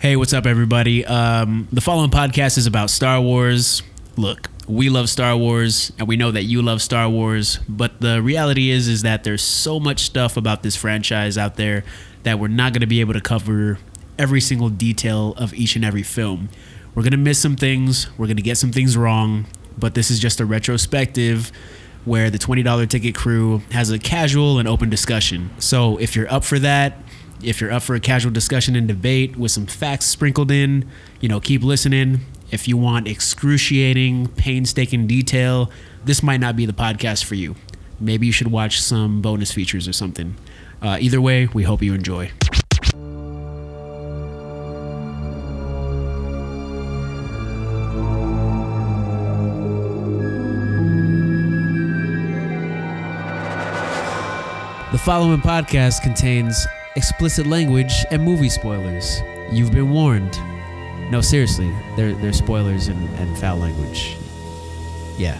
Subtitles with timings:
[0.00, 1.04] Hey, what's up, everybody?
[1.04, 3.82] Um, the following podcast is about Star Wars.
[4.16, 7.58] Look, we love Star Wars, and we know that you love Star Wars.
[7.68, 11.84] But the reality is, is that there's so much stuff about this franchise out there
[12.22, 13.78] that we're not going to be able to cover
[14.18, 16.48] every single detail of each and every film.
[16.94, 18.08] We're going to miss some things.
[18.16, 19.48] We're going to get some things wrong.
[19.76, 21.52] But this is just a retrospective
[22.06, 25.50] where the $20 ticket crew has a casual and open discussion.
[25.58, 26.94] So if you're up for that,
[27.42, 30.88] if you're up for a casual discussion and debate with some facts sprinkled in,
[31.20, 32.20] you know, keep listening.
[32.50, 35.70] If you want excruciating, painstaking detail,
[36.04, 37.54] this might not be the podcast for you.
[38.00, 40.36] Maybe you should watch some bonus features or something.
[40.82, 42.30] Uh, either way, we hope you enjoy.
[54.90, 56.66] The following podcast contains
[57.00, 59.22] explicit language and movie spoilers.
[59.50, 60.38] You've been warned.
[61.10, 64.18] No, seriously, they're, they're spoilers and, and foul language.
[65.16, 65.38] Yeah.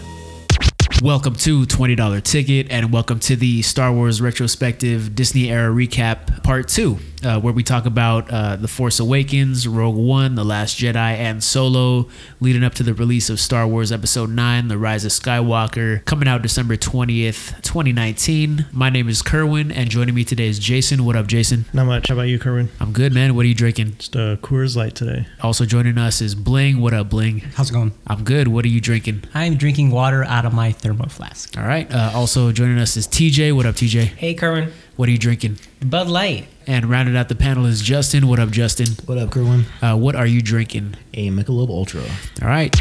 [1.03, 6.67] Welcome to $20 Ticket and welcome to the Star Wars Retrospective Disney Era Recap Part
[6.67, 10.95] 2, uh, where we talk about uh, The Force Awakens, Rogue One, The Last Jedi,
[10.95, 12.07] and Solo,
[12.39, 16.27] leading up to the release of Star Wars Episode 9, The Rise of Skywalker, coming
[16.27, 18.65] out December 20th, 2019.
[18.71, 21.05] My name is Kerwin, and joining me today is Jason.
[21.05, 21.65] What up, Jason?
[21.73, 22.07] Not much.
[22.07, 22.69] How about you, Kerwin?
[22.79, 23.35] I'm good, man.
[23.35, 23.97] What are you drinking?
[23.97, 25.27] Just a Coors Light today.
[25.41, 26.81] Also joining us is Bling.
[26.81, 27.39] What up, Bling?
[27.55, 27.91] How's it going?
[28.07, 28.47] I'm good.
[28.47, 29.23] What are you drinking?
[29.33, 31.57] I'm drinking water out of my thermo flask.
[31.57, 31.91] All right.
[31.93, 33.55] Uh, also joining us is TJ.
[33.55, 34.05] What up, TJ?
[34.05, 34.71] Hey, Kerwin.
[34.97, 35.57] What are you drinking?
[35.83, 36.47] Bud Light.
[36.67, 38.27] And rounded out the panel is Justin.
[38.27, 38.87] What up, Justin?
[39.05, 39.65] What up, Kerwin?
[39.81, 40.95] Uh, what are you drinking?
[41.13, 42.03] A Michelob Ultra.
[42.41, 42.75] All right.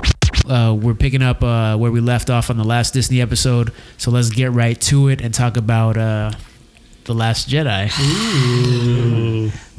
[0.48, 3.72] Uh, we're picking up uh, where we left off on the last Disney episode.
[3.96, 6.32] So let's get right to it and talk about uh,
[7.04, 7.90] The Last Jedi.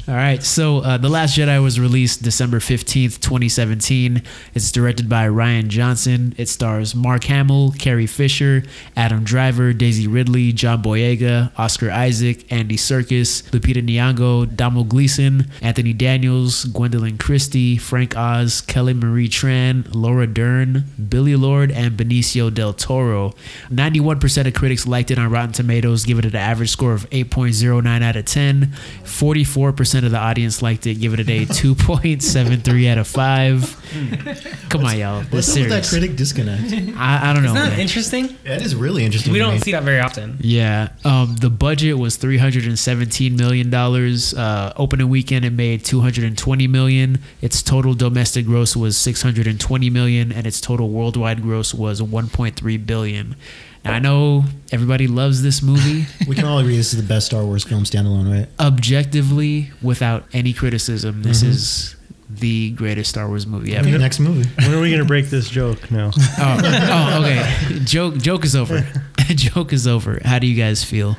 [0.08, 4.20] All right, so uh, The Last Jedi was released December 15th, 2017.
[4.52, 6.34] It's directed by Rian Johnson.
[6.36, 8.64] It stars Mark Hamill, Carrie Fisher,
[8.96, 15.92] Adam Driver, Daisy Ridley, John Boyega, Oscar Isaac, Andy Serkis, Lupita Nyong'o, Donald Gleeson, Anthony
[15.92, 22.72] Daniels, Gwendoline Christie, Frank Oz, Kelly Marie Tran, Laura Dern, Billie Lourd, and Benicio del
[22.72, 23.34] Toro.
[23.70, 28.02] 91% of critics liked it on Rotten Tomatoes, giving it an average score of 8.09
[28.02, 28.72] out of 10.
[29.04, 34.68] 44% of the audience liked it, give it a day 2.73 out of 5.
[34.70, 35.20] Come on, y'all.
[35.22, 35.90] This What's up with that serious.
[35.90, 36.72] critic disconnect?
[36.96, 37.54] I, I don't know.
[37.54, 38.36] Isn't that interesting?
[38.44, 39.32] that is really interesting.
[39.32, 40.38] We don't see that very often.
[40.40, 44.34] Yeah, um, the budget was three hundred and seventeen million dollars.
[44.34, 47.18] Uh, opening weekend, it made two hundred and twenty million.
[47.40, 51.74] Its total domestic gross was six hundred and twenty million, and its total worldwide gross
[51.74, 53.36] was one point three billion.
[53.84, 56.06] Now I know everybody loves this movie.
[56.26, 58.48] We can all agree this is the best Star Wars film standalone, right?
[58.58, 61.50] Objectively, without any criticism, this mm-hmm.
[61.50, 61.96] is
[62.30, 63.86] the greatest Star Wars movie ever.
[63.88, 64.48] Okay, next movie.
[64.56, 66.10] When are we going to break this joke now?
[66.38, 67.80] Oh, oh, okay.
[67.84, 68.86] Joke, joke is over.
[69.28, 70.20] joke is over.
[70.24, 71.16] How do you guys feel?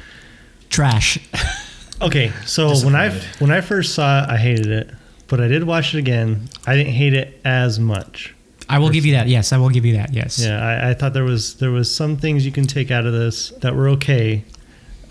[0.69, 1.19] Trash.
[2.01, 3.09] Okay, so when I
[3.39, 4.89] when I first saw it, I hated it,
[5.27, 6.49] but I did watch it again.
[6.65, 8.33] I didn't hate it as much.
[8.73, 9.27] I will give you that.
[9.27, 10.13] Yes, I will give you that.
[10.13, 10.43] Yes.
[10.43, 13.13] Yeah, I, I thought there was there was some things you can take out of
[13.13, 14.43] this that were okay.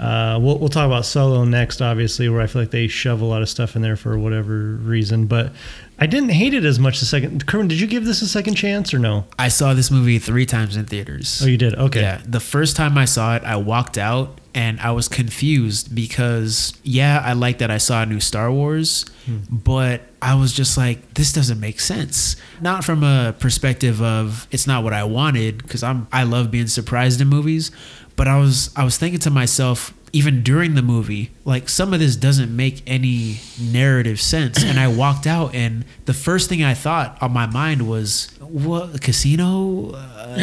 [0.01, 3.25] Uh, we'll we'll talk about Solo next, obviously, where I feel like they shove a
[3.25, 5.27] lot of stuff in there for whatever reason.
[5.27, 5.53] But
[5.99, 7.47] I didn't hate it as much the second.
[7.47, 9.27] Kerwin, did you give this a second chance or no?
[9.39, 11.41] I saw this movie three times in theaters.
[11.45, 11.75] Oh, you did.
[11.77, 12.01] Okay.
[12.01, 12.21] Yeah.
[12.25, 17.23] The first time I saw it, I walked out and I was confused because, yeah,
[17.25, 19.39] I like that I saw a new Star Wars, hmm.
[19.51, 22.37] but I was just like, this doesn't make sense.
[22.61, 26.67] Not from a perspective of it's not what I wanted because I'm I love being
[26.67, 27.71] surprised in movies,
[28.17, 31.99] but I was I was thinking to myself even during the movie like some of
[32.01, 34.63] this doesn't make any narrative sense.
[34.63, 39.01] And i walked out and the first thing i thought on my mind was what
[39.01, 39.93] casino?
[39.93, 40.37] Uh,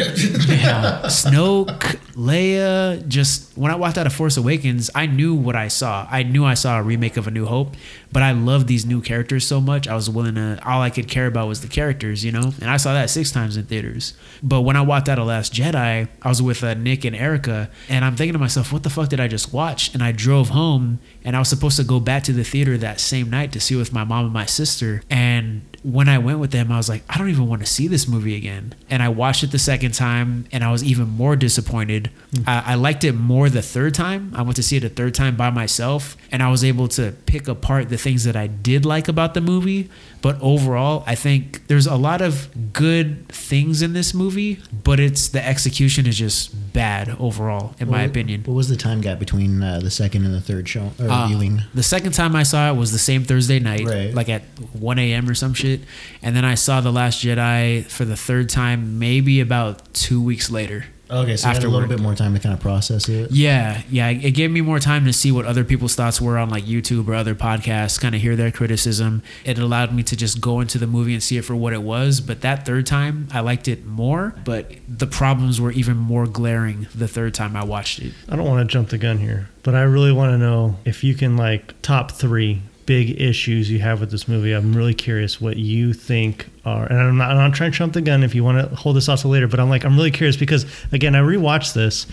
[0.48, 1.02] yeah.
[1.04, 6.06] snoke leia just when i walked out of force awakens i knew what i saw.
[6.10, 7.76] I knew i saw a remake of a new hope
[8.12, 11.08] but i love these new characters so much i was willing to all i could
[11.08, 12.52] care about was the characters you know?
[12.60, 14.14] And i saw that six times in theaters.
[14.42, 17.70] But when i walked out of last jedi i was with uh, nick and erica
[17.88, 19.94] and i'm thinking to myself what the fuck did i just watch?
[19.94, 20.89] And i drove home
[21.24, 23.74] and I was supposed to go back to the theater that same night to see
[23.74, 25.02] it with my mom and my sister.
[25.10, 27.86] And when I went with them, I was like, I don't even want to see
[27.88, 28.74] this movie again.
[28.88, 32.10] And I watched it the second time, and I was even more disappointed.
[32.34, 32.42] Hmm.
[32.46, 34.32] I, I liked it more the third time.
[34.34, 37.12] I went to see it a third time by myself, and I was able to
[37.26, 39.88] pick apart the things that I did like about the movie.
[40.22, 45.28] But overall, I think there's a lot of good things in this movie, but it's
[45.28, 48.42] the execution is just bad overall, in my What- opinion.
[48.44, 51.26] What was the time gap between uh, the second and the third show or Uh,
[51.26, 51.62] viewing?
[51.74, 54.14] The second time I saw it was the same Thursday night, Right.
[54.14, 55.28] like at 1 a.m.
[55.28, 55.80] or some shit.
[56.22, 60.50] And then I saw The Last Jedi for the third time, maybe about two weeks
[60.50, 60.84] later.
[61.10, 63.32] Okay, so you had a little bit more time to kind of process it.
[63.32, 64.08] Yeah, yeah.
[64.10, 67.08] It gave me more time to see what other people's thoughts were on like YouTube
[67.08, 69.22] or other podcasts, kind of hear their criticism.
[69.44, 71.82] It allowed me to just go into the movie and see it for what it
[71.82, 72.20] was.
[72.20, 74.34] But that third time, I liked it more.
[74.44, 78.12] But the problems were even more glaring the third time I watched it.
[78.28, 81.02] I don't want to jump the gun here, but I really want to know if
[81.02, 84.52] you can like top three big issues you have with this movie.
[84.52, 88.00] I'm really curious what you think are, and I'm not, I'm trying to jump the
[88.00, 90.10] gun if you want to hold this off to later, but I'm like, I'm really
[90.10, 92.06] curious because again, I rewatched this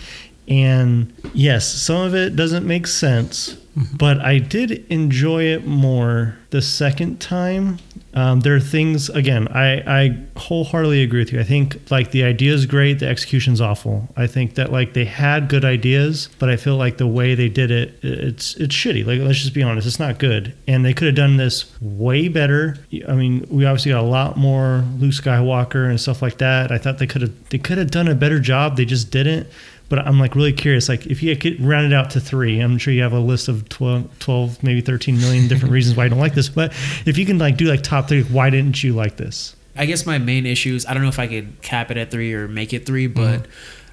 [0.48, 3.56] and yes, some of it doesn't make sense,
[3.96, 7.78] but I did enjoy it more the second time.
[8.14, 9.48] Um, there are things again.
[9.48, 11.40] I, I wholeheartedly agree with you.
[11.40, 14.08] I think like the idea is great, the execution's awful.
[14.16, 17.48] I think that like they had good ideas, but I feel like the way they
[17.48, 19.06] did it, it's it's shitty.
[19.06, 20.54] Like let's just be honest, it's not good.
[20.66, 22.76] And they could have done this way better.
[23.06, 26.72] I mean, we obviously got a lot more Luke Skywalker and stuff like that.
[26.72, 28.76] I thought they could have they could have done a better job.
[28.76, 29.46] They just didn't.
[29.88, 30.88] But I'm like really curious.
[30.88, 33.48] Like if you could round it out to three, I'm sure you have a list
[33.48, 36.48] of 12, 12 maybe 13 million different reasons why you don't like this.
[36.50, 36.72] But
[37.06, 39.56] if you can like do like top three, why didn't you like this?
[39.76, 40.84] I guess my main issues.
[40.86, 43.46] I don't know if I could cap it at three or make it three, but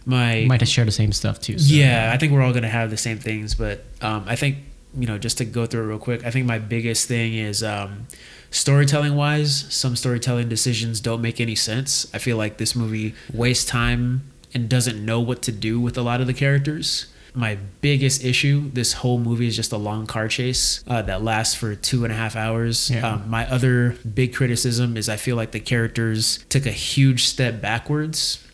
[0.05, 1.57] my You might have shared the same stuff too.
[1.59, 4.57] so- Yeah, I think we're all gonna have the same things, but um, I think
[4.97, 6.25] you know just to go through it real quick.
[6.25, 8.07] I think my biggest thing is um,
[8.51, 9.65] storytelling wise.
[9.73, 12.07] Some storytelling decisions don't make any sense.
[12.13, 14.23] I feel like this movie wastes time
[14.55, 17.07] and doesn't know what to do with a lot of the characters.
[17.35, 21.53] My biggest issue, this whole movie is just a long car chase uh, that lasts
[21.53, 22.89] for two and a half hours.
[22.89, 23.05] Yeah.
[23.05, 27.61] Um, my other big criticism is I feel like the characters took a huge step
[27.61, 28.45] backwards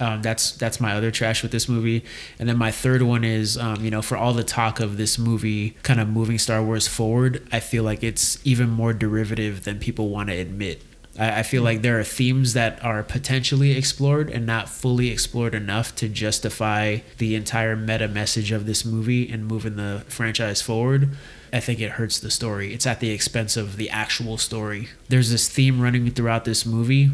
[0.00, 2.04] um, that's that's my other trash with this movie,
[2.38, 5.18] and then my third one is um, you know for all the talk of this
[5.18, 9.80] movie kind of moving Star Wars forward, I feel like it's even more derivative than
[9.80, 10.82] people want to admit.
[11.18, 15.54] I, I feel like there are themes that are potentially explored and not fully explored
[15.54, 21.10] enough to justify the entire meta message of this movie and moving the franchise forward.
[21.52, 22.74] I think it hurts the story.
[22.74, 24.88] It's at the expense of the actual story.
[25.08, 27.10] There's this theme running throughout this movie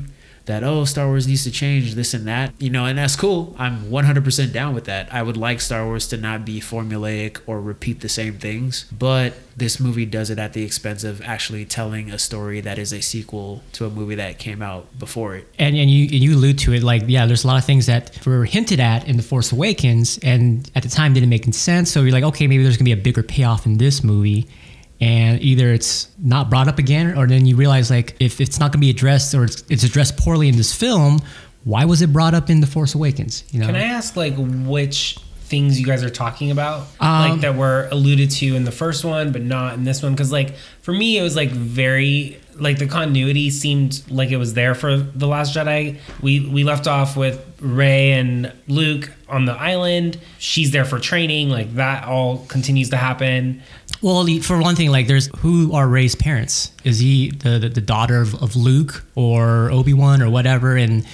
[0.46, 3.55] that oh Star Wars needs to change this and that you know and that's cool.
[3.58, 5.12] I'm 100% down with that.
[5.12, 9.35] I would like Star Wars to not be formulaic or repeat the same things but
[9.56, 13.00] this movie does it at the expense of actually telling a story that is a
[13.00, 15.46] sequel to a movie that came out before it.
[15.58, 17.87] And, and you and you allude to it like yeah, there's a lot of things
[17.87, 21.91] that were hinted at in the Force Awakens, and at the time didn't make sense.
[21.91, 24.49] So you're like, okay, maybe there's gonna be a bigger payoff in this movie,
[25.00, 28.73] and either it's not brought up again, or then you realize like if it's not
[28.73, 31.20] gonna be addressed or it's, it's addressed poorly in this film,
[31.64, 33.44] why was it brought up in the Force Awakens?
[33.50, 37.41] You know, Can I ask like which things you guys are talking about, Um, like
[37.43, 40.12] that were alluded to in the first one, but not in this one?
[40.12, 44.55] Because like for me, it was like very like the continuity seemed like it was
[44.55, 45.99] there for the Last Jedi.
[46.23, 50.19] We we left off with Rey and Luke on the island.
[50.38, 51.50] She's there for training.
[51.50, 53.62] Like that all continues to happen.
[54.04, 56.72] Well, for one thing, like there's who are Rey's parents?
[56.84, 60.76] Is he the the, the daughter of, of Luke or Obi Wan or whatever?
[60.76, 61.06] And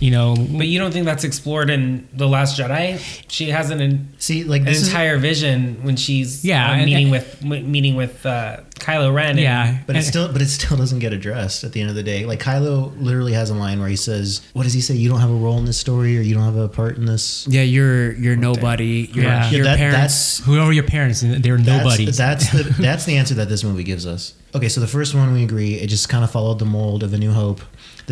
[0.00, 2.98] you know, But you don't think that's explored in the Last Jedi?
[3.28, 6.84] She has an, an See, like this is entire vision when she's Yeah, uh, and-
[6.86, 9.30] meeting and- with meeting with uh, Kylo Ren.
[9.30, 11.96] and- yeah, But it still, but it still doesn't get addressed at the end of
[11.96, 12.24] the day.
[12.26, 14.94] Like Kylo literally has a line where he says, "What does he say?
[14.94, 17.04] You don't have a role in this story, or you don't have a part in
[17.06, 19.50] this." yeah you're you're nobody your, Yeah.
[19.50, 21.20] your Yeah, that- parents who are your parents?
[21.22, 22.06] They're nobody.
[22.10, 24.34] That's, the that's the answer that this movie gives us.
[24.54, 27.14] Okay, so the first one we agree it just kind of followed the mold of
[27.14, 27.62] A New Hope.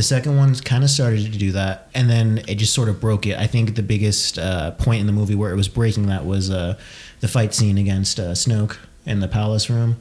[0.00, 3.02] The second one kind of started to do that, and then it just sort of
[3.02, 3.36] broke it.
[3.36, 6.48] I think the biggest uh, point in the movie where it was breaking that was
[6.48, 6.78] uh,
[7.20, 9.98] the fight scene against uh, Snoke in the palace room,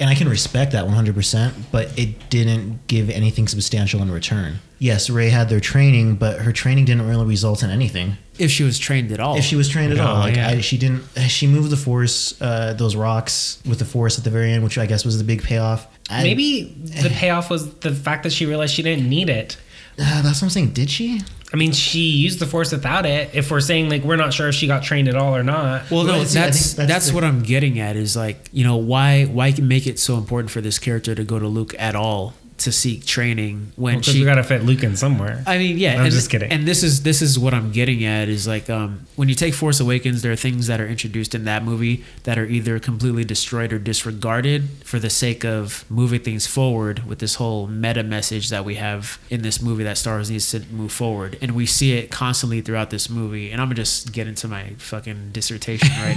[0.00, 1.52] and I can respect that 100%.
[1.70, 4.58] But it didn't give anything substantial in return.
[4.80, 8.62] Yes, Rey had their training, but her training didn't really result in anything if she
[8.64, 10.16] was trained at all if she was trained at all.
[10.16, 10.48] Oh, Like yeah.
[10.48, 11.02] I, she didn't.
[11.28, 14.78] She moved the force, uh, those rocks with the force at the very end, which
[14.78, 15.86] I guess was the big payoff.
[16.10, 16.64] I, Maybe
[17.02, 19.56] the payoff was the fact that she realized she didn't need it.
[19.98, 20.70] uh, that's what I'm saying.
[20.72, 21.20] Did she?
[21.52, 23.30] I mean, she used the force without it.
[23.34, 25.90] If we're saying like we're not sure if she got trained at all or not.
[25.90, 29.24] Well, no, that's that's, that's the- what I'm getting at is like you know why
[29.24, 32.72] why make it so important for this character to go to Luke at all to
[32.72, 35.42] seek training when Because she we gotta fit Luke in somewhere.
[35.46, 35.94] I mean, yeah.
[35.94, 36.50] I'm and, just kidding.
[36.50, 39.54] And this is this is what I'm getting at is like um, when you take
[39.54, 43.24] Force Awakens, there are things that are introduced in that movie that are either completely
[43.24, 48.50] destroyed or disregarded for the sake of moving things forward with this whole meta message
[48.50, 51.64] that we have in this movie that Star Wars needs to move forward, and we
[51.64, 53.52] see it constantly throughout this movie.
[53.52, 56.16] And I'm gonna just get into my fucking dissertation right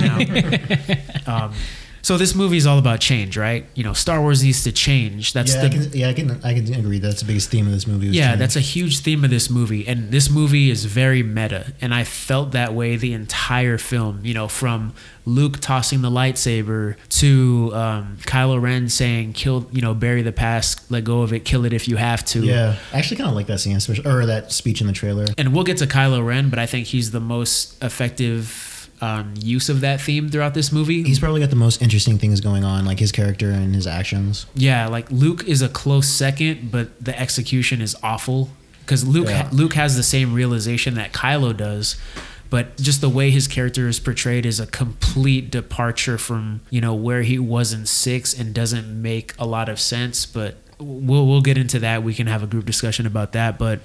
[1.28, 1.46] now.
[1.46, 1.54] um,
[2.02, 3.66] so this movie is all about change, right?
[3.76, 5.34] You know, Star Wars needs to change.
[5.34, 7.00] That's yeah, the I can, yeah, I can, I can agree.
[7.00, 8.08] That's the biggest theme of this movie.
[8.08, 8.40] yeah, change.
[8.40, 12.04] that's a huge theme of this movie, and this movie is very meta, and I
[12.04, 14.22] felt that way the entire film.
[14.24, 14.94] You know, from
[15.26, 20.90] Luke tossing the lightsaber to um, Kylo Ren saying, "Kill, you know, bury the past,
[20.92, 23.36] let go of it, kill it if you have to." Yeah, I actually kind of
[23.36, 25.26] like that scene, especially or that speech in the trailer.
[25.38, 28.71] And we'll get to Kylo Ren, but I think he's the most effective
[29.02, 31.04] um, use of that theme throughout this movie.
[31.04, 34.46] He's probably got the most interesting things going on, like his character and his actions.
[34.54, 38.50] Yeah, like Luke is a close second, but the execution is awful
[38.82, 39.50] because Luke Yeah.
[39.52, 41.96] Luke has the same realization that Kylo does,
[42.52, 46.94] but just the way his character is portrayed is a complete departure from you know
[46.94, 50.26] where he was in six and doesn't make a lot of sense.
[50.28, 52.04] But we'll we'll get into that.
[52.04, 53.58] We can have a group discussion about that.
[53.58, 53.80] But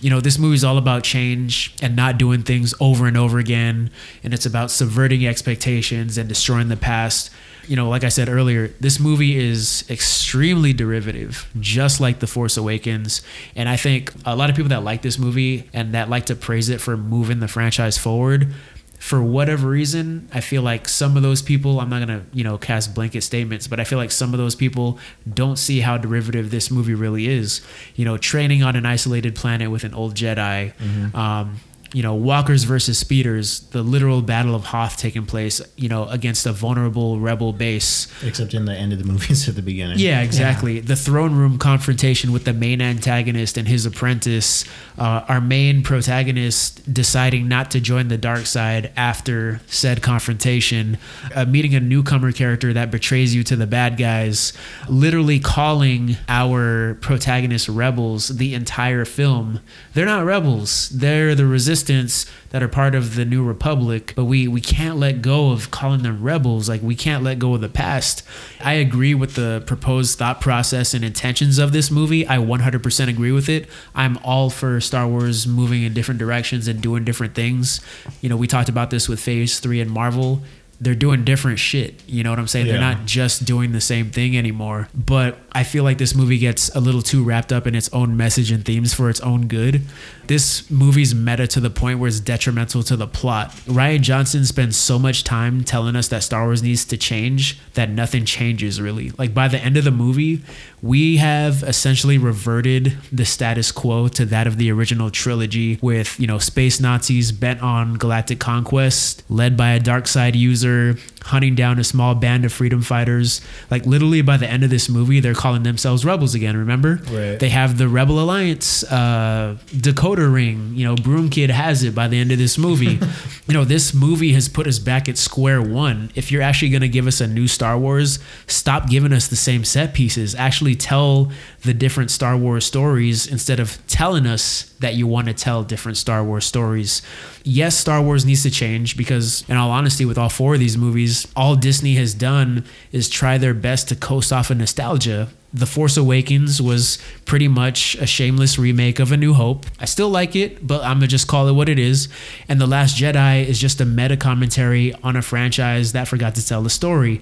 [0.00, 3.90] you know, this movie's all about change and not doing things over and over again,
[4.24, 7.30] and it's about subverting expectations and destroying the past
[7.70, 12.56] you know, like I said earlier, this movie is extremely derivative, just like The Force
[12.56, 13.22] Awakens.
[13.54, 16.34] And I think a lot of people that like this movie and that like to
[16.34, 18.52] praise it for moving the franchise forward,
[19.00, 22.44] for whatever reason, I feel like some of those people, I'm not going to, you
[22.44, 24.98] know, cast blanket statements, but I feel like some of those people
[25.32, 27.62] don't see how derivative this movie really is.
[27.96, 30.74] You know, training on an isolated planet with an old Jedi,
[31.14, 31.56] um,
[31.92, 36.46] you know, walkers versus speeders, the literal battle of Hoth taking place, you know, against
[36.46, 38.06] a vulnerable rebel base.
[38.22, 39.98] Except in the end of the movies at the beginning.
[39.98, 40.78] Yeah, exactly.
[40.78, 44.64] The throne room confrontation with the main antagonist and his apprentice,
[44.98, 50.96] uh, our main protagonist deciding not to join the dark side after said confrontation,
[51.34, 54.52] uh, meeting a newcomer character that betrays you to the bad guys,
[54.88, 59.60] literally calling our protagonist rebels the entire film.
[59.94, 64.48] They're not rebels, they're the resistance that are part of the new republic, but we,
[64.48, 66.68] we can't let go of calling them rebels.
[66.68, 68.22] Like, we can't let go of the past.
[68.60, 72.26] I agree with the proposed thought process and intentions of this movie.
[72.26, 73.68] I 100% agree with it.
[73.94, 77.80] I'm all for Star Wars moving in different directions and doing different things.
[78.20, 80.42] You know, we talked about this with Phase 3 and Marvel.
[80.82, 82.02] They're doing different shit.
[82.06, 82.66] You know what I'm saying?
[82.66, 84.88] They're not just doing the same thing anymore.
[84.94, 88.16] But I feel like this movie gets a little too wrapped up in its own
[88.16, 89.82] message and themes for its own good.
[90.30, 93.50] This movie's meta to the point where it's detrimental to the plot.
[93.66, 97.90] Rian Johnson spends so much time telling us that Star Wars needs to change that
[97.90, 99.10] nothing changes really.
[99.18, 100.40] Like by the end of the movie,
[100.82, 106.28] we have essentially reverted the status quo to that of the original trilogy with, you
[106.28, 111.78] know, space Nazis bent on galactic conquest, led by a dark side user, hunting down
[111.78, 113.40] a small band of freedom fighters.
[113.70, 117.00] Like literally by the end of this movie, they're calling themselves rebels again, remember?
[117.10, 117.38] Right.
[117.38, 120.72] They have the Rebel Alliance uh, decoder ring.
[120.74, 122.98] You know, Broom Kid has it by the end of this movie.
[123.46, 126.10] you know, this movie has put us back at square one.
[126.14, 129.36] If you're actually going to give us a new Star Wars, stop giving us the
[129.36, 130.34] same set pieces.
[130.34, 131.30] Actually tell
[131.62, 135.98] the different Star Wars stories instead of telling us that you want to tell different
[135.98, 137.02] Star Wars stories.
[137.42, 140.76] Yes, Star Wars needs to change because, in all honesty, with all four of these
[140.76, 145.28] movies, all Disney has done is try their best to coast off of nostalgia.
[145.52, 149.66] The Force Awakens was pretty much a shameless remake of A New Hope.
[149.80, 152.08] I still like it, but I'm gonna just call it what it is.
[152.48, 156.46] And The Last Jedi is just a meta commentary on a franchise that forgot to
[156.46, 157.20] tell the story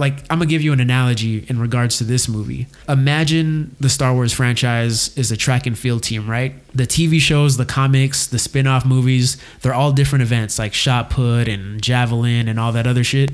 [0.00, 2.66] like I'm gonna give you an analogy in regards to this movie.
[2.88, 6.54] Imagine the Star Wars franchise is a track and field team, right?
[6.74, 11.48] The TV shows, the comics, the spin-off movies, they're all different events like shot put
[11.48, 13.32] and javelin and all that other shit.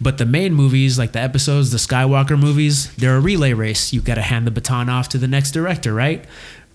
[0.00, 3.92] But the main movies, like the episodes, the Skywalker movies, they're a relay race.
[3.92, 6.24] You gotta hand the baton off to the next director, right?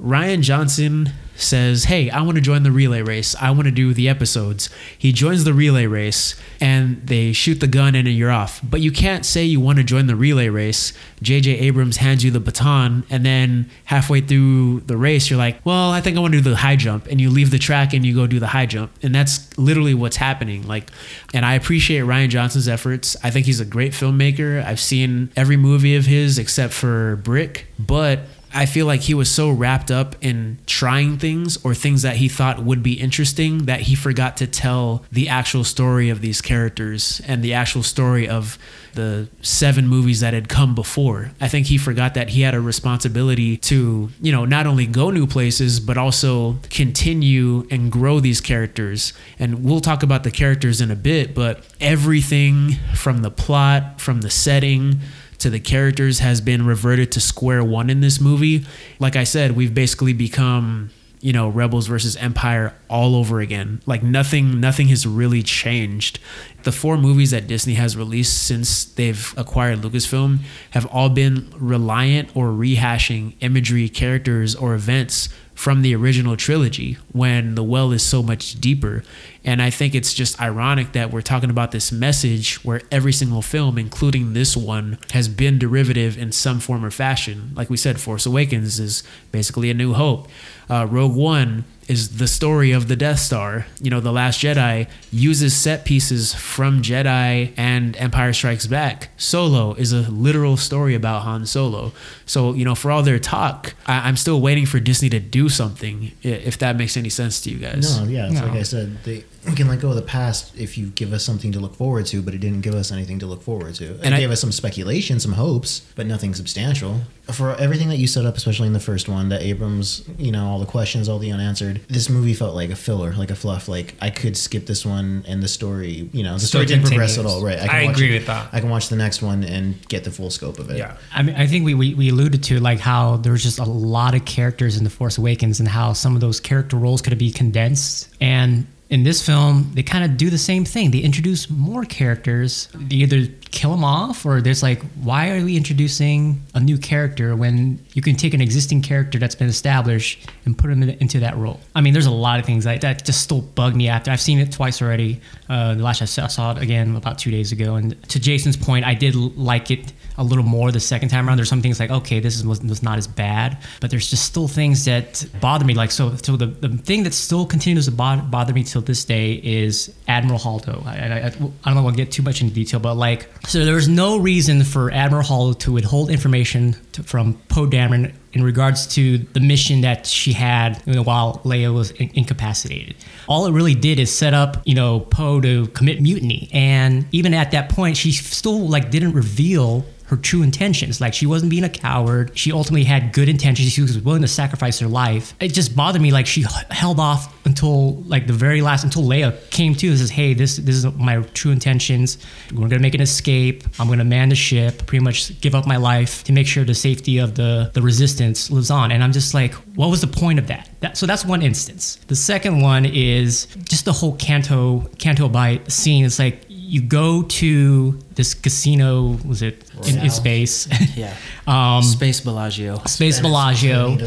[0.01, 3.35] Rian Johnson says, Hey, I want to join the relay race.
[3.39, 4.69] I want to do the episodes.
[4.97, 8.59] He joins the relay race and they shoot the gun and you're off.
[8.63, 10.93] But you can't say you want to join the relay race.
[11.23, 15.91] JJ Abrams hands you the baton and then halfway through the race, you're like, Well,
[15.91, 17.07] I think I want to do the high jump.
[17.07, 18.91] And you leave the track and you go do the high jump.
[19.01, 20.67] And that's literally what's happening.
[20.67, 20.89] Like,
[21.33, 23.15] and I appreciate Rian Johnson's efforts.
[23.23, 24.63] I think he's a great filmmaker.
[24.63, 27.67] I've seen every movie of his except for Brick.
[27.79, 28.21] But
[28.53, 32.29] I feel like he was so wrapped up in trying things or things that he
[32.29, 37.22] thought would be interesting that he forgot to tell the actual story of these characters
[37.25, 38.60] and the actual story of
[38.93, 41.31] the seven movies that had come before.
[41.41, 45.10] I think he forgot that he had a responsibility to, you know, not only go
[45.10, 49.13] new places, but also continue and grow these characters.
[49.39, 54.22] And we'll talk about the characters in a bit, but everything from the plot, from
[54.22, 55.00] the setting,
[55.43, 58.65] to the characters has been reverted to square one in this movie.
[58.97, 64.03] Like I said, we've basically become you know rebels versus empire all over again like
[64.03, 66.19] nothing nothing has really changed
[66.63, 70.39] the four movies that disney has released since they've acquired lucasfilm
[70.71, 77.55] have all been reliant or rehashing imagery characters or events from the original trilogy when
[77.55, 79.03] the well is so much deeper
[79.45, 83.41] and I think it's just ironic that we're talking about this message where every single
[83.41, 87.51] film, including this one, has been derivative in some form or fashion.
[87.53, 90.29] Like we said, Force Awakens is basically a new hope.
[90.69, 93.65] Uh, Rogue One is the story of the Death Star.
[93.81, 99.09] You know, The Last Jedi uses set pieces from Jedi and Empire Strikes Back.
[99.17, 101.91] Solo is a literal story about Han Solo.
[102.25, 105.49] So, you know, for all their talk, I- am still waiting for Disney to do
[105.49, 107.99] something, if that makes any sense to you guys.
[107.99, 108.47] No, yeah, it's No.
[108.47, 111.23] like I said, they we can let go of the past if you give us
[111.23, 113.85] something to look forward to, but it didn't give us anything to look forward to.
[113.95, 117.01] It And I- gave us some speculation, some hopes, but nothing substantial.
[117.31, 120.45] For everything that you set up, especially in the first one, that Abrams, you know,
[120.47, 123.69] all the questions, all the unanswered, this movie felt like a filler, like a fluff.
[123.69, 127.17] Like I could skip this one and the story, you know, the story didn't progress
[127.17, 127.41] at all.
[127.43, 127.59] Right?
[127.59, 128.50] I watch agree it- with that.
[128.51, 130.77] I can watch the next one and get the full scope of it.
[130.77, 130.97] Yeah.
[131.13, 133.63] I mean, I think we, we, we alluded to like how there was just a
[133.63, 137.17] lot of characters in The Force Awakens and how some of those character roles could
[137.17, 138.09] be condensed.
[138.19, 140.91] And in this film, they kind of do the same thing.
[140.91, 142.67] They introduce more characters.
[142.75, 147.35] They either kill them off or there's like, why are we introducing a new character
[147.35, 151.19] when you can take an existing character that's been established and put them in, into
[151.21, 151.59] that role?
[151.73, 154.11] I mean, there's a lot of things like that just still bug me after.
[154.11, 155.21] I've seen it twice already.
[155.49, 157.75] Uh, the last I saw, it again about two days ago.
[157.75, 161.38] And to Jason's point, I did like it a little more the second time around.
[161.38, 164.48] There's some things like, okay, this is, was, not as bad, but there's just still
[164.48, 165.74] things that bother me.
[165.74, 169.05] Like, so, so the, the thing that still continues to bother, bother me till this
[169.05, 170.86] day is Admiral Holdo.
[170.86, 173.75] I, I, I, don't know, I'll get too much into detail, but like, so there
[173.75, 178.88] was no reason for Admiral Holdo to withhold information to, from Poe Dameron in regards
[178.88, 182.96] to the mission that she had you know, while Leia was in- incapacitated.
[183.27, 187.34] All it really did is set up, you know, Poe to commit mutiny, and even
[187.34, 191.00] at that point, she still like didn't reveal her true intentions.
[191.01, 192.31] Like she wasn't being a coward.
[192.38, 193.72] She ultimately had good intentions.
[193.72, 195.33] She was willing to sacrifice her life.
[195.39, 196.12] It just bothered me.
[196.12, 200.09] Like she held off until like the very last, until Leia came to and says,
[200.09, 202.18] "Hey, this this is my true intentions.
[202.53, 203.63] We're gonna make an escape.
[203.79, 204.85] I'm gonna man the ship.
[204.85, 208.51] Pretty much give up my life to make sure the safety of the the resistance
[208.51, 210.70] lives on." And I'm just like, what was the point of that?
[210.81, 212.00] that so that's one instance.
[212.07, 216.05] The second one is just the whole Canto Canto Bight scene.
[216.05, 220.68] It's like you go to this casino was it in, in space?
[220.96, 221.16] Yeah.
[221.48, 222.81] um Space Bellagio.
[222.86, 223.98] space bellagio.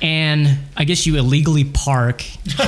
[0.00, 2.24] And i guess you illegally park.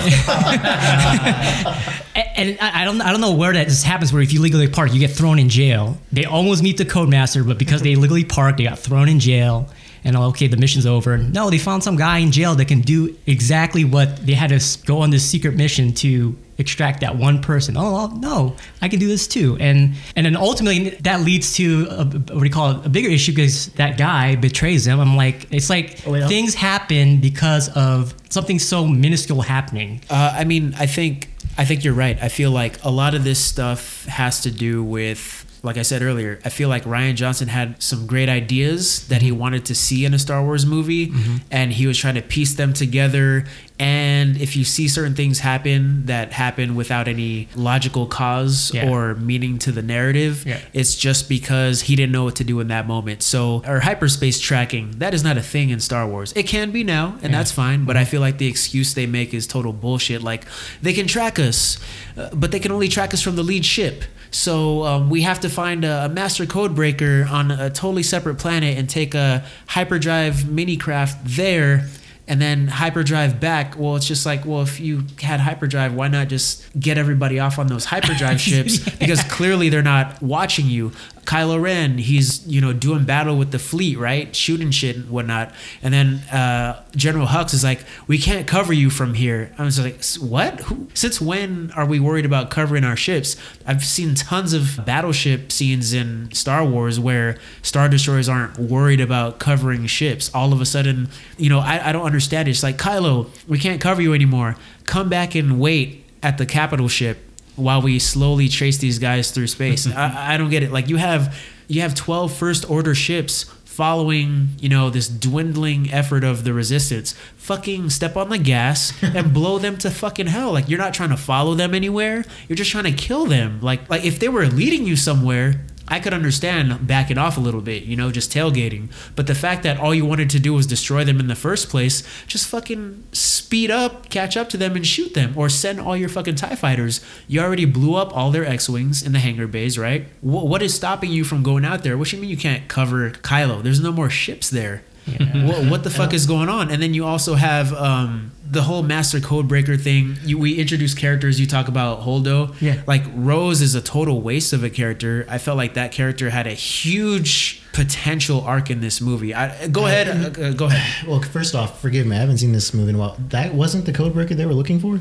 [2.37, 4.69] And I I don't, I don't know where that just happens where if you legally
[4.69, 5.97] park you get thrown in jail.
[6.13, 9.69] They almost meet the codemaster but because they illegally parked they got thrown in jail
[10.05, 11.17] and okay the mission's over.
[11.19, 14.61] No they found some guy in jail that can do exactly what they had to
[14.87, 17.77] go on this secret mission to extract that one person.
[17.77, 19.57] Oh well, no i can do this too.
[19.61, 22.87] And and then ultimately that leads to a, what do you call it?
[22.87, 26.29] A bigger issue because that guy betrays them i'm like it's like Oh, yeah.
[26.29, 30.01] things happen because of something so minuscule happening.
[30.11, 32.19] Uh, I mean, I think I think you're right.
[32.23, 36.03] I feel like a lot of this stuff has to do with, like I said
[36.03, 40.05] earlier, I feel like Rian Johnson had some great ideas that he wanted to see
[40.05, 41.13] in a Star Wars movie,
[41.51, 43.45] and he was trying to piece them together.
[43.79, 48.89] And if you see certain things happen that happen without any logical cause Yeah.
[48.89, 50.59] or meaning to the narrative, Yeah.
[50.73, 53.23] it's just because he didn't know what to do in that moment.
[53.25, 56.33] So, or hyperspace tracking, that is not a thing in Star Wars.
[56.37, 57.39] It can be now, and Yeah.
[57.39, 60.23] that's fine, but I feel like the excuse they make is total bullshit.
[60.23, 60.45] Like,
[60.83, 61.79] they can track us,
[62.17, 64.05] uh, but they can only track us from the lead ship.
[64.35, 68.37] So, um, we have to find a, a master code breaker on a totally separate
[68.37, 71.89] planet and take a hyperdrive mini craft there.
[72.27, 73.79] And then hyperdrive back.
[73.79, 77.59] Well, it's just like, well, if you had hyperdrive, why not just get everybody off
[77.59, 78.79] on those hyperdrive ships?
[78.79, 80.93] Because clearly they're not watching you.
[81.25, 85.53] Kylo Ren, he's you know doing battle with the fleet, right, shooting shit and whatnot.
[85.83, 89.79] And then uh, General Hux is like, "We can't cover you from here." I was
[89.81, 90.61] like, "S- "What?
[90.61, 95.51] Who, since when are we worried about covering our ships?" I've seen tons of battleship
[95.51, 100.31] scenes in Star Wars where star destroyers aren't worried about covering ships.
[100.35, 101.09] All of a sudden,
[101.39, 102.49] you know, I, I don't understand.
[102.49, 102.53] it.
[102.53, 104.57] It's like Kylo, we can't cover you anymore.
[104.85, 107.19] Come back and wait at the capital ship
[107.57, 109.87] while we slowly chase these guys through space.
[109.95, 110.73] I, I don't get it.
[110.73, 111.37] Like you have
[111.69, 117.13] you have 12 first order ships following, you know, this dwindling effort of the resistance.
[117.37, 120.53] Fucking step on the gas and blow them to fucking hell.
[120.53, 122.25] Like you're not trying to follow them anywhere.
[122.49, 123.61] You're just trying to kill them.
[123.61, 127.61] Like like if they were leading you somewhere, I could understand backing off a little
[127.61, 128.89] bit, you know, just tailgating.
[129.15, 131.69] But the fact that all you wanted to do was destroy them in the first
[131.69, 135.97] place, just fucking speed up, catch up to them, and shoot them, or send all
[135.97, 137.05] your fucking TIE fighters.
[137.29, 140.07] You already blew up all their X Wings in the hangar bays, right?
[140.21, 141.99] Wh- what is stopping you from going out there?
[141.99, 143.63] What you mean you can't cover Kylo?
[143.63, 144.83] There's no more ships there.
[145.07, 146.71] What, what the fuck is going on?
[146.71, 150.17] And then you also have um, the whole Master Codebreaker thing.
[150.25, 151.39] You, we introduce characters.
[151.39, 152.55] You talk about Holdo.
[152.61, 152.83] Yeah.
[152.87, 155.27] Like Rose is a total waste of a character.
[155.29, 159.35] I felt like that character had a huge potential arc in this movie.
[159.35, 160.09] I, go ahead.
[160.09, 161.07] Uh, uh, go ahead.
[161.09, 162.17] Well, first off, forgive me.
[162.17, 163.17] I haven't seen this movie in a while.
[163.29, 165.01] That wasn't the code breaker they were looking for.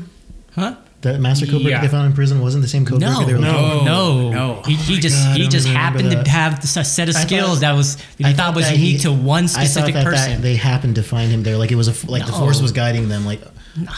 [0.54, 0.76] Huh?
[1.04, 1.80] That master Codebreaker Yeah.
[1.82, 3.84] they found in prison wasn't the same code No, they were looking for.
[3.84, 4.30] no, no.
[4.32, 4.62] no.
[4.66, 6.24] He, he my just God, he just happened that.
[6.24, 8.76] to have a set of skills thought- that was that he I thought was that
[8.76, 10.30] unique he- to one I thought specific that, person.
[10.32, 12.60] That they happened to find him there, like it was a f- like the force
[12.60, 13.24] was guiding them.
[13.24, 13.40] Like,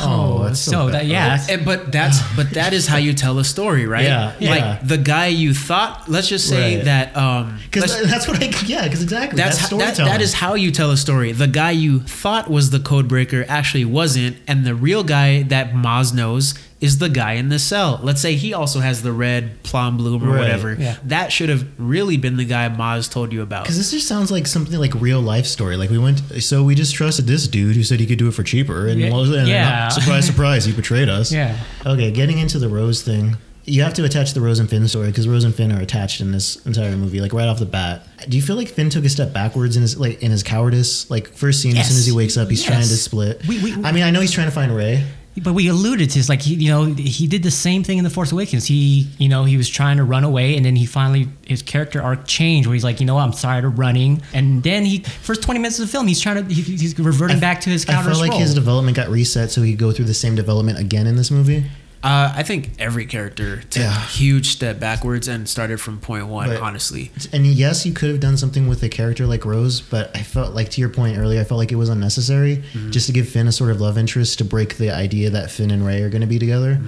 [0.01, 0.95] oh, that's so, so bad.
[0.95, 4.05] that yeah, that's- And, but that's but that is how you tell a story, right?
[4.05, 4.51] Yeah, yeah.
[4.51, 6.09] Like the guy you thought.
[6.09, 6.85] Let's just say Right.
[6.87, 7.16] that.
[7.16, 10.12] Um, because let's- that's what I yeah, because exactly that's that's how, that, storytelling.
[10.12, 11.33] that is how you tell a story.
[11.33, 15.73] The guy you thought was the code breaker actually wasn't, and the real guy that
[15.73, 17.99] Maz knows is the guy in the cell.
[18.03, 20.41] Let's say he also has the red plom bloom or Right.
[20.41, 20.75] whatever.
[20.79, 20.97] Yeah.
[21.05, 23.65] That should have really been the guy Maz told you about.
[23.65, 25.77] Because this just sounds like something like real life story.
[25.79, 28.35] Like we went, so we just trusted this dude who said he could do it
[28.35, 29.07] for cheaper, and, Yeah.
[29.07, 29.89] and uh, Yeah.
[29.99, 31.33] surprise, surprise, he betrayed us.
[31.33, 31.57] Yeah.
[31.87, 35.07] Okay, getting into the Rose thing, you have to attach the Rose and Finn story
[35.09, 38.07] because Rose and Finn are attached in this entire movie, like right off the bat.
[38.29, 41.11] Do you feel like Finn took a step backwards in his like in his cowardice?
[41.11, 42.69] Like first scene, as soon as he wakes up, he's Yes.
[42.69, 43.41] trying to split.
[43.49, 45.03] We- we- I mean, I know he's trying to find Rey.
[45.42, 48.05] But we alluded to this, like he, you know, he did the same thing in
[48.05, 48.66] the Force Awakens.
[48.66, 52.01] He, you know, he was trying to run away, and then he finally his character
[52.03, 55.01] arc changed, where he's like, you know, what, I'm tired of running, and then he
[55.01, 57.87] first 20 minutes of the film, he's trying to, he, he's reverting back to his
[57.88, 58.40] I felt like role.
[58.40, 61.64] his development got reset, so he'd go through the same development again in this movie.
[62.07, 63.97] Uh, I think every character took Yeah.
[63.97, 66.49] a huge step backwards and started from point one.
[66.49, 70.11] But- honestly, And yes, you could have done something with a character like Rose, but
[70.14, 73.12] I felt like to your point earlier, I felt like it was unnecessary just to
[73.12, 76.01] give Finn a sort of love interest to break the idea that Finn and Rey
[76.03, 76.81] are going to be together.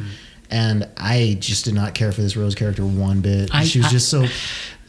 [0.50, 3.50] And I just did not care for this Rose character one bit.
[3.52, 4.26] I- she was I- just so.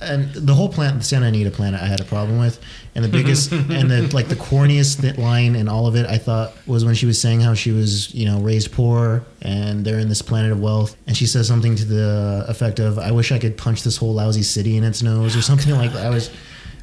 [0.02, 2.60] And the whole planet, the Santa Anita planet, I had a problem with,
[2.96, 6.54] and the biggest and the like the corniest line in all of it, I thought
[6.66, 10.08] was when she was saying how she was, you know, raised poor and they're in
[10.08, 13.40] this planet of wealth, and she says something to the effect of, "I wish I
[13.40, 16.06] could punch this whole lousy city in its nose" or something like that.
[16.06, 16.30] I was,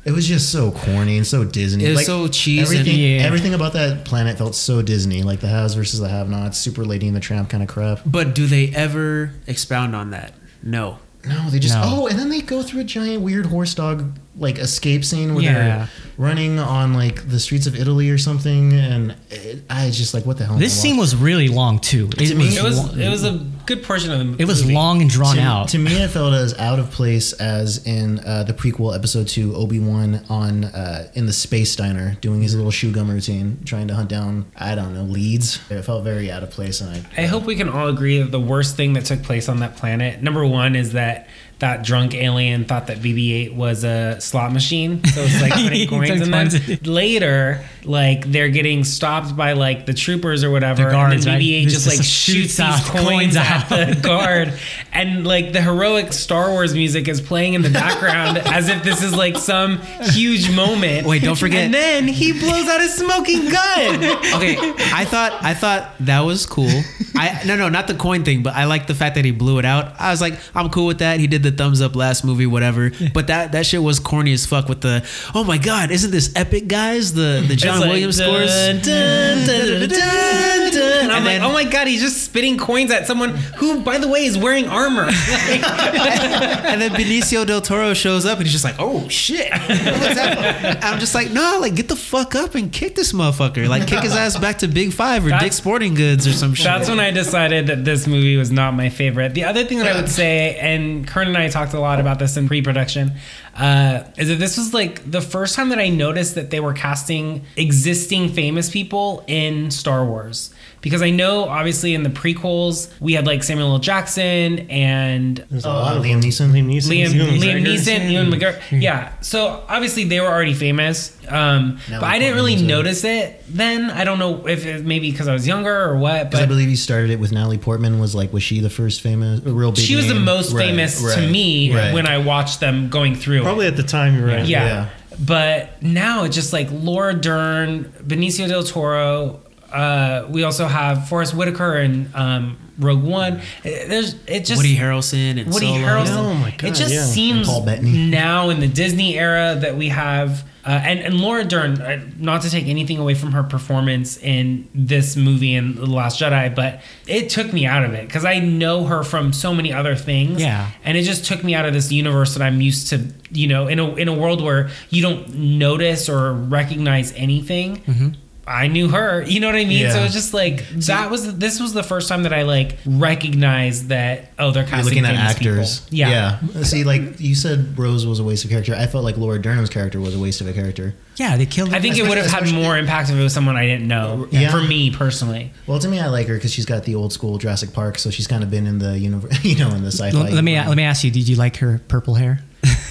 [0.04, 1.84] it was just so corny and so Disney.
[1.86, 2.60] It was like, so cheesy.
[2.78, 3.22] Everything, Yeah.
[3.26, 7.06] everything about that planet felt so Disney, like the haves versus the have-nots, super Lady
[7.08, 8.00] and the Tramp kind of crap.
[8.04, 10.34] but do they ever expound on that?
[10.62, 10.98] No.
[11.26, 11.82] No, they just No.
[11.84, 15.44] oh, and then they go through a giant weird horse dog like escape scene where
[15.44, 15.52] Yeah.
[15.54, 20.12] they're running on like the streets of Italy or something, and it, I was just
[20.14, 20.56] like, what the hell?
[20.56, 21.00] this scene watching?
[21.00, 22.08] was really long too.
[22.18, 23.32] It, To me, was, It was lo- it was a
[23.66, 25.68] good portion of the it was long and drawn to, out.
[25.70, 29.54] To me, it felt as out of place as in uh, the prequel episode two,
[29.54, 33.88] Obi Wan on uh, in the space diner doing his little shoe gum routine, trying
[33.88, 35.58] to hunt down I don't know leads.
[35.70, 37.22] It felt very out of place, and I.
[37.22, 39.76] I hope we can all agree that the worst thing that took place on that
[39.76, 41.26] planet, number one, is that
[41.58, 46.10] that drunk alien thought that BB-8 was a slot machine, so it's like putting coins
[46.20, 46.50] in them.
[46.50, 46.86] Coins.
[46.86, 51.40] Later, like they're getting stopped by like the troopers or whatever, The guards, and then?
[51.40, 54.52] BB-8 Just- just like shoots shoots these out coins coins at the guard,
[54.92, 59.02] and like the heroic Star Wars music is playing in the background as if this
[59.02, 59.78] is like some
[60.10, 61.06] huge moment.
[61.06, 64.04] Wait, don't forget- And then he blows out his smoking gun.
[64.34, 64.56] okay
[64.92, 66.70] i thought i thought that was cool
[67.18, 69.58] i no no not the coin thing but i like the fact that he blew
[69.58, 72.24] it out i was like i'm cool with that he did the thumbs up last
[72.24, 75.90] movie whatever but that that shit was corny as fuck with the oh my god
[75.90, 80.85] isn't this epic guys the the john It's williams dun, scores dun, dun, dun.
[81.02, 83.80] And I'm And like, then- oh my god, he's just spitting coins at someone who,
[83.82, 85.08] by the way, is wearing armor.
[85.08, 91.14] and then Benicio del Toro shows up and he's just like, "Oh shit!" I'm just
[91.14, 93.68] like, "No, like get the fuck up and kick this motherfucker!
[93.68, 96.54] Like kick his ass back to Big Five or That's- Dick Sporting Goods or some
[96.54, 99.34] shit." That's when I decided that this movie was not my favorite.
[99.34, 102.18] The other thing that I would say, and Kern and I talked a lot about
[102.18, 103.12] this in pre-production,
[103.56, 106.72] uh, is that this was like the first time that I noticed that they were
[106.72, 110.50] casting existing famous people in Star Wars.
[110.82, 113.78] Because I know, obviously, in the prequels, we had like Samuel L.
[113.80, 116.22] Jackson and There's a Uh, lot of Liam.
[116.22, 116.50] Neeson.
[116.52, 116.90] Liam Neeson.
[116.90, 117.66] Liam, Liam McGregor.
[117.66, 118.60] Neeson, Ewan McGregor.
[118.82, 119.12] Yeah.
[119.20, 122.72] So obviously they were already famous, um, but I didn't really Portman's in it.
[122.72, 123.90] notice it then.
[123.90, 126.68] I don't know if it maybe because I was younger or what, Because I believe
[126.68, 127.98] you started it with Natalie Portman.
[127.98, 129.84] Was like, was she the first famous, real big?
[129.84, 131.92] she was the most Right, famous to me right.
[131.94, 133.40] when I watched them going through.
[133.40, 133.42] it.
[133.42, 134.46] Probably at the time, right.
[134.46, 134.64] yeah.
[134.66, 134.88] Yeah.
[135.18, 139.40] But now it's just like Laura Dern, Benicio del Toro.
[139.72, 143.40] Uh, we also have Forest Whitaker and um, Rogue One.
[143.64, 145.78] It- There's it just Woody Harrelson and Woody Solo.
[145.78, 146.16] Harrelson.
[146.16, 147.04] Oh my it just yeah.
[147.04, 150.44] seems Paul now in the Disney era that we have.
[150.64, 154.68] Uh, and, and Laura Dern, uh, not to take anything away from her performance in
[154.74, 158.40] this movie and The Last Jedi, but it took me out of it because I
[158.40, 160.40] know her from so many other things.
[160.42, 160.68] Yeah.
[160.82, 163.68] And it just took me out of this universe that I'm used to, you know,
[163.68, 168.16] in a, in a world where you don't notice or recognize anything.
[168.48, 169.90] I knew her, you know what I mean?
[169.90, 170.04] So Yeah.
[170.04, 174.30] it's just like that was this was the first time that I like recognized that
[174.38, 175.52] oh they're You're casting looking at famous people.
[175.54, 175.86] actors.
[175.90, 176.38] Yeah.
[176.62, 178.74] See, like you said, Rose was a waste of character.
[178.74, 180.94] I felt like Laura Dernham's character was a waste of a character.
[181.16, 181.70] Yeah, they killed.
[181.70, 181.76] Her.
[181.76, 184.28] I think it would have had more impact if it was someone I didn't know.
[184.30, 184.50] Yeah.
[184.50, 187.38] For me personally, Well, to me, I like her because she's got the old school
[187.38, 190.16] Jurassic Park, so she's kind of been in the universe, you know, in the sci-fi.
[190.16, 191.10] Let, let me let me ask you.
[191.10, 192.40] Did you like her purple hair?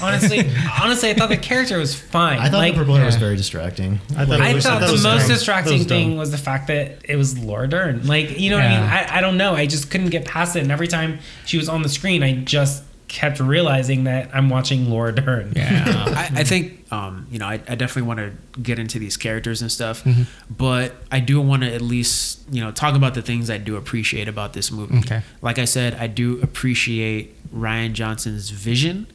[0.02, 0.40] Honestly,
[0.82, 2.40] honestly, I thought the character was fine.
[2.40, 4.00] I thought like, the purple hair was very distracting.
[4.16, 5.30] I thought, it I was- thought that the was most dumb.
[5.30, 8.06] Distracting was thing was the fact that it was Laura Dern.
[8.08, 8.80] Like, you know what I mean?
[8.90, 9.54] I, I don't know.
[9.54, 10.62] I just couldn't get past it.
[10.64, 14.90] And every time she was on the screen, I just kept realizing that I'm watching
[14.90, 15.54] Laura Dern.
[15.56, 15.84] Yeah.
[16.36, 19.62] I, I think um, you know I, I definitely want to get into these characters
[19.62, 20.24] and stuff, Mm-hmm.
[20.58, 23.76] but I do want to at least you know talk about the things I do
[23.76, 24.98] appreciate about this movie.
[25.00, 25.22] Okay.
[25.42, 29.08] Like I said, I do appreciate Rian Johnson's vision.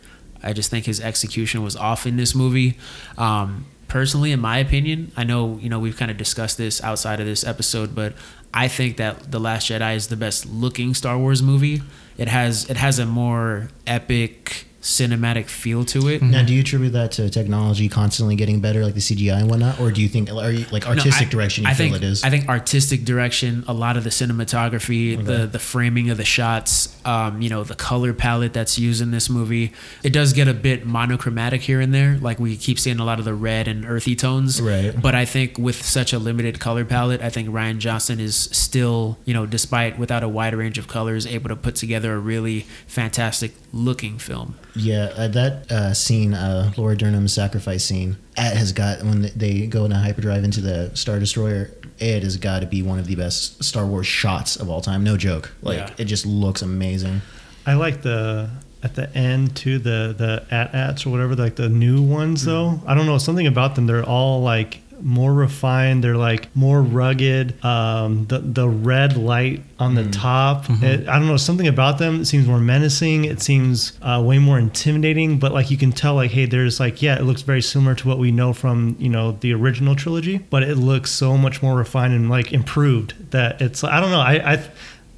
[0.42, 2.79] I just think his execution was off in this movie.
[3.18, 7.20] Um, personally, in my opinion, I know you know we've kind of discussed this outside
[7.20, 8.14] of this episode, but
[8.53, 11.83] I think that The Last Jedi is the best looking Star Wars movie.
[12.16, 16.22] It has it has a more epic cinematic feel to it.
[16.22, 19.78] Now, do you attribute that to technology constantly getting better, like the CGI and whatnot,
[19.80, 21.64] or do you think, are you like No, artistic I- direction?
[21.64, 22.24] You I feel think it is.
[22.24, 26.96] I think artistic direction, a lot of the cinematography, the the framing of the shots,
[27.04, 29.72] um, you know, the color palette that's used in this movie.
[30.02, 33.18] It does get a bit monochromatic here and there, like we keep seeing a lot
[33.18, 34.60] of the red and earthy tones.
[34.60, 34.94] Right.
[35.00, 39.18] But I think with such a limited color palette, I think Rian Johnson is still,
[39.24, 42.66] you know, despite without a wide range of colors, able to put together a really
[42.86, 44.56] fantastic looking film.
[44.74, 49.66] Yeah, uh, that uh, scene, uh, Laura Dernham's sacrifice scene, it has got when they
[49.66, 51.70] go in a hyperdrive into the Star Destroyer.
[51.98, 55.04] It has got to be one of the best Star Wars shots of all time.
[55.04, 55.52] No joke.
[55.62, 55.90] Like Yeah.
[55.98, 57.20] it just looks amazing.
[57.66, 58.48] I like the
[58.83, 62.80] at the end too the the at ats or whatever like the new ones though.
[62.87, 63.87] I don't know something about them.
[63.87, 66.04] They're all like more refined.
[66.04, 67.62] They're like more rugged.
[67.64, 70.66] Um, the the red light on the top.
[70.82, 72.22] It, I don't know something about them.
[72.22, 73.24] It seems more menacing.
[73.24, 75.38] It seems uh, way more intimidating.
[75.38, 78.08] But like you can tell like hey, there's like yeah, it looks very similar to
[78.08, 80.38] what we know from you know the original trilogy.
[80.38, 84.20] But it looks so much more refined and like improved that it's I don't know
[84.20, 84.70] I I.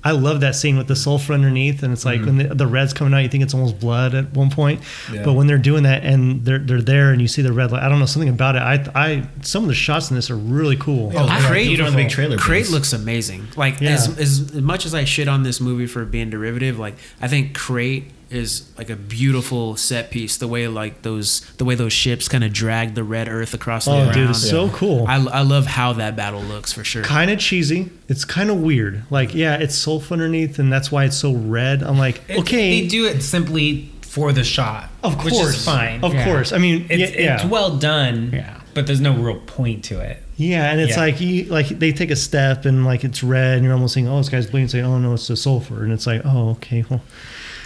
[0.05, 2.27] I love that scene with the sulfur underneath, and it's like mm.
[2.27, 4.81] when the, the red's coming out, you think it's almost blood at one point.
[5.25, 7.83] But when they're doing that and they're they're there, and you see the red light,
[7.83, 8.63] I don't know something about it.
[8.63, 11.13] I I some of the shots in this are really cool.
[11.15, 11.67] Oh, I- right.
[11.67, 12.37] Even on the big trailer.
[12.37, 12.73] Crait bits.
[12.73, 13.47] looks amazing.
[13.57, 13.91] Like Yeah.
[13.91, 17.55] as, as much as I shit on this movie for being derivative, like I think
[17.55, 20.37] Crait is like a beautiful set piece.
[20.37, 23.85] The way like those the way those ships kind of drag the red earth across
[23.85, 24.15] the Oh, ground.
[24.15, 25.07] dude, it's so cool.
[25.07, 27.03] I, I love how that battle looks for sure.
[27.05, 27.91] kind of cheesy.
[28.09, 29.03] It's kind of weird.
[29.11, 31.83] Like, yeah, it's sulfur underneath, and that's why it's so red.
[31.83, 35.65] I'm like, It- okay, they do it simply for the shot, of course, which is
[35.65, 36.03] fine.
[36.05, 36.25] Of Yeah.
[36.25, 37.35] course, I mean, it's, yeah, yeah.
[37.37, 38.31] it's well done.
[38.33, 38.59] Yeah.
[38.75, 40.17] but there's no real point to it.
[40.39, 41.01] Yeah, and it's Yeah.
[41.01, 44.09] like you like they take a step and like it's red, and you're almost saying,
[44.09, 46.83] "Oh, this guy's bleeding." Say, "Oh no, it's the sulfur," and it's like, "Oh, okay."
[46.89, 47.03] Well,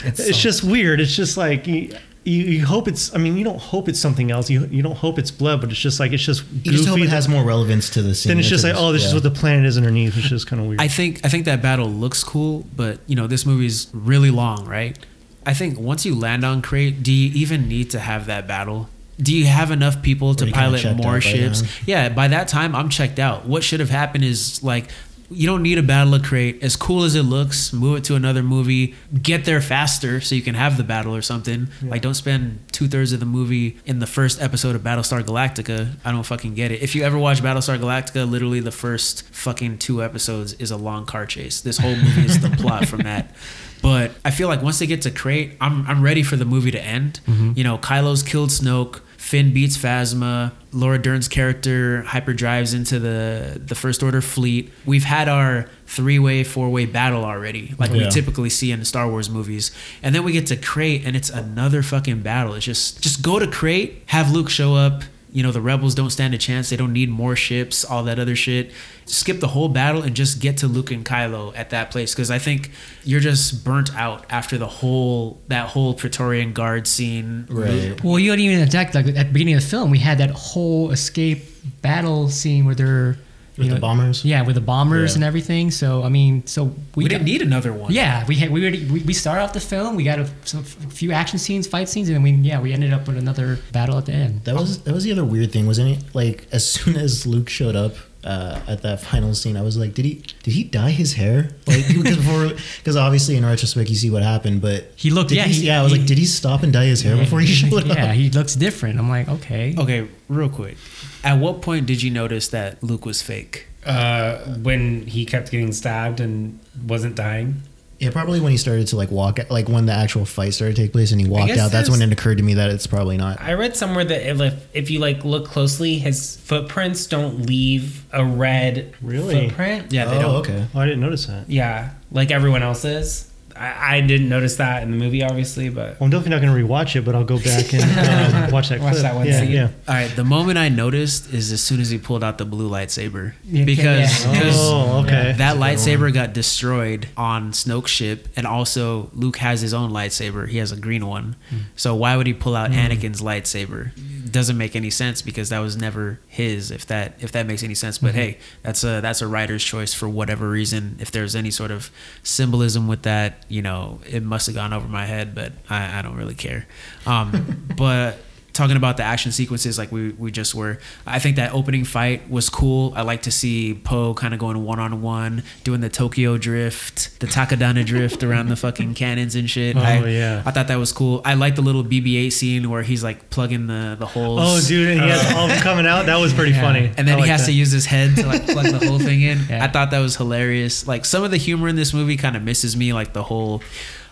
[0.04, 1.00] it's, so- just weird.
[1.00, 3.14] It's just like you, you, you hope it's.
[3.14, 4.50] I mean, you don't hope it's something else.
[4.50, 6.96] You you don't hope it's blood, but it's just like it's just You just hope
[6.96, 7.06] goofy.
[7.08, 8.30] it has more relevance to the scene.
[8.30, 10.60] then it's just like, oh, this is what the planet is underneath, which is kind
[10.60, 10.80] of weird.
[10.80, 14.66] I think I think that battle looks cool, but you know this movie's really long,
[14.66, 14.98] right?
[15.46, 18.88] I think once you land on Crait, do you even need to have that battle?
[19.22, 21.62] Do you have enough people to pilot more out by ships?
[21.86, 23.46] Yeah, by that time I'm checked out.
[23.46, 24.88] What should have happened is like
[25.30, 26.62] you don't need a battle of Crait.
[26.62, 28.94] As cool as it looks, move it to another movie.
[29.22, 31.68] Get there faster so you can have the battle or something.
[31.82, 35.96] Like don't spend two thirds of the movie in the first episode of Battlestar Galactica.
[36.04, 36.82] I don't fucking get it.
[36.82, 41.06] If you ever watch Battlestar Galactica, literally the first fucking two episodes is a long
[41.06, 41.60] car chase.
[41.60, 43.34] This whole movie is the plot from that.
[43.82, 46.70] But I feel like once they get to Crait, I'm I'm ready for the movie
[46.70, 47.20] to end.
[47.26, 47.52] Mm-hmm.
[47.56, 49.00] You know, Kylo's killed Snoke.
[49.16, 50.52] Finn beats Phasma.
[50.76, 54.70] Laura Dern's character hyperdrives into the the First Order fleet.
[54.84, 58.84] We've had our three way, four way battle already, like we typically see in the
[58.84, 59.70] Star Wars movies.
[60.02, 62.54] And then we get to Crait, and it's another fucking battle.
[62.54, 65.02] It's just just go to Crait, have Luke show up.
[65.36, 66.70] You know the rebels don't stand a chance.
[66.70, 68.72] They don't need more ships, all that other shit.
[69.04, 72.30] Skip the whole battle and just get to Luke and Kylo at that place because
[72.30, 72.70] I think
[73.04, 77.44] you're just burnt out after the whole that whole Praetorian Guard scene.
[77.50, 78.02] Right.
[78.02, 79.90] Well, you don't even attack like at the beginning of the film.
[79.90, 81.44] We had that whole escape
[81.82, 83.18] battle scene where they're
[83.58, 84.24] With the bombers?
[84.24, 85.16] Yeah, with the bombers Yeah.
[85.16, 85.70] and everything.
[85.70, 86.64] So I mean, so
[86.94, 87.92] We, we, didn't need another one.
[87.92, 89.96] Yeah, we had we already we, we started off the film.
[89.96, 92.72] We got a, some, a few action scenes, fight scenes, and then we yeah we
[92.72, 94.44] ended up with another battle at the end.
[94.44, 96.14] That was that was the other weird thing, wasn't it?
[96.14, 97.94] Like as soon as Luke showed up
[98.26, 101.50] uh, at that final scene, I was like, did he did he dye his hair?
[101.66, 105.36] Like because before, because obviously in retrospect you see what happened, but He looked- did
[105.36, 105.80] yeah, he- he- yeah.
[105.80, 108.06] I was he- like, did he stop and dye his hair before he showed yeah,
[108.10, 108.14] up?
[108.16, 108.98] he looks different.
[108.98, 109.74] I'm like, okay.
[109.78, 110.76] Okay, real quick.
[111.24, 113.68] At what point did you notice that Luke was fake?
[113.84, 117.62] Uh, when he kept getting stabbed and wasn't dying.
[117.98, 120.82] Yeah, probably when he started to like walk, like when the actual fight started to
[120.82, 121.72] take place and he walked out.
[121.72, 123.40] That's when it occurred to me that it's probably not.
[123.40, 128.24] I read somewhere that if, if you like look closely, his footprints don't leave a
[128.24, 129.48] red Really?
[129.48, 129.92] footprint.
[129.92, 130.34] Yeah, they oh, don't.
[130.36, 130.66] okay.
[130.74, 131.48] Oh, I didn't notice that.
[131.48, 133.30] Yeah, like everyone else's.
[133.58, 136.56] I, I didn't notice that in the movie, obviously, but Well, I'm definitely not going
[136.56, 137.82] to rewatch it, but I'll go back and
[138.46, 139.02] um, watch that Watch clip.
[139.02, 139.50] that one yeah, scene.
[139.50, 139.68] yeah.
[139.88, 142.68] All right, the moment I noticed is as soon as he pulled out the blue
[142.70, 144.40] lightsaber Yeah, because yeah.
[144.42, 145.34] 'cause Oh, okay.
[145.38, 150.48] that lightsaber got destroyed on Snoke's ship, and also Luke has his own lightsaber.
[150.48, 151.36] He has a green one,
[151.76, 153.90] so why would he pull out Anakin's lightsaber?
[154.36, 156.70] Doesn't make any sense because that was never his.
[156.70, 159.94] If that if that makes any sense, but hey, that's a that's a writer's choice
[159.94, 160.98] for whatever reason.
[161.00, 161.90] If there's any sort of
[162.22, 166.02] symbolism with that, you know, it must have gone over my head, but I, I
[166.02, 166.66] don't really care.
[167.06, 168.18] Um, but
[168.56, 172.28] talking about the action sequences like we, we just were i think that opening fight
[172.30, 177.20] was cool i like to see poe kind of going one-on-one doing the tokyo drift
[177.20, 180.42] the Takodana drift around the fucking cannons and shit Oh, I, yeah.
[180.46, 183.66] i thought that was cool i like the little bb8 scene where he's like plugging
[183.66, 186.06] the the holes Oh, dude, and he has all of them coming out.
[186.06, 186.60] That was pretty Yeah.
[186.62, 186.90] funny.
[186.96, 187.46] and then I he has that.
[187.46, 189.38] to use his head to like plug the whole thing in.
[189.50, 189.64] Yeah.
[189.64, 190.86] I thought that was hilarious.
[190.86, 192.92] Like some of the humor in this movie kind of misses me.
[192.92, 193.62] Like the whole,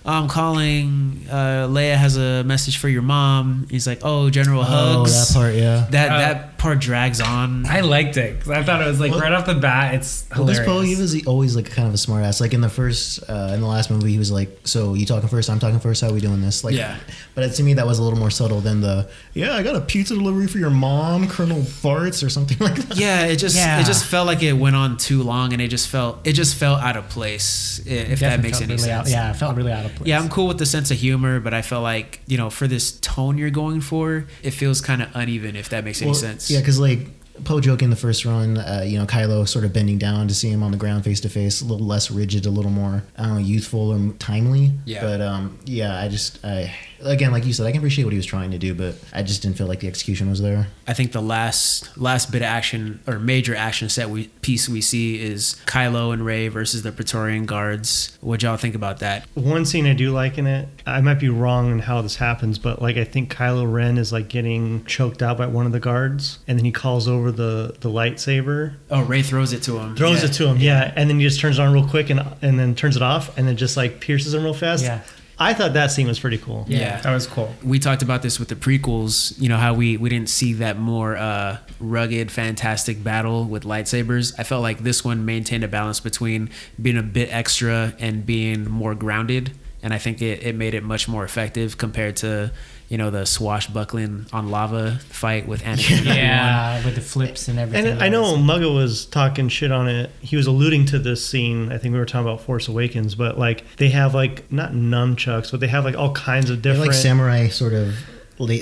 [0.07, 1.27] I'm calling.
[1.31, 3.67] Uh, Leia has a message for your mom.
[3.71, 5.29] He's like, oh, General Oh, hugs.
[5.29, 5.87] that part, yeah.
[5.91, 7.67] That Uh, that part drags on.
[7.67, 10.25] I liked it because I thought it was like Well- right off the bat, it's
[10.35, 10.59] Well, this.
[10.61, 12.41] Poe, he was always like kind of a smart ass.
[12.41, 15.29] Like in the first, uh, in the last movie, he was like, "So you talking
[15.29, 15.51] first?
[15.51, 16.01] I'm talking first.
[16.01, 16.97] How are we doing this?" Like, Yeah.
[17.35, 19.81] But to me, that was a little more subtle than the, "Yeah, I got a
[19.83, 23.81] pizza delivery for your mom, Colonel Farts, or something like that." yeah, it just Yeah.
[23.81, 26.55] it just felt like it went on too long, and it just felt it just
[26.55, 27.81] felt out of place.
[27.85, 29.13] If that makes any really out- sense.
[29.15, 30.09] yeah, it felt really out of place.
[30.09, 32.67] Yeah, I'm cool with the sense of humor, but I felt like you know for
[32.67, 35.57] this tone you're going for, it feels kind of uneven.
[35.57, 36.51] If that makes any sense.
[36.51, 37.07] Yeah, because like
[37.45, 40.35] Poe joke in the first run, uh, you know, Kylo sort of bending down to
[40.35, 43.03] see him on the ground face to face, a little less rigid, a little more,
[43.19, 44.73] I don't know, youthful or timely.
[44.85, 45.01] Yeah.
[45.03, 46.73] But um, yeah, I just, I
[47.05, 49.23] again, like you said, I can appreciate what he was trying to do, but I
[49.23, 50.69] just didn't feel like the execution was there.
[50.87, 54.81] I think the last last bit of action or major action set we piece we
[54.81, 58.17] see is Kylo and Rey versus the Praetorian guards.
[58.21, 59.27] What y'all think about that?
[59.35, 62.59] One scene I do like in it, I might be wrong in how this happens,
[62.59, 65.81] but like I think Kylo Ren is like getting choked out by one of the
[65.81, 69.97] guards, and then he calls over the the lightsaber, Oh, Rey throws it to him.
[69.97, 70.29] throws Yeah.
[70.29, 72.59] it to him, yeah, and then he just turns it on real quick and and
[72.59, 74.85] then turns it off, and then just like pierces him real fast.
[74.85, 75.01] Yeah.
[75.45, 76.65] I thought that scene was pretty cool.
[76.69, 77.01] Yeah.
[77.03, 77.55] that was cool.
[77.63, 80.79] we talked about this with the prequels you know how we we didn't see that
[80.79, 86.01] more uh rugged fantastic battle with lightsabers i felt like this one maintained a balance
[86.01, 86.49] between
[86.81, 89.53] being a bit extra and being more grounded
[89.83, 92.51] and i think it, it made it much more effective compared to
[92.95, 95.97] you know the swashbuckling on lava fight with Anakin.
[95.97, 97.95] and Yeah, with the flips and everything.
[97.95, 100.11] And I know Mugga was talking shit on it.
[100.21, 101.73] He was alluding to this scene.
[101.73, 105.51] I think we were talking about Force Awakens, but like they have like not nunchucks,
[105.51, 106.93] but they have like all kinds of They're different.
[106.93, 107.97] like samurai sort of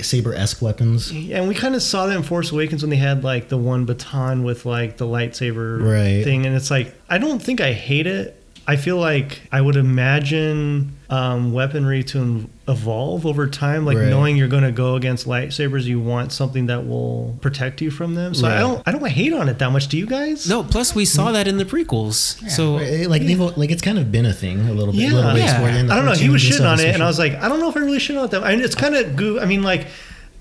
[0.01, 1.11] saber esque weapons.
[1.13, 3.57] Yeah, and we kind of saw that in Force Awakens when they had like the
[3.57, 6.23] one baton with like the lightsaber Right.
[6.23, 8.42] thing, and it's like I don't think I hate it.
[8.65, 14.07] I feel like I would imagine um, weaponry to evolve over time, like Right.
[14.07, 18.15] knowing you're going to go against lightsabers, you want something that will protect you from
[18.15, 18.33] them.
[18.33, 19.87] So I don't, I don't hate on it that much.
[19.89, 20.47] Do you guys?
[20.47, 23.99] no plus we saw that in the prequels so Right, Like they've like it's kind
[23.99, 25.01] of been a thing a little bit.
[25.01, 25.13] Yeah.
[25.13, 25.59] little ways Yeah.
[25.59, 26.13] for it the I don't know.
[26.13, 27.99] He was shitting on it, and I was like, I don't know if I really
[27.99, 28.43] shit on that.
[28.43, 29.39] I mean, it's kind of goo.
[29.39, 29.87] I mean, like,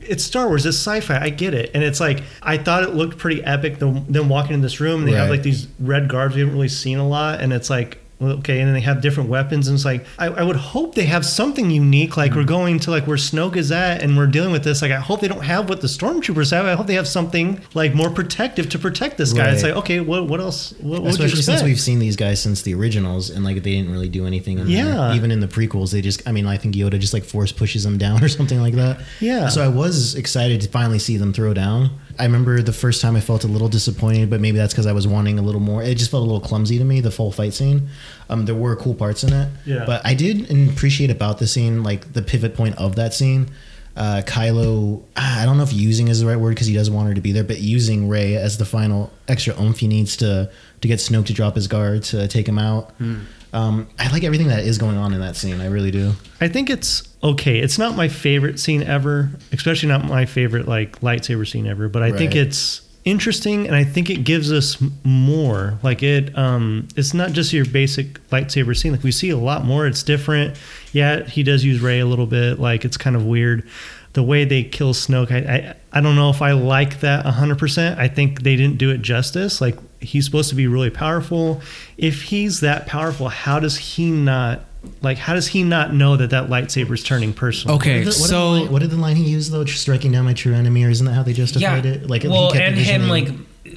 [0.01, 0.65] it's Star Wars.
[0.67, 1.19] It's sci-fi.
[1.21, 3.79] I get it, and it's like I thought it looked pretty epic.
[3.79, 6.55] The, them walking in this room, and they have like these red guards we haven't
[6.55, 7.99] really seen a lot, and it's like.
[8.23, 11.07] Okay, and then they have different weapons, and it's like I, I would hope they
[11.07, 12.17] have something unique.
[12.17, 12.49] Like we're mm-hmm.
[12.49, 14.83] going to like where Snoke is at, and we're dealing with this.
[14.83, 16.67] Like I hope they don't have what the stormtroopers have.
[16.67, 19.51] I hope they have something like more protective to protect this guy.
[19.51, 20.73] It's like okay, what what else?
[20.81, 23.91] What, what Especially since we've seen these guys since the originals, and like they didn't
[23.91, 24.59] really do anything.
[24.59, 24.85] In Yeah.
[24.85, 25.15] there.
[25.15, 26.27] even in the prequels, they just.
[26.27, 29.01] I mean, I think Yoda just like force pushes them down or something like that.
[29.21, 29.49] Yeah.
[29.49, 31.91] So I was excited to finally see them throw down.
[32.19, 34.93] I remember the first time I felt a little disappointed, but maybe that's because I
[34.93, 35.83] was wanting a little more.
[35.83, 37.01] It just felt a little clumsy to me.
[37.01, 37.89] The full fight scene.
[38.29, 39.49] Um, there were cool parts in it.
[39.65, 39.85] Yeah.
[39.85, 43.49] But I did appreciate about the scene, like the pivot point of that scene.
[43.95, 46.95] Uh, Kylo, ah, I don't know if using is the right word because he doesn't
[46.95, 50.17] want her to be there, but using Rey as the final extra oomph he needs
[50.19, 50.51] to
[50.81, 52.93] to get Snoke to drop his guard to take him out.
[52.93, 53.21] Hmm.
[53.53, 55.61] Um, I like everything that is going on in that scene.
[55.61, 56.13] I really do.
[56.41, 57.59] I think it's okay.
[57.59, 61.89] It's not my favorite scene ever, especially not my favorite like lightsaber scene ever.
[61.89, 65.79] But I think it's interesting, and I think it gives us more.
[65.83, 68.93] Like it, um, it's not just your basic lightsaber scene.
[68.93, 69.87] Like we see a lot more.
[69.87, 70.57] It's different.
[70.93, 72.59] Yeah, he does use Rey a little bit.
[72.59, 73.69] Like it's kind of weird.
[74.15, 77.99] The way they kill Snoke, I, I I don't know if I like that 100%.
[77.99, 79.61] I think they didn't do it justice.
[79.61, 81.63] Like he's supposed to be really powerful.
[81.97, 84.61] If he's that powerful, how does he not
[85.01, 87.77] like how does he not know that that lightsaber is turning personal?
[87.77, 89.51] Okay, What did the- what did the so line- what did the line he used
[89.53, 89.65] though?
[89.65, 92.09] Striking down my true enemy, or isn't that how they justified it?
[92.11, 93.29] Like, he well, kept and him envisioning- like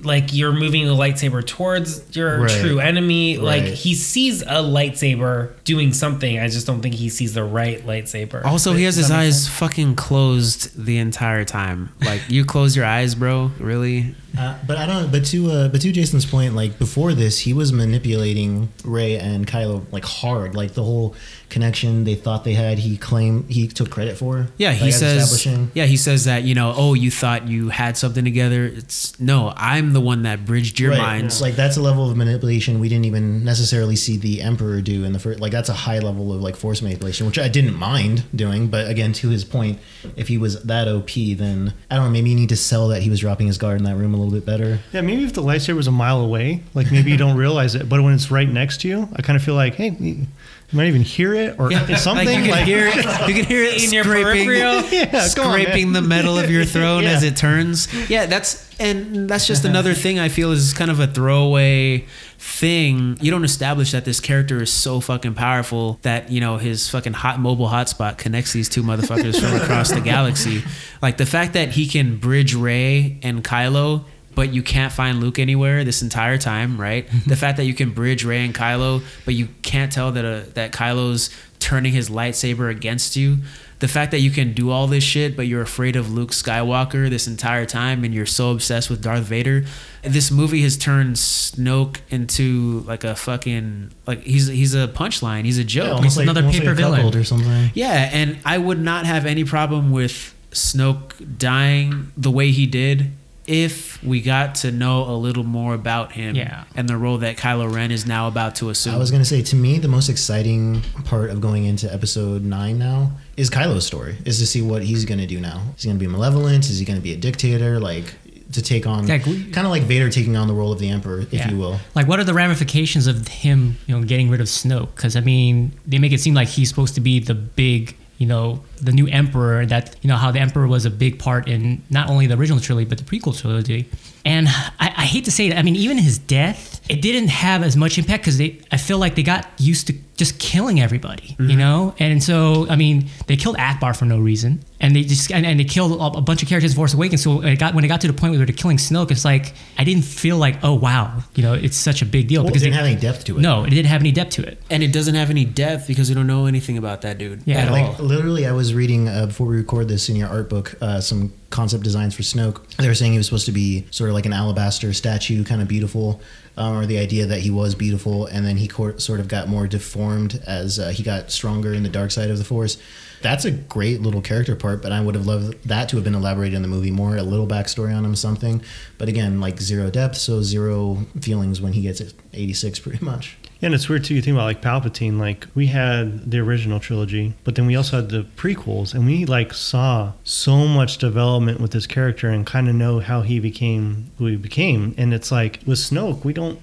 [0.03, 2.51] like you're moving the lightsaber towards your Right.
[2.61, 3.37] true enemy.
[3.37, 6.39] Like he sees a lightsaber doing something.
[6.39, 8.43] I just don't think he sees the right lightsaber.
[8.45, 9.57] also he has his eyes sense?
[9.57, 11.91] fucking closed the entire time.
[12.03, 13.51] Like you close your eyes, bro.
[13.59, 14.15] Really?
[14.37, 15.11] Uh, but I don't.
[15.11, 19.47] But to uh, but to Jason's point, like before this, he was manipulating Rey and
[19.47, 20.55] Kylo like hard.
[20.55, 21.15] Like the whole
[21.55, 24.47] connection they thought they had, he claimed he took credit for.
[24.57, 25.47] Yeah, he like, says.
[25.73, 26.73] Yeah, he says that you know.
[26.75, 28.65] Oh, you thought you had something together.
[28.65, 29.53] It's no.
[29.55, 30.99] I'm the one that bridged your Right.
[30.99, 31.39] minds.
[31.41, 35.13] Like that's a level of manipulation we didn't even necessarily see the Emperor do in
[35.13, 35.39] the first.
[35.39, 38.67] Like that's a high level of like force manipulation, which I didn't mind doing.
[38.67, 39.79] But again, to his point,
[40.17, 42.11] if he was that OP, then I don't know.
[42.11, 44.17] Maybe you need to sell that he was dropping his guard in that room a
[44.17, 44.79] little bit better.
[44.91, 47.87] Yeah, maybe if the lightsaber was a mile away, like maybe you don't realize it,
[47.87, 50.27] but when it's right next to you, I kind of feel like, hey,
[50.71, 52.25] you might even hear it or something.
[52.27, 52.95] Like you can like- hear it.
[53.27, 54.81] You can hear it In your scraping, peripheral?
[54.91, 57.11] Yeah, come on, scraping the metal of your throne Yeah.
[57.11, 57.87] as it turns.
[58.09, 62.05] Yeah, that's and that's just another thing I feel is kind of a throwaway
[62.37, 63.17] thing.
[63.21, 67.13] You don't establish that this character is so fucking powerful that you know his fucking
[67.13, 70.63] hot mobile hotspot connects these two motherfuckers from across the galaxy.
[71.01, 74.03] Like the fact that he can bridge Rey and Kylo.
[74.35, 77.07] But you can't find Luke anywhere this entire time, right?
[77.25, 80.41] the fact that you can bridge Rey and Kylo, but you can't tell that uh,
[80.53, 81.29] that Kylo's
[81.59, 83.37] turning his lightsaber against you.
[83.79, 87.09] The fact that you can do all this shit, but you're afraid of Luke Skywalker
[87.09, 89.65] this entire time, and you're so obsessed with Darth Vader.
[90.01, 95.43] This movie has turned Snoke into like a fucking like he's he's a punchline.
[95.43, 95.87] He's a joke.
[95.87, 97.15] Yeah, almost like, another paper like villain.
[97.15, 97.71] or something.
[97.73, 103.11] Yeah, and I would not have any problem with Snoke dying the way he did
[103.47, 106.63] if we got to know a little more about him Yeah.
[106.75, 108.95] and the role that Kylo Ren is now about to assume.
[108.95, 112.77] I was gonna say to me the most exciting part of going into episode nine
[112.79, 114.17] now is Kylo's story.
[114.25, 115.61] Is to see what he's gonna do now.
[115.77, 116.69] Is he gonna be malevolent?
[116.69, 117.79] Is he gonna be a dictator?
[117.79, 118.15] Like
[118.51, 120.87] to take on Like, we- kind of like Vader taking on the role of the
[120.87, 121.49] Emperor, if Yeah.
[121.51, 121.79] you will.
[121.93, 124.95] Like, what are the ramifications of him, you know, getting rid of Snoke?
[124.95, 128.27] Because I mean, they make it seem like he's supposed to be the big, you
[128.27, 129.65] know, the new emperor.
[129.65, 132.59] That you know how the emperor was a big part in not only the original
[132.59, 133.89] trilogy but the prequel trilogy.
[134.25, 137.63] And I, I hate to say it, I mean, even his death, it didn't have
[137.63, 141.35] as much impact because they, I feel like they got used to just killing everybody,
[141.39, 141.93] you know.
[141.99, 145.59] And so, I mean, they killed Ackbar for no reason, and they just and, and
[145.59, 147.21] they killed a, a bunch of characters in Force Awakens.
[147.23, 149.25] So when it got when it got to the point where they're killing Snoke, it's
[149.25, 152.47] like I didn't feel like, oh wow, you know, it's such a big deal Well,
[152.47, 153.41] it because didn't they, have any depth to it.
[153.41, 154.61] no, it didn't have any depth to it.
[154.69, 157.57] and it doesn't have any depth because we don't know anything about that dude Yeah,
[157.57, 157.89] at at all.
[157.91, 161.01] Like literally, I was reading uh, before we record this in your art book uh,
[161.01, 162.65] some concept designs for Snoke.
[162.77, 165.61] They were saying he was supposed to be sort of like an alabaster statue, kind
[165.61, 166.21] of beautiful,
[166.57, 169.67] um, or the idea that he was beautiful, and then he sort of got more
[169.67, 172.77] deformed as uh, he got stronger in the dark side of the Force.
[173.21, 176.15] That's a great little character part, but I would have loved that to have been
[176.15, 178.61] elaborated in the movie more, a little backstory on him, something.
[178.97, 182.01] But again, like zero depth, so zero feelings when he gets
[182.33, 183.37] 86, pretty much.
[183.61, 184.13] Yeah, and it's weird too.
[184.15, 185.17] You think about like Palpatine.
[185.17, 189.25] Like we had the original trilogy, but then we also had the prequels, and we
[189.25, 194.11] like saw so much development with this character and kind of know how he became
[194.17, 194.93] who he became.
[194.97, 196.59] And it's like with Snoke, we don't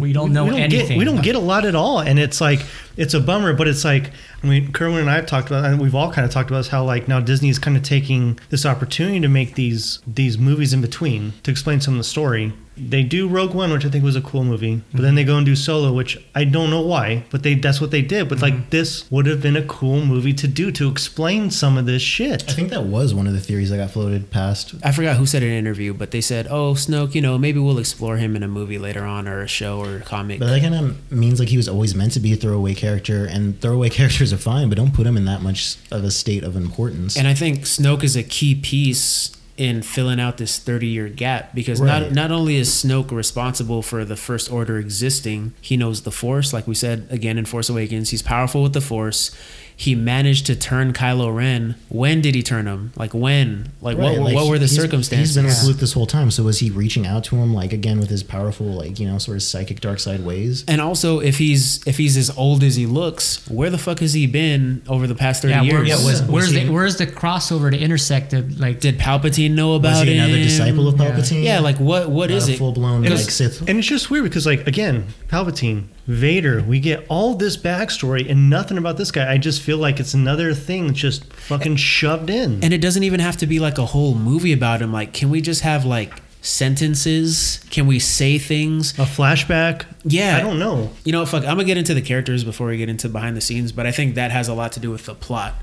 [0.00, 0.98] We don't know Get, anything.
[0.98, 2.60] we don't get a lot at all, and it's like
[2.96, 3.52] it's a bummer.
[3.52, 4.12] But it's like
[4.46, 6.58] I mean, Kerwin and I have talked about, and we've all kind of talked about
[6.58, 10.38] this, how like now Disney is kind of taking this opportunity to make these these
[10.38, 13.88] movies in between to explain some of the story they do Rogue One, which I
[13.88, 15.30] think was a cool movie, but then they mm-hmm.
[15.30, 18.28] go and do Solo, which I don't know why, but they that's what they did.
[18.28, 18.70] But like mm-hmm.
[18.70, 22.44] this would have been a cool movie to do to explain some of this shit.
[22.48, 24.74] I think that was one of the theories that got floated past.
[24.84, 27.58] I forgot who said in an interview, but they said, "Oh, Snoke, you know, maybe
[27.58, 30.48] we'll explore him in a movie later on, or a show, or a comic." But
[30.48, 33.60] that kind of means like he was always meant to be a throwaway character, and
[33.60, 36.56] throwaway characters are fine, but don't put him in that much of a state of
[36.56, 37.16] importance.
[37.16, 41.54] And I think Snoke is a key piece in filling out this 30 year gap
[41.54, 42.02] because Right.
[42.02, 46.52] not not only is Snoke responsible for the First Order existing, he knows the Force.
[46.52, 49.30] Like we said again in Force Awakens, he's powerful with the Force.
[49.78, 51.74] He managed to turn Kylo Ren.
[51.90, 52.92] When did he turn him?
[52.96, 53.72] Like when?
[53.82, 54.20] Like Right, what?
[54.28, 55.28] like, what were the he's- circumstances?
[55.28, 57.74] He's been with Luke this whole time, so was he reaching out to him like
[57.74, 60.64] again with his powerful, like you know, sort of psychic dark side ways?
[60.66, 64.14] and also, if he's if he's as old as he looks, where the fuck has
[64.14, 65.88] he been over the past 30 Yeah, where, years?
[66.00, 69.74] Yeah, was- where's he- the where's the crossover to intersect the like did Palpatine know
[69.74, 70.42] about Was he another him?
[70.42, 71.42] disciple of Palpatine?
[71.44, 72.08] Yeah, like what?
[72.08, 72.56] What is it?
[72.56, 73.60] Full blown like Sith.
[73.68, 78.48] And it's just weird because, like, again, Palpatine, Vader, we get all this backstory and
[78.48, 79.30] nothing about this guy.
[79.30, 82.62] I just feel like it's another thing just fucking shoved in.
[82.62, 84.92] And it doesn't even have to be like a whole movie about him.
[84.92, 87.64] Like, can we just have like sentences?
[87.70, 88.96] Can we say things?
[88.98, 89.84] a flashback.
[90.04, 90.36] Yeah.
[90.36, 90.90] I don't know.
[91.04, 91.42] You know, fuck.
[91.42, 93.90] I'm gonna get into the characters before we get into behind the scenes, but I
[93.90, 95.54] think that has a lot to do with the plot.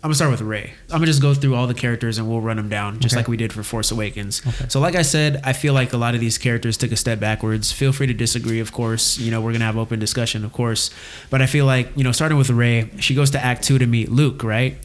[0.00, 0.74] I'm gonna start with Rey.
[0.90, 3.20] I'm gonna just go through all the characters and we'll run them down, just Okay.
[3.20, 4.42] like we did for Force Awakens.
[4.68, 7.18] So, like I said, I feel like a lot of these characters took a step
[7.18, 7.72] backwards.
[7.72, 9.18] Feel free to disagree, of course.
[9.18, 10.90] You know, we're gonna have open discussion, of course.
[11.30, 13.86] But I feel like, you know, starting with Rey, she goes to Act Two to
[13.86, 14.76] meet Luke, right?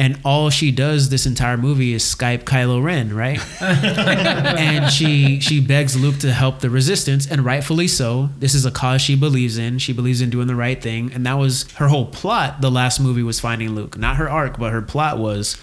[0.00, 3.40] And all she does this entire movie is Skype Kylo Ren, right?
[3.60, 8.30] and she she begs Luke to help the resistance, and rightfully so.
[8.38, 9.78] This is a cause she believes in.
[9.78, 12.60] She believes in doing the right thing, and that was her whole plot.
[12.60, 15.56] The last movie was finding Luke, not her arc, but her plot was.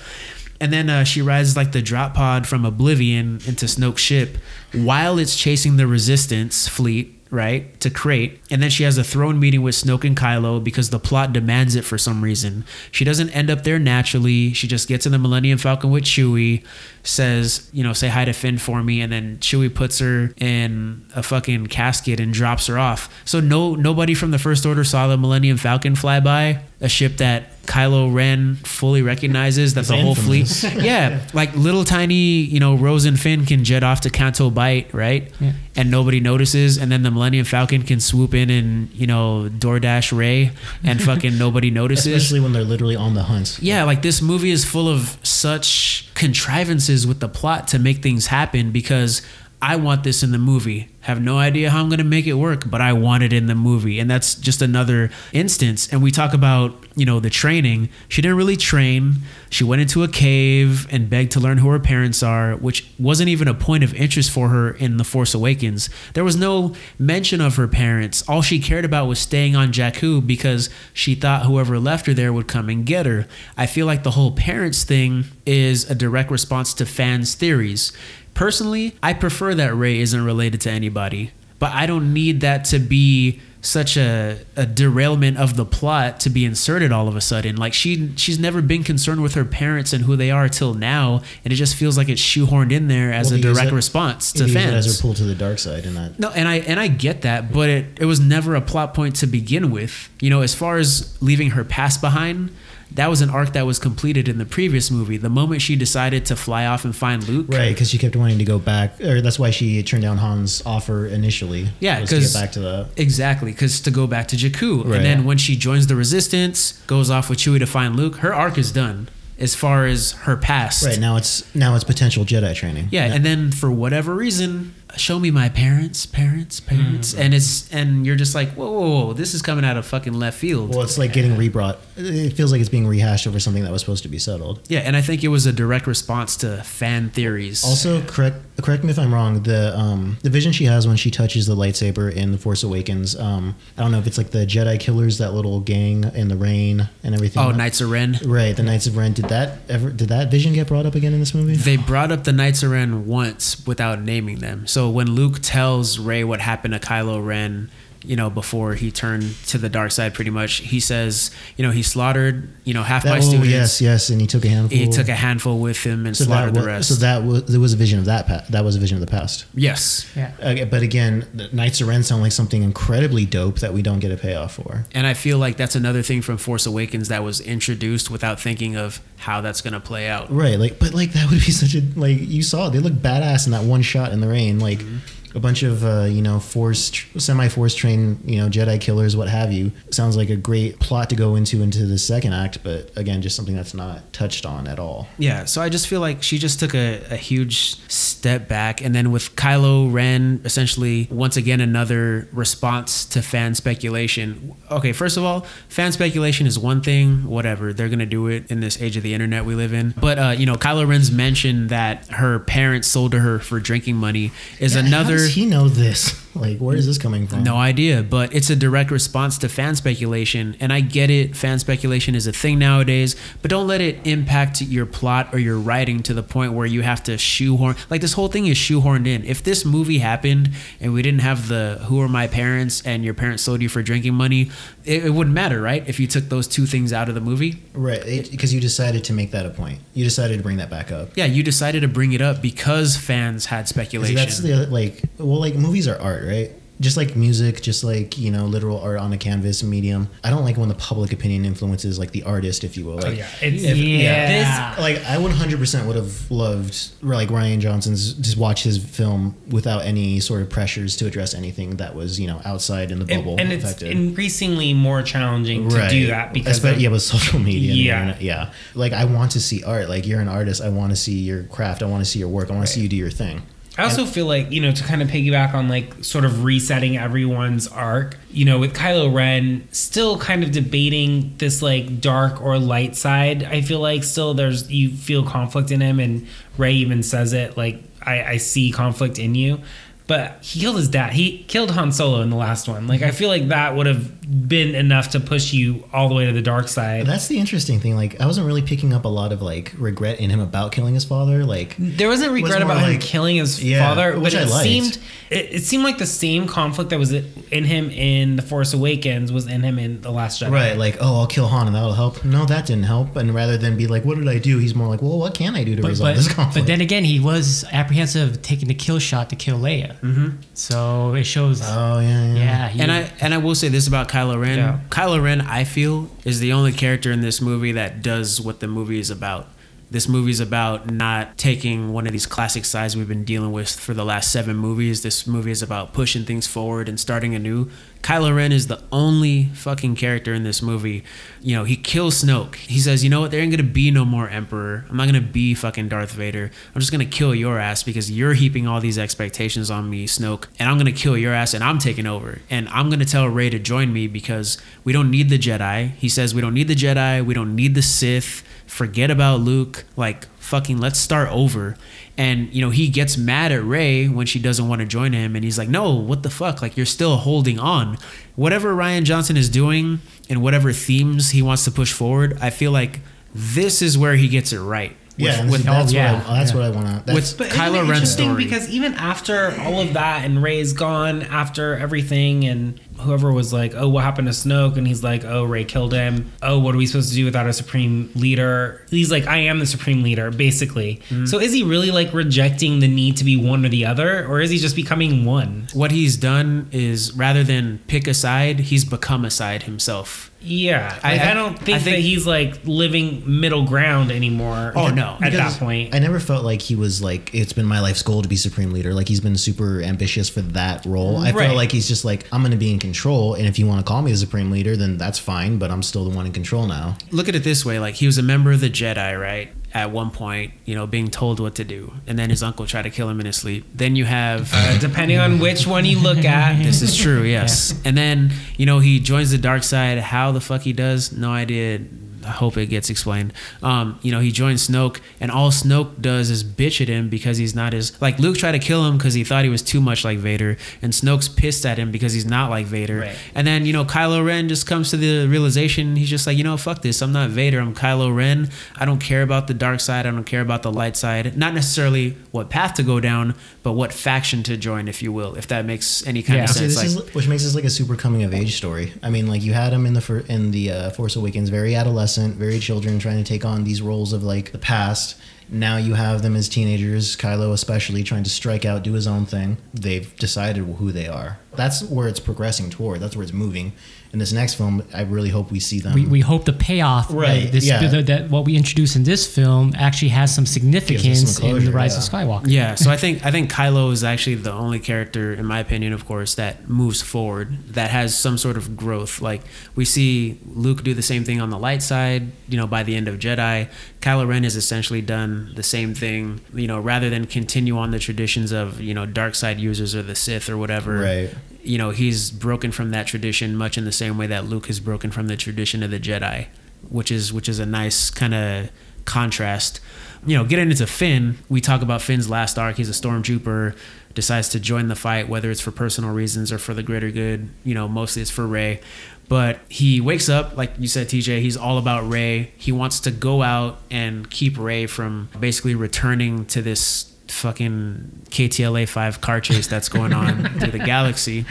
[0.59, 4.38] And then uh, she rides like the drop pod from Oblivion into Snoke's ship
[4.73, 8.39] while it's chasing the Resistance fleet, right, to Crait.
[8.51, 11.76] And then she has a throne meeting with Snoke and Kylo because the plot demands
[11.76, 12.65] it for some reason.
[12.91, 14.53] She doesn't end up there naturally.
[14.53, 16.63] She just gets in the Millennium Falcon with Chewie,
[17.03, 21.05] says, you know, say hi to Finn for me, and then Chewie puts her in
[21.15, 23.13] a fucking casket and drops her off.
[23.26, 27.17] So no nobody from the First Order saw the Millennium Falcon fly by, a ship
[27.17, 32.59] that Kylo Ren fully recognizes that It's the whole fleet yeah, like little tiny, you
[32.59, 35.32] know, Rose and Finn can jet off to Canto Bight, right?
[35.39, 35.53] Yeah.
[35.76, 40.15] And nobody notices, and then the Millennium Falcon can swoop in and you know DoorDash
[40.15, 40.51] Rey,
[40.84, 42.07] and fucking nobody notices.
[42.07, 43.59] Especially when they're literally on the hunt.
[43.61, 48.28] Yeah, like this movie is full of such contrivances with the plot to make things
[48.28, 49.21] happen because
[49.66, 50.89] I want this in the movie.
[51.01, 53.47] Have no idea how I'm going to make it work, but I want it in
[53.47, 53.99] the movie.
[53.99, 55.91] And that's just another instance.
[55.91, 57.89] And we talk about, you know, the training.
[58.07, 59.16] She didn't really train.
[59.49, 63.30] She went into a cave and begged to learn who her parents are, which wasn't
[63.30, 65.89] even a point of interest for her in The Force Awakens.
[66.13, 68.24] There was no mention of her parents.
[68.30, 72.32] All she cared about was staying on Jakku because she thought whoever left her there
[72.32, 73.26] would come and get her.
[73.57, 77.91] I feel like the whole parents thing is a direct response to fans' theories.
[78.36, 82.79] Personally, I prefer that Rey isn't related to anybody, but I don't need that to
[82.79, 87.55] be such a, a derailment of the plot to be inserted all of a sudden.
[87.55, 91.23] Like she she's never been concerned with her parents and who they are till now,
[91.43, 94.31] and it just feels like it's shoehorned in there as Well, a direct it- response
[94.33, 94.86] to fans.
[94.86, 97.23] as her pull to the dark side, and that No, and I and I get
[97.23, 100.09] that, but it, it was never a plot point to begin with.
[100.21, 102.51] You know, as far as leaving her past behind,
[102.91, 105.17] that was an arc that was completed in the previous movie.
[105.17, 108.38] The moment she decided to fly off and find Luke, right because she kept wanting
[108.38, 111.69] to go back, or that's why she turned down Han's offer initially.
[111.79, 114.86] Yeah, was to get 'cause- back to the Exactly, because to go back to Jakku,
[114.86, 114.97] Right.
[114.97, 118.33] and then when she joins the Resistance, goes off with Chewie to find Luke, her
[118.33, 119.07] arc is done
[119.38, 120.86] as far as her past.
[120.86, 122.88] right now it's now it's potential Jedi training.
[122.91, 128.05] Yeah, and then for whatever reason, show me my parents, parents, parents, and it's and
[128.05, 130.69] you're just like, whoa, whoa, whoa, this is coming out of fucking left field.
[130.69, 131.79] Well, it's like getting rebrought.
[131.97, 134.61] It feels like it's being rehashed over something that was supposed to be settled.
[134.67, 137.63] Yeah, and I think it was a direct response to fan theories.
[137.63, 139.43] Also, correct correct me if I'm wrong.
[139.43, 143.15] The um the vision she has when she touches the lightsaber in the Force Awakens.
[143.15, 146.35] Um, I don't know if it's like the Jedi killers, that little gang in the
[146.35, 147.43] rain and everything.
[147.43, 148.17] oh, Knights of Ren.
[148.25, 149.13] Right, the Knights of Ren.
[149.13, 149.89] Did that ever?
[149.89, 151.55] Did that vision get brought up again in this movie?
[151.55, 154.67] They brought up the Knights of Ren once without naming them.
[154.67, 157.69] So when Luke tells Rey what happened to Kylo Ren,
[158.07, 161.71] you know, before he turned to the dark side, pretty much, he says, you know,
[161.71, 163.49] he slaughtered, you know, half That, my oh students.
[163.49, 164.77] yes, yes, and he took a handful.
[164.77, 166.89] He took a handful with him and so slaughtered that the was, rest.
[166.89, 168.27] So that was there was a vision of that.
[168.27, 169.45] Pa- that was a vision of the past.
[169.53, 170.09] yes.
[170.15, 170.31] yeah.
[170.39, 173.99] Okay, but again, the Knights of Ren sound like something incredibly dope that we don't
[173.99, 174.85] get a payoff for.
[174.93, 178.75] And I feel like that's another thing from Force Awakens that was introduced without thinking
[178.75, 180.31] of how that's going to play out.
[180.31, 183.45] Right, like, but like that would be such a like you saw they look badass
[183.45, 184.59] in that one shot in the rain.
[184.59, 184.97] Like, mm-hmm.
[185.36, 189.27] A bunch of uh, you know forced, semi force trained you know Jedi killers, what
[189.27, 189.71] have you.
[189.91, 193.36] Sounds like a great plot to go into into the second act, but again, just
[193.36, 195.07] something that's not touched on at all.
[195.17, 198.81] Yeah, so I just feel like she just took a, a huge step back.
[198.81, 204.55] And then with Kylo Ren, essentially, once again, another response to fan speculation.
[204.71, 207.73] Okay, first of all, fan speculation is one thing, whatever.
[207.73, 209.93] They're going to do it in this age of the internet we live in.
[209.99, 213.95] But, uh, you know, Kylo Ren's mention that her parents sold to her for drinking
[213.97, 215.24] money is Yeah, another.
[215.26, 216.24] Does he know this?
[216.36, 217.43] Like, where is this coming from?
[217.43, 220.55] No idea, but it's a direct response to fan speculation.
[220.59, 224.61] And I get it, fan speculation is a thing nowadays, but don't let it impact
[224.61, 227.75] your plot or your writing to the point where you have to shoehorn.
[227.89, 229.23] Like, this whole thing is shoehorned in.
[229.23, 233.13] If this movie happened and we didn't have the who are my parents and your
[233.13, 234.51] parents sold you for drinking money,
[234.83, 235.88] it, it wouldn't matter, right?
[235.88, 237.63] If you took those two things out of the movie.
[237.73, 239.79] Right, because you decided to make that a point.
[239.93, 241.09] You decided to bring that back up.
[241.15, 244.15] Yeah, you decided to bring it up because fans had speculation.
[244.15, 246.51] That's the like well, like movies are art, right?
[246.82, 250.09] Just like music, just like you know, literal art on a canvas medium.
[250.26, 252.95] I don't like when the public opinion influences like the artist, if you will.
[252.95, 253.30] Like, Oh, yeah.
[253.41, 254.76] It's, if- yeah.
[254.76, 259.86] This, like I 100% would have loved like Rian Johnson's just watch his film without
[259.86, 263.38] any sort of pressures to address anything that was you know outside in the bubble
[263.39, 267.39] and, and it's increasingly more challenging to do that because Espe- of- yeah, with social
[267.39, 268.01] media, Yeah.
[268.01, 268.51] internet, yeah.
[268.73, 269.88] Like I want to see art.
[269.88, 270.61] Like you're an artist.
[270.61, 271.82] I want to see your craft.
[271.84, 272.51] I want to see your work.
[272.51, 273.43] I want to see you do your thing.
[273.78, 276.97] I also feel like, you know, to kind of piggyback on like sort of resetting
[276.97, 282.57] everyone's arc, you know, with Kylo Ren still kind of debating this like dark or
[282.57, 283.43] light side.
[283.43, 286.26] I feel like still there's, you feel conflict in him, and
[286.57, 289.59] Rey even says it like, I, I see conflict in you.
[290.07, 291.13] But he killed his dad.
[291.13, 292.86] He killed Han Solo in the last one.
[292.86, 296.26] Like, I feel like that would have been enough to push you all the way
[296.26, 297.05] to the dark side.
[297.05, 297.95] That's the interesting thing.
[297.95, 300.93] Like I wasn't really picking up a lot of like regret in him about killing
[300.93, 301.45] his father.
[301.45, 304.41] Like There wasn't was regret more about him killing his Yeah, father, but which I
[304.43, 304.63] it liked.
[304.63, 304.97] seemed
[305.30, 309.32] it, it seemed like the same conflict that was in him in the Force Awakens
[309.32, 310.51] was in him in the Last Jedi.
[310.51, 312.23] right, like oh, I'll kill Han and that'll help.
[312.26, 313.15] No, that didn't help.
[313.15, 314.57] And rather than be like, what did I do?
[314.59, 316.65] He's more like, well, what can I do to But, resolve but, this conflict?
[316.65, 319.95] but then again, he was apprehensive of taking the kill shot to kill Leia.
[319.99, 320.30] Mm-hmm.
[320.53, 321.61] So it shows.
[321.63, 322.36] oh yeah, yeah.
[322.36, 324.57] yeah, he, and I and I will say this about Kylo Ren.
[324.57, 324.80] Yeah.
[324.89, 328.68] Kylo Ren, I feel, is the only character in this movie that does what the
[328.68, 329.49] movie is about.
[329.91, 333.70] This movie is about not taking one of these classic sides we've been dealing with
[333.70, 335.03] for the last seven movies.
[335.03, 337.70] This movie is about pushing things forward and starting anew.
[338.05, 341.03] Kylo Ren is the only fucking character in this movie.
[341.41, 342.53] You know, he kills Snoke.
[342.53, 343.31] He says, "You know what?
[343.31, 344.85] There ain't gonna be no more Emperor.
[344.87, 346.51] I'm not gonna be fucking Darth Vader.
[346.75, 350.45] I'm just gonna kill your ass because you're heaping all these expectations on me, Snoke,
[350.59, 352.41] and I'm gonna kill your ass and I'm taking over.
[352.47, 355.93] And I'm gonna tell Rey to join me because we don't need the Jedi.
[355.97, 357.25] He says we don't need the Jedi.
[357.25, 358.43] We don't need the Sith.
[358.67, 359.83] Forget about Luke.
[359.97, 361.75] Like fucking, let's start over."
[362.18, 365.36] And you know he gets mad at Rey when she doesn't want to join him,
[365.36, 366.61] and he's like, "No, what the fuck?
[366.61, 367.97] Like you're still holding on."
[368.36, 369.99] Whatever Rian Johnson is doing
[370.30, 373.01] and whatever themes he wants to push forward, I feel like
[373.34, 374.95] this is where he gets it right.
[375.18, 376.57] Yeah, with, and with that's yeah, what I, that's yeah.
[376.57, 377.13] what I want to.
[377.13, 378.43] with But isn't Kylo Ren's interesting story.
[378.43, 383.74] because even after all of that and Rey's gone after everything and whoever was like,
[383.76, 386.32] "Oh, what happened to Snoke?" and he's like, "Oh, Rey killed him.
[386.41, 389.59] Oh, what are we supposed to do without a supreme leader?" He's like, "I am
[389.59, 391.01] the supreme leader," basically.
[391.09, 391.26] Mm-hmm.
[391.26, 394.41] So is he really like rejecting the need to be one or the other, or
[394.41, 395.68] is he just becoming one?
[395.74, 400.32] what he's done is rather than pick a side, he's become a side himself.
[400.45, 404.11] Yeah, I- like, I, I- don't think, I think- that he's like living middle ground
[404.11, 404.73] anymore.
[404.75, 405.17] Oh, no.
[405.21, 405.95] at that point.
[405.95, 408.71] I never felt like he was like it's been my life's goal to be supreme
[408.71, 408.93] leader.
[408.93, 411.17] Like he's been super ambitious for that role.
[411.17, 411.47] I Right.
[411.47, 413.79] feel like he's just like I'm going to be in control, and if you want
[413.79, 415.57] to call me the supreme leader, then that's fine.
[415.57, 416.95] But I'm still the one in control now.
[417.11, 419.51] Look at it this way: like he was a member of the Jedi, right?
[419.76, 422.84] At one point, you know, being told what to do, and then his uncle tried
[422.84, 423.65] to kill him in his sleep.
[423.76, 427.73] Then you have Uh, depending on which one you look at, This is true, yes.
[427.84, 429.97] And then, you know, he joins the dark side.
[429.99, 431.80] How the fuck he does, no idea.
[432.26, 433.34] I hope it gets explained.
[433.61, 437.38] Um, you know, he joins Snoke, and all Snoke does is bitch at him because
[437.38, 439.80] he's not as like Luke tried to kill him because he thought he was too
[439.82, 442.99] much like Vader, and Snoke's pissed at him because he's not like Vader.
[442.99, 443.17] Right.
[443.36, 446.43] And then you know, Kylo Ren just comes to the realization he's just like, you
[446.43, 447.01] know, fuck this.
[447.01, 447.59] I'm not Vader.
[447.59, 448.49] I'm Kylo Ren.
[448.76, 450.05] I don't care about the dark side.
[450.05, 451.38] I don't care about the light side.
[451.38, 455.36] Not necessarily what path to go down, but what faction to join, if you will,
[455.36, 456.43] if that makes any kind Yeah.
[456.45, 456.76] of See, sense.
[456.82, 458.93] this Like, is which makes this like a super coming of age story.
[459.03, 461.76] I mean, like you had him in the fir- in the uh, Force Awakens, very
[461.76, 465.16] adolescent, very children, trying to take on these roles of like the past,
[465.47, 469.26] Now you have them as teenagers, Kylo especially, trying to strike out, do his own
[469.26, 469.57] thing.
[469.74, 471.38] They've decided who they are.
[471.55, 472.99] That's where it's progressing toward.
[472.99, 473.74] That's where it's moving.
[474.16, 475.93] In this next film, I really hope we see them.
[475.93, 477.86] we, we hope the payoff Right, that, this, yeah.
[477.86, 481.74] that, that what we introduce in this film actually has some significance in closure, the
[481.74, 481.97] rise yeah.
[481.97, 482.47] of Skywalker.
[482.47, 485.91] Yeah, so I think I think Kylo is actually the only character, in my opinion,
[485.91, 489.22] of course, that moves forward, that has some sort of growth.
[489.22, 489.41] Like
[489.76, 492.32] we see Luke do the same thing on the light side.
[492.47, 496.39] You know, by the end of Jedi, Kylo Ren has essentially done the same thing.
[496.53, 500.03] You know, rather than continue on the traditions of you know dark side users or
[500.03, 500.99] the Sith or whatever.
[500.99, 501.36] Right.
[501.66, 504.80] You know, he's broken from that tradition, much in the same way that Luke has
[504.80, 506.47] broken from the tradition of the Jedi,
[506.89, 508.70] which is which is a nice kind of
[509.05, 509.80] contrast.
[510.26, 512.78] You know, getting into Finn, we talk about Finn's last arc.
[512.78, 513.78] He's a stormtrooper,
[514.13, 517.49] decides to join the fight, whether it's for personal reasons or for the greater good.
[517.63, 518.82] You know, mostly it's for Rey.
[519.28, 522.51] But he wakes up, like you said, TJ, he's all about Rey.
[522.57, 528.88] He wants to go out and keep Rey from basically returning to this fucking KTLA
[528.88, 531.45] 5 car chase that's going on through the galaxy.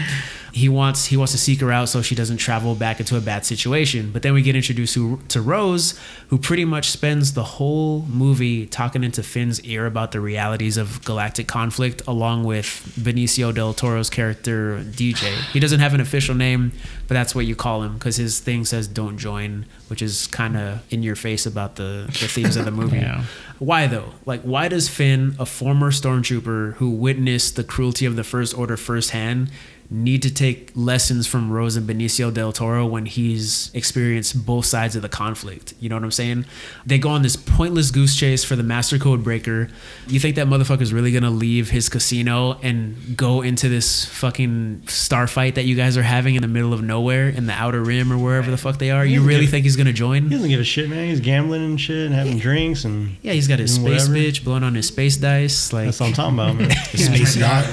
[0.54, 3.20] He wants he wants to seek her out so she doesn't travel back into a
[3.20, 4.12] bad situation.
[4.12, 5.98] But then we get introduced to, to Rose,
[6.28, 11.04] who pretty much spends the whole movie talking into Finn's ear about the realities of
[11.04, 15.34] galactic conflict, along with Benicio del Toro's character DJ.
[15.52, 16.70] He doesn't have an official name,
[17.08, 20.56] but that's what you call him because his thing says "Don't join," which is kind
[20.56, 22.98] of in your face about the the themes of the movie.
[22.98, 23.24] Yeah.
[23.58, 24.12] Why though?
[24.24, 28.76] Like, why does Finn, a former stormtrooper who witnessed the cruelty of the First Order
[28.76, 29.50] firsthand,
[29.90, 34.96] need to take lessons from Rose and Benicio del Toro when he's experienced both sides
[34.96, 35.74] of the conflict?
[35.80, 36.46] You know what I'm saying?
[36.86, 39.68] They go on this pointless goose chase for the Master Code Breaker.
[40.08, 45.54] You think that motherfucker's really gonna leave his casino and go into this fucking starfight
[45.56, 48.18] that you guys are having in the middle of nowhere in the Outer Rim or
[48.18, 49.04] wherever the fuck they are?
[49.04, 50.24] You really give- think he's gonna join?
[50.24, 51.08] He doesn't give a shit, man.
[51.08, 54.14] He's gambling and shit and having drinks and Yeah, he's got his space whatever.
[54.14, 55.72] bitch blowing on his space dice.
[55.72, 56.70] Like, That's what I'm talking about, man.
[56.70, 57.66] Space yacht.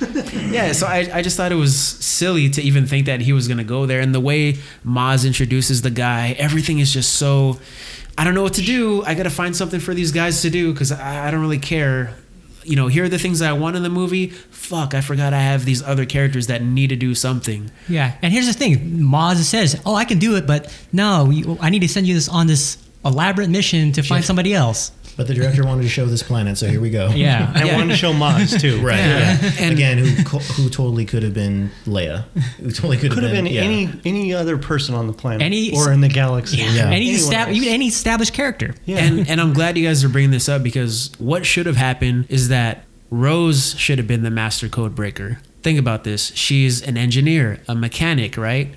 [0.50, 0.72] yeah.
[0.72, 3.64] So I, I just thought it was silly to even think that he was gonna
[3.64, 4.00] go there.
[4.00, 7.58] And the way Maz introduces the guy, everything is just so.
[8.16, 9.04] I don't know what to do.
[9.04, 12.14] I gotta find something for these guys to do because I, I don't really care.
[12.64, 14.28] You know, here are the things that I want in the movie.
[14.28, 17.70] Fuck, I forgot I have these other characters that need to do something.
[17.88, 21.56] Yeah, and here's the thing: Maz says, "Oh, I can do it, but no, you,
[21.60, 25.26] I need to send you this on this elaborate mission to find somebody else." But
[25.26, 27.08] the director wanted to show this planet, so here we go.
[27.10, 28.80] Yeah, And I wanted to show Maz too.
[28.84, 28.96] Right.
[28.98, 29.38] Yeah.
[29.42, 29.50] Yeah.
[29.58, 30.06] And- Again, who
[30.38, 32.22] who totally could have been Leia?
[32.60, 33.62] Who totally could have Could have been, been yeah.
[33.62, 36.58] any any other person on the planet Any- or in the galaxy.
[36.58, 36.72] yeah.
[36.72, 36.90] Yeah.
[36.90, 38.74] Any Anyone estab- even any established character.
[38.86, 38.98] Yeah.
[38.98, 42.26] And and I'm glad you guys are bringing this up because what should have happened
[42.30, 45.40] is that Rose should have been the master code breaker.
[45.64, 46.30] Think about this.
[46.36, 48.68] She's an engineer, a mechanic, right?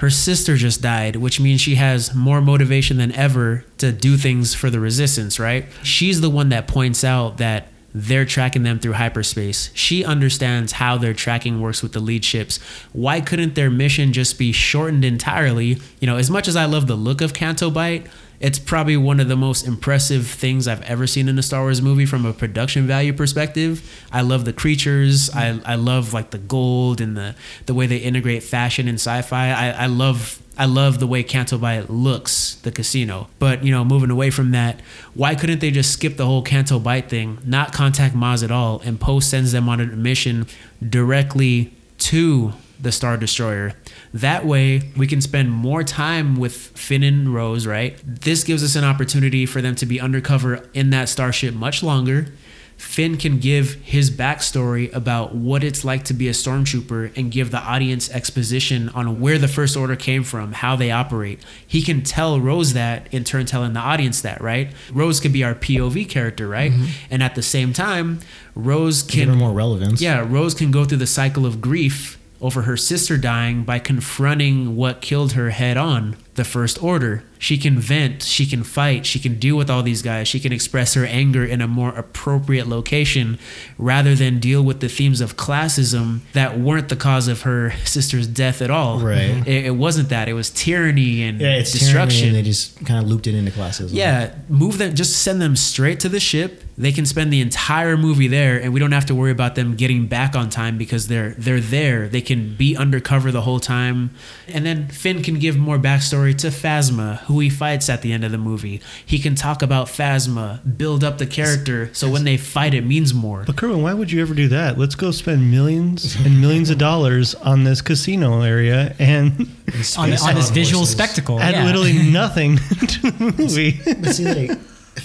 [0.00, 4.54] Her sister just died, which means she has more motivation than ever to do things
[4.54, 5.66] for the resistance, right?
[5.82, 9.70] She's the one that points out that they're tracking them through hyperspace.
[9.74, 12.58] She understands how their tracking works with the lead ships.
[12.94, 15.78] Why couldn't their mission just be shortened entirely?
[16.00, 18.06] You know, as much as I love the look of Canto Bight,
[18.40, 21.82] it's probably one of the most impressive things I've ever seen in a Star Wars
[21.82, 23.88] movie from a production value perspective.
[24.10, 25.28] I love the creatures.
[25.30, 27.34] I, I love like the gold and the,
[27.66, 29.50] the way they integrate fashion and sci-fi.
[29.50, 33.28] I, I love I love the way Canto Bight looks, the casino.
[33.38, 34.80] But you know, moving away from that,
[35.14, 38.80] why couldn't they just skip the whole Canto Bight thing, not contact Maz at all,
[38.84, 40.46] and Poe sends them on a mission
[40.86, 42.52] directly to
[42.82, 43.74] the Star Destroyer.
[44.14, 47.98] That way, we can spend more time with Finn and Rose, right?
[48.04, 52.28] This gives us an opportunity for them to be undercover in that starship much longer.
[52.76, 57.50] Finn can give his backstory about what it's like to be a stormtrooper and give
[57.50, 61.40] the audience exposition on where the First Order came from, how they operate.
[61.66, 64.72] He can tell Rose that, in turn, telling the audience that, right?
[64.94, 66.72] Rose could be our POV character, right?
[66.72, 66.86] Mm-hmm.
[67.10, 68.20] And at the same time,
[68.54, 70.00] Rose Give can her more relevance.
[70.00, 74.76] yeah, Rose can go through the cycle of grief over her sister dying by confronting
[74.76, 77.22] what killed her head on the First Order.
[77.40, 80.52] She can vent, she can fight, she can deal with all these guys, she can
[80.52, 83.38] express her anger in a more appropriate location
[83.78, 88.26] rather than deal with the themes of classism that weren't the cause of her sister's
[88.26, 89.00] death at all.
[89.00, 89.46] Right.
[89.48, 90.28] It, it wasn't that.
[90.28, 92.28] It was tyranny and Yeah, it's destruction.
[92.28, 93.90] And they just kind of looped it into classism.
[93.92, 94.94] Yeah, move them.
[94.94, 96.62] Just send them straight to the ship.
[96.76, 99.76] They can spend the entire movie there, and we don't have to worry about them
[99.76, 102.08] getting back on time because they're they're there.
[102.08, 104.10] They can be undercover the whole time,
[104.48, 108.24] and then Finn can give more backstory to Phasma, who he fights at the end
[108.24, 108.80] of the movie.
[109.06, 113.14] He can talk about Phasma, build up the character, so when they fight, it means
[113.14, 113.44] more.
[113.46, 114.78] But Kerwin, why would you ever do that?
[114.78, 119.48] Let's go spend millions and millions of dollars on this casino area and
[119.96, 120.94] On, on this visual horses.
[120.94, 121.40] spectacle.
[121.40, 121.64] add yeah.
[121.64, 122.56] literally nothing
[122.88, 123.80] to the movie.
[123.84, 124.58] But see, like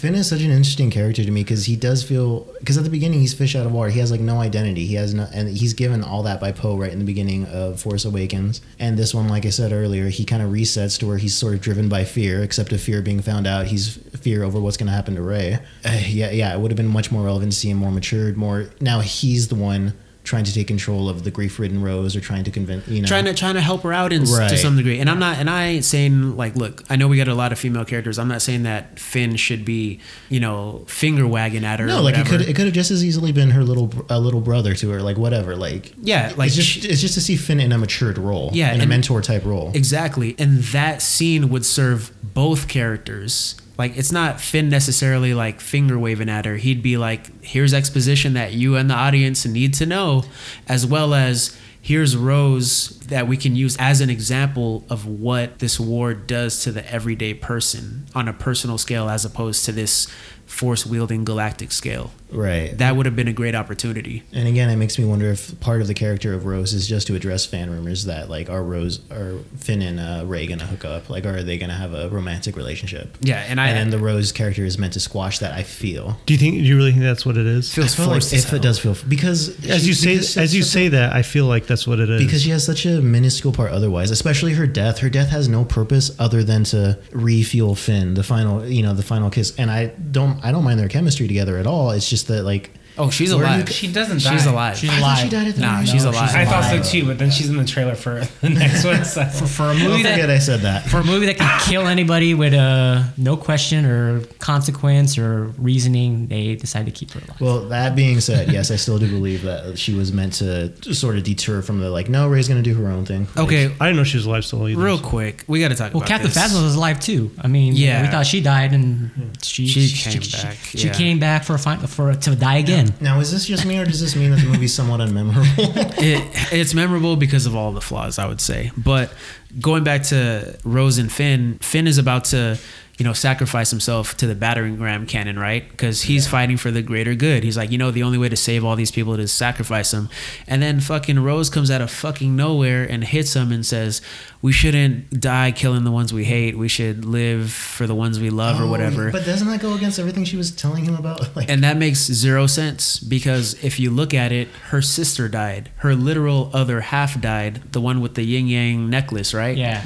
[0.05, 2.91] Finn is such an interesting character to me because he does feel because at the
[2.91, 3.89] beginning he's fish out of water.
[3.89, 4.85] He has like no identity.
[4.85, 7.81] He has no, and he's given all that by Poe right in the beginning of
[7.81, 8.61] Force Awakens.
[8.77, 11.55] And this one, like I said earlier, he kind of resets to where he's sort
[11.55, 13.65] of driven by fear, except of fear being found out.
[13.65, 15.57] He's fear over what's going to happen to Rey.
[15.83, 18.37] Uh, yeah, yeah, it would have been much more relevant to see him more matured.
[18.37, 19.93] More now he's the one
[20.25, 23.23] trying to take control of the grief-ridden Rose or trying to convince you know trying
[23.25, 24.99] to trying to help her out in, to some degree.
[24.99, 27.51] And I'm not and I ain't saying like look, I know we got a lot
[27.51, 28.19] of female characters.
[28.19, 31.85] I'm not saying that Finn should be, you know, finger wagging at her.
[31.85, 34.41] No, like it could it could have just as easily been her little a little
[34.41, 35.55] brother to her, like whatever.
[35.55, 38.49] Like Yeah, like it's just she- it's just to see Finn in a matured role,
[38.53, 39.71] Yeah, in a mentor type role.
[39.73, 40.35] Exactly.
[40.37, 43.55] And that scene would serve both characters.
[43.77, 46.55] Like it's not Finn necessarily like finger waving at her.
[46.57, 50.23] He'd be like, here's exposition that you and the audience need to know,
[50.67, 55.79] as well as here's Rose that we can use as an example of what this
[55.79, 60.07] war does to the everyday person on a personal scale as opposed to this
[60.45, 62.11] force wielding galactic scale.
[62.31, 62.77] Right.
[62.77, 64.23] That would have been a great opportunity.
[64.33, 67.07] and again, it makes me wonder if part of the character of Rose is just
[67.07, 70.83] to address fan rumors that like are Rose are Finn and uh, Rey gonna hook
[70.85, 71.09] up?
[71.09, 73.17] Like, are they gonna have a romantic relationship?
[73.21, 75.53] Yeah, and I and the Rose character is meant to squash that.
[75.53, 76.17] I feel.
[76.25, 76.55] Do you think?
[76.55, 77.73] Do you really think that's what it is?
[77.73, 80.37] feels I feel like forced if it does feel because As she- you say, because
[80.37, 82.21] as you such a- say that, I feel like that's what it is.
[82.23, 85.63] because she has such a minuscule part otherwise especially her death her death has no
[85.65, 89.87] purpose other than to refuel finn the final you know the final kiss and i
[90.11, 93.33] don't i don't mind their chemistry together at all it's just that like Oh, she's
[93.35, 93.69] Where alive.
[93.69, 94.31] She doesn't die.
[94.31, 94.77] She's alive.
[94.77, 95.17] She's I thought alive.
[95.19, 95.89] she died at the Nah, end.
[95.89, 96.35] she's No, alive.
[96.35, 99.03] I thought so too, but then she's in the trailer for the next one.
[99.03, 99.25] So.
[99.25, 100.83] for, for a Don't movie forget that I said that.
[100.87, 106.27] for a movie that can kill anybody with uh, no question or consequence or reasoning,
[106.27, 107.41] they decide to keep her alive.
[107.41, 111.17] Well, that being said, yes, I still do believe that she was meant to sort
[111.17, 113.27] of deter from the like, no, Rey's gonna do her own thing.
[113.35, 114.81] Like, Okay, I didn't know she was alive still either.
[114.81, 116.37] real quick, we got to talk Well, about Captain this.
[116.37, 117.31] Phasma was alive too.
[117.41, 118.01] I mean, Yeah.
[118.03, 120.93] we thought she died, and she She came back, She, yeah.
[120.93, 122.84] came back for a fin- for to die again.
[123.01, 125.45] Now, is this just me, or does this mean that the movie's somewhat unmemorable?
[125.97, 128.71] it, it's memorable because of all the flaws, I would say.
[128.77, 129.13] But
[129.59, 132.57] going back to Rose and Finn, Finn is about to,
[132.97, 135.69] you know, sacrifice himself to the battering ram cannon, right?
[135.69, 137.43] Because he's fighting for the greater good.
[137.43, 140.07] He's like, you know, the only way to save all these people is sacrifice them.
[140.47, 144.01] And then fucking Rose comes out of fucking nowhere and hits him and says,
[144.41, 146.57] we shouldn't die killing the ones we hate.
[146.57, 149.11] We should live for the ones we love or Oh, whatever.
[149.11, 151.19] But doesn't that go against everything she was telling him about?
[151.35, 155.69] Like, And that makes zero sense because if you look at it, her sister died.
[155.77, 159.57] Her literal other half died, the one with the yin yang necklace, right?
[159.57, 159.83] Yeah.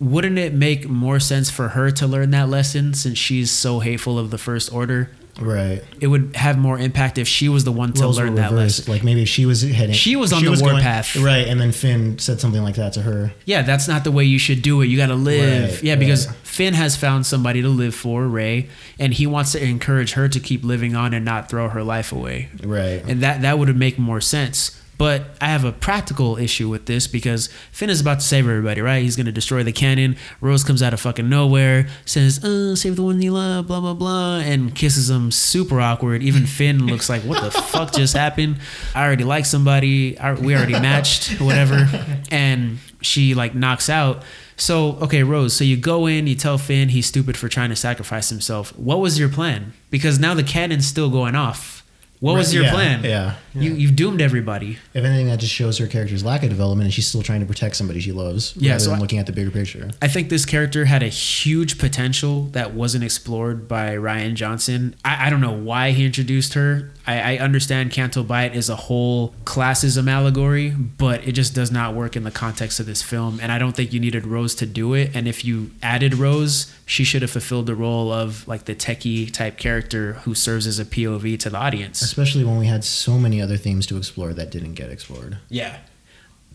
[0.00, 4.18] Wouldn't it make more sense for her to learn that lesson since she's so hateful
[4.18, 5.10] of the First Order?
[5.40, 5.82] right.
[6.00, 8.80] It would have more impact if she was the one to Roles learn that reversed.
[8.80, 8.92] lesson.
[8.92, 9.94] Like maybe if she was heading.
[9.94, 11.16] She was on the warpath.
[11.16, 11.46] right?
[11.46, 13.32] And then Finn said something like that to her.
[13.44, 14.86] Yeah, that's not the way you should do it.
[14.86, 15.74] You got to live.
[15.74, 16.36] Right, yeah, because right.
[16.38, 18.68] Finn has found somebody to live for, Rey,
[18.98, 22.10] and he wants to encourage her to keep living on and not throw her life
[22.12, 22.48] away.
[22.62, 23.02] Right.
[23.06, 24.80] and that that would make more sense.
[24.98, 28.80] But I have a practical issue with this because Finn is about to save everybody,
[28.80, 29.00] right?
[29.00, 30.16] He's gonna destroy the cannon.
[30.40, 33.94] Rose comes out of fucking nowhere, says, "Uh, save the one you love," blah blah
[33.94, 36.22] blah, and kisses him super awkward.
[36.22, 38.58] Even Finn looks like, "What the fuck just happened?"
[38.94, 40.18] I already like somebody.
[40.18, 41.88] I, we already matched, whatever.
[42.30, 44.24] And she like knocks out.
[44.56, 45.54] So okay, Rose.
[45.54, 48.76] So you go in, you tell Finn he's stupid for trying to sacrifice himself.
[48.76, 49.74] What was your plan?
[49.90, 51.77] Because now the cannon's still going off.
[52.20, 53.04] What was your yeah, plan?
[53.04, 53.34] Yeah.
[53.54, 54.78] You you've doomed everybody.
[54.94, 57.46] If anything, that just shows her character's lack of development, and she's still trying to
[57.46, 59.90] protect somebody she loves, Yeah, rather so than I- looking at the bigger picture.
[60.02, 64.94] I think this character had a huge potential that wasn't explored by Rian Johnson.
[65.04, 66.90] I, I don't know why he introduced her.
[67.08, 71.94] I, I understand Canto Bight is a whole classism allegory, but it just does not
[71.94, 73.40] work in the context of this film.
[73.40, 75.16] And I don't think you needed Rose to do it.
[75.16, 79.32] And if you added Rose, she should have fulfilled the role of like the techie
[79.32, 82.02] type character who serves as a POV to the audience.
[82.02, 85.38] Especially when we had so many other themes to explore that didn't get explored.
[85.48, 85.78] Yeah.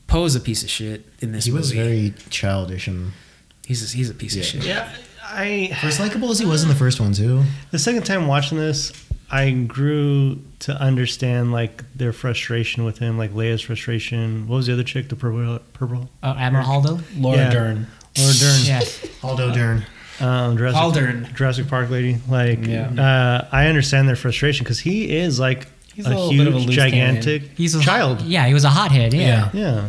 [0.05, 1.61] Poe's a piece of shit in this he movie.
[1.61, 3.13] was very childish and
[3.65, 4.63] he's a, he's a piece of shit.
[4.63, 4.93] Yeah,
[5.23, 7.41] I for as likable as he was in the first one too.
[7.71, 8.91] the second time watching this,
[9.31, 14.47] I grew to understand like their frustration with him, like Leia's frustration.
[14.47, 15.09] What was the other chick?
[15.09, 17.01] The purple, purple, Uh, Admiral Holdo.
[17.17, 17.49] Laura Yeah.
[17.49, 17.87] Dern.
[18.17, 18.61] Laura Dern.
[18.63, 18.81] Yeah.
[19.23, 19.85] Aldo Dern.
[20.19, 21.35] um, Jurassic, Aldern.
[21.35, 22.19] Jurassic Park lady.
[22.29, 22.89] Like, Yeah.
[22.89, 26.47] uh, I understand their frustration because he is like He's a a, little huge, bit
[26.47, 28.21] of a loose gigantic He's a child.
[28.21, 29.13] Yeah, he was a hothead.
[29.13, 29.49] Yeah.
[29.53, 29.87] Yeah,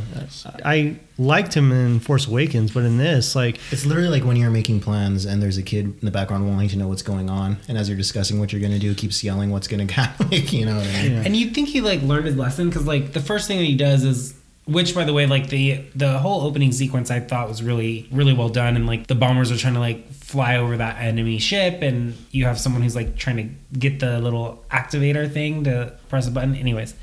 [0.64, 4.50] I liked him in Force Awakens, but in this, like, It's literally like when you're
[4.50, 7.56] making plans and there's a kid in the background wanting to know what's going on,
[7.68, 9.94] and as you're discussing what you're going to do, he keeps yelling what's going to
[9.94, 10.28] happen.
[10.30, 11.12] Like, you know what I mean?
[11.12, 11.22] Yeah.
[11.24, 13.76] And you'd think he like learned his lesson because like the first thing that he
[13.76, 14.34] does is
[14.66, 18.32] Which, by the way, like the the whole opening sequence, I thought was really really
[18.32, 21.82] well done, and like the bombers are trying to like fly over that enemy ship,
[21.82, 26.26] and you have someone who's like trying to get the little activator thing to press
[26.26, 26.54] a button.
[26.54, 26.94] Anyways,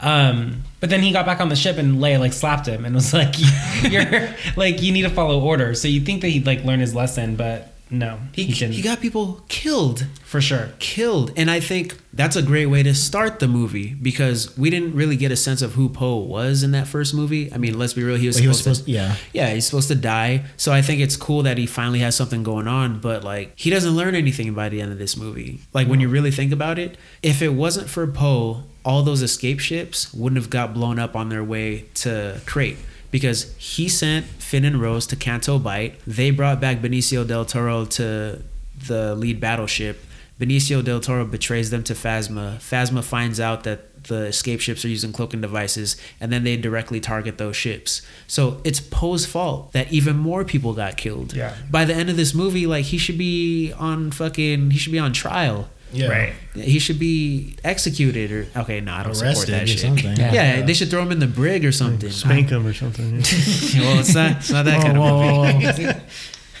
[0.00, 2.94] um, but then he got back on the ship, and Leia like slapped him and
[2.94, 3.34] was like,
[3.82, 6.94] "You're like you need to follow orders." So you think that he'd like learn his
[6.94, 10.06] lesson, but no, He, he, didn't he got people killed.
[10.24, 10.70] for sure.
[10.80, 11.30] Killed.
[11.36, 15.14] And I think that's a great way to start the movie because we didn't really
[15.16, 17.52] get a sense of who Poe was in that first movie.
[17.52, 19.16] I mean, let's be real, he was, Well, he was supposed, supposed- to yeah.
[19.32, 20.44] Yeah, he's supposed to die.
[20.56, 23.70] So I think it's cool that he finally has something going on, but like he
[23.70, 25.60] doesn't learn anything by the end of this movie.
[25.74, 29.60] Like when you really think about it, if it wasn't for Poe, all those escape
[29.60, 32.76] ships wouldn't have got blown up on their way to Crait
[33.10, 35.98] because he sent Finn and Rose to Canto Bight.
[36.06, 38.42] They brought back Benicio del Toro to
[38.86, 40.04] the lead battleship.
[40.38, 42.58] Benicio del Toro betrays them to Phasma.
[42.58, 47.00] Phasma finds out that the escape ships are using cloaking devices, and then they directly
[47.00, 48.02] target those ships.
[48.26, 51.32] So it's Poe's fault that even more people got killed.
[51.32, 51.56] Yeah.
[51.70, 54.98] By the end of this movie, like he should be on fucking, he should be
[54.98, 55.70] on trial.
[55.92, 56.08] Yeah.
[56.08, 56.32] Right.
[56.54, 59.80] He should be executed or okay, no, I don't support Arrested that or shit.
[59.80, 60.16] something.
[60.16, 60.32] Yeah.
[60.32, 60.62] Yeah.
[60.62, 62.10] they should throw him in the brig or something.
[62.10, 63.12] Spank him or something.
[63.16, 66.00] well, it's not, it's not that kind of movie.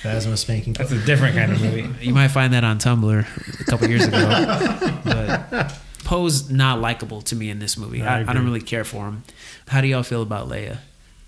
[0.02, 0.72] Phasma spanking.
[0.72, 1.88] That's a different kind of movie.
[2.04, 4.18] You might find that on Tumblr a couple years ago.
[5.04, 8.02] but Poe's not likable to me in this movie.
[8.02, 9.22] I I, I don't really care for him.
[9.68, 10.78] How do y'all feel about Leia?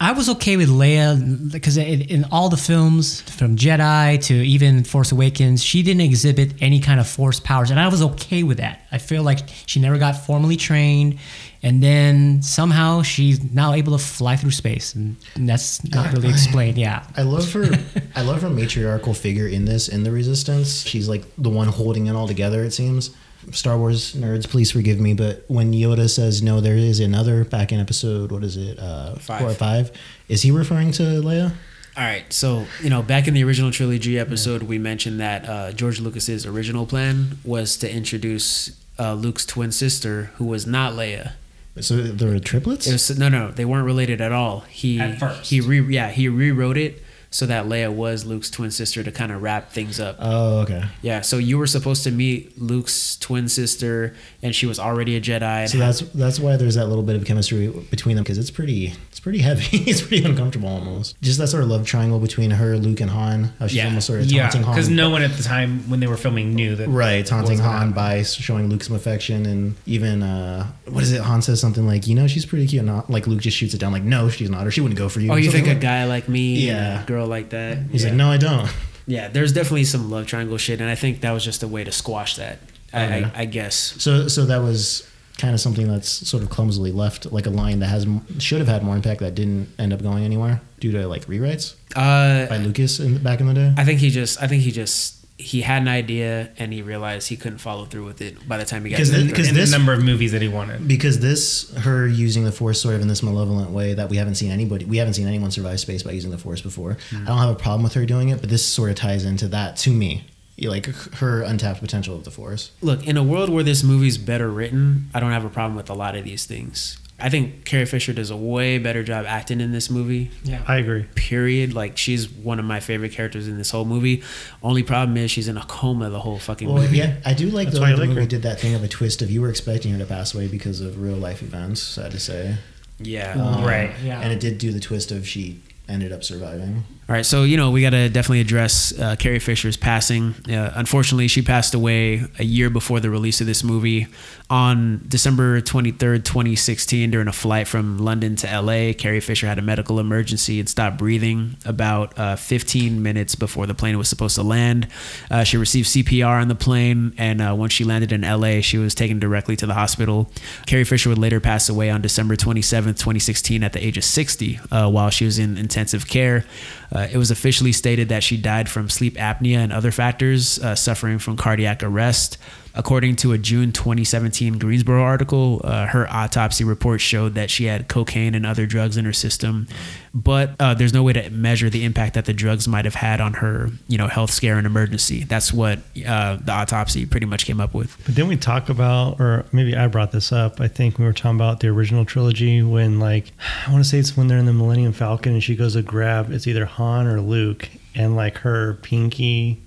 [0.00, 4.82] I was okay with Leia because in, in all the films, from Jedi to even
[4.82, 8.58] Force Awakens, she didn't exhibit any kind of Force powers, and I was okay with
[8.58, 8.82] that.
[8.90, 11.18] I feel like she never got formally trained,
[11.62, 16.28] and then somehow she's now able to fly through space, and, and that's not really
[16.28, 16.76] explained.
[16.76, 17.70] Yeah, I love her.
[18.16, 20.84] I love her matriarchal figure in this in the Resistance.
[20.84, 22.64] She's like the one holding it all together.
[22.64, 23.14] It seems.
[23.52, 27.72] Star Wars nerds, please forgive me, but when Yoda says no, there is another back
[27.72, 28.32] in episode.
[28.32, 28.78] What is it?
[28.78, 29.40] Uh, Five.
[29.40, 29.92] Four or five.
[30.28, 31.52] Is he referring to Leia?
[31.96, 35.70] All right, so you know, back in the original trilogy episode, we mentioned that uh,
[35.72, 41.34] George Lucas's original plan was to introduce uh, Luke's twin sister, who was not Leia.
[41.80, 42.86] So there were triplets.
[42.88, 44.60] It was no, no, they weren't related at all.
[44.62, 45.50] He At first.
[45.50, 47.00] he re yeah he rewrote it
[47.34, 50.14] so that Leia was Luke's twin sister to kind of wrap things up.
[50.20, 50.84] oh, okay.
[51.02, 55.20] Yeah, so you were supposed to meet Luke's twin sister, and she was already a
[55.20, 55.68] Jedi.
[55.68, 58.92] So that's that's why there's that little bit of chemistry between them because it's pretty
[59.10, 59.64] it's pretty heavy.
[59.90, 61.20] it's pretty uncomfortable almost.
[61.22, 63.52] Just that sort of love triangle between her, Luke, and Han.
[63.58, 63.86] How she's Yeah.
[63.86, 64.60] almost sort of Yeah, Han.
[64.62, 66.88] because no one at the time when they were filming knew that.
[66.88, 67.92] Right, taunting was Han happen.
[67.94, 71.20] by showing Luke some affection, and even uh, what is it?
[71.22, 73.78] Han says something like, "You know, she's pretty cute." Not like Luke just shoots it
[73.78, 75.78] down, like, "No, she's not, or she wouldn't go for you." oh, you think Something
[75.78, 77.00] a guy like me, Yeah.
[77.00, 77.78] and a girl like that?
[77.90, 78.10] He's yeah.
[78.10, 78.70] like, "No, I don't."
[79.06, 81.84] Yeah, there's definitely some love triangle shit, and I think that was just a way
[81.84, 82.58] to squash that.
[82.92, 83.00] I.
[83.00, 83.74] I, I guess.
[83.74, 85.06] So, so that was
[85.36, 88.06] kind of something that's sort of clumsily left, like a line that has
[88.38, 91.74] should have had more impact that didn't end up going anywhere due to like rewrites
[91.94, 93.74] by Uh, Lucas in, back in the day.
[93.76, 97.28] I think he just, I think he just, he had an idea and he realized
[97.28, 99.28] he couldn't follow through with it by the time he got Because to the- the
[99.30, 100.86] because in this- the number of movies that he wanted.
[100.86, 104.36] Because this, her using the force sort of in this malevolent way that we haven't
[104.36, 106.96] seen anybody, we haven't seen anyone survive space by using the force before.
[107.10, 107.24] Mm-hmm.
[107.24, 109.48] I don't have a problem with her doing it, but this sort of ties into
[109.48, 110.24] that to me,
[110.62, 112.70] like her untapped potential of the force.
[112.80, 115.90] Look, in a world where this movie's better written, I don't have a problem with
[115.90, 116.96] a lot of these things.
[117.20, 120.30] I think Carrie Fisher does a way better job acting in this movie.
[120.42, 120.62] yeah.
[120.66, 121.04] I agree.
[121.14, 121.72] Period.
[121.72, 124.22] Like she's one of my favorite characters in this whole movie.
[124.64, 126.98] Only problem is she's in a coma the whole fucking Well, movie.
[126.98, 128.26] yeah, I do like That's though why the like movie her.
[128.26, 130.80] did that thing of a twist of you were expecting her to pass away because
[130.80, 131.80] of real life events.
[131.80, 132.56] Sad to say,
[132.98, 133.32] Yeah.
[133.32, 133.92] Um, Right.
[134.02, 134.20] Yeah.
[134.20, 136.82] And it did do the twist of she ended up surviving.
[137.06, 140.34] All right, so you know we got to definitely address uh, Carrie Fisher's passing.
[140.48, 144.06] Uh, unfortunately, she passed away a year before the release of this movie
[144.48, 148.94] on December twenty third, twenty sixteen, during a flight from London to L.A.
[148.94, 153.74] Carrie Fisher had a medical emergency and stopped breathing about uh, fifteen minutes before the
[153.74, 154.88] plane was supposed to land.
[155.30, 158.78] Uh, she received CPR on the plane, and uh, once she landed in L.A., she
[158.78, 160.30] was taken directly to the hospital.
[160.64, 163.98] Carrie Fisher would later pass away on December twenty seventh, twenty sixteen, at the age
[163.98, 166.46] of sixty, uh, while she was in intensive care.
[166.92, 170.74] Uh, it was officially stated that she died from sleep apnea and other factors, uh,
[170.74, 172.38] suffering from cardiac arrest.
[172.76, 177.88] According to a June 2017 Greensboro article, uh, her autopsy report showed that she had
[177.88, 179.68] cocaine and other drugs in her system,
[180.12, 183.20] but uh, there's no way to measure the impact that the drugs might have had
[183.20, 185.24] on her, you know, health scare and emergency.
[185.24, 187.96] That's what uh, the autopsy pretty much came up with.
[188.04, 190.60] But didn't we talk about, or maybe I brought this up?
[190.60, 193.32] I think we were talking about the original trilogy when, like,
[193.66, 195.82] I want to say it's when they're in the Millennium Falcon and she goes to
[195.82, 199.62] grab it's either Han or Luke, and like her pinky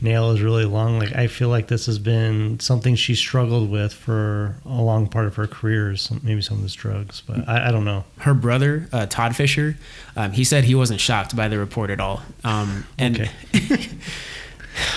[0.00, 0.98] nail is really long.
[0.98, 5.26] Like I feel like this has been something she struggled with for a long part
[5.26, 5.96] of her career.
[5.96, 8.04] Some, maybe some of this drugs, but I, I don't know.
[8.18, 9.76] her brother uh, Todd Fisher,
[10.16, 12.22] um, he said he wasn't shocked by the report at all.
[12.44, 13.30] Um, and Okay.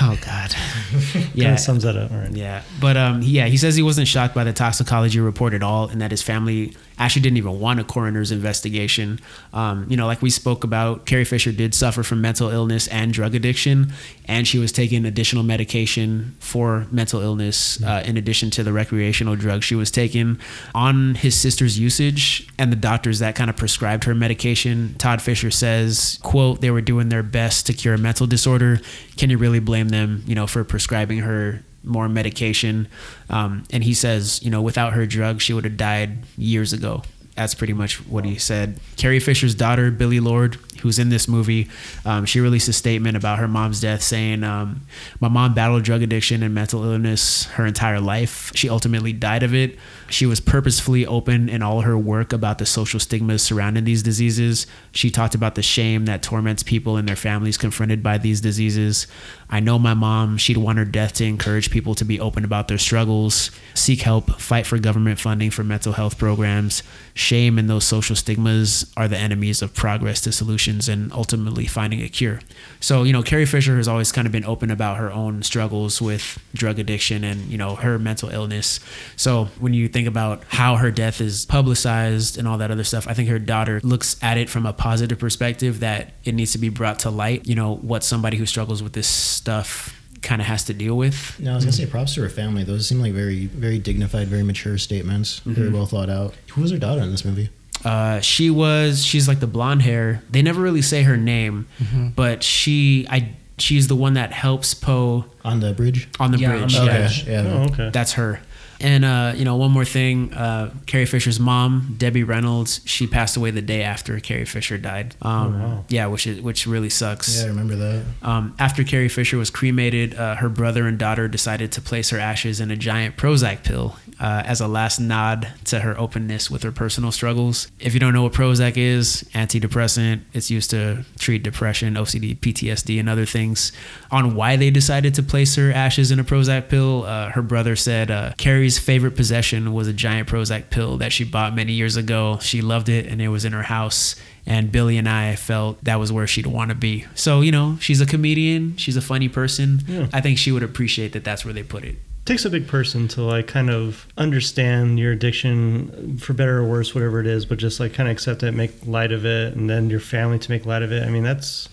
[0.01, 0.53] oh god,
[1.33, 2.11] Yeah, sums that up.
[2.11, 2.31] Right.
[2.31, 2.63] yeah.
[2.79, 6.01] But um, yeah, he says he wasn't shocked by the toxicology report at all, and
[6.01, 9.19] that his family actually didn't even want a coroner's investigation.
[9.53, 13.13] Um, you know, like we spoke about, Carrie Fisher did suffer from mental illness and
[13.13, 13.93] drug addiction,
[14.25, 19.35] and she was taking additional medication for mental illness uh, in addition to the recreational
[19.35, 20.39] drugs she was taking.
[20.75, 25.51] On his sister's usage and the doctors that kind of prescribed her medication, Todd Fisher
[25.51, 28.79] says, "quote They were doing their best to cure a mental disorder.
[29.17, 30.23] Can you really blame them?
[30.27, 32.87] You know, for prescribing her." More medication.
[33.29, 37.03] Um, and he says, you know, without her drugs, she would have died years ago.
[37.35, 38.79] That's pretty much what he said.
[38.97, 41.69] Carrie Fisher's daughter, Billie Lourd, who's in this movie,
[42.05, 44.81] um, she released a statement about her mom's death saying, um,
[45.21, 48.51] My mom battled drug addiction and mental illness her entire life.
[48.53, 49.79] She ultimately died of it.
[50.11, 54.67] She was purposefully open in all her work about the social stigmas surrounding these diseases.
[54.91, 59.07] She talked about the shame that torments people and their families confronted by these diseases.
[59.49, 62.67] I know my mom, she'd want her death to encourage people to be open about
[62.67, 66.83] their struggles, seek help, fight for government funding for mental health programs.
[67.13, 72.01] Shame and those social stigmas are the enemies of progress to solutions and ultimately finding
[72.01, 72.39] a cure.
[72.79, 76.01] So, you know, Carrie Fisher has always kind of been open about her own struggles
[76.01, 78.79] with drug addiction and, you know, her mental illness.
[79.15, 83.07] So, when you think about how her death is publicized and all that other stuff,
[83.07, 86.57] I think her daughter looks at it from a positive perspective that it needs to
[86.57, 90.47] be brought to light, you know, what somebody who struggles with this stuff kind of
[90.47, 91.39] has to deal with.
[91.39, 92.63] No, I was gonna say props to her family.
[92.63, 95.39] Those seem like very, very dignified, very mature statements.
[95.45, 96.35] Very well thought out.
[96.51, 97.49] Who was her daughter in this movie?
[97.83, 100.21] Uh, she was she's like the blonde hair.
[100.29, 101.67] They never really say her name,
[102.15, 106.07] but she I she's the one that helps Poe On the bridge.
[106.19, 106.75] on the Yeah, on bridge.
[106.77, 106.97] the yeah.
[106.97, 107.23] bridge.
[107.27, 107.41] Yeah.
[107.47, 107.89] Oh, okay.
[107.91, 108.41] That's her.
[108.81, 113.37] And uh, you know, one more thing, uh, Carrie Fisher's mom, Debbie Reynolds, she passed
[113.37, 115.15] away the day after Carrie Fisher died.
[115.21, 115.85] Um, Oh, wow.
[115.89, 117.37] Yeah, which is which really sucks.
[117.39, 118.03] Yeah, I remember that.
[118.21, 122.19] Um, after Carrie Fisher was cremated, uh, her brother and daughter decided to place her
[122.19, 126.63] ashes in a giant Prozac pill uh, as a last nod to her openness with
[126.63, 127.67] her personal struggles.
[127.79, 132.99] If you don't know what Prozac is, antidepressant, it's used to treat depression, OCD, PTSD,
[132.99, 133.71] and other things.
[134.11, 137.75] On why they decided to place her ashes in a Prozac pill, uh, her brother
[137.75, 138.33] said uh,
[138.71, 142.37] Carrie's favorite possession was a giant Prozac pill that she bought many years ago.
[142.41, 144.15] She loved it, and it was in her house
[144.45, 147.05] and Billie and I felt that was where she'd want to be.
[147.13, 149.81] So you know, she's a comedian, she's a funny person.
[149.87, 150.07] Yeah.
[150.13, 151.23] I think she would appreciate that.
[151.23, 151.97] That's where they put it.
[152.25, 156.95] takes a big person to like kind of understand your addiction for better or worse
[156.95, 159.69] whatever it is but just like kind of accept it make light of it and
[159.69, 161.67] then your family to make light of it i mean that's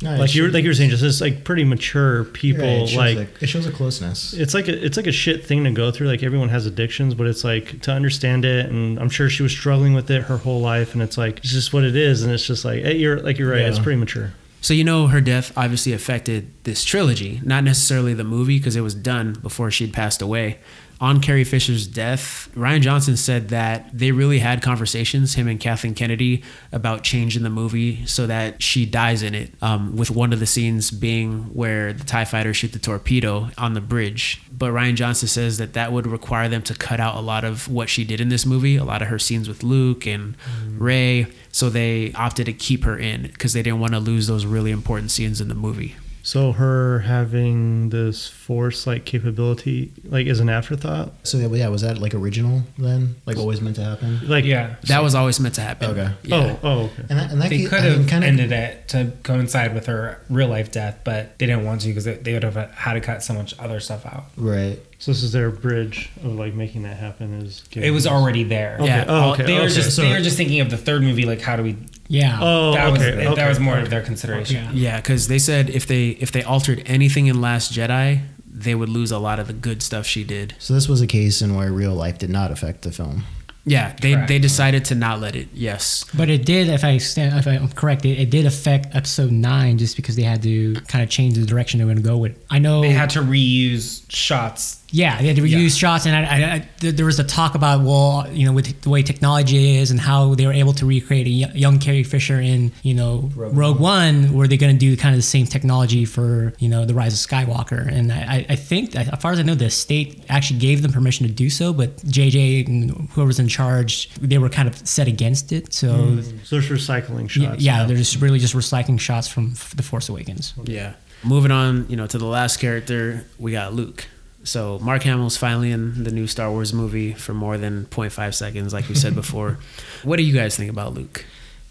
[0.00, 2.64] No, like you were should- like you were saying just this like pretty mature people
[2.96, 4.32] Right, it like a- it shows a closeness.
[4.32, 7.14] it's like a, it's like a shit thing to go through like everyone has addictions
[7.14, 10.36] but it's like to understand it and i'm sure she was struggling with it her
[10.36, 12.96] whole life and it's like it's just what it is and it's just like hey,
[12.96, 13.82] you're like you're right it's Yeah.
[13.82, 18.58] pretty mature So you know, her death obviously affected this trilogy, not necessarily the movie
[18.58, 20.58] because it was done before she'd passed away.
[21.00, 25.94] On Carrie Fisher's death, Rian Johnson said that they really had conversations, him and Kathleen
[25.94, 26.42] Kennedy,
[26.72, 29.52] about changing the movie so that she dies in it.
[29.62, 33.74] Um, with one of the scenes being where the Tie Fighters shoot the torpedo on
[33.74, 34.40] the bridge.
[34.50, 37.68] But Rian Johnson says that that would require them to cut out a lot of
[37.68, 40.34] what she did in this movie, a lot of her scenes with Luke and
[40.76, 41.28] Rey.
[41.52, 44.72] So they opted to keep her in because they didn't want to lose those really
[44.72, 45.96] important scenes in the movie.
[46.22, 51.82] So her having this force like capability like is an afterthought So yeah, yeah, was
[51.82, 53.16] that like original then?
[53.26, 54.20] Like always meant to happen?
[54.28, 54.76] like yeah.
[54.84, 55.90] That was always meant to happen.
[55.90, 56.12] Okay.
[56.24, 56.36] Yeah.
[56.36, 59.74] oh oh okay And that, and that They could have kinda- ended it to coincide
[59.74, 62.56] with her real life death, but they didn't want to because they, they would have
[62.72, 64.26] had to cut so much other stuff out.
[64.36, 64.78] Right.
[64.98, 67.32] So this is their bridge of like making that happen.
[67.34, 68.74] Is It was already there.
[68.80, 68.86] Okay.
[68.86, 69.04] Yeah.
[69.06, 69.44] Oh, oh okay.
[69.44, 69.74] They were okay.
[69.74, 71.76] just So- they were just thinking of the third movie, like how do we?
[72.08, 72.38] Yeah.
[72.40, 72.92] Oh, that okay.
[72.92, 73.82] was okay, that was more okay.
[73.82, 74.64] of their consideration.
[74.64, 74.72] Yeah.
[74.72, 78.88] Yeah, because they said if they if they altered anything in Last Jedi, they would
[78.88, 80.54] lose a lot of the good stuff she did.
[80.58, 83.24] So this was a case in where real life did not affect the film.
[83.68, 84.28] Yeah, they Correct.
[84.28, 85.48] they decided to not let it.
[85.52, 86.04] Yes.
[86.16, 89.76] But it did, if I stand, if I'm correct, it, it did affect episode nine
[89.76, 92.16] just because they had to kind of change the direction they were going to go
[92.16, 92.42] with.
[92.50, 94.82] I know They had to reuse shots.
[94.90, 95.68] Yeah, they had to reuse Yeah.
[95.68, 98.88] shots, and I, I, I, there was a talk about well, you know, with the
[98.88, 102.72] way technology is and how they were able to recreate a young Carrie Fisher in
[102.82, 106.04] you know Rogue Rogue, One, were they going to do kind of the same technology
[106.06, 107.86] for you know the Rise of Skywalker?
[107.86, 110.80] And I, I- I think, that, as far as I know, the state actually gave
[110.82, 114.74] them permission to do so, but JJ and whoever's in charge, they were kind of
[114.88, 115.74] set against it.
[115.74, 116.38] So mm-hmm.
[116.44, 117.62] So there's recycling yeah, shots.
[117.62, 120.54] yeah, they're just really just recycling shots from the Force Awakens.
[120.64, 120.94] Yeah.
[121.24, 124.06] Moving on, you know, to the last character, we got Luke.
[124.48, 128.72] So Mark Hamill's finally in the new Star Wars movie for more than 0.5 seconds,
[128.72, 129.58] like we said before.
[130.02, 131.24] what do you guys think about Luke?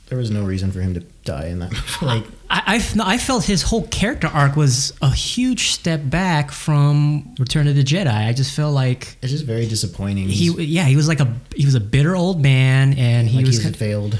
[0.09, 1.73] There was no reason for him to die in that.
[2.01, 7.67] like I, I felt his whole character arc was a huge step back from Return
[7.67, 8.13] of the Jedi.
[8.13, 10.29] I just felt like it's just very disappointing.
[10.29, 13.47] he, yeah, he was like a he was a bitter old man, and he like
[13.47, 14.19] was he's kind- failed.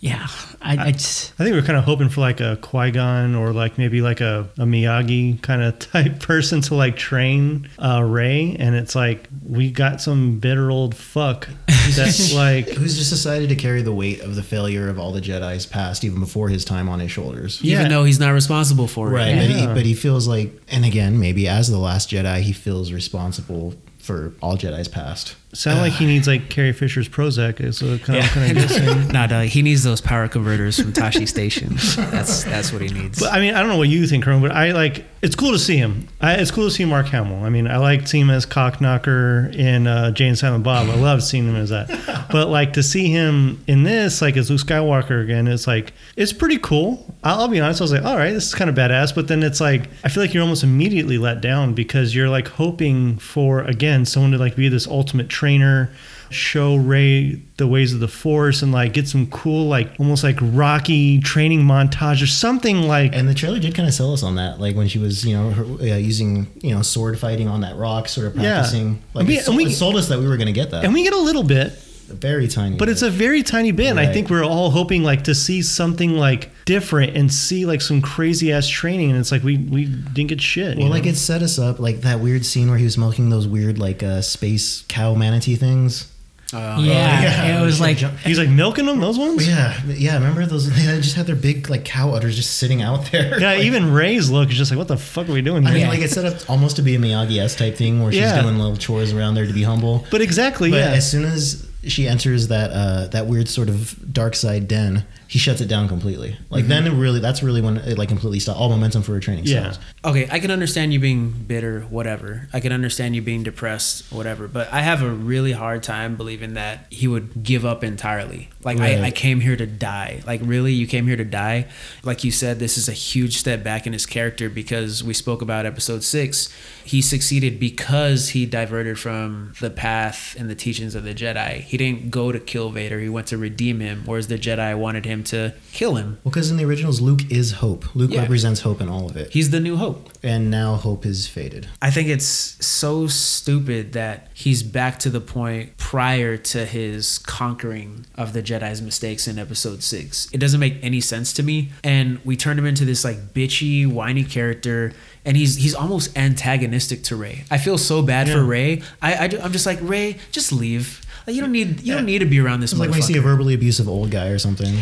[0.00, 0.26] Yeah.
[0.60, 3.34] I, I just I think we are kind of hoping for like a Qui Gon
[3.34, 8.02] or like maybe like a, a Miyagi kind of type person to like train uh,
[8.02, 13.48] Rey, and it's like we got some bitter old fuck that's like Who's just decided
[13.48, 16.64] to carry the weight of the failure of all the Jedi's past, even before his
[16.64, 17.60] time on his shoulders.
[17.62, 17.80] Yeah.
[17.80, 19.12] Even though he's not responsible for it.
[19.12, 22.52] Right, but, he, but he feels like, and again, maybe as the last Jedi, he
[22.52, 25.36] feels responsible for all Jedi's past.
[25.54, 27.58] Sound like he needs like Carrie Fisher's Prozac.
[27.60, 29.08] Is what kind of, kind of guessing.
[29.12, 31.74] Nah, dog, he needs those power converters from Tosche Station.
[32.10, 33.18] That's that's what he needs.
[33.18, 35.06] But I mean, I don't know what you think, Herman, but I like.
[35.20, 36.06] It's cool to see him.
[36.20, 37.42] I, it's cool to see Mark Hamill.
[37.42, 40.88] I mean, I liked seeing him as Cockknocker in uh, Jay and Silent Bob.
[40.90, 41.88] I loved seeing him as that.
[42.30, 46.32] But like to see him in this, like as Luke Skywalker again, it's like it's
[46.32, 47.14] pretty cool.
[47.24, 47.80] I'll, I'll be honest.
[47.80, 49.14] I was like, all right, this is kind of badass.
[49.14, 52.48] But then it's like I feel like you're almost immediately let down because you're like
[52.48, 55.90] hoping for again someone to like be this ultimate trainer
[56.30, 60.36] show Rey the ways of the Force and like get some cool, like almost like
[60.42, 63.14] Rocky training montage or something like.
[63.14, 65.34] And the trailer did kind of sell us on that, like when she was, you
[65.36, 68.56] know, her, uh, using, you know, sword fighting on that rock, sort of Yeah.
[68.58, 68.98] practicing.
[69.14, 70.70] Like And we- it, sold, we- it sold us that we were going to get
[70.72, 70.84] that.
[70.84, 71.72] and we get a little bit,
[72.08, 73.88] very tiny, but it's a very tiny bit.
[73.88, 77.80] And I think we're all hoping like to see something like different and see like
[77.80, 79.10] some crazy ass training.
[79.10, 80.76] And it's like we we didn't get shit.
[80.76, 83.30] you Well, like it set us up, like that weird scene where he was milking
[83.30, 86.12] those weird, like uh, space cow manatee things.
[86.50, 87.60] Uh, yeah, yeah.
[87.60, 89.00] it was like he's like milking them.
[89.00, 89.46] Those ones.
[89.46, 90.14] Yeah, yeah.
[90.14, 90.66] Remember those?
[90.74, 93.38] They just had their big like cow udders just sitting out there.
[93.38, 95.74] Yeah, Like, even Rey's look is just like, what the fuck are we doing I
[95.74, 98.22] mean, like it's set up almost to be a Miyagi S type thing where she's
[98.22, 98.40] Yeah.
[98.40, 100.06] doing little chores around there to be humble.
[100.10, 100.90] but exactly, But yeah.
[100.92, 105.38] as soon as she enters that uh, that weird sort of dark side den, he
[105.38, 106.38] shuts it down completely.
[106.48, 106.70] Like mm-hmm.
[106.70, 108.58] then it really, that's really when it like completely stopped.
[108.58, 109.72] All momentum for a training Yeah.
[109.72, 109.86] stops.
[110.04, 112.48] okay, I can understand you being bitter, whatever.
[112.54, 114.48] I can understand you being depressed, whatever.
[114.48, 118.48] But I have a really hard time believing that he would give up entirely.
[118.64, 118.98] Like Right.
[118.98, 120.22] I, I came here to die.
[120.26, 121.66] Like really, you came here to die.
[122.02, 125.42] Like you said, this is a huge step back in his character because we spoke
[125.42, 126.48] about episode six.
[126.84, 131.60] He succeeded because he diverted from the path and the teachings of the Jedi.
[131.60, 132.98] He didn't go to kill Vader.
[132.98, 136.18] He went to redeem him, whereas the Jedi wanted him to kill him.
[136.24, 137.94] Well, because in the originals, Luke is hope.
[137.94, 138.20] Luke Yeah.
[138.22, 140.10] represents hope in all of it, He's the new hope.
[140.22, 141.68] and now hope is faded.
[141.82, 148.06] I think it's so stupid that he's back to the point prior to his conquering
[148.16, 150.28] of the Jedi's mistakes in episode 6.
[150.32, 153.86] It doesn't make any sense to me and we turned him into this like bitchy,
[153.86, 154.92] whiny character
[155.24, 157.44] and he's he's almost antagonistic to Rey.
[157.50, 158.46] I feel so bad for Yeah.
[158.48, 158.82] Rey.
[159.02, 161.00] I, I am just like Rey, just leave.
[161.28, 163.02] Like you don't need you don't need to be around this It's like when you
[163.02, 164.74] see a verbally abusive old guy or something.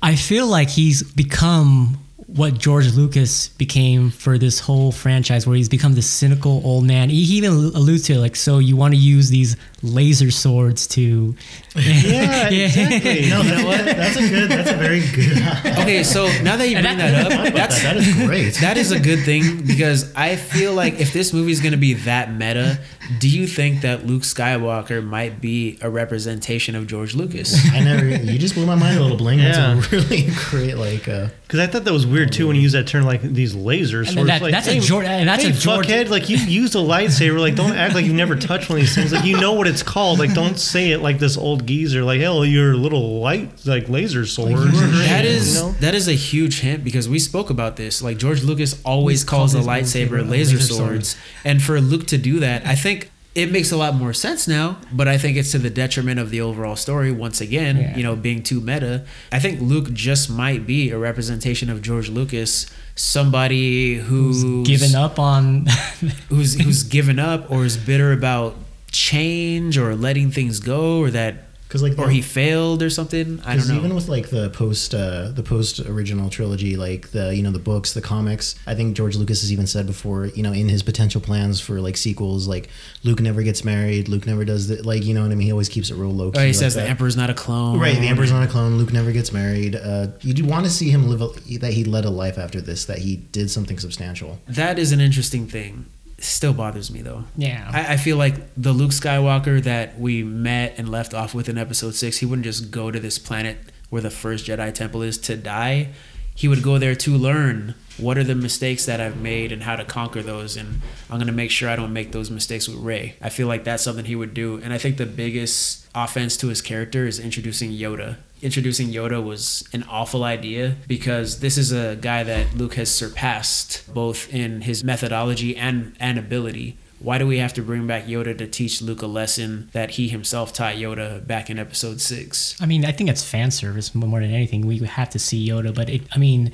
[0.00, 1.98] I feel like he's become
[2.28, 7.10] what George Lucas became for this whole franchise, where he's become this cynical old man.
[7.10, 10.86] He he even alludes to it, like, so you want to use these laser swords
[10.88, 11.34] to.
[12.04, 13.28] yeah, exactly.
[13.30, 13.84] No, you know what?
[13.84, 14.50] That's a good.
[14.50, 15.38] That's a very good.
[15.88, 18.54] Okay, so now that you bring that- that up, that's that is great.
[18.60, 21.78] That is a good thing because I feel like if this movie is going to
[21.78, 22.78] be that meta,
[23.20, 27.56] do you think that Luke Skywalker might be a representation of George Lucas?
[27.72, 28.06] I never.
[28.06, 29.38] You just blew my mind a little, Bling.
[29.38, 29.74] Yeah.
[29.74, 30.74] That's a really great.
[30.76, 33.22] Like, uh, Because I thought that was weird too when you used that term like
[33.22, 34.08] these lasers.
[34.08, 34.28] And swords.
[34.28, 36.08] that- like, that's a George- and that's hey, a George- fuckhead.
[36.10, 37.38] Like you used a lightsaber.
[37.40, 39.12] Like don't act like you've never touched one of these things.
[39.12, 40.18] Like you know what it's called.
[40.18, 42.02] Like don't say it like this old geezer.
[42.02, 44.50] Like hell, your little light like laser sword.
[44.50, 45.72] you were- That You is know?
[45.80, 48.02] that is a huge hint because we spoke about this.
[48.02, 52.18] Like George Lucas always calls the lightsaber lightsaber laser, laser swords, and for Luke to
[52.18, 54.78] do that, I think it makes a lot more sense now.
[54.92, 57.12] But I think it's to the detriment of the overall story.
[57.12, 57.96] Once again, Yeah.
[57.96, 59.04] you know, being too meta.
[59.30, 62.66] I think Luke just might be a representation of George Lucas,
[62.96, 65.66] somebody who's, Given up on.
[66.30, 68.56] who's who's given up or is bitter about
[68.90, 73.40] change or letting things go or that because like or he failed or something.
[73.44, 73.76] I don't know.
[73.76, 77.58] even with like the post uh, the post original trilogy, like the you know the
[77.58, 80.82] books, the comics, I think George Lucas has even said before, you know, in his
[80.82, 82.70] potential plans for like sequels, like
[83.04, 84.86] Luke never gets married, Luke never does that.
[84.86, 85.46] like you know what I mean.
[85.46, 86.28] He always keeps it real low.
[86.28, 86.84] oh, key he like says that.
[86.84, 87.78] the emperor's not a clone.
[87.78, 88.78] Right, the Emperor's not a clone.
[88.78, 89.76] Luke never gets married.
[89.76, 92.60] Uh, you do want to see him live a, that he led a life after
[92.62, 94.38] this, that he did something substantial.
[94.48, 95.86] That is an interesting thing.
[96.20, 97.24] Still bothers me though.
[97.36, 97.70] yeah.
[97.72, 101.56] I, I feel like the Luke Skywalker that we met and left off with in
[101.56, 103.58] Episode Six, he wouldn't just go to this planet
[103.88, 105.90] where the first Jedi Temple is to die.
[106.34, 109.74] He would go there to learn what are the mistakes that I've made and how
[109.76, 110.80] to conquer those, and
[111.10, 113.16] I'm gonna make sure I don't make those mistakes with Rey.
[113.20, 116.48] I feel like that's something he would do, and I think the biggest offense to
[116.48, 118.16] his character is introducing Yoda.
[118.40, 123.92] Introducing Yoda was an awful idea because this is a guy that Luke has surpassed
[123.92, 126.78] both in his methodology and and ability.
[127.00, 130.08] Why do we have to bring back Yoda to teach Luke a lesson that he
[130.08, 132.56] himself taught Yoda back in episode six?
[132.60, 134.66] I mean, I think that's fan service more than anything.
[134.66, 136.52] We have to see Yoda, but it, I mean,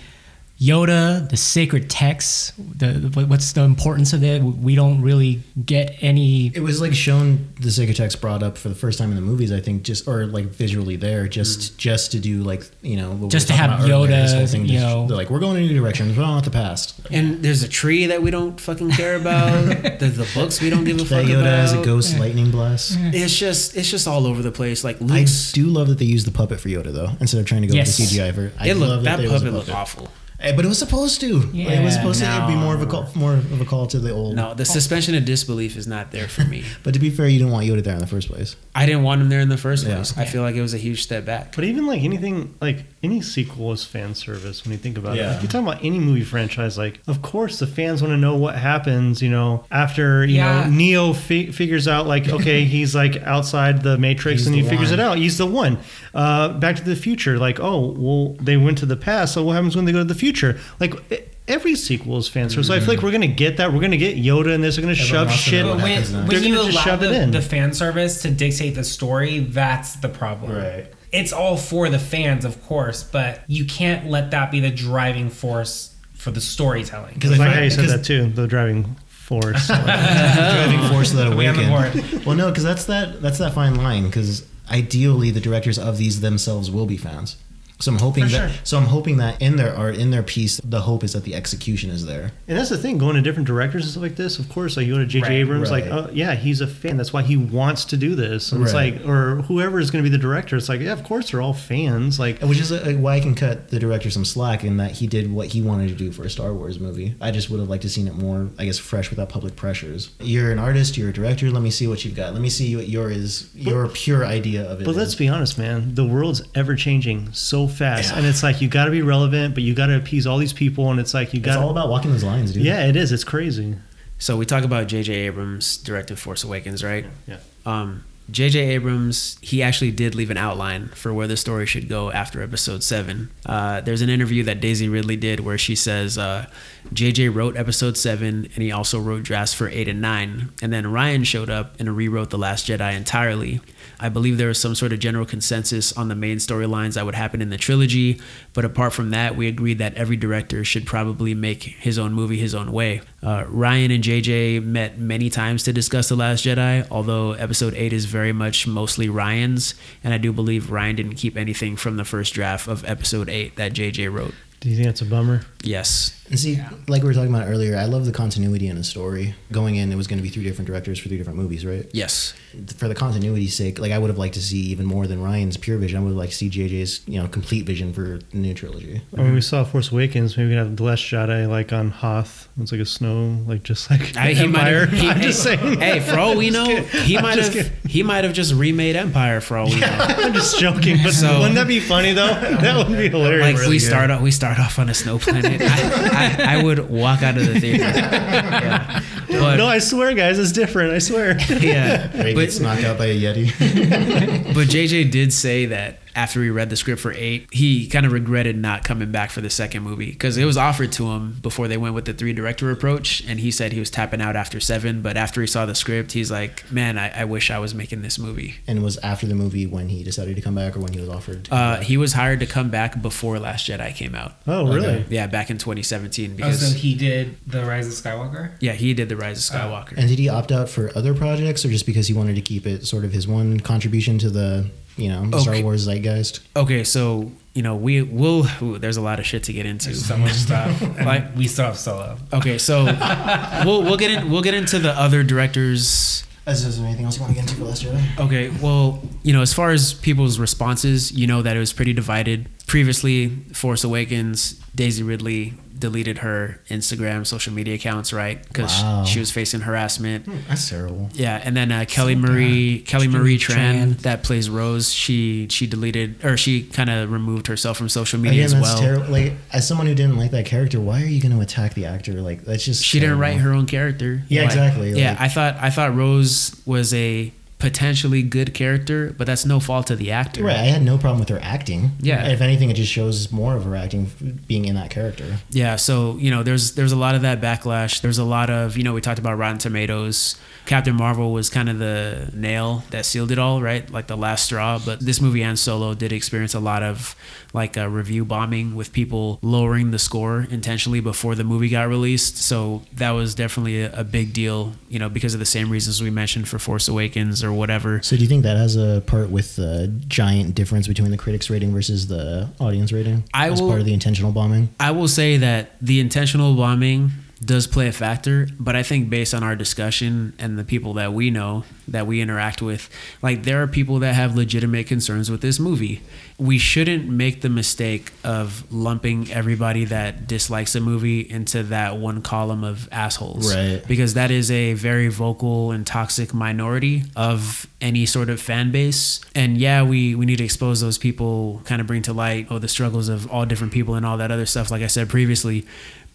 [0.60, 4.40] Yoda, the sacred texts, the what- what's the importance of it?
[4.42, 6.52] We don't really get any.
[6.54, 9.20] It was like shown the sacred text brought up for the first time in the
[9.20, 9.50] movies.
[9.50, 13.18] I think just or like visually there, just just to do like you know what
[13.18, 13.30] we Mm.
[13.32, 15.06] Just were to have about earlier, Yoda, this whole thing you just- know.
[15.08, 16.08] they're like we're going in a new direction.
[16.08, 17.00] We don't want the past.
[17.10, 19.66] And there's a tree that we don't fucking care about.
[19.98, 21.44] there's the books we don't give a That fuck Yoda about.
[21.46, 22.96] Yoda has a ghost lightning blast.
[23.00, 24.84] It's just it's just all over the place.
[24.84, 27.62] Like I do love that they use the puppet for Yoda though, instead of trying
[27.62, 27.98] to go Yes.
[27.98, 28.52] with the CGI for.
[28.58, 30.08] I it love looked that there was puppet looked awful.
[30.44, 31.48] Eh, But it was supposed to.
[31.52, 33.98] Yeah, it was supposed to be more of a call, more of a call to
[33.98, 34.36] the old.
[34.36, 36.62] No, the suspension of disbelief is not there for me.
[36.84, 38.56] But to be fair, you didn't want Yoda there in the first place.
[38.74, 39.94] I didn't want him there in the first Yeah.
[39.96, 40.16] place.
[40.18, 41.54] I feel like it was a huge step back.
[41.56, 45.20] But even like anything, like any sequel is fan service when you think about it.
[45.20, 45.32] Yeah.
[45.32, 48.36] Like you're talking about any movie franchise, like of course the fans want to know
[48.36, 49.22] what happens.
[49.22, 50.64] You know, after you Yeah.
[50.64, 54.62] know Neo fi- figures out like okay he's like outside the Matrix He's and he
[54.62, 54.98] figures one.
[55.00, 55.18] it out.
[55.18, 55.78] He's the one.
[56.14, 59.52] Uh, Back to the Future, like oh well they went to the past, so what
[59.52, 60.58] happens when they go to the future?
[60.80, 60.94] Like.
[61.12, 62.68] e- Every sequel is fan service.
[62.68, 63.70] So I feel like we're gonna get that.
[63.70, 64.78] We're gonna get Yoda in this.
[64.78, 65.66] We're gonna Everyone shove shit.
[65.66, 66.02] know when.
[66.02, 67.30] They're when you gonna just allow shove it the, in.
[67.32, 70.52] the fan service to dictate the story, that's the problem.
[70.56, 70.86] Right.
[71.14, 75.30] It's all for the fans, of course, but you can't let that be the driving
[75.30, 77.14] force for the storytelling.
[77.14, 78.26] Because I I like how you said that too.
[78.30, 79.66] The driving force.
[79.68, 81.70] driving force that We awakened.
[81.70, 82.22] a.
[82.26, 84.06] Well, no, because that's that that's that fine line.
[84.06, 87.36] Because ideally, the directors of these themselves will be fans.
[87.80, 88.50] So I'm hoping For that.
[88.50, 88.60] sure.
[88.64, 91.34] So I'm hoping that in their art, in their piece, the hope is that the
[91.34, 92.32] execution is there.
[92.46, 94.38] And that's the thing, going to different directors and stuff like this.
[94.38, 95.22] Of course, like you go to J.J.
[95.22, 96.96] Right, Abrams, like, oh yeah, he's a fan.
[96.96, 98.52] That's why he wants to do this.
[98.52, 101.04] And it's like, or whoever is going to be the director, it's like, yeah, of
[101.04, 102.18] course they're all fans.
[102.18, 105.06] Like, Which is uh, why I can cut the director some slack in that he
[105.06, 107.14] did what he wanted to do for a Star Wars movie.
[107.20, 110.10] I just would have liked to seen it more, I guess, fresh without public pressures.
[110.20, 111.50] You're an artist, you're a director.
[111.50, 112.32] Let me see what you've got.
[112.32, 114.84] Let me see what your is your pure idea of it.
[114.84, 114.96] but is.
[114.96, 115.94] let's be honest, man.
[115.94, 119.62] The world's ever changing so fast, and it's like you got to be relevant, but
[119.62, 121.58] you got to appease all these people, and it's like you It's got.
[121.58, 122.64] all about walking those lines, dude.
[122.64, 123.12] Yeah, it is.
[123.12, 123.76] It's crazy.
[124.18, 125.12] So we talk about J.J.
[125.12, 127.04] Abrams directed Force Awakens, right?
[127.26, 127.38] Yeah.
[127.66, 128.58] Um, J.J.
[128.70, 132.82] Abrams, he actually did leave an outline for where the story should go after Episode
[132.82, 133.30] Seven.
[133.44, 136.46] Uh, there's an interview that Daisy Ridley did where she says uh,
[136.92, 137.30] J.J.
[137.30, 141.24] wrote Episode Seven and he also wrote drafts for Eight and Nine, and then Rian
[141.26, 143.60] showed up and rewrote The Last Jedi entirely.
[143.98, 147.14] I believe there was some sort of general consensus on the main storylines that would
[147.14, 148.20] happen in the trilogy,
[148.52, 152.38] but apart from that, we agreed that every director should probably make his own movie
[152.38, 153.00] his own way.
[153.22, 157.92] Uh, Rian and JJ met many times to discuss The Last Jedi, although Episode 8
[157.92, 162.04] is very much mostly Rian's, and I do believe Rian didn't keep anything from the
[162.04, 164.34] first draft of Episode 8 that JJ wrote.
[164.60, 165.42] Do you think that's a bummer?
[165.62, 166.23] Yes.
[166.30, 169.34] And see, like we were talking about earlier, I love the continuity in a story.
[169.52, 171.86] Going in, it was going to be three different directors for three different movies, right?
[171.92, 172.32] Yes.
[172.78, 175.56] For the continuity's sake, like I would have liked to see even more than Rian's
[175.58, 175.98] pure vision.
[175.98, 179.02] I would have liked to see JJ's, you know, complete vision for the new trilogy.
[179.16, 181.90] Or when we saw Force Awakens, maybe we could have the Last Jedi like on
[181.90, 182.48] Hoth.
[182.58, 184.86] It's like a snow, like just like I, he might Empire.
[184.86, 184.98] have.
[184.98, 185.78] He, I'm just saying.
[185.80, 187.70] Hey, for all we know, he might just have.
[187.84, 189.40] He might have just remade Empire.
[189.42, 189.88] For all we know.
[189.90, 192.24] I'm just joking, but So- wouldn't that be funny though?
[192.64, 193.58] That would be hilarious.
[193.60, 195.60] like we start off, we start off on a snow planet.
[195.60, 197.84] I, I, I would walk out of the theater.
[199.24, 199.40] Yeah.
[199.40, 200.92] But no, I swear, guys, it's different.
[200.92, 201.36] I swear.
[201.60, 203.48] yeah, Rey gets knocked out by a Yeti.
[204.54, 208.12] but JJ did say that after he read the script for eight, he kind of
[208.12, 211.68] regretted not coming back for the second movie because it was offered to him before
[211.68, 214.60] they went with the three director approach, and he said he was tapping out after
[214.60, 215.02] seven.
[215.02, 218.02] But after he saw the script, he's like, "Man, I, I wish I was making
[218.02, 220.80] this movie." and it was after the movie when he decided to come back or
[220.80, 221.48] when he was offered.
[221.50, 224.32] Uh, he was hired to come back before Last Jedi came out.
[224.46, 224.86] Oh, really?
[224.86, 225.04] Okay.
[225.10, 228.52] Yeah, back in 2017 Oh, because so he did the Rise of Skywalker.
[228.60, 229.94] yeah, he did the Rise of Skywalker.
[229.96, 232.66] and did he opt out for other projects or just because he wanted to keep
[232.66, 234.66] it sort of his one contribution to the,
[234.96, 235.62] you know, Star Okay.
[235.62, 236.40] Wars zeitgeist?
[236.56, 238.42] Okay, so you know we will.
[238.60, 239.86] There's a lot of shit to get into.
[239.86, 240.80] There's so much stuff.
[241.04, 242.16] Like- we still have Solo.
[242.32, 242.84] Okay, so
[243.64, 246.24] we'll we'll get in we'll get into the other directors.
[246.46, 248.18] Is, is there anything else you want to get into for Last Jedi?
[248.20, 251.94] Okay, well, you know, as far as people's responses, you know that it was pretty
[251.94, 252.48] divided.
[252.66, 258.42] Previously, Force Awakens, Daisy Ridley deleted her Instagram, social media accounts, right?
[258.46, 259.04] Because Wow.
[259.04, 260.26] she was facing harassment.
[260.48, 261.10] That's terrible.
[261.14, 263.98] Yeah, and then uh, Kelly Marie Kelly Marie Tran, Tran.
[264.02, 268.44] that plays Rose, she she deleted or she kind of removed herself from social media
[268.44, 268.78] Again, as well.
[268.80, 269.08] terrible.
[269.10, 271.86] Like, as someone who didn't like that character, why are you going to attack the
[271.86, 272.12] actor?
[272.22, 274.22] Like, that's just She didn't write her own character.
[274.28, 277.32] Yeah, Like, exactly, yeah, like- I thought I thought Rose was a
[277.64, 280.44] potentially good character, but that's no fault of the actor.
[280.44, 281.92] Right, I had no problem with her acting.
[281.98, 282.28] Yeah.
[282.28, 284.10] if anything, it just shows more of her acting
[284.46, 285.38] being in that character.
[285.48, 288.02] Yeah, so you know, there's there's a lot of that backlash.
[288.02, 290.36] There's a lot of you know, we talked about Rotten Tomatoes.
[290.66, 293.90] Captain Marvel was kind of the nail that sealed it all, right?
[293.90, 294.78] Like the last straw.
[294.84, 297.16] But this movie and Solo did experience a lot of
[297.54, 302.36] like a review bombing with people lowering the score intentionally before the movie got released.
[302.36, 306.02] So that was definitely a, a big deal, you know, because of the same reasons
[306.02, 308.02] we mentioned for Force Awakens or whatever.
[308.02, 311.48] So, do you think that has a part with the giant difference between the critics'
[311.48, 313.24] rating versus the audience rating?
[313.32, 314.68] I as will- part of the intentional bombing.
[314.80, 317.12] I will say that the intentional bombing
[317.42, 321.12] does play a factor, but I think based on our discussion and the people that
[321.12, 322.88] we know that we interact with,
[323.22, 326.02] like there are people that have legitimate concerns with this movie.
[326.38, 332.22] We shouldn't make the mistake of lumping everybody that dislikes a movie into that one
[332.22, 333.54] column of assholes.
[333.54, 333.82] Right.
[333.86, 339.20] Because that is a very vocal and toxic minority of any sort of fan base.
[339.34, 342.58] And yeah, we, we need to expose those people, kind of bring to light oh
[342.58, 345.66] the struggles of all different people and all that other stuff, like I said previously.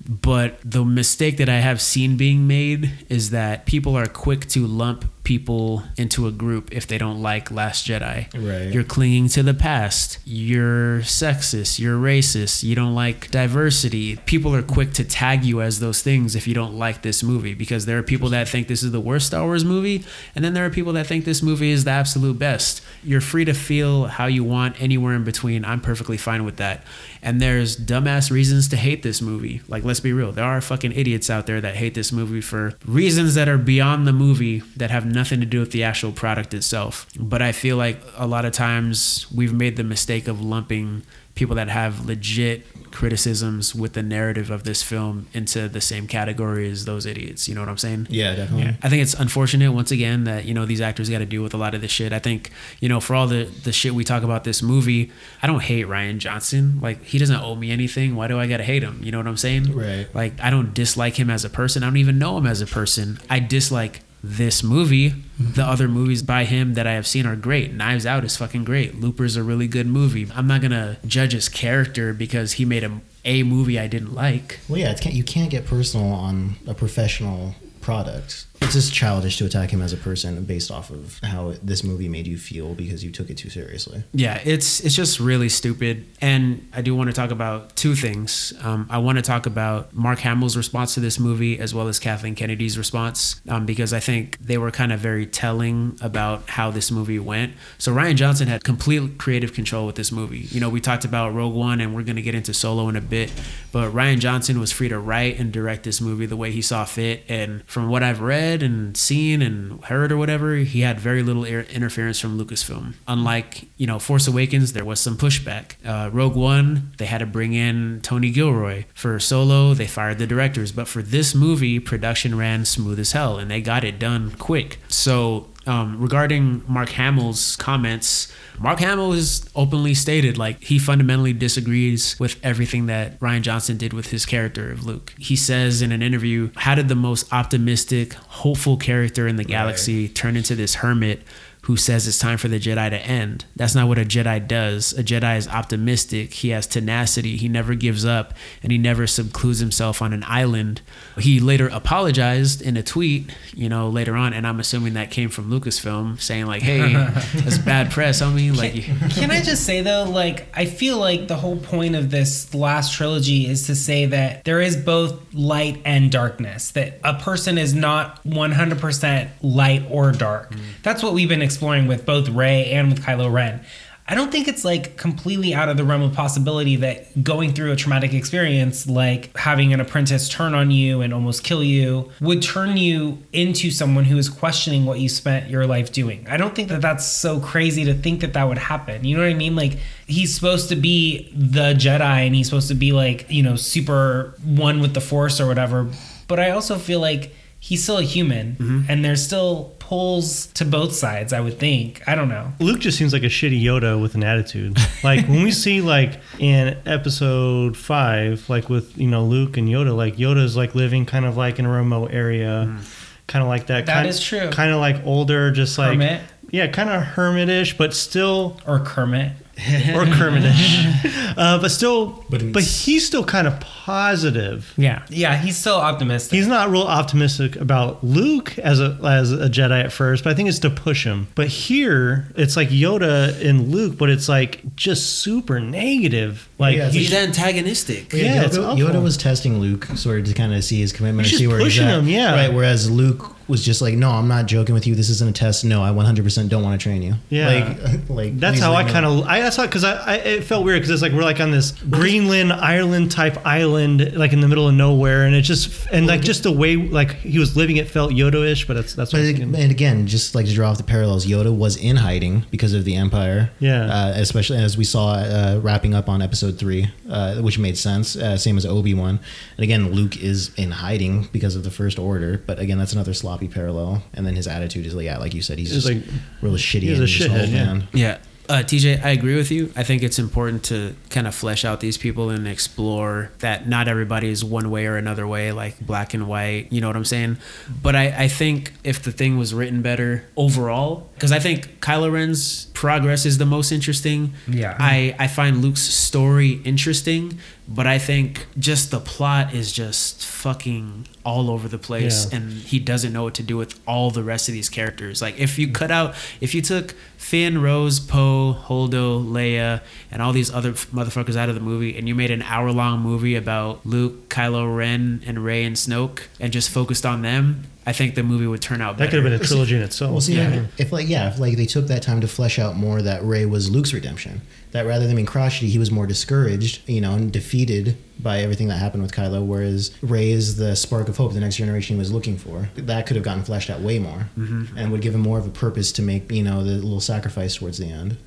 [0.10, 4.65] But the mistake that I have seen being made is that people are quick to
[4.65, 8.26] lump people into a group if they don't like Last Jedi.
[8.34, 8.73] Right.
[8.73, 10.18] You're clinging to the past.
[10.26, 11.77] You're sexist.
[11.77, 12.64] You're racist.
[12.64, 14.15] You don't like diversity.
[14.26, 17.53] People are quick to tag you as those things if you don't like this movie
[17.53, 20.03] because there are people that think this is the worst Star Wars movie,
[20.34, 22.81] and then there are people that think this movie is the absolute best.
[23.03, 25.64] You're free to feel how you want anywhere in between.
[25.64, 26.84] I'm perfectly fine with that.
[27.22, 29.61] And there's dumbass reasons to hate this movie.
[29.68, 30.31] Like, let's be real.
[30.31, 34.07] There are fucking idiots out there that hate this movie for reasons that are beyond
[34.07, 37.05] the movie that have nothing to do with the actual product itself.
[37.19, 41.03] But I feel like a lot of times we've made the mistake of lumping
[41.35, 46.69] people that have legit criticisms with the narrative of this film into the same category
[46.69, 47.47] as those idiots.
[47.47, 48.07] You know what I'm saying?
[48.09, 48.75] Yeah, definitely.
[48.81, 51.53] I think it's unfortunate once again that you know these actors got to deal with
[51.53, 52.11] a lot of this shit.
[52.11, 52.51] I think
[52.81, 55.87] you know for all the the shit we talk about this movie, I don't hate
[55.87, 56.79] Rian Johnson.
[56.81, 58.15] Like he doesn't owe me anything.
[58.15, 58.99] Why do I gotta hate him?
[59.03, 59.73] You know what I'm saying?
[59.73, 60.13] Right.
[60.13, 61.83] Like I don't dislike him as a person.
[61.83, 63.19] I don't even know him as a person.
[63.29, 65.11] I dislike this movie.
[65.11, 65.53] Mm-hmm.
[65.53, 67.73] The other movies by him that I have seen are great.
[67.73, 68.99] Knives Out is fucking great.
[68.99, 70.27] Looper's a really good movie.
[70.35, 74.59] I'm not gonna judge his character because he made a a movie I didn't like.
[74.67, 78.45] Well, yeah, can't, you can't get personal on a professional product.
[78.61, 82.10] It's just childish to attack him as a person based off of how this movie
[82.10, 84.03] made you feel because you took it too seriously.
[84.14, 86.06] Yeah, it's it's just really stupid.
[86.22, 88.53] And I do want to talk about two things.
[88.61, 91.99] Um, I want to talk about Mark Hamill's response to this movie as well as
[91.99, 96.69] Kathleen Kennedy's response um, because I think they were kind of very telling about how
[96.69, 97.53] this movie went.
[97.77, 100.40] So Rian Johnson had complete creative control with this movie.
[100.40, 102.95] You know, we talked about Rogue One and we're going to get into Solo in
[102.95, 103.31] a bit,
[103.72, 106.84] but Rian Johnson was free to write and direct this movie the way he saw
[106.86, 107.23] fit.
[107.30, 111.45] And from what I've read and seen and heard or whatever, he had very little
[111.45, 112.93] interference from Lucasfilm.
[113.07, 115.73] Unlike, you know, Force Awakens, there was some pushback.
[115.85, 118.85] Uh, Rogue One, they had to bring in Tony Gilroy.
[118.93, 120.71] For Solo, they fired the directors.
[120.71, 124.80] But for this movie, production ran smooth as hell and they got it done quick.
[124.88, 132.18] So um, regarding Mark Hamill's comments, Mark Hamill has openly stated like he fundamentally disagrees
[132.19, 135.14] with everything that Rian Johnson did with his character of Luke.
[135.18, 140.07] He says in an interview, "How did the most optimistic, hopeful character in the galaxy
[140.07, 141.23] turn into this hermit?"
[141.69, 143.45] Who says it's time for the Jedi to end?
[143.55, 144.91] That's not what a Jedi does.
[144.97, 146.33] A Jedi is optimistic.
[146.33, 147.37] He has tenacity.
[147.37, 148.33] He never gives up,
[148.63, 150.81] and he never secludes himself on an island.
[151.19, 155.29] He later apologized in a tweet, you know, later on, and I'm assuming that came
[155.29, 156.91] from Lucasfilm saying like, "Hey,
[157.35, 161.27] that's bad press, homie." Like, you- Can I just say though, like I feel like
[161.27, 165.79] the whole point of this last trilogy is to say that there is both light
[165.85, 166.71] and darkness.
[166.71, 170.51] That a person is not 100% light or dark.
[170.51, 170.59] Mm.
[170.81, 173.60] That's what we've been exploring with both Rey and with Kylo Ren.
[174.07, 177.73] I don't think it's like completely out of the realm of possibility that going through
[177.73, 182.41] a traumatic experience, like having an apprentice turn on you and almost kill you, would
[182.41, 186.26] turn you into someone who is questioning what you spent your life doing.
[186.30, 189.03] I don't think that that's so crazy to think that that would happen.
[189.03, 189.57] You know what I mean?
[189.57, 193.57] Like, he's supposed to be the Jedi and he's supposed to be like, you know,
[193.57, 195.90] super one with the Force or whatever.
[196.30, 198.81] But I also feel like he's still a human, mm-hmm.
[198.90, 201.34] and there's still pulls to both sides.
[201.34, 202.02] I would think.
[202.07, 202.53] I don't know.
[202.60, 204.77] Luke just seems like a shitty Yoda with an attitude.
[205.03, 209.95] Like when we see like in episode five, like with you know Luke and Yoda,
[209.95, 213.19] like Yoda's like living kind of like in a remote area, mm.
[213.27, 213.86] kind of like that.
[213.86, 214.49] That kind, is true.
[214.52, 216.22] Kind of like older, just like Hermit.
[216.52, 219.34] yeah, kind of hermitish, but still Or Kermit.
[219.94, 224.73] or Kermitish, uh, but still, But but, he's still kind of positive.
[224.77, 225.03] Yeah.
[225.10, 226.36] Yeah, he's still optimistic.
[226.38, 230.34] He's not real optimistic about Luke as a as a Jedi at first, but I
[230.34, 231.27] think it's to push him.
[231.36, 236.48] But here, it's like Yoda and Luke, but it's like just super negative.
[236.57, 238.14] Like Yeah, He's he's antagonistic.
[238.14, 238.77] Yeah, Yeah, Yoda.
[238.77, 241.44] Yoda was testing Luke sort of to kind of see his commitment He's and see
[241.45, 241.99] just where he's pushing at.
[241.99, 242.34] him, yeah.
[242.34, 242.53] Right.
[242.53, 244.95] Whereas Luke was just like, no, I'm not joking with you.
[244.95, 245.65] This isn't a test.
[245.65, 247.15] No, I 100% don't want to train you.
[247.30, 247.47] Yeah.
[247.47, 249.26] Like, like That's how I kind of.
[249.26, 251.51] I that's how because I, I it felt weird because it's like we're like on
[251.51, 256.07] this Greenland Ireland type island like in the middle of nowhere and it just and
[256.07, 259.19] like just the way like he was living it felt Yoda-ish but that's that's what
[259.19, 262.73] But and again, just like to draw off the parallels, Yoda was in hiding because
[262.73, 263.51] of the Empire.
[263.59, 263.85] Yeah.
[263.85, 268.15] Uh, especially as we saw uh, wrapping up on Episode Three, uh, which made sense.
[268.15, 269.19] Uh, same as Obi Wan,
[269.57, 272.43] and again, Luke is in hiding because of the First Order.
[272.45, 274.03] But again, that's another sloppy parallel.
[274.13, 276.03] And then his attitude is like, yeah, like you said, he's He's just like-
[276.41, 276.81] real shitty.
[276.81, 277.65] he's a shithead, old yeah.
[277.65, 277.87] man.
[277.93, 278.17] Yeah.
[278.47, 279.71] Uh, TJ, I agree with you.
[279.75, 283.87] I think it's important to kind of flesh out these people and explore that not
[283.87, 286.67] everybody is one way or another way, like black and white.
[286.71, 287.37] You know what I'm saying?
[287.83, 292.11] But I, I think if the thing was written better overall, because I think Kylo
[292.11, 294.33] Ren's progress is the most interesting.
[294.47, 294.75] Yeah.
[294.79, 297.37] I, I find Luke's story interesting,
[297.71, 302.37] but I think just the plot is just fucking all over the place Yeah.
[302.39, 305.21] and he doesn't know what to do with all the rest of these characters.
[305.21, 310.33] Like if you cut out, if you took Finn, Rose, Poe, Holdo, Leia, and all
[310.33, 314.29] these other motherfuckers out of the movie, and you made an hour-long movie about Luke,
[314.29, 318.47] Kylo Ren, and Rey and Snoke, and just focused on them, I think the movie
[318.47, 319.21] would turn out that better.
[319.21, 320.11] could have been a trilogy in itself.
[320.11, 320.65] Well, see, Yeah.
[320.79, 323.45] if like yeah, if like they took that time to flesh out more that Rey
[323.45, 324.41] was Luke's redemption,
[324.71, 328.67] that rather than being crotchety, he was more discouraged, you know, and defeated by everything
[328.67, 329.45] that happened with Kylo.
[329.45, 332.69] Whereas Rey is the spark of hope the next generation he was looking for.
[332.75, 334.77] That could have gotten fleshed out way more, Mm-hmm.
[334.77, 337.55] and would give him more of a purpose to make you know the little sacrifice
[337.55, 338.17] towards the end.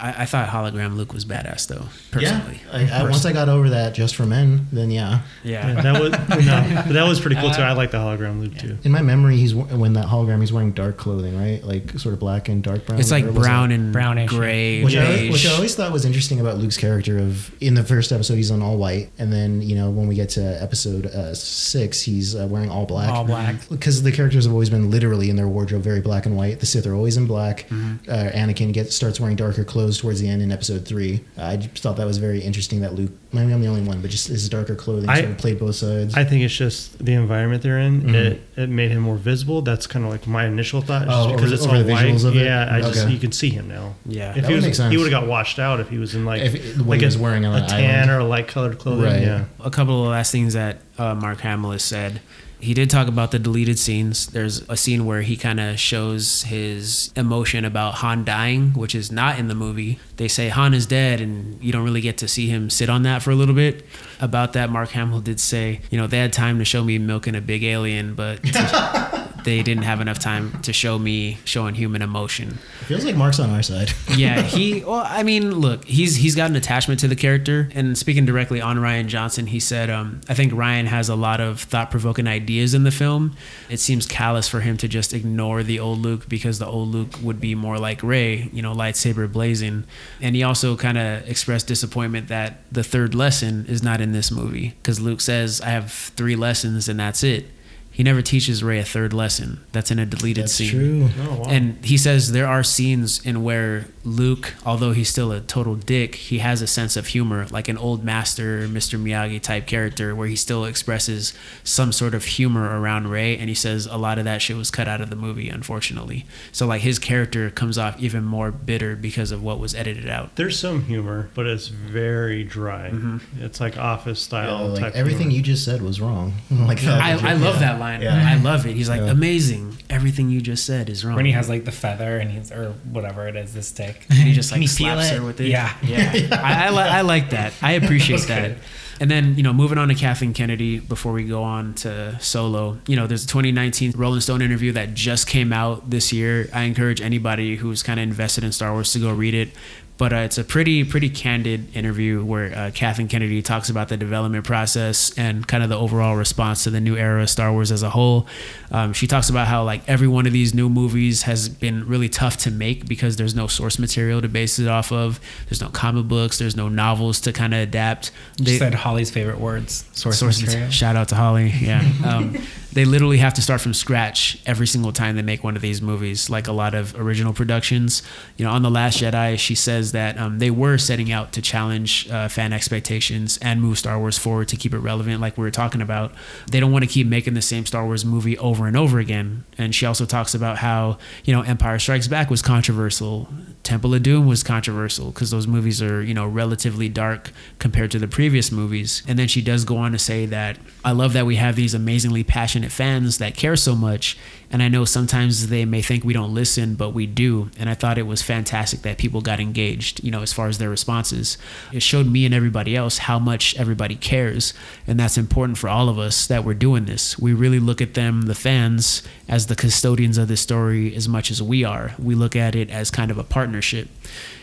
[0.00, 2.60] I, I thought hologram Luke was badass though, personally.
[2.72, 5.20] Yeah, I, I, once I got over that just for men, then yeah.
[5.44, 5.68] Yeah.
[5.68, 6.10] Yeah, that was
[6.46, 7.62] no, but that was pretty cool too.
[7.62, 8.78] I like the hologram Luke too.
[8.84, 11.62] In my memory, he's when that hologram he's wearing dark clothing, right?
[11.64, 12.98] Like sort of black and dark brown.
[13.00, 14.30] It's like Or it- brown and Brownish.
[14.30, 14.82] gray.
[14.84, 17.18] Which I, which I always thought was interesting about Luke's character.
[17.18, 20.14] Of in the first episode, he's on all white, and then you know when we
[20.14, 23.08] get to episode uh, six, he's uh, wearing all black.
[23.10, 23.56] All black.
[23.68, 26.60] Because the characters have always been literally in their wardrobe very black and white.
[26.60, 27.68] The Sith are always in black.
[27.68, 28.10] Mm-hmm.
[28.10, 31.24] Uh, Anakin gets starts wearing darker clothes towards the end in episode three.
[31.36, 33.12] I just thought that was very interesting that Luke.
[33.32, 35.74] Maybe I'm the only one, but just his darker clothing I- sort of played both
[35.76, 36.14] sides.
[36.14, 38.02] I think it's just the environment they're in.
[38.02, 38.14] Mhm.
[38.14, 39.60] It it made him more visible.
[39.62, 41.92] That's kind of like my initial thought, just Oh, because over- it's over all the
[41.92, 42.06] white.
[42.06, 42.44] visuals of it?
[42.44, 43.94] Yeah, I just you can see him now.
[44.06, 44.30] Yeah.
[44.30, 44.90] If That he would was, make sense.
[44.92, 47.06] he would have got washed out if he was in like If- when like he
[47.16, 48.10] a, wearing on a tan island.
[48.22, 49.04] or light colored clothing.
[49.04, 49.22] Right.
[49.22, 49.44] Yeah.
[49.60, 52.20] a couple of the last things that uh, Mark Hamill has said.
[52.60, 54.28] He did talk about the deleted scenes.
[54.28, 59.12] There's a scene where he kind of shows his emotion about Han dying, which is
[59.12, 59.98] not in the movie.
[60.16, 63.02] They say Han is dead, and you don't really get to see him sit on
[63.02, 63.84] that for a little bit.
[64.18, 67.34] About that, Mark Hamill did say, you know, they had time to show me milking
[67.34, 68.40] a big alien, but
[69.44, 73.38] they didn't have enough time to show me showing human emotion It feels like Mark's
[73.38, 73.92] on our side.
[74.16, 74.84] yeah, he.
[74.84, 78.60] Well, I mean, look, he's he's got an attachment to the character, and speaking directly
[78.60, 82.74] on Rian Johnson, he said, um, "I think Rian has a lot of thought-provoking ideas
[82.74, 83.36] in the film.
[83.68, 87.14] It seems callous for him to just ignore the old Luke because the old Luke
[87.22, 89.84] would be more like Rey, you know, lightsaber blazing."
[90.20, 94.30] And he also kind of expressed disappointment that the third lesson is not in this
[94.30, 97.46] movie because Luke says, "I have three lessons, and that's it."
[97.94, 99.64] He never teaches Rey a third lesson.
[99.72, 100.70] That's in a deleted That's scene.
[100.70, 101.08] true.
[101.20, 101.44] Oh, wow.
[101.48, 106.16] And he says there are scenes in where Luke, although he's still a total dick,
[106.16, 109.00] he has a sense of humor, like an old master, Mr.
[109.00, 113.38] Miyagi type character, where he still expresses some sort of humor around Rey.
[113.38, 116.26] And he says a lot of that shit was cut out of the movie, unfortunately.
[116.52, 120.34] So, like, his character comes off even more bitter because of what was edited out.
[120.34, 122.90] There's some humor, but it's very dry.
[122.92, 123.42] Mm-hmm.
[123.44, 124.94] It's like office Yeah, style like type.
[124.96, 125.36] everything humor.
[125.36, 126.34] you just said was wrong.
[126.50, 127.00] like that.
[127.00, 127.83] I, I love that line.
[127.92, 128.28] Yeah.
[128.30, 128.74] I love it.
[128.76, 129.10] He's like, Yeah.
[129.10, 129.76] amazing.
[129.90, 131.16] Everything you just said is wrong.
[131.16, 134.06] when he has like the feather and he's or whatever it is, the stick.
[134.10, 135.18] And he just like you slaps it?
[135.18, 135.48] her with it.
[135.48, 135.74] Yeah.
[135.82, 136.12] yeah.
[136.42, 137.52] I, I, li- I like that.
[137.62, 138.48] I appreciate that.
[138.48, 138.58] good.
[139.00, 142.78] And then you know, moving on to Kathleen Kennedy before we go on to Solo.
[142.86, 146.48] You know, there's a 2019 Rolling Stone interview that just came out this year.
[146.52, 149.48] I encourage anybody who's kind of invested in Star Wars to go read it.
[149.96, 153.96] But uh, it's a pretty pretty candid interview where uh, Kathleen Kennedy talks about the
[153.96, 157.70] development process and kind of the overall response to the new era of Star Wars
[157.70, 158.26] as a whole.
[158.72, 162.08] Um, she talks about how like every one of these new movies has been really
[162.08, 165.20] tough to make because there's no source material to base it off of.
[165.48, 166.38] There's no comic books.
[166.38, 168.10] There's no novels to kind of adapt.
[168.38, 169.84] You They- said Holly's favorite words.
[169.92, 170.70] Source, source material.
[170.70, 171.52] Shout out to Holly.
[171.60, 171.82] Yeah.
[172.04, 172.36] Um,
[172.74, 175.80] they literally have to start from scratch every single time they make one of these
[175.80, 178.02] movies, like a lot of original productions.
[178.36, 181.42] You know, on The Last Jedi, she says that um, they were setting out to
[181.42, 185.44] challenge uh, fan expectations and move Star Wars forward to keep it relevant, like we
[185.44, 186.12] were talking about.
[186.50, 189.44] They don't want to keep making the same Star Wars movie over and over again.
[189.56, 193.28] And she also talks about how, you know, Empire Strikes Back was controversial.
[193.64, 197.98] Temple of Doom was controversial because those movies are, you know, relatively dark compared to
[197.98, 199.02] the previous movies.
[199.08, 201.72] And then she does go on to say that I love that we have these
[201.72, 204.18] amazingly passionate fans that care so much.
[204.54, 207.50] And I know sometimes they may think we don't listen, but we do.
[207.58, 210.58] And I thought it was fantastic that people got engaged, you know, as far as
[210.58, 211.36] their responses.
[211.72, 214.54] It showed me and everybody else how much everybody cares.
[214.86, 217.18] And that's important for all of us that we're doing this.
[217.18, 221.32] We really look at them, the fans, as the custodians of this story as much
[221.32, 221.96] as we are.
[221.98, 223.88] We look at it as kind of a partnership.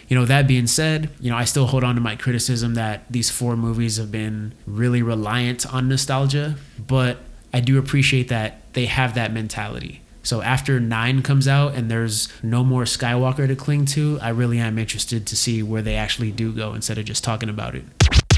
[0.09, 3.05] You know, that being said, you know, I still hold on to my criticism that
[3.09, 7.19] these four movies have been really reliant on nostalgia, but
[7.53, 10.01] I do appreciate that they have that mentality.
[10.23, 14.59] So after nine comes out and there's no more Skywalker to cling to, I really
[14.59, 17.83] am interested to see where they actually do go instead of just talking about it.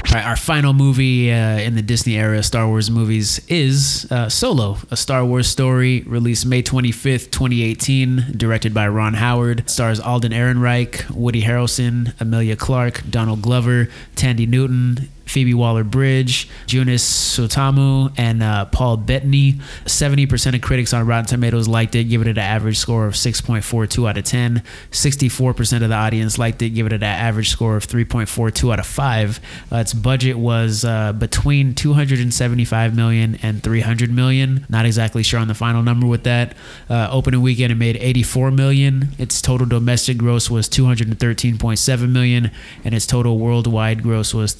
[0.08, 4.28] All right, our final movie uh, in the Disney era Star Wars movies is uh,
[4.28, 9.68] Solo, a Star Wars story released May 25th, 2018, directed by Ron Howard.
[9.68, 17.00] Stars Alden Ehrenreich, Woody Harrelson, Emilia Clarke, Donald Glover, Thandie Newton, Phoebe Waller Bridge, Joonas
[17.00, 19.54] Suotamo, and uh, Paul Bettany.
[19.84, 24.08] 70% of critics on Rotten Tomatoes liked it, giving it an average score of 6.42
[24.08, 24.62] out of 10.
[24.90, 28.86] 64% of the audience liked it, giving it an average score of 3.42 out of
[28.86, 29.40] 5.
[29.72, 34.66] Uh, its budget was uh, between 275 million and 300 million.
[34.68, 36.54] Not exactly sure on the final number with that.
[36.88, 39.08] Uh, opening weekend, it made 84 million.
[39.18, 42.50] Its total domestic gross was 213.7 million,
[42.84, 44.54] and its total worldwide gross was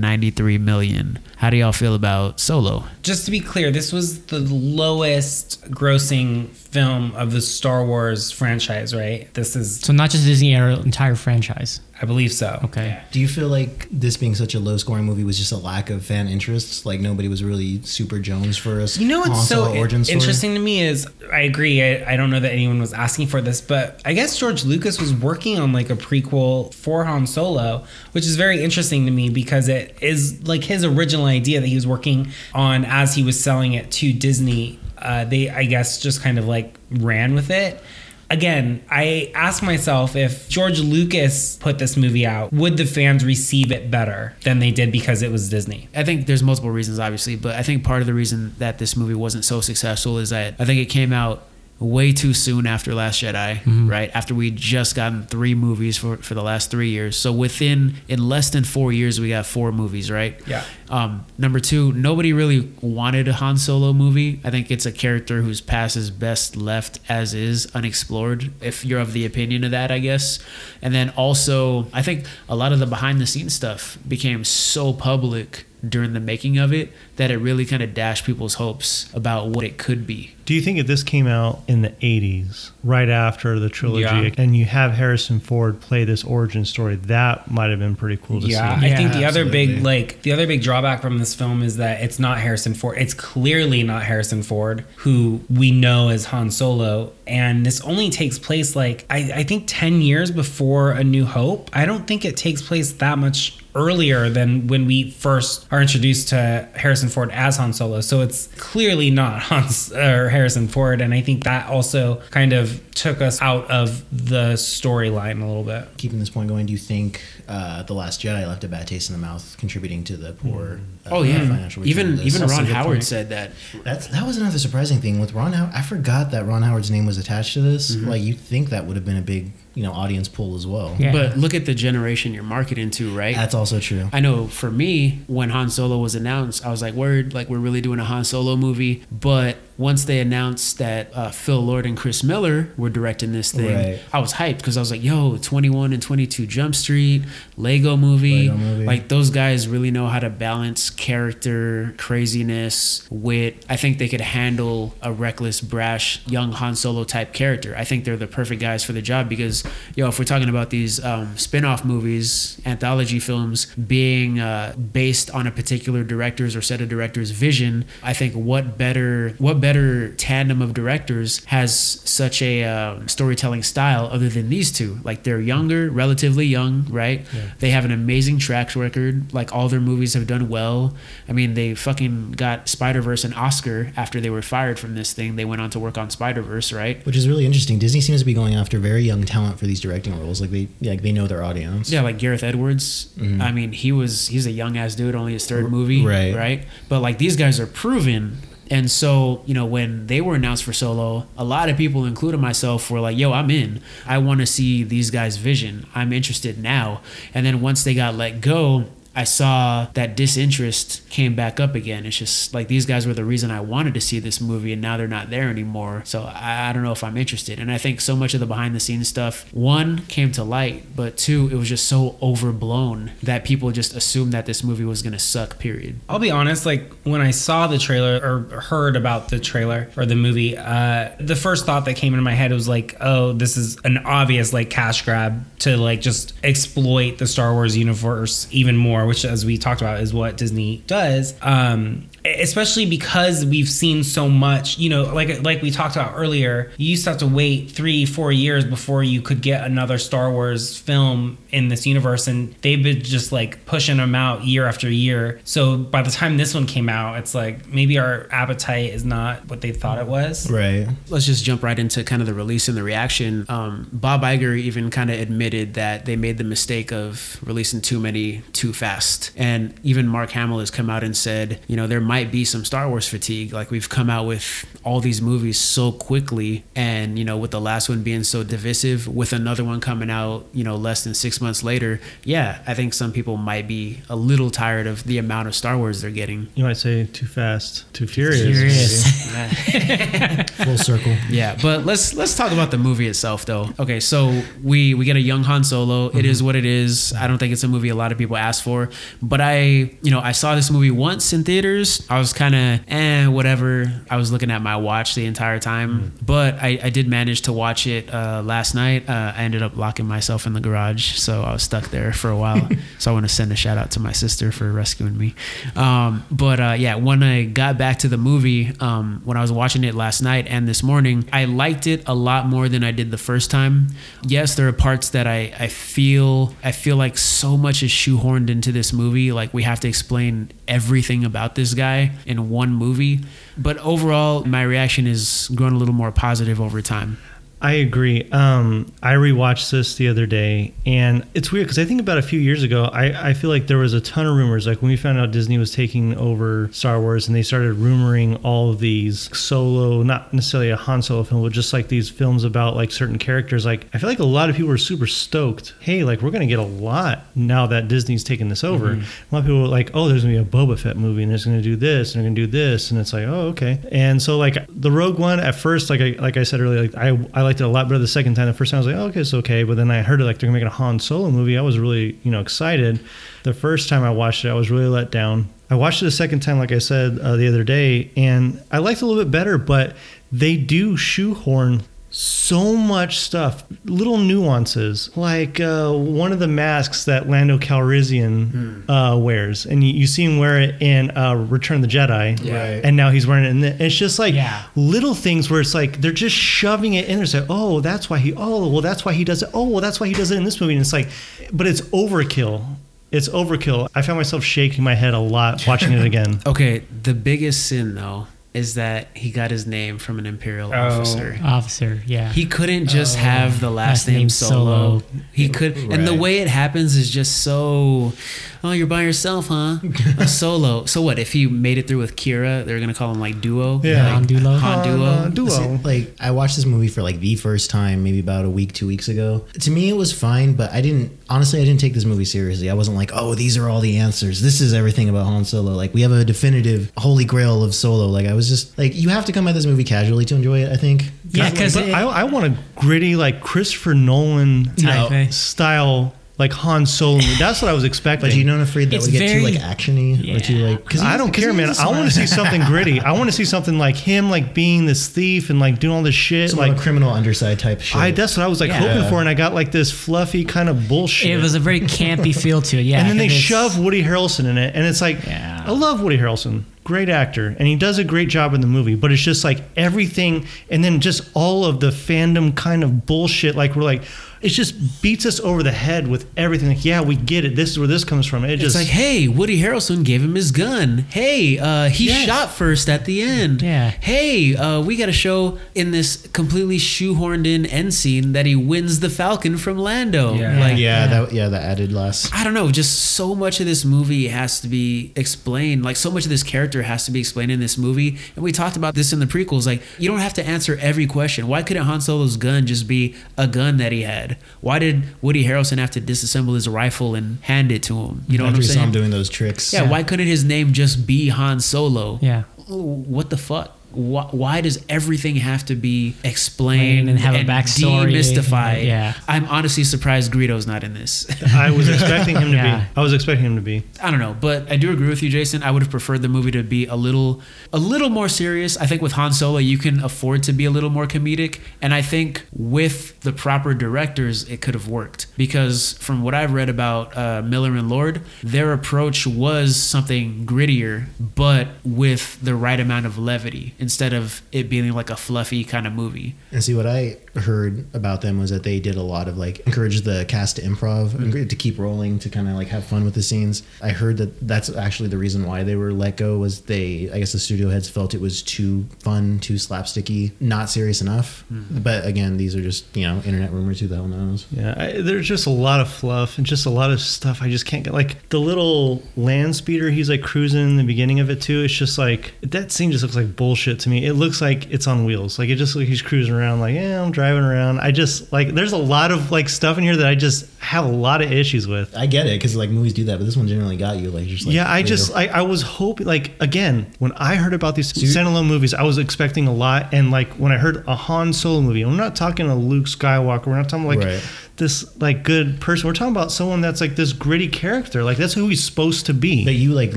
[0.00, 1.18] 393 million.
[1.36, 2.84] How do y'all feel about Solo?
[3.02, 8.94] Just to be clear, this was the lowest grossing film of the Star Wars franchise,
[8.94, 9.32] right?
[9.34, 11.80] This is, So not just Disney era, entire franchise.
[12.02, 12.58] I believe so.
[12.64, 12.98] Okay.
[13.12, 15.90] Do you feel like this being such a low scoring movie was just a lack
[15.90, 16.86] of fan interest?
[16.86, 18.96] Like nobody was really super Jones for us.
[18.98, 20.18] You know what's so origin story?
[20.18, 21.82] interesting to me is I agree.
[21.82, 24.98] I, I don't know that anyone was asking for this, but I guess George Lucas
[24.98, 29.28] was working on like a prequel for Han Solo, which is very interesting to me
[29.28, 33.38] because it is like his original idea that he was working on as he was
[33.38, 34.78] selling it to Disney.
[35.00, 37.82] Uh, they, I guess, just kind of like ran with it.
[38.28, 43.72] Again, I ask myself if George Lucas put this movie out, would the fans receive
[43.72, 45.88] it better than they did because it was Disney?
[45.96, 48.96] I think there's multiple reasons, obviously, but I think part of the reason that this
[48.96, 51.42] movie wasn't so successful is that I think it came out
[51.80, 54.10] way too soon after Last Jedi, right?
[54.14, 57.16] After we just gotten three movies for, for the last three years.
[57.16, 60.38] So within in less than four years, we got four movies, right?
[60.46, 60.62] Yeah.
[60.90, 64.40] Um, number two, nobody really wanted a Han Solo movie.
[64.42, 68.50] I think it's a character whose past is best left as is, unexplored.
[68.60, 70.40] If you're of the opinion of that, I guess.
[70.82, 74.92] And then also, I think a lot of the behind the scenes stuff became so
[74.92, 79.46] public during the making of it that it really kind of dashed people's hopes about
[79.48, 80.34] what it could be.
[80.44, 84.30] Do you think if this came out in the 80s, right after the trilogy, Yeah.
[84.36, 88.42] and you have Harrison Ford play this origin story, that might have been pretty cool
[88.42, 88.92] to Yeah, see?
[88.92, 92.02] I think the other big like the other big drawback from this film is that
[92.02, 92.96] it's not Harrison Ford.
[92.96, 97.12] It's clearly not Harrison Ford, who we know as Han Solo.
[97.26, 101.70] And this only takes place like I, I think ten years before A New Hope.
[101.74, 106.28] I don't think it takes place that much earlier than when we first are introduced
[106.28, 108.00] to Harrison Ford as Han Solo.
[108.00, 112.82] So it's clearly not Hans or Harrison Ford, and I think that also kind of
[112.94, 115.88] took us out of the storyline a little bit.
[115.96, 119.08] Keeping this point going, do you think uh, the Last Jedi left a bad taste
[119.10, 120.80] in the mouth, contributing to the poor?
[121.06, 123.04] Uh, Oh yeah, financial even of even That's Ron Howard point.
[123.04, 123.52] said that.
[123.84, 125.74] That's that was another surprising thing with Ron Howard.
[125.74, 127.96] I forgot that Ron Howard's name was attached to this.
[127.96, 128.08] Mm-hmm.
[128.08, 130.94] Like you think that would have been a big you know audience pull as well.
[130.98, 131.10] Yeah.
[131.10, 133.34] But look at the generation you're marketing to, right?
[133.34, 134.10] That's also true.
[134.12, 137.60] I know for me, when Han Solo was announced, I was like, word, like we're
[137.60, 139.02] really doing a Han Solo movie.
[139.10, 143.74] But once they announced that uh, Phil Lord and Chris Miller were directing this thing,
[143.74, 143.98] Right.
[144.12, 147.22] I was hyped because I was like, "Yo, 21 and 22 Jump Street,
[147.56, 148.84] Lego movie, Lego movie.
[148.84, 153.64] like those guys really know how to balance character, craziness, wit.
[153.70, 157.74] I think they could handle a reckless, brash, young Han Solo type character.
[157.76, 159.64] I think they're the perfect guys for the job because,
[159.96, 165.30] yo, if we're talking about these um, spin off movies, anthology films being uh, based
[165.30, 169.69] on a particular director's or set of directors' vision, I think what better, what better
[170.16, 171.74] tandem of directors has
[172.04, 174.98] such a um storytelling style other than these two?
[175.04, 177.24] Like they're younger, relatively young, right?
[177.58, 179.32] They have an amazing track record.
[179.32, 180.94] Like all their movies have done well.
[181.28, 185.12] I mean, they fucking got Spider Verse an Oscar after they were fired from this
[185.12, 185.36] thing.
[185.36, 187.04] They went on to work on Spider Verse, right?
[187.06, 187.78] Which is really interesting.
[187.78, 190.40] Disney seems to be going after very young talent for these directing roles.
[190.40, 191.90] Like they, like they know their audience.
[191.90, 193.08] Yeah, like Gareth Edwards.
[193.18, 193.40] Mhm.
[193.40, 196.34] I mean, he was he's a young ass dude, only his third movie, right.
[196.34, 196.64] Right.
[196.88, 198.38] But like these guys are proven.
[198.70, 202.40] And so, you know, when they were announced for Solo, a lot of people, including
[202.40, 203.80] myself, were like, "Yo, I'm in.
[204.06, 205.86] I want to see these guys' vision.
[205.92, 207.00] I'm interested now."
[207.34, 208.84] And then once they got let go,
[209.14, 212.06] I saw that disinterest came back up again.
[212.06, 214.80] It's just like these guys were the reason I wanted to see this movie, and
[214.80, 216.02] now they're not there anymore.
[216.04, 217.58] So I, I don't know if I'm interested.
[217.58, 220.84] And I think so much of the behind the scenes stuff, one, came to light,
[220.94, 225.02] but two, it was just so overblown that people just assumed that this movie was
[225.02, 225.98] going to suck, period.
[226.08, 230.06] I'll be honest, like when I saw the trailer or heard about the trailer or
[230.06, 233.56] the movie, uh, the first thought that came into my head was like, oh, this
[233.56, 238.76] is an obvious like cash grab to like just exploit the Star Wars universe even
[238.76, 241.34] more, which as we talked about is what Disney does.
[241.42, 246.70] Um, especially because we've seen so much, you know, like like we talked about earlier,
[246.76, 250.30] you used to have to wait three, four years before you could get another Star
[250.30, 254.90] Wars film in this universe, and they've been just like pushing them out year after
[254.90, 255.40] year.
[255.44, 259.48] So by the time this one came out, it's like maybe our appetite is not
[259.48, 260.50] what they thought it was.
[260.50, 260.88] Right.
[261.08, 263.46] Let's just jump right into kind of the release and the reaction.
[263.48, 267.98] Um, Bob Iger even kind of admitted that they made the mistake of releasing too
[267.98, 269.32] many too fast.
[269.36, 272.64] And even Mark Hamill has come out and said, you know, there might be some
[272.64, 273.52] Star Wars fatigue.
[273.52, 276.64] Like we've come out with all these movies so quickly.
[276.74, 280.44] And, you know, with the last one being so divisive, with another one coming out,
[280.52, 284.16] you know, less than six months later, yeah, I think some people might be a
[284.16, 286.48] little tired of the amount of Star Wars they're getting.
[286.56, 288.42] You might say too fast, too furious.
[288.42, 289.30] Furious.
[290.64, 291.14] Full circle.
[291.28, 293.68] Yeah, but let's let's talk about the movie itself though.
[293.78, 296.06] Okay, so we we get a young Han Solo.
[296.06, 296.26] It mm-hmm.
[296.26, 297.12] is what it is.
[297.12, 298.90] I don't think it's a movie a lot of people ask for,
[299.22, 299.60] but I,
[300.02, 301.99] you know, I saw this movie once in theaters.
[302.08, 303.92] I was kind of eh, whatever.
[304.08, 307.52] I was looking at my watch the entire time, but I, I did manage to
[307.52, 309.08] watch it uh, last night.
[309.08, 312.30] Uh, I ended up locking myself in the garage, so I was stuck there for
[312.30, 312.68] a while.
[312.98, 315.34] so I want to send a shout out to my sister for rescuing me.
[315.76, 319.52] Um, but uh, yeah, when I got back to the movie, um, when I was
[319.52, 322.92] watching it last night and this morning, I liked it a lot more than I
[322.92, 323.88] did the first time.
[324.22, 328.50] Yes, there are parts that I, I feel I feel like so much is shoehorned
[328.50, 329.32] into this movie.
[329.32, 331.89] Like we have to explain everything about this guy
[332.26, 333.20] in one movie.
[333.56, 337.18] But overall, my reaction is grown a little more positive over time.
[337.62, 338.28] I agree.
[338.30, 342.22] Um, I rewatched this the other day, and it's weird because I think about a
[342.22, 344.66] few years ago, I, I feel like there was a ton of rumors.
[344.66, 348.40] Like when we found out Disney was taking over Star Wars, and they started rumoring
[348.42, 352.44] all of these solo, not necessarily a Han Solo film, but just like these films
[352.44, 353.66] about like certain characters.
[353.66, 355.74] Like I feel like a lot of people were super stoked.
[355.80, 358.92] Hey, like we're gonna get a lot now that Disney's taking this over.
[358.92, 358.96] A
[359.30, 361.44] lot of people were like, oh, there's gonna be a Boba Fett movie, and it's
[361.44, 363.78] gonna do this, and they're gonna do this, and it's like, oh, okay.
[363.92, 366.94] And so like the Rogue One at first, like I like I said earlier, like
[366.94, 368.46] I I liked it a lot better the second time.
[368.46, 369.64] The first time I was like, oh, okay, it's okay.
[369.64, 371.58] But then I heard it like they're gonna make a Han Solo movie.
[371.58, 373.00] I was really you know excited.
[373.42, 375.48] The first time I watched it, I was really let down.
[375.68, 378.78] I watched it a second time, like I said uh, the other day, and I
[378.78, 379.58] liked it a little bit better.
[379.58, 379.96] But
[380.30, 387.28] they do shoehorn so much stuff, little nuances, like uh, one of the masks that
[387.28, 391.82] Lando Calrissian uh, wears, and you, you see him wear it in uh, Return of
[391.82, 392.54] the Jedi, Yeah.
[392.74, 392.84] Right.
[392.84, 393.50] and now he's wearing it.
[393.50, 394.64] And it's just like Yeah.
[394.74, 397.22] little things where it's like they're just shoving it in there.
[397.24, 398.34] It's like, oh, that's why he.
[398.36, 399.50] Oh, well, that's why he does it.
[399.54, 400.72] Oh, well, that's why he does it in this movie.
[400.74, 401.08] And it's like,
[401.52, 402.64] but it's overkill.
[403.12, 403.88] It's overkill.
[403.94, 406.40] I found myself shaking my head a lot watching it again.
[406.46, 410.76] Okay, the biggest sin though is that he got his name from an imperial Oh.
[411.00, 411.38] officer.
[411.42, 412.32] Officer, yeah.
[412.32, 413.20] He couldn't just oh.
[413.20, 414.98] have the last, Last name, name solo.
[414.98, 415.02] Solo.
[415.32, 418.12] He could, and the way it happens is just so.
[418.62, 419.78] Oh, you're by yourself, huh?
[420.18, 420.84] A solo.
[420.84, 421.18] So what?
[421.18, 423.80] If he made it through with Qi'ra, they're gonna call him like duo.
[423.82, 424.08] Yeah.
[424.10, 424.56] Han duo.
[424.58, 425.04] Han duo.
[425.04, 425.44] Uh, duo.
[425.46, 428.72] Listen, like I watched this movie for like the first time, maybe about a week,
[428.72, 429.46] two weeks ago.
[429.60, 431.18] To me, it was fine, but I didn't.
[431.28, 432.68] Honestly, I didn't take this movie seriously.
[432.68, 434.42] I wasn't like, oh, these are all the answers.
[434.42, 435.72] This is everything about Han Solo.
[435.72, 438.06] Like we have a definitive holy grail of Solo.
[438.06, 440.64] Like I was just like you have to come at this movie casually to enjoy
[440.64, 440.70] it.
[440.70, 441.10] I think.
[441.30, 445.28] Yeah, because I, I want a gritty, like Christopher Nolan Type, eh?
[445.28, 447.20] style, like Han Solo.
[447.38, 448.28] That's what I was expecting.
[448.28, 450.70] But you don't afraid that It's would get too like actiony or too Yeah.
[450.70, 450.84] like.
[450.88, 451.70] Cause I don't care, man.
[451.78, 452.98] I want to see something gritty.
[453.00, 456.02] I want to see something like him, like being this thief and like doing all
[456.02, 456.50] this shit.
[456.50, 457.96] some like like criminal underside type shit.
[458.00, 458.80] I, that's what I was like Yeah.
[458.80, 461.30] hoping for, and I got like this fluffy kind of bullshit.
[461.30, 462.82] it was a very campy feel to it.
[462.82, 465.62] Yeah, and then they shove Woody Harrelson in it, and it's like, Yeah.
[465.66, 468.94] I love Woody Harrelson, great actor, and he does a great job in the movie.
[468.94, 473.54] But it's just like everything, and then just all of the fandom kind of bullshit.
[473.56, 474.02] Like we're like,
[474.42, 476.68] it just beats us over the head with everything.
[476.68, 477.56] Like, yeah, we get it.
[477.56, 478.44] This is where this comes from.
[478.44, 481.04] It It's just like, hey, Woody Harrelson gave him his gun.
[481.10, 482.26] Hey, uh, he Yes.
[482.26, 483.60] shot first at the end.
[483.62, 483.90] Yeah.
[483.90, 488.56] Hey, uh, we got to show in this completely shoehorned in end scene that he
[488.56, 490.34] wins the Falcon from Lando.
[490.34, 490.58] Yeah.
[490.58, 492.34] Like, yeah, that yeah, that added last.
[492.34, 495.84] I don't know, just so much of this movie has to be explained.
[495.84, 498.16] Like so much of this character has to be explained in this movie.
[498.34, 499.66] And we talked about this in the prequels.
[499.66, 501.46] Like you don't have to answer every question.
[501.46, 504.29] Why couldn't Han Solo's gun just be a gun that he had?
[504.60, 508.24] Why did Woody Harrelson have to disassemble his rifle and hand it to him?
[508.28, 508.78] You know After what I'm saying?
[508.78, 509.72] saw him doing those tricks.
[509.72, 512.18] Yeah, why couldn't his name just be Han Solo?
[512.22, 512.42] Yeah.
[512.68, 513.76] What the fuck?
[513.92, 518.12] Why, why does everything have to be explained And have a backstory.
[518.12, 518.84] demystified?
[518.84, 519.14] Yeah.
[519.28, 521.26] I'm honestly surprised Greedo's not in this.
[521.54, 522.80] I was expecting him to Yeah.
[522.80, 522.86] be.
[522.96, 523.82] I was expecting him to be.
[524.02, 525.62] I don't know, but I do agree with you, Jason.
[525.62, 527.40] I would have preferred the movie to be a little,
[527.72, 528.76] a little more serious.
[528.76, 531.92] I think with Han Solo, you can afford to be a little more comedic, and
[531.94, 535.26] I think with the proper directors, it could have worked.
[535.36, 541.06] Because from what I've read about uh, Miller and Lord, their approach was something grittier,
[541.18, 545.86] but with the right amount of levity instead of it being like a fluffy kind
[545.86, 546.36] of movie.
[546.52, 549.60] And see what I heard about them was that they did a lot of like
[549.60, 551.36] encourage the cast to improv mm-hmm.
[551.36, 553.62] and to keep rolling to kind of like have fun with the scenes.
[553.82, 557.18] I heard that that's actually the reason why they were let go was they I
[557.18, 561.44] guess the studio heads felt it was too fun, too slapsticky, not serious enough.
[561.50, 561.78] Mm-hmm.
[561.78, 563.80] But again, these are just you know internet rumors.
[563.80, 564.46] Who the hell knows?
[564.50, 567.48] Yeah, I, there's just a lot of fluff and just a lot of stuff I
[567.48, 567.94] just can't get.
[567.94, 571.62] Like the little land speeder he's like cruising in the beginning of it too.
[571.62, 574.04] It's just like that scene just looks like bullshit to me.
[574.04, 575.38] It looks like it's on wheels.
[575.38, 576.60] Like it just like he's cruising around.
[576.60, 577.78] Like yeah, I'm driving around.
[577.80, 580.84] I just like there's a lot of like stuff in here that I just have
[580.84, 581.96] a lot of issues with.
[581.96, 584.26] I get it because like movies do that, but this one generally got you like
[584.26, 587.54] just like yeah, I to- just I, I was hoping like again when I heard
[587.54, 590.84] about these you- standalone movies, I was expecting a lot, and like when I heard
[590.88, 594.22] a Han Solo movie, we're not talking a Luke Skywalker, we're not talking like Right.
[594.56, 595.86] this like good person.
[595.86, 599.14] We're talking about someone that's like this gritty character, like that's who he's supposed to
[599.14, 599.44] be.
[599.44, 599.96] But you like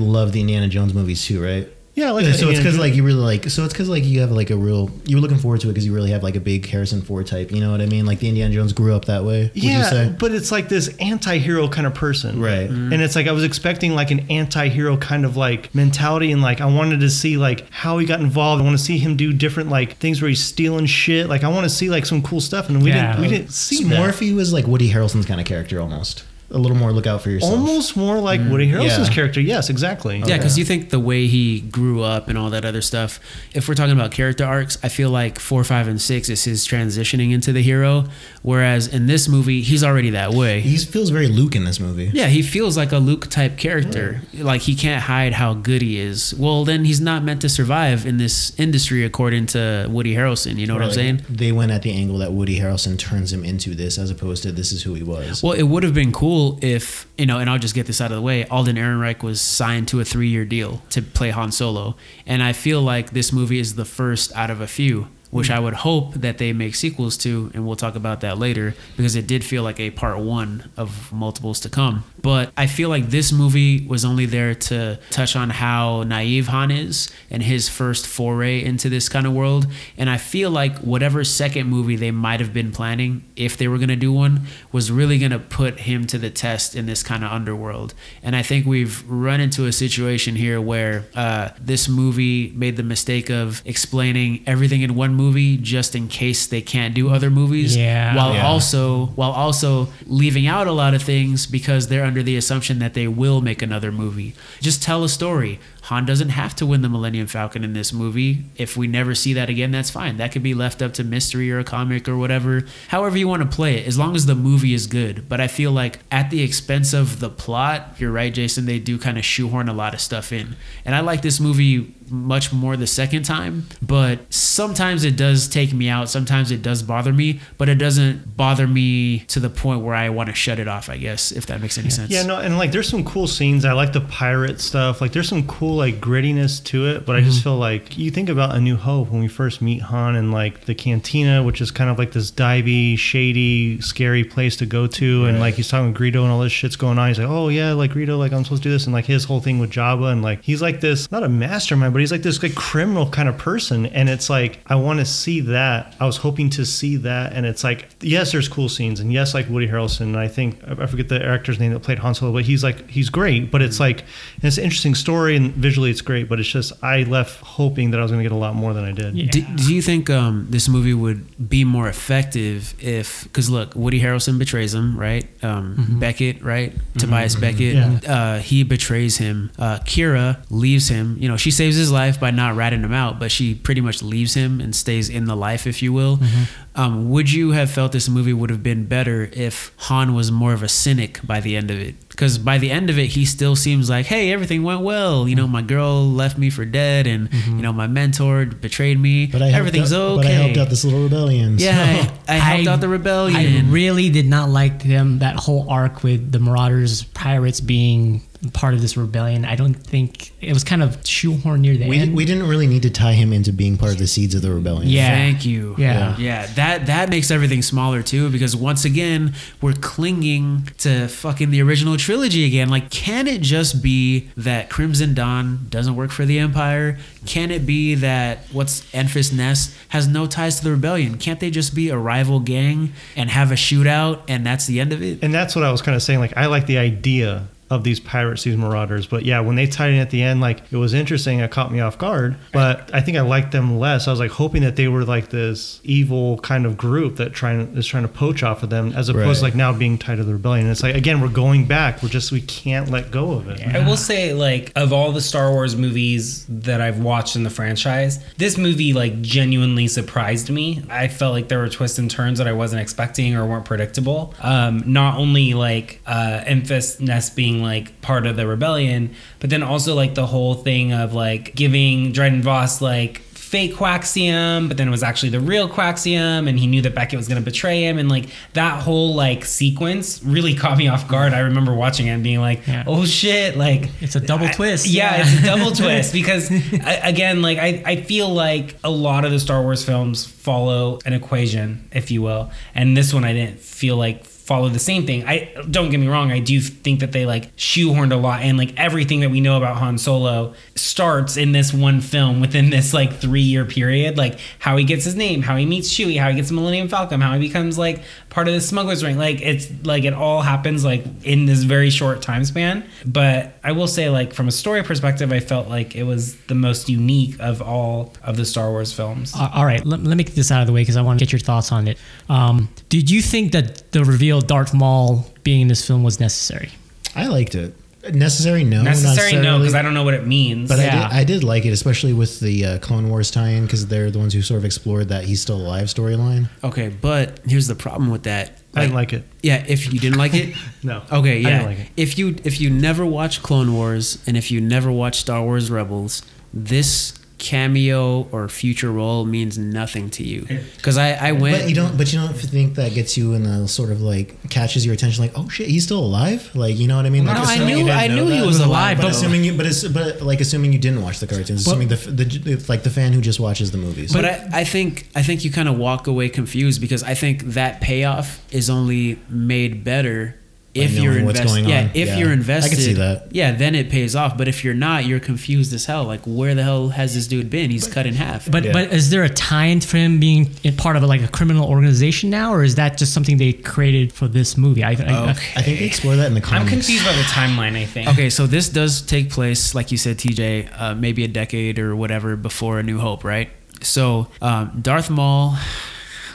[0.00, 1.68] love the Indiana Jones movies too, right?
[1.94, 4.32] Yeah, like so it's because like you really like so it's because like you have
[4.32, 6.40] like a real you were looking forward to it because you really have like a
[6.40, 7.52] big Harrison Ford type.
[7.52, 8.04] You know what I mean?
[8.04, 9.50] Like the Indiana Jones grew up that way.
[9.54, 10.16] Would you yeah, say?
[10.18, 12.68] but it's like this anti-hero kind of person, Right.
[12.68, 12.92] Mm-hmm.
[12.92, 16.60] And it's like I was expecting like an anti-hero kind of like mentality, and like
[16.60, 18.60] I wanted to see like how he got involved.
[18.60, 21.28] I want to see him do different like things where he's stealing shit.
[21.28, 23.12] Like I want to see like some cool stuff, and we Yeah.
[23.12, 23.98] didn't we didn't see that.
[24.00, 26.24] Morphe was like Woody Harrelson's kind of character almost.
[26.54, 27.52] A little more look out for yourself.
[27.52, 28.50] Almost more like mm-hmm.
[28.50, 29.14] Woody Harrelson's Yeah.
[29.14, 29.40] character.
[29.40, 30.22] Yes, exactly.
[30.24, 33.20] Yeah, because you think the way he grew up and all that other stuff.
[33.52, 36.66] If we're talking about character arcs, I feel like four, five, and six is his
[36.66, 38.04] transitioning into the hero.
[38.42, 40.60] Whereas in this movie, he's already that way.
[40.60, 42.10] He feels very Luke in this movie.
[42.14, 44.20] yeah, he feels like a Luke type character.
[44.34, 46.34] Like he can't hide how good he is.
[46.34, 50.56] Well, then he's not meant to survive in this industry, according to Woody Harrelson.
[50.56, 51.22] You know what I'm saying?
[51.28, 54.52] They went at the angle that Woody Harrelson turns him into this, as opposed to
[54.52, 55.42] this is who he was.
[55.42, 58.10] Well, it would have been cool if, you know, and I'll just get this out
[58.10, 58.44] of the way.
[58.46, 61.96] Alden Ehrenreich was signed to a three year deal to play Han Solo.
[62.26, 65.58] And I feel like this movie is the first out of a few, which I
[65.58, 67.50] would hope that they make sequels to.
[67.54, 71.12] And we'll talk about that later because it did feel like a part one of
[71.12, 72.04] multiples to come.
[72.22, 76.70] But I feel like this movie was only there to touch on how naive Han
[76.70, 79.66] is and his first foray into this kind of world.
[79.98, 83.78] And I feel like whatever second movie they might have been planning, if they were
[83.78, 87.02] going to do one, was really going to put him to the test in this
[87.02, 87.92] kind of underworld.
[88.22, 92.84] And I think we've run into a situation here where uh, this movie made the
[92.84, 97.76] mistake of explaining everything in one movie just in case they can't do other movies.
[97.76, 98.14] Yeah.
[98.14, 98.46] While Yeah.
[98.46, 102.94] also while also leaving out a lot of things because they're under the assumption that
[102.94, 104.34] they will make another movie.
[104.60, 105.58] Just tell a story.
[105.84, 108.44] Han doesn't have to win the Millennium Falcon in this movie.
[108.56, 110.16] If we never see that again, that's fine.
[110.16, 112.64] That could be left up to mystery or a comic or whatever.
[112.88, 115.28] However you want to play it, as long as the movie is good.
[115.28, 118.96] But I feel like at the expense of the plot, you're right, Jason, they do
[118.96, 120.56] kind of shoehorn a lot of stuff in.
[120.86, 125.72] And I like this movie much more the second time, but sometimes it does take
[125.72, 126.08] me out.
[126.08, 130.08] Sometimes it does bother me, but it doesn't bother me to the point where I
[130.10, 130.88] want to shut it off.
[130.88, 132.10] I guess if that makes any sense.
[132.10, 133.64] Yeah, no, and like there's some cool scenes.
[133.64, 135.00] I like the pirate stuff.
[135.00, 137.44] Like there's some cool like grittiness to it, but I just mm-hmm.
[137.44, 140.64] feel like you think about A New Hope when we first meet Han and like
[140.66, 145.26] the cantina, which is kind of like this divey, shady, scary place to go to,
[145.26, 147.08] and like he's talking with Greedo and all this shit's going on.
[147.08, 149.24] He's like, oh yeah, like Greedo, like I'm supposed to do this, and like his
[149.24, 152.22] whole thing with Jabba, and like he's like this not a mastermind, but he's like
[152.22, 155.94] this like criminal kind of person, and it's like I want to see that.
[156.00, 159.32] I was hoping to see that, and it's like yes, there's cool scenes, and yes,
[159.32, 162.32] like Woody Harrelson, and I think I forget the actor's name that played Han Solo,
[162.32, 164.04] but he's like he's great, but it's like
[164.42, 168.00] it's an interesting story and visually it's great, but it's just I left hoping that
[168.00, 169.14] I was going to get a lot more than I did.
[169.14, 169.30] Yeah.
[169.30, 174.00] Do, do you think um, this movie would be more effective if, because look, Woody
[174.00, 175.26] Harrelson betrays him, right?
[175.44, 176.72] Um, Beckett, right?
[176.98, 177.98] Tobias Beckett, Yeah.
[178.06, 179.50] uh, he betrays him.
[179.58, 181.16] Uh, Qi'ra leaves him.
[181.20, 184.02] You know, she saves his life by not ratting him out, but she pretty much
[184.02, 186.18] leaves him and stays in the life, if you will.
[186.18, 186.42] Mm-hmm.
[186.76, 190.52] Um, would you have felt this movie would have been better if Han was more
[190.52, 191.94] of a cynic by the end of it?
[192.08, 195.28] Because by the end of it, he still seems like, hey, everything went well.
[195.28, 195.52] You know, mm-hmm.
[195.52, 197.56] my girl left me for dead, and mm-hmm.
[197.56, 199.26] you know, my mentor betrayed me.
[199.26, 200.22] But I Everything's out, okay.
[200.22, 201.58] But I helped out this little rebellion.
[201.58, 203.66] so- Yeah, I, I helped I- out the rebellion.
[203.66, 208.74] I really did not like them that whole arc with the Marauders pirates being part
[208.74, 209.44] of this rebellion.
[209.44, 212.14] I don't think it was kind of shoehorned near the we, end.
[212.14, 214.52] we didn't really need to tie him into being part of the seeds of the
[214.52, 214.88] rebellion.
[214.88, 215.08] Yeah.
[215.08, 215.74] Thank you.
[215.78, 216.16] Yeah.
[216.18, 216.46] Yeah.
[216.54, 221.96] That that makes everything smaller too because once again we're clinging to fucking the original
[221.96, 222.68] trilogy again.
[222.68, 226.98] Like, can it just be that Crimson Dawn doesn't work for the Empire?
[227.26, 231.18] Can it be that what's Enfys Nest has no ties to the rebellion?
[231.18, 234.92] Can't they just be a rival gang and have a shootout and that's the end
[234.92, 235.22] of it?
[235.22, 236.20] And that's what I was kind of saying.
[236.20, 239.06] Like, I like the idea of these pirates, these marauders.
[239.06, 241.40] But yeah, when they tied in at the end, like it was interesting.
[241.40, 242.36] It caught me off guard.
[242.52, 244.08] But I think I liked them less.
[244.08, 247.76] I was like hoping that they were like this evil kind of group that trying
[247.76, 250.24] is trying to poach off of them, as opposed to like now being tied to
[250.24, 250.66] the rebellion.
[250.66, 252.02] And it's like again, we're going back.
[252.02, 253.60] We're just we can't let go of it.
[253.74, 257.50] I will say, like, of all the Star Wars movies that I've watched in the
[257.50, 260.82] franchise, this movie, like, genuinely surprised me.
[260.88, 264.34] I felt like there were twists and turns that I wasn't expecting or weren't predictable.
[264.40, 269.64] Um, not only, like, uh, Enfys Nest being, like, part of the rebellion, but then
[269.64, 274.88] also, like, the whole thing of, like, giving Dryden Voss, like, fake Coaxium, but then
[274.88, 277.82] it was actually the real Coaxium, and he knew that Beckett was going to betray
[277.84, 278.24] him, and like
[278.54, 281.32] that whole like sequence really caught me off guard.
[281.32, 282.82] I remember watching it and being like, Yeah.
[282.84, 284.86] "Oh shit!" Like It's a double I- twist.
[284.88, 285.22] Yeah, Yeah.
[285.24, 289.30] it's a double twist because I, again, like I, I feel like a lot of
[289.30, 293.60] the Star Wars films follow an equation, if you will, and this one I didn't
[293.60, 295.24] feel like follow the same thing.
[295.24, 298.58] I don't get me wrong, I do think that they like shoehorned a lot and
[298.58, 302.92] like everything that we know about Han Solo starts in this one film within this
[302.92, 306.30] like 3 year period, like how he gets his name, how he meets Chewie, how
[306.30, 309.16] he gets the Millennium Falcon, how he becomes like part of the smuggler's ring.
[309.16, 312.84] Like it's like it all happens like in this very short time span.
[313.06, 316.54] But I will say like from a story perspective, I felt like it was the
[316.54, 319.32] most unique of all of the Star Wars films.
[319.34, 321.18] Uh, all right, let, let me get this out of the way because I want
[321.18, 321.98] to get your thoughts on it.
[322.28, 326.18] Um, did you think that the reveal of Darth Maul being in this film was
[326.18, 326.70] necessary?
[327.14, 327.74] I liked it.
[328.12, 328.64] Necessary?
[328.64, 328.82] No.
[328.82, 329.74] Necessary, no, because.
[329.74, 330.68] I don't know what it means.
[330.68, 331.06] But Yeah.
[331.06, 334.10] I, did, I did like it, especially with the uh, Clone Wars tie-in, because they're
[334.10, 336.48] the ones who sort of explored that he's still alive storyline.
[336.62, 338.58] Okay, but here's the problem with that.
[338.74, 339.24] I didn't like it.
[339.42, 341.02] Yeah, if you didn't like it, No.
[341.12, 341.48] Okay, I yeah.
[341.58, 341.88] didn't like it.
[341.96, 345.70] If you if you never watched Clone Wars and if you never watched Star Wars
[345.70, 346.22] Rebels,
[346.52, 347.14] this
[347.44, 350.46] cameo or future role means nothing to you.
[350.76, 351.60] Because I I went.
[351.60, 351.96] But you don't.
[351.98, 355.22] But you don't think that gets you in a sort of like catches your attention,
[355.22, 356.50] like, oh shit, he's still alive.
[356.56, 357.26] Like, you know what I mean?
[357.26, 359.66] No, Like, I knew I know knew he was alive, But but assuming you, but
[359.66, 363.12] it's, but like assuming you didn't watch the cartoons, assuming the, the like the fan
[363.12, 364.12] who just watches the movies.
[364.12, 367.42] But I, I think I think you kind of walk away confused because I think
[367.58, 370.40] that payoff is only made better
[370.74, 371.46] if you're what's invested.
[371.62, 372.18] going Yeah, if Yeah.
[372.18, 373.28] you're invested, I can invested, see that.
[373.34, 374.36] Yeah, then it pays off.
[374.36, 376.04] But if you're not, you're confused as hell.
[376.04, 377.70] Like, where the hell has this dude been?
[377.70, 378.50] He's cut in half.
[378.50, 378.72] But Yeah.
[378.72, 381.68] but is there a tie-in for him being in part of a, like a criminal
[381.68, 384.82] organization now, or is that just something they created for this movie?
[384.82, 385.46] I, I, Okay.
[385.56, 386.64] I think they explore that in the comments.
[386.72, 388.08] I'm confused by the timeline, I think.
[388.08, 391.94] Okay, so this does take place, like you said, TJ, uh, maybe a decade or
[391.94, 393.48] whatever before A New Hope, right?
[393.80, 395.56] So um, Darth Maul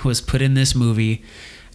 [0.04, 1.24] was put in this movie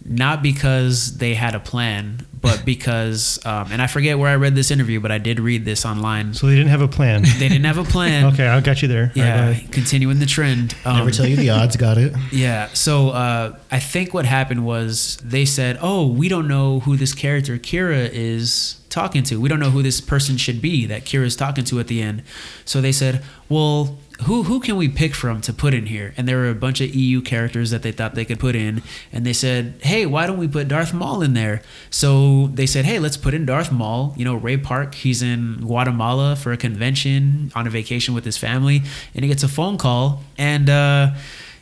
[0.07, 4.53] not because they had a plan, but because, um, and I forget where I read
[4.55, 6.33] this interview, but I did read this online.
[6.35, 7.23] So they didn't have a plan.
[7.39, 8.25] They didn't have a plan.
[8.33, 9.01] okay, I got you there.
[9.03, 9.71] All right, go Yeah, ahead.
[9.71, 10.75] continuing the trend.
[10.85, 11.75] Um, Never tell you the odds.
[11.75, 12.13] Got it.
[12.31, 12.67] yeah.
[12.73, 17.13] So uh, I think what happened was they said, "Oh, we don't know who this
[17.13, 19.41] character Qi'ra is talking to?
[19.41, 22.21] We don't know who this person should be that Qi'ra's talking to at the end.
[22.63, 26.13] So they said, well, who who can we pick from to put in here?
[26.15, 28.81] And there were a bunch of EU characters that they thought they could put in,
[29.11, 31.61] and they said, hey, why don't we put Darth Maul in there?
[31.89, 34.13] So they said, hey, let's put in Darth Maul.
[34.17, 38.37] You know, Ray Park, he's in Guatemala for a convention on a vacation with his
[38.37, 38.83] family,
[39.13, 41.11] and he gets a phone call, and uh,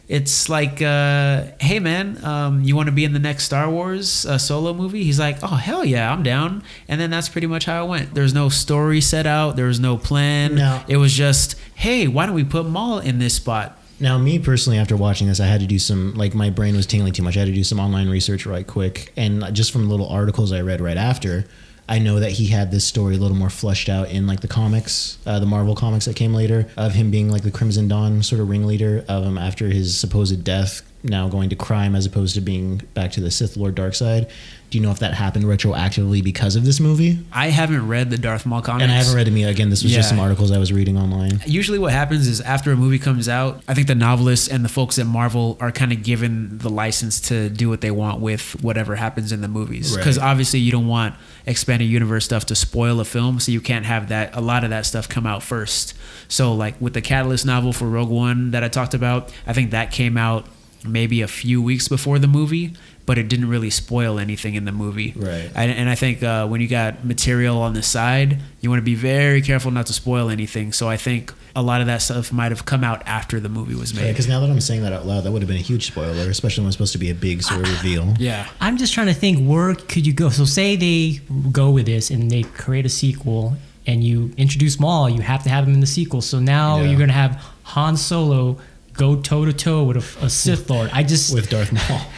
[0.07, 4.25] it's like, uh, hey man, um, you want to be in the next Star Wars
[4.25, 5.03] uh, solo movie?
[5.03, 6.63] He's like, oh hell yeah, I'm down.
[6.88, 8.13] And then that's pretty much how it went.
[8.13, 9.55] There's no story set out.
[9.55, 10.55] There was no plan.
[10.55, 10.84] No.
[10.88, 13.80] It was just, hey, why don't we put Maul in this spot?
[13.99, 16.85] Now, me personally, after watching this, I had to do some like my brain was
[16.85, 17.38] tingling too much.
[17.38, 20.61] I had to do some online research right quick, and just from little articles I
[20.61, 21.45] read right after,
[21.88, 24.47] I know that he had this story a little more fleshed out in like the
[24.47, 28.23] comics, uh, the Marvel comics that came later, of him being like the Crimson Dawn
[28.23, 32.35] sort of ringleader of him after his supposed death, now going to crime as opposed
[32.35, 34.30] to being back to the Sith Lord dark side.
[34.73, 37.19] Do you know if that happened retroactively because of this movie?
[37.31, 38.81] I haven't read the Darth Maul comics.
[38.81, 39.51] And I haven't read them yet.
[39.51, 41.41] Again, this was just some articles I was reading online.
[41.45, 44.69] Usually, what happens is after a movie comes out, I think the novelists and the
[44.69, 48.63] folks at Marvel are kind of given the license to do what they want with
[48.63, 49.91] whatever happens in the movies.
[49.91, 49.99] Right.
[49.99, 51.13] Because obviously, you don't want
[51.45, 54.71] expanded universe stuff to spoil a film, so you can't have that a lot of
[54.71, 55.93] that stuff come out first.
[56.29, 59.69] So, like with the Catalyst novel for Rogue One that I talked about, I think
[59.69, 60.47] that came out
[60.83, 62.73] maybe a few weeks before the movie.
[63.05, 65.51] But it didn't really spoil anything in the movie, Right.
[65.55, 68.84] and, and I think uh, when you got material on the side, you want to
[68.85, 70.71] be very careful not to spoil anything.
[70.71, 73.75] So I think a lot of that stuff might have come out after the movie
[73.75, 74.07] was made.
[74.07, 76.30] Because now that I'm saying that out loud, that would have been a huge spoiler,
[76.30, 78.13] especially when it's supposed to be a big sort of reveal.
[78.19, 78.47] Yeah.
[78.61, 80.30] I'm just trying to think where could you go?
[80.30, 81.19] So say they
[81.51, 85.49] go with this and they create a sequel and you introduce Maul, you have to
[85.49, 86.21] have him in the sequel.
[86.21, 86.89] So now Yeah.
[86.89, 88.59] you're gonna have Han Solo
[88.93, 90.89] go toe to toe with a, a Sith Lord.
[90.93, 91.99] I just with Darth Maul.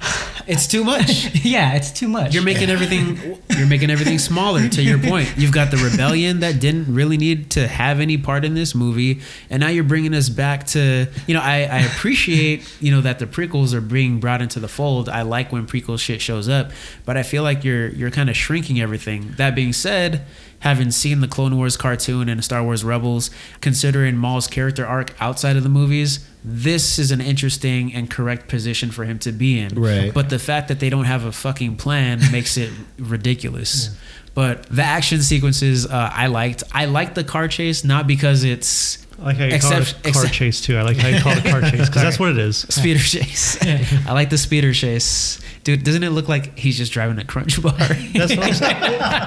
[0.46, 1.34] It's too much.
[1.44, 2.32] yeah, it's too much.
[2.32, 5.32] You're making everything you're making everything smaller to your point.
[5.36, 9.22] You've got the rebellion that didn't really need to have any part in this movie
[9.50, 13.18] and now you're bringing us back to, you know, I, I appreciate, you know, that
[13.18, 15.08] the prequels are being brought into the fold.
[15.08, 16.70] I like when prequel shit shows up,
[17.04, 19.34] but I feel like you're you're kind of shrinking everything.
[19.38, 20.24] That being said,
[20.66, 23.30] having seen the Clone Wars cartoon and Star Wars Rebels,
[23.60, 28.90] considering Maul's character arc outside of the movies, this is an interesting and correct position
[28.90, 29.80] for him to be in.
[29.80, 30.12] Right.
[30.12, 33.96] But the fact that they don't have a fucking plan makes it ridiculous.
[34.34, 36.64] But the action sequences uh, I liked.
[36.72, 39.98] I liked the car chase not because it's I like how you call it Except-
[40.06, 40.76] a car except- chase too.
[40.76, 42.58] I like how you call it a car chase because that's what it is.
[42.68, 43.56] speeder chase.
[44.06, 45.84] I like the speeder chase, dude.
[45.84, 47.72] Doesn't it look like he's just driving a crunch bar?
[47.78, 48.76] That's what I'm saying.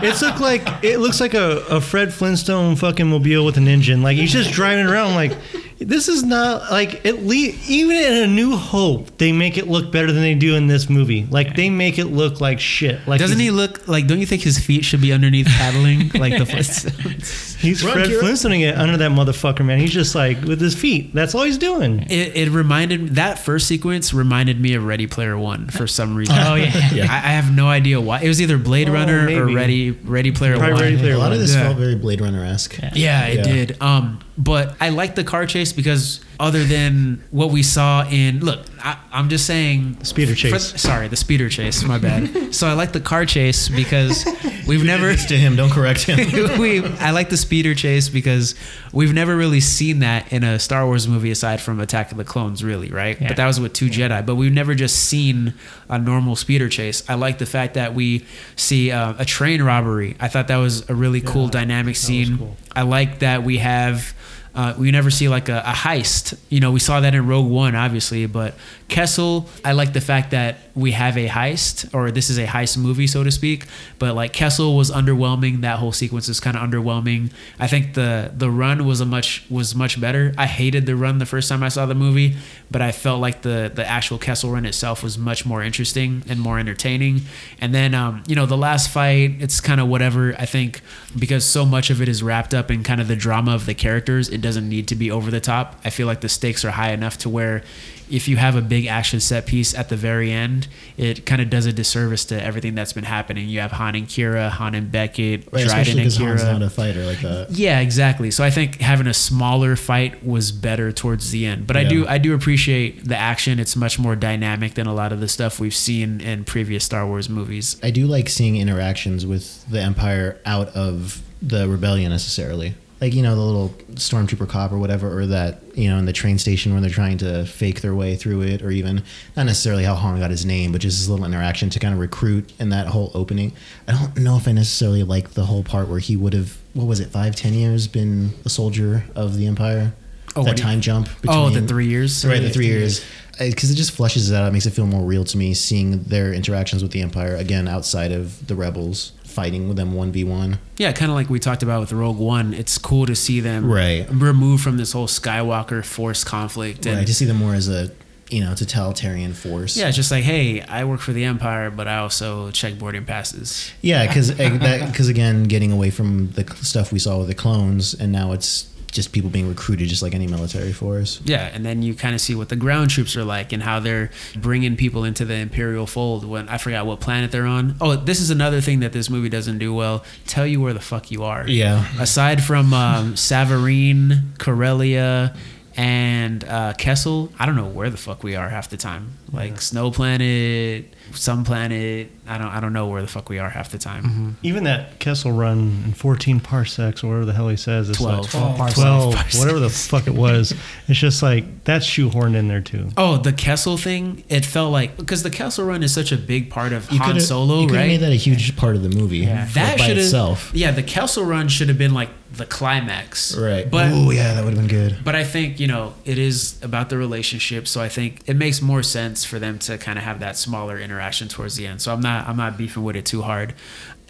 [0.03, 4.03] It's look like it looks like a, a Fred Flintstone fucking mobile with an engine.
[4.03, 5.15] Like he's just driving around.
[5.15, 5.33] Like
[5.79, 9.91] this is not like at least even in A New Hope they make it look
[9.91, 11.25] better than they do in this movie.
[11.29, 13.05] Like they make it look like shit.
[13.07, 14.05] Like Doesn't he look like?
[14.07, 17.55] Don't you think his feet should be underneath paddling like the Flintstones?
[17.57, 18.21] He's Run, Fred Kira.
[18.21, 19.79] Flintstoning it under that motherfucker, man.
[19.79, 21.13] He's just like with his feet.
[21.13, 21.99] That's all he's doing.
[22.09, 26.35] It, it reminded that first sequence reminded me of Ready Player One for some reason.
[26.37, 26.89] Oh yeah.
[26.93, 27.03] Yeah.
[27.09, 28.19] I, I have no idea why.
[28.21, 29.49] It was either Blade Oh, Runner or.
[29.53, 30.81] Ready Ready Player Probably One.
[30.83, 31.63] Ready Player a lot of this Yeah.
[31.63, 32.77] felt very Blade Runner esque.
[32.93, 33.43] Yeah, it Yeah.
[33.43, 33.81] did.
[33.81, 38.65] Um, but I like the car chase because other than what we saw in look,
[38.79, 40.71] I, I'm just saying Speeder chase.
[40.71, 41.83] for- sorry, the speeder chase.
[41.83, 42.55] My bad.
[42.55, 44.25] so I like the car chase because
[44.65, 45.13] we've never.
[45.13, 46.17] to him, don't correct him.
[46.59, 48.55] we I like the speeder chase because
[48.93, 52.23] we've never really seen that in a Star Wars movie aside from Attack of the
[52.23, 53.19] Clones, really, right?
[53.19, 53.27] Yeah.
[53.27, 54.25] But that was with two Jedi.
[54.25, 55.53] But we've never just seen
[55.89, 57.03] a normal speeder chase.
[57.09, 58.25] I like the fact that we
[58.55, 60.15] see uh, a train robbery.
[60.21, 62.37] I thought that was a really cool dynamic scene.
[62.37, 62.55] cool.
[62.73, 64.13] I like that we have.
[64.55, 66.37] Uh, we never see like a, a heist.
[66.49, 68.55] You know, we saw that in Rogue One, obviously, but
[68.89, 72.77] Kessel, I like the fact that we have a heist, or this is a heist
[72.77, 73.65] movie, so to speak.
[73.99, 75.61] But like Kessel was underwhelming.
[75.61, 77.31] That whole sequence is kind of underwhelming.
[77.59, 80.33] I think the the run was a much was much better.
[80.37, 82.35] I hated the run the first time I saw the movie,
[82.71, 86.39] but I felt like the the actual Kessel run itself was much more interesting and
[86.39, 87.21] more entertaining.
[87.61, 90.33] And then um, you know the last fight, it's kind of whatever.
[90.39, 90.81] I think
[91.17, 93.75] because so much of it is wrapped up in kind of the drama of the
[93.75, 95.79] characters, it doesn't need to be over the top.
[95.85, 97.63] I feel like the stakes are high enough to where
[98.09, 100.67] if you have a big action set piece at the very end,
[100.97, 103.47] it kind of does a disservice to everything that's been happening.
[103.47, 106.53] You have Han and Qi'ra, Han and Beckett, Right, Dryden and because Han's Qi'ra.
[106.53, 107.51] not a fighter like that.
[107.51, 108.31] Yeah, exactly.
[108.31, 111.67] So I think having a smaller fight was better towards the end.
[111.67, 113.59] But I do I do appreciate the action.
[113.59, 117.05] It's much more dynamic than a lot of the stuff we've seen in previous Star
[117.05, 117.77] Wars movies.
[117.83, 122.73] I do like seeing interactions with the Empire out of the rebellion necessarily.
[123.01, 126.13] Like you know the little stormtrooper cop or whatever, or that you know in the
[126.13, 129.03] train station when they're trying to fake their way through it, or even
[129.37, 131.99] not necessarily how Han got his name, but just his little interaction to kind of
[131.99, 133.53] recruit in that whole opening.
[133.87, 136.85] I don't know if I necessarily like the whole part where he would have what
[136.85, 139.93] was it five ten years been a soldier of the Empire.
[140.35, 141.09] Oh, that do you- time jump.
[141.27, 142.23] Oh, the three years?
[142.25, 143.03] Right, the three years.
[143.39, 144.47] Because it just flushes it out.
[144.49, 147.69] It makes it feel more real to me seeing their interactions with the Empire again
[147.69, 150.59] outside of the rebels fighting with them one v one.
[150.77, 152.53] Yeah, kind of like we talked about with Rogue One.
[152.53, 154.07] It's cool to see them Right.
[154.11, 156.85] removed from this whole Skywalker Force conflict.
[156.85, 157.91] And Right, to see them more as a
[158.29, 159.75] you know totalitarian force.
[159.75, 163.03] yeah, it's just like, hey, I work for the Empire, but I also check boarding
[163.05, 163.71] passes.
[163.81, 167.93] yeah, because because eh, again, getting away from the stuff we saw with the clones,
[167.95, 171.21] and now it's just people being recruited just like any military force.
[171.23, 173.79] Yeah, and then you kind of see what the ground troops are like and how
[173.79, 176.25] they're bringing people into the Imperial fold.
[176.25, 177.75] When I forgot what planet they're on.
[177.81, 180.03] Oh, this is another thing that this movie doesn't do well.
[180.25, 181.47] Tell you where the fuck you are.
[181.47, 181.85] Yeah.
[181.99, 185.35] Aside from um, Savareen, Corellia,
[185.75, 189.17] and uh, Kessel, I don't know where the fuck we are half the time.
[189.31, 192.09] Like Snow Planet, some planet.
[192.27, 192.47] I don't.
[192.47, 194.03] I don't know where the fuck we are half the time.
[194.03, 194.29] Mm-hmm.
[194.43, 198.19] Even that Kessel run in 14 parsecs, or whatever the hell he says, it's 12.
[198.21, 198.79] like 12 parsecs.
[198.79, 199.39] 12, Parsecs.
[199.39, 200.53] whatever the fuck it was.
[200.87, 202.89] It's just like that's shoehorned in there too.
[202.97, 204.23] Oh, the Kessel thing.
[204.27, 207.21] It felt like because the Kessel run is such a big part of Han coulda-
[207.21, 207.87] Solo, you coulda right?
[207.87, 209.19] made that a huge part of the movie.
[209.19, 210.51] Yeah, like, that by should itself.
[210.53, 213.35] Yeah, the Kessel run should have been like the climax.
[213.37, 213.69] Right.
[213.69, 215.03] But oh yeah, that would have been good.
[215.03, 218.61] but I think you know it is about the relationship, so I think it makes
[218.61, 221.81] more sense for them to kind of have that smaller interaction towards the end.
[221.81, 223.53] So I'm not I'm not beefing with it too hard.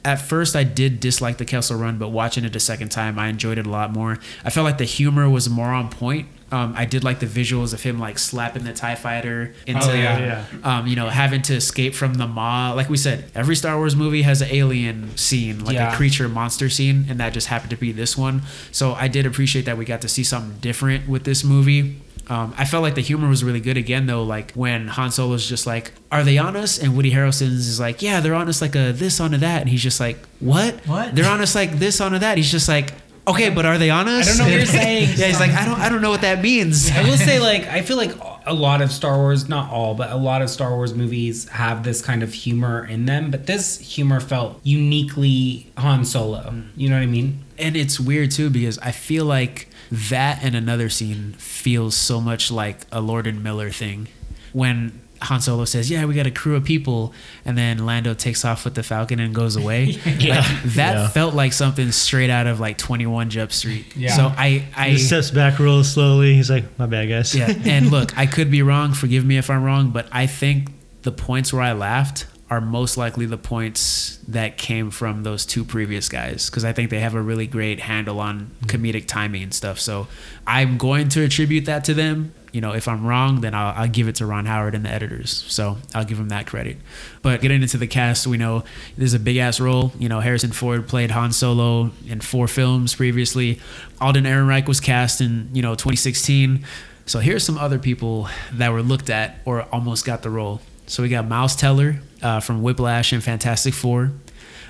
[0.06, 3.28] At first, I did dislike the Kessel Run, but watching it a second time, I
[3.28, 4.18] enjoyed it a lot more.
[4.46, 6.30] I felt like the humor was more on point.
[6.54, 9.94] Um, I did like the visuals of him like slapping the Tie Fighter into, Oh,
[9.94, 10.46] yeah.
[10.64, 12.72] Um, you know, having to escape from the maw.
[12.74, 15.94] Like we said, every Star Wars movie has an alien scene, like Yeah.
[15.94, 18.44] a creature monster scene, and that just happened to be this one.
[18.72, 22.02] So I did appreciate that we got to see something different with this movie.
[22.30, 24.24] Um, I felt like the humor was really good again, though.
[24.24, 28.02] Like when Han Solo's just like, "Are they on us?" and Woody Harrelson's is like,
[28.02, 30.76] "Yeah, they're on us like a this onto that," and he's just like, "What?
[30.88, 31.16] What?
[31.16, 32.94] They're on us like this onto that?" He's just like,
[33.28, 35.10] "Okay, but are they on us?" I don't know what you're saying.
[35.18, 37.66] yeah, he's like, "I don't, I don't know what that means." I will say, like,
[37.68, 38.12] I feel like
[38.46, 41.84] a lot of Star Wars, not all, but a lot of Star Wars movies have
[41.84, 43.32] this kind of humor in them.
[43.32, 46.54] But this humor felt uniquely Han Solo.
[46.76, 47.40] You know what I mean?
[47.62, 52.52] and it's weird too because I feel like that and another scene feels so much
[52.52, 54.08] like a Lord and Miller thing
[54.54, 57.14] when Han Solo says, "Yeah, we got a crew of people,"
[57.44, 59.98] and then Lando takes off with the Falcon and goes away.
[60.06, 61.08] Like, that Yeah.
[61.10, 63.86] felt like something straight out of like Twenty One Jump Street.
[63.98, 64.16] Yeah.
[64.16, 66.36] So I, I He just steps back real slowly.
[66.36, 68.94] He's like, "My bad, guys." yeah, and look, I could be wrong.
[68.94, 70.70] Forgive me if I'm wrong, but I think
[71.02, 75.64] the points where I laughed are most likely the points that came from those two
[75.64, 78.66] previous guys because I think they have a really great handle on mm-hmm.
[78.66, 79.80] comedic timing and stuff.
[79.80, 80.08] So
[80.48, 82.34] I'm going to attribute that to them.
[82.52, 84.90] You know, if I'm wrong, then I'll, I'll give it to Ron Howard and the
[84.90, 85.46] editors.
[85.48, 86.78] So I'll give him that credit.
[87.22, 88.64] But getting into the cast, we know
[88.98, 89.92] there's a big ass role.
[90.00, 93.60] You know, Harrison Ford played Han Solo in four films previously.
[94.02, 96.66] Alden Ehrenreich was cast in you know 2016.
[97.06, 100.62] So here's some other people that were looked at or almost got the role.
[100.90, 104.12] So we got Miles Teller uh, from Whiplash and Fantastic Four.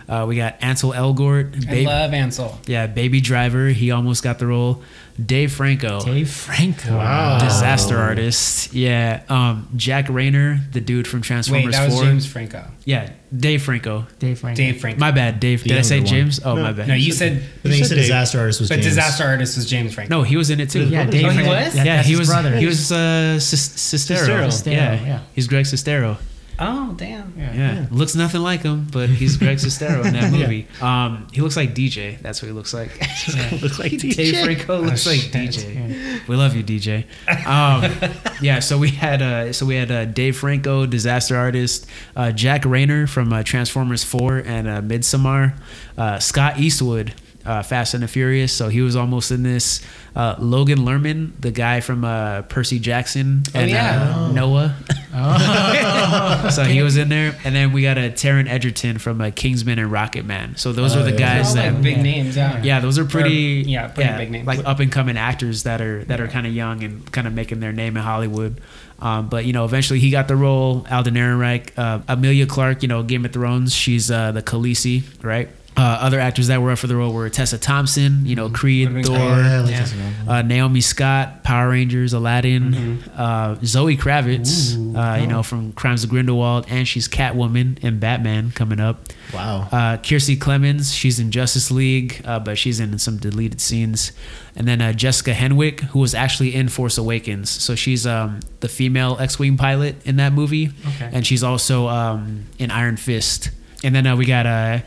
[0.08, 2.60] Uh, we got Ansel Elgort, I love Ansel.
[2.66, 3.68] yeah, Baby Driver.
[3.70, 4.82] He almost got the role.
[5.26, 6.96] Dave Franco, Dave Franco.
[6.98, 7.40] Wow.
[7.40, 8.74] disaster artist.
[8.74, 12.04] Yeah, um, Jack Reynor, the dude from Wait, Transformers that was Four.
[12.06, 12.64] James Franco.
[12.86, 14.06] Yeah, Dave Franco.
[14.20, 14.56] Dave Franco.
[14.58, 15.00] Dave Franco.
[15.00, 15.64] My bad, Dave.
[15.64, 16.06] The Did I say one.
[16.08, 16.40] James?
[16.44, 16.62] Oh, No.
[16.64, 16.88] my bad.
[16.88, 18.04] no, you said, But then you said said Dave.
[18.06, 18.86] disaster artist was but James.
[18.88, 20.16] Disaster Artist was James Franco.
[20.18, 20.86] No, he was in it too.
[20.86, 21.76] Yeah, Oh, Dave he was?
[21.76, 22.28] Yeah, yeah, he was.
[22.30, 22.56] brother.
[22.56, 24.48] He was uh, Sis- Sestero.
[24.48, 24.72] Sestero.
[24.72, 24.94] Yeah.
[25.06, 25.20] Yeah.
[25.34, 26.18] he's Greg Sestero.
[26.60, 27.34] Oh, damn.
[27.38, 27.86] Yeah.
[27.90, 30.68] looks nothing like him, but he's Greg Sestero in that movie.
[30.82, 32.20] Um, he looks like DJ.
[32.22, 32.90] That's what he looks like.
[33.62, 34.44] Looks like Dave DJ.
[34.44, 35.32] Franco looks like shit.
[35.32, 36.28] DJ.
[36.28, 37.06] We love you, DJ.
[37.46, 38.12] Um,
[38.42, 42.64] yeah, so we had uh, so we had uh, Dave Franco, disaster artist, uh, Jack
[42.64, 45.58] Reynor from uh, Transformers Four and uh, Midsommar,
[45.98, 47.14] uh, Scott Eastwood.
[47.46, 49.82] Uh, Fast and the Furious, so he was almost in this.
[50.16, 54.14] Uh, Logan Lerman, the guy from uh, Percy Jackson and yeah.
[54.18, 54.76] uh, Noah,
[56.52, 59.80] so he was in there, and then we got a Taron Egerton from uh, Kingsman
[59.80, 60.56] and Rocket Man.
[60.58, 61.18] So those Oh, are the yeah.
[61.38, 62.62] guys that like, big names, yeah.
[62.62, 63.62] yeah, those are pretty.
[63.64, 64.46] Or, yeah, pretty big names.
[64.48, 67.34] Like up and coming actors that are that are kind of young and kind of
[67.34, 68.60] making their name in Hollywood.
[69.00, 70.86] Um, but you know, eventually he got the role.
[70.92, 72.82] Alden Ehrenreich, uh, Emilia Clarke.
[72.82, 73.74] You know, Game of Thrones.
[73.74, 75.50] She's uh, the Khaleesi, right?
[75.80, 78.90] Uh, other actors that were up for the role were Tessa Thompson, you know, Creed,
[78.92, 79.88] Would've Thor, Oh, yeah, like Yeah.
[80.28, 83.10] uh, Naomi Scott, Power Rangers, Aladdin, Mm-hmm.
[83.16, 88.52] uh, Zoe Kravitz, uh, you know, from Crimes of Grindelwald, and she's Catwoman in Batman
[88.52, 89.08] coming up.
[89.34, 89.70] Wow.
[89.72, 94.12] Uh, Kiersey Clemons, she's in Justice League, uh, but she's in some deleted scenes.
[94.58, 97.50] And then uh, Jessica Henwick, who was actually in Force Awakens.
[97.50, 101.10] So she's um, the female X-wing pilot in that movie, Okay.
[101.14, 103.52] and she's also um, in Iron Fist.
[103.84, 104.80] And then uh, we got uh,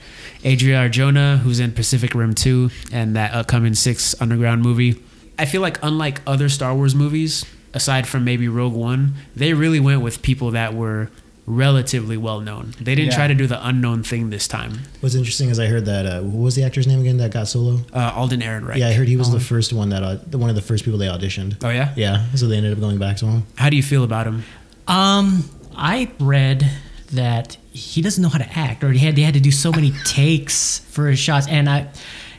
[0.44, 5.02] Adria Arjona, who's in Pacific Rim 2 and that upcoming Six Underground movie.
[5.38, 9.80] I feel like unlike other Star Wars movies, aside from maybe Rogue One, they really
[9.80, 11.08] went with people that were
[11.46, 12.72] relatively well known.
[12.80, 13.16] They didn't Yeah.
[13.16, 14.80] try to do the unknown thing this time.
[15.00, 17.48] What's interesting is I heard that uh, what was the actor's name again that got
[17.48, 17.80] solo?
[17.92, 18.76] Uh, Alden Ehrenreich.
[18.76, 20.98] Yeah, I heard he was the first one that uh, one of the first people
[20.98, 21.56] they auditioned.
[21.64, 21.92] Oh yeah.
[21.96, 23.42] Yeah, so they ended up going back to him.
[23.56, 24.44] How do you feel about him?
[24.86, 26.70] Um, I read
[27.12, 29.70] that he doesn't know how to act, or he had they had to do so
[29.72, 31.88] many takes for his shots, and I,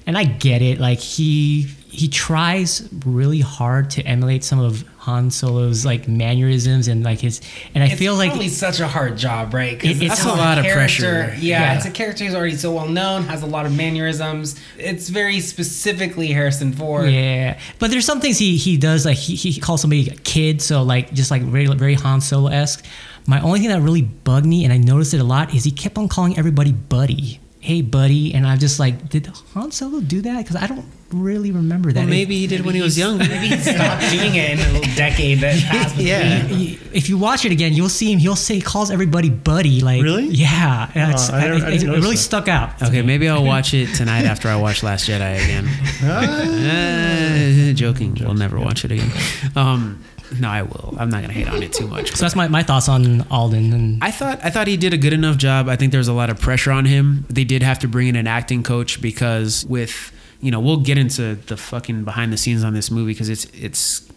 [0.06, 0.80] and I get it.
[0.80, 7.04] Like he he tries really hard to emulate some of Han Solo's like mannerisms and
[7.04, 7.40] like his,
[7.76, 9.74] and I It's feel like probably such a hard job, right?
[9.84, 11.36] It- it's a lot of pressure.
[11.40, 11.76] Yeah, Yeah.
[11.76, 14.56] it's a character who's already so well known, has a lot of mannerisms.
[14.80, 17.12] It's very specifically Harrison Ford.
[17.12, 20.64] Yeah, but there's some things he he does like he, he calls somebody a kid,
[20.64, 22.84] so like just like very very Han Solo esque.
[23.28, 25.72] My only thing that really bugged me, and I noticed it a lot, is he
[25.72, 27.40] kept on calling everybody buddy.
[27.60, 30.40] Hey, buddy, and I'm just like, did Han Solo do that?
[30.46, 30.84] Because I don't
[31.14, 32.02] really remember that.
[32.02, 33.18] Well, maybe he did when he was young.
[33.20, 35.96] Maybe he stopped doing it in a little decade that passed.
[35.96, 36.08] between.
[36.08, 36.42] Yeah.
[36.48, 38.20] He- if you watch it again, you'll see him.
[38.20, 39.80] He'll say he calls everybody buddy.
[39.80, 40.26] Like Really?
[40.28, 42.18] Yeah, and it's- I never- I it, it really that.
[42.18, 42.82] stuck out.
[42.84, 45.66] Okay, maybe I'll watch it tonight after I watch Last Jedi again.
[46.04, 48.18] Uh, joking.
[48.20, 49.12] We'll never watch it again.
[49.56, 50.04] Um,
[50.40, 50.96] no, I will.
[50.98, 52.12] I'm not gonna hate on it too much.
[52.12, 53.74] So that's my, my thoughts on Alden.
[53.74, 55.70] And I thought I thought he did a good enough job.
[55.70, 57.26] I think there was a lot of pressure on him.
[57.30, 60.12] They did have to bring in an acting coach because with
[60.42, 63.46] you know we'll get into the fucking behind the scenes on this movie because it's
[63.54, 64.08] it's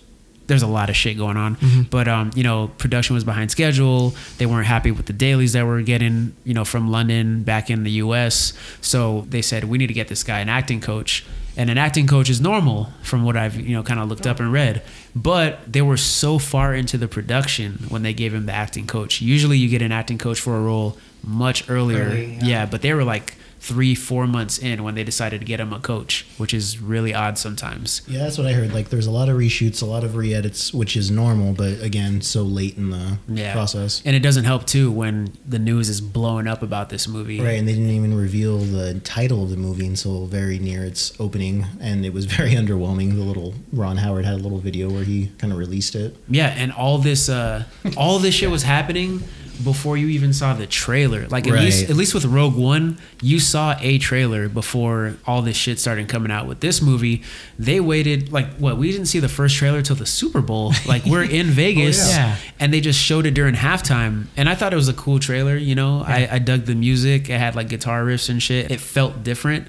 [0.47, 1.57] there's a lot of shit going on.
[1.91, 4.15] But um, you know, production was behind schedule.
[4.39, 7.83] They weren't happy with the dailies that were getting you know from London back in
[7.85, 8.53] the U.S.
[8.81, 11.25] So they said we need to get this guy an acting coach.
[11.57, 14.41] And an acting coach is normal from what I've you know kind of looked up
[14.41, 14.83] and read,
[15.15, 19.23] but they were so far into the production when they gave him the acting coach.
[19.23, 22.05] Usually, you get an acting coach for a role much earlier.
[22.05, 22.45] Early, yeah.
[22.45, 22.67] yeah.
[22.67, 25.81] but they were like three, four months in when they decided to get him a
[25.81, 28.03] coach, which is really odd sometimes.
[28.07, 28.73] Yeah, that's what I heard.
[28.73, 32.21] Like, there's a lot of reshoots, a lot of re-edits, which is normal, but again,
[32.21, 33.53] so late in the Yeah.
[33.53, 34.03] process.
[34.05, 37.41] And it doesn't help too when the news is blowing up about this movie.
[37.41, 41.13] Right, and they didn't even reveal the title of the movie until very near its
[41.19, 43.15] opening, and it was very underwhelming.
[43.17, 46.17] The little Ron Howard had a little video where he kind of released it.
[46.29, 47.65] Yeah, and all this, uh,
[47.97, 49.23] all this shit was happening
[49.65, 51.27] before you even saw the trailer.
[51.29, 51.65] Like at Right.
[51.65, 56.09] least, at least with Rogue One, you saw a trailer before all this shit started
[56.09, 56.47] coming out.
[56.47, 57.23] With this movie,
[57.59, 58.77] they waited like what?
[58.79, 60.73] We didn't see the first trailer till the Super Bowl.
[60.87, 62.37] Like we're in oh, Vegas, yeah.
[62.61, 64.27] and they just showed it during halftime.
[64.37, 65.57] And I thought it was a cool trailer.
[65.57, 67.29] You know, I, I dug the music.
[67.29, 68.71] It had like guitar riffs and shit.
[68.71, 69.67] It felt different.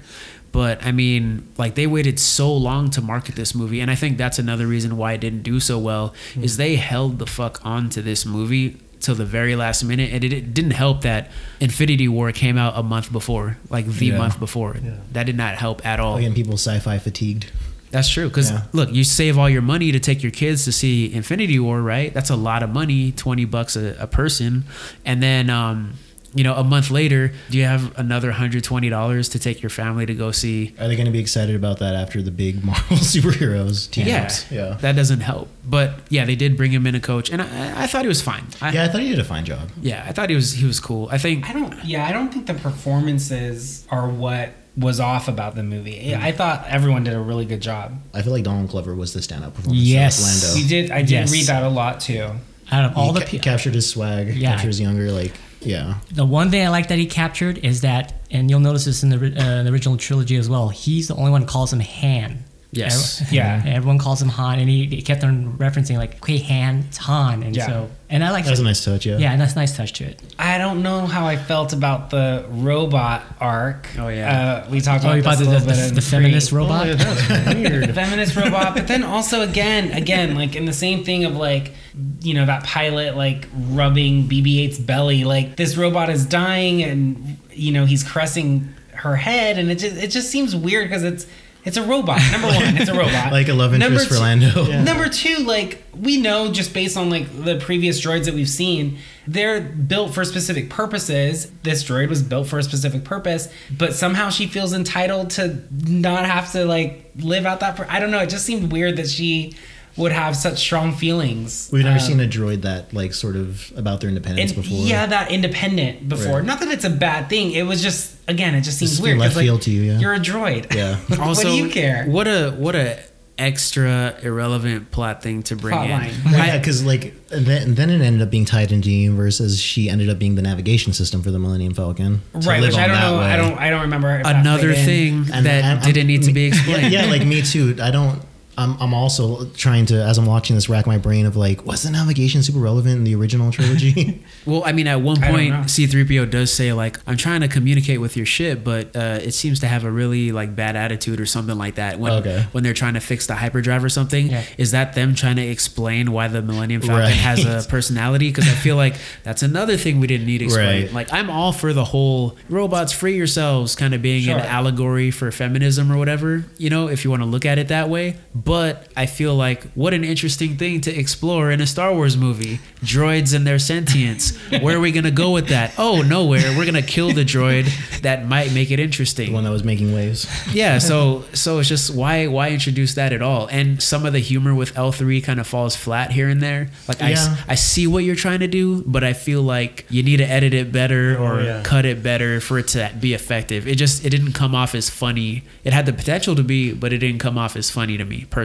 [0.52, 4.16] But I mean, like they waited so long to market this movie, and I think
[4.16, 6.14] that's another reason why it didn't do so well.
[6.34, 6.44] Hmm.
[6.44, 10.24] Is they held the fuck on to this movie till the very last minute, and
[10.24, 11.30] it, it didn't help that
[11.60, 14.18] Infinity War came out a month before, like the Yeah.
[14.18, 14.76] month before.
[14.82, 14.92] Yeah.
[15.12, 16.16] That did not help at all.
[16.16, 17.46] Again, people sci-fi fatigued.
[17.90, 18.28] That's true.
[18.28, 18.62] Because Yeah.
[18.72, 22.12] look, you save all your money to take your kids to see Infinity War, right?
[22.12, 24.64] That's a lot of money, twenty bucks a, a person,
[25.06, 25.94] and then um,
[26.34, 29.70] you know a month later, do you have another hundred twenty dollars to take your
[29.70, 30.74] family to go see?
[30.78, 34.24] Are they going to be excited about that after the big Marvel superheroes team Yeah,
[34.24, 34.50] ups?
[34.50, 34.76] Yeah.
[34.80, 35.48] that doesn't help.
[35.64, 38.20] But yeah, they did bring him in a coach, and I, I thought he was
[38.22, 38.44] fine.
[38.60, 39.70] I, Yeah, I thought he did a fine job.
[39.80, 41.08] yeah, I thought he was he was cool.
[41.10, 41.74] I think I don't.
[41.84, 46.12] Yeah, I don't think the performances are what was off about the movie.
[46.14, 46.22] Hmm.
[46.22, 47.98] I thought everyone did a really good job.
[48.14, 49.82] I feel like Donald Glover was the standout performance.
[49.82, 50.18] Yes.
[50.20, 50.60] of Lando.
[50.60, 50.90] You did.
[50.92, 51.32] I did Yes.
[51.32, 52.30] read that a lot too.
[52.70, 54.52] out of all he the ca- pe- captured his swag, Yeah.
[54.54, 55.98] captures younger, like yeah.
[56.12, 59.08] The one thing I like that he captured is that, and you'll notice this in
[59.10, 60.68] the, uh, the original trilogy as well.
[60.68, 62.44] He's the only one calls him Han.
[62.70, 63.22] Yes.
[63.22, 63.62] Every- Yeah.
[63.66, 67.42] Everyone calls him Han, and he, he kept on referencing like, "Okay, Han, it's Han,"
[67.42, 67.66] and Yeah.
[67.66, 69.06] so, and I like That was a nice touch.
[69.06, 69.16] Yeah.
[69.16, 70.20] Yeah, and that's a nice touch to it.
[70.38, 73.88] I don't know how I felt about the robot arc.
[73.98, 74.64] Oh, yeah.
[74.66, 76.58] uh, we talked Oh, about, you this the, a the, bit the, the feminist pre-
[76.58, 76.86] robot.
[76.86, 77.94] Oh, yeah, that's weird.
[77.94, 81.72] feminist robot but then also again again like in the same thing of like
[82.20, 87.72] you know that pilot like rubbing bb8's belly like this robot is dying and you
[87.72, 91.26] know he's caressing her head and it just it just seems weird because it's
[91.64, 92.20] It's a robot.
[92.32, 93.32] Number one, it's a robot.
[93.32, 94.82] Like a love interest Number for two- Lando.
[94.84, 98.98] Number two, like we know just based on like the previous droids that we've seen,
[99.26, 101.50] they're built for specific purposes.
[101.64, 106.24] This droid was built for a specific purpose, but somehow she feels entitled to not
[106.24, 107.76] have to like live out that.
[107.76, 108.20] Per- I don't know.
[108.20, 109.54] It just seemed weird that she
[109.98, 111.68] would have such strong feelings.
[111.72, 114.86] We've never Um, seen a droid that like sort of about their independence and before.
[114.86, 116.36] yeah, that independent before.
[116.38, 116.44] Right.
[116.44, 117.52] Not that it's a bad thing.
[117.52, 119.18] It was just again, it just seems Just weird.
[119.18, 119.98] left 'cause, like, field to you, yeah.
[119.98, 120.74] You're a droid.
[120.74, 120.96] Yeah.
[121.18, 122.04] also, what do you care?
[122.06, 122.98] What a what a
[123.38, 125.90] extra irrelevant plot thing to bring Plot in.
[125.92, 126.12] line.
[126.32, 129.88] Yeah, because like then, then it ended up being tied into the universe as she
[129.88, 132.20] ended up being the navigation system for the Millennium Falcon.
[132.34, 133.18] Right, live which I don't that know.
[133.20, 133.58] I don't.
[133.58, 134.18] I don't remember.
[134.20, 134.84] if Another played in.
[134.86, 136.92] thing And- that and I'm- didn't need to be explained.
[136.92, 137.76] Yeah, like me too.
[137.80, 138.20] I don't.
[138.58, 141.84] I'm, I'm also trying to, as I'm watching this, rack my brain of like, was
[141.84, 144.22] the navigation super relevant in the original trilogy?
[144.46, 145.52] Well, I mean, at one point.
[145.66, 149.60] C3PO does say, like, I'm trying to communicate with your ship, but uh, it seems
[149.60, 152.46] to have a really, like, bad attitude or something like that when, Okay.
[152.52, 154.28] when they're trying to fix the hyperdrive or something.
[154.28, 154.42] Yeah.
[154.56, 157.12] Is that them trying to explain why the Millennium Falcon Right.
[157.12, 158.28] has a personality?
[158.28, 160.84] Because I feel like that's another thing we didn't need explained.
[160.86, 160.92] Right.
[160.94, 165.30] Like, I'm all for the whole robots free yourselves kind of being an allegory for
[165.30, 168.16] feminism or whatever, you know, if you want to look at it that way.
[168.34, 172.60] But I feel like what an interesting thing to explore in a Star Wars movie
[172.80, 174.36] droids and their sentience.
[174.62, 175.72] Where are we going to go with that?
[175.78, 176.56] Oh, nowhere.
[176.56, 179.28] We're going to kill the droid that might make it interesting.
[179.28, 180.26] the one that was making waves.
[180.54, 183.46] Yeah, so so it's just why why introduce that at all?
[183.48, 186.70] And some of the humor with L3 kind of falls flat here and there.
[186.88, 187.36] Like I, s- Yeah.
[187.48, 190.54] I see what you're trying to do, but I feel like you need to edit
[190.54, 191.62] it better oh, or Oh, yeah.
[191.62, 193.68] cut it better for it to be effective.
[193.68, 195.42] It just it didn't come off as funny.
[195.64, 198.20] It had the potential to be, but it didn't come off as funny to me
[198.30, 198.37] personally.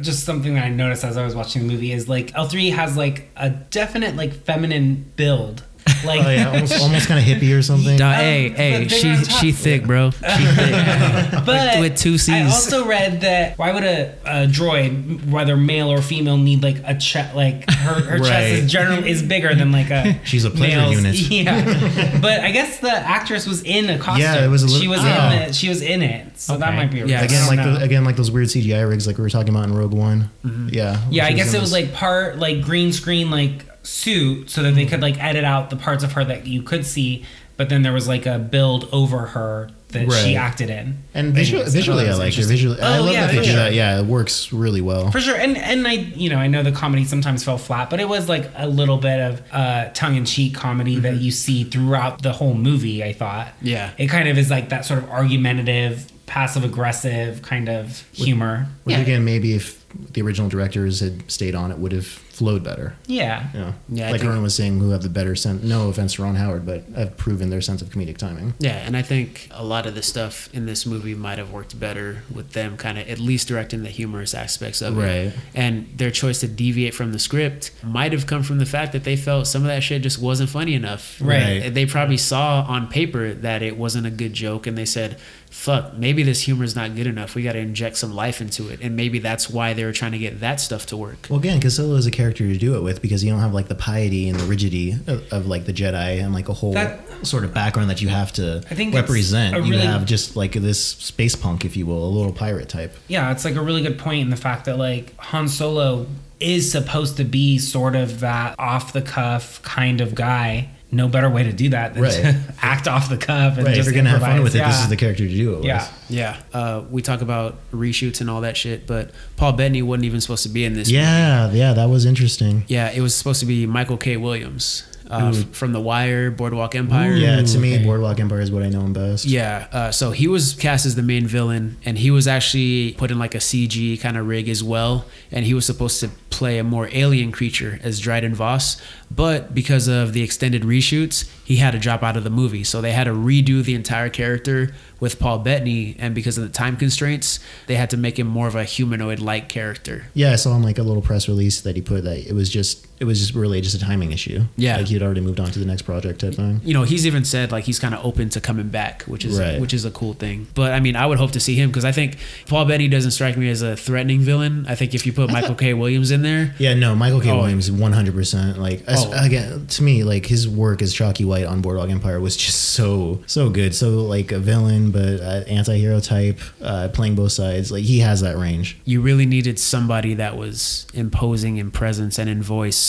[0.00, 2.96] Just something that I noticed as I was watching the movie is like L3 has
[2.96, 5.64] like a definite like feminine build.
[6.04, 7.96] Like Oh yeah, almost, almost kind of hippie or something.
[7.96, 10.10] Duh, Um, hey, hey, she she thick, bro.
[10.10, 11.44] She thick.
[11.46, 12.28] but with two Cs.
[12.28, 16.76] I also read that why would a, a droid, whether male or female, need like
[16.84, 17.34] a chest?
[17.34, 20.18] Like her, her chest is generally is bigger than like a.
[20.24, 20.96] She's a pleasure male's.
[20.96, 21.14] unit.
[21.30, 24.22] Yeah, but I guess the actress was in a costume.
[24.22, 25.06] Yeah, it was a little- She was Oh.
[25.06, 25.54] in it.
[25.54, 27.36] She was in it, so that might be a Yeah, reason.
[27.38, 29.74] Again, like the, again, like those weird CGI rigs, like we were talking about in
[29.74, 30.30] Rogue One.
[30.44, 30.68] Mm-hmm.
[30.70, 31.00] Yeah.
[31.10, 34.74] Yeah, I guess in it was like part like green screen like suit so that
[34.74, 37.24] they could like edit out the parts of her that you could see,
[37.56, 40.98] but then there was like a build over her that she acted in.
[41.14, 42.26] And visual, Anyways, I visually, I like it.
[42.38, 42.48] interesting.
[42.56, 43.56] Visually, I Oh, love yeah, that they for do sure.
[43.56, 43.74] that.
[43.74, 45.12] Yeah, it works really well.
[45.12, 48.00] For sure, and and I you know I know the comedy sometimes fell flat, but
[48.00, 51.62] it was like a little bit of uh, tongue in cheek comedy that you see
[51.62, 53.04] throughout the whole movie.
[53.04, 53.90] I thought, Yeah.
[53.96, 58.66] it kind of is like that sort of argumentative, passive aggressive kind of humor.
[58.82, 59.02] Which yeah.
[59.02, 62.94] again, maybe if the original directors had stayed on, it would have flowed better.
[63.06, 65.62] yeah, Yeah, Yeah, like think- Aaron was saying, who have the better sense.
[65.62, 68.54] No offense to Ron Howard, but have proven their sense of comedic timing.
[68.58, 71.78] Yeah, and I think a lot of the stuff in this movie might have worked
[71.78, 75.06] better with them kind of at least directing the humorous aspects of Right.
[75.08, 75.24] it.
[75.26, 75.34] Right.
[75.54, 79.04] And their choice to deviate from the script might have come from the fact that
[79.04, 81.18] they felt some of that shit just wasn't funny enough.
[81.20, 81.72] Right.
[81.72, 85.18] They probably saw on paper that it wasn't a good joke and they said,
[85.54, 87.34] fuck, maybe this humor is not good enough.
[87.36, 88.80] We got to inject some life into it.
[88.82, 91.28] And maybe that's why they were trying to get that stuff to work.
[91.30, 93.68] Well, again, because is a character to do it with because you don't have like
[93.68, 97.00] the piety and the rigidity of, of like the Jedi and like a whole That-
[97.24, 99.56] sort of background that you have to I think represent.
[99.56, 102.68] a you really- have just like this space punk, if you will, a little pirate
[102.68, 102.94] type.
[103.08, 106.06] yeah, it's like a really good point in the fact that like Han Solo
[106.40, 110.68] is supposed to be sort of that off the cuff kind of guy.
[110.92, 112.12] No better way to do that than Right.
[112.12, 113.72] to act off the cuff and Right.
[113.72, 115.56] If just you're gonna have fun with it, this is the character to do it
[115.56, 115.64] with.
[115.64, 115.88] Yeah.
[116.08, 116.36] Yeah.
[116.52, 120.44] Uh, we talk about reshoots and all that shit, but Paul Bettany wasn't even supposed
[120.44, 120.88] to be in this.
[120.90, 122.64] Yeah, yeah, that was interesting.
[122.68, 124.16] Yeah, it was supposed to be Michael K.
[124.16, 125.38] Williams uh, Ooh.
[125.38, 127.12] f- from The Wire, Boardwalk Empire.
[127.12, 127.84] Yeah, to me, okay.
[127.84, 129.24] Boardwalk Empire is what I know him best.
[129.24, 133.10] Yeah, uh, so he was cast as the main villain, and he was actually put
[133.10, 136.58] in like a CG kind of rig as well, and he was supposed to play
[136.58, 141.70] a more alien creature as Dryden Voss, but because of the extended reshoots, he had
[141.72, 145.18] to drop out of the movie, so they had to redo the entire character with
[145.20, 148.54] Paul Bettany, and because of the time constraints, they had to make him more of
[148.54, 150.06] a humanoid-like character.
[150.14, 152.48] Yeah, I saw in like a little press release that he put that it was
[152.48, 154.42] just it was just really just a timing issue.
[154.56, 154.76] Yeah.
[154.76, 156.60] like he had already moved on to the next project type thing.
[156.64, 159.38] you know, he's even said like he's kind of open to coming back, which is
[159.38, 159.60] Right.
[159.60, 160.46] which is a cool thing.
[160.54, 163.10] But I mean, I would hope to see him because I think Paul Bettany doesn't
[163.10, 164.64] strike me as a threatening villain.
[164.68, 165.74] I think if you put Michael K.
[165.74, 167.30] Williams in there, Yeah, no, Michael K.
[167.30, 167.38] Oh.
[167.38, 168.58] Williams, one hundred percent.
[168.58, 169.12] Like Oh.
[169.24, 173.20] again, to me, like his work as Chalky White on Boardwalk Empire was just so
[173.26, 173.74] so good.
[173.74, 177.72] So like a villain, but uh, anti-hero type, uh, playing both sides.
[177.72, 178.78] Like he has that range.
[178.84, 182.83] You really needed somebody that was imposing in presence and in voice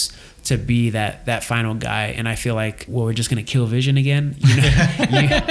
[0.46, 2.08] to be that that final guy.
[2.18, 4.36] And I feel like, well, we're just gonna kill Vision again.
[4.40, 5.42] You, know,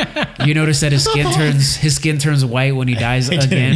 [0.40, 3.74] you, you notice that his skin turns his skin turns white when he dies again,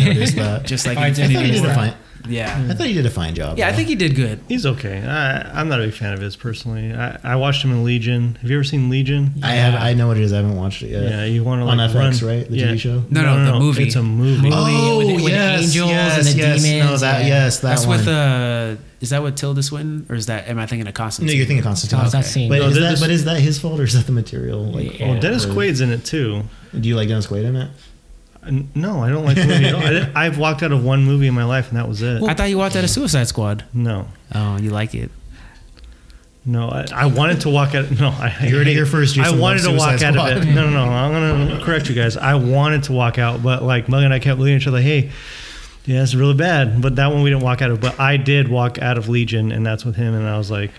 [0.65, 1.95] just like I in did I thought he Infinity War.
[2.23, 2.32] Fine.
[2.32, 3.59] Yeah, I thought he did a fine job.
[3.59, 4.40] yeah, I think he did good.
[4.49, 4.99] He's okay.
[5.07, 6.93] I, I'm not a big fan of his personally.
[6.93, 8.36] I, I watched him in Legion.
[8.40, 9.32] Have you ever seen Legion?
[9.43, 9.74] I have.
[9.81, 10.32] I know what it is.
[10.32, 11.03] I haven't watched it yet.
[11.05, 12.49] Yeah, you want to on like FX, run, right?
[12.51, 12.66] The yeah.
[12.69, 13.03] TV show.
[13.11, 13.85] No, no, the movie.
[13.85, 14.43] It's a movie.
[14.43, 14.51] Movie.
[14.55, 16.65] Oh, with the- with the angels and the yes.
[16.65, 17.27] No, that yeah.
[17.28, 17.99] yes, that That's one.
[17.99, 20.49] with uh, is that with Tilda Swinton or is that?
[20.49, 21.32] Am I thinking of Constantine?
[21.32, 22.01] no, you're thinking of Constantine.
[22.01, 22.28] Oh, it's not Okay.
[22.28, 22.49] seeing.
[22.49, 24.65] But No, is that but is that his fault or is that the material?
[24.65, 25.11] Like, Yeah.
[25.12, 26.43] Well, Dennis or- Quaid's in it too.
[26.78, 27.70] Do you like Dennis Quaid in it?
[28.74, 29.82] No, I don't like the movie at all.
[30.16, 32.23] I I've walked out of one movie in my life, and that was it.
[32.23, 33.65] I thought you walked out of Suicide Squad.
[33.74, 35.10] No, Oh, you like it?
[36.47, 37.90] no, I, I wanted to walk out.
[38.01, 40.39] No, I You heard it here first, I Jason wanted to walk Suicide out of
[40.39, 40.43] it.
[40.43, 40.55] Squad.
[40.55, 40.90] No, no, no.
[40.93, 42.16] I'm gonna correct you guys.
[42.16, 44.81] I wanted to walk out, but like Mug and I kept looking at each other.
[44.81, 45.10] Hey,
[45.85, 46.81] yeah, it's really bad.
[46.81, 47.81] But that one we didn't walk out of.
[47.81, 50.15] But I did walk out of Legion, and that's with him.
[50.15, 50.70] And I was like,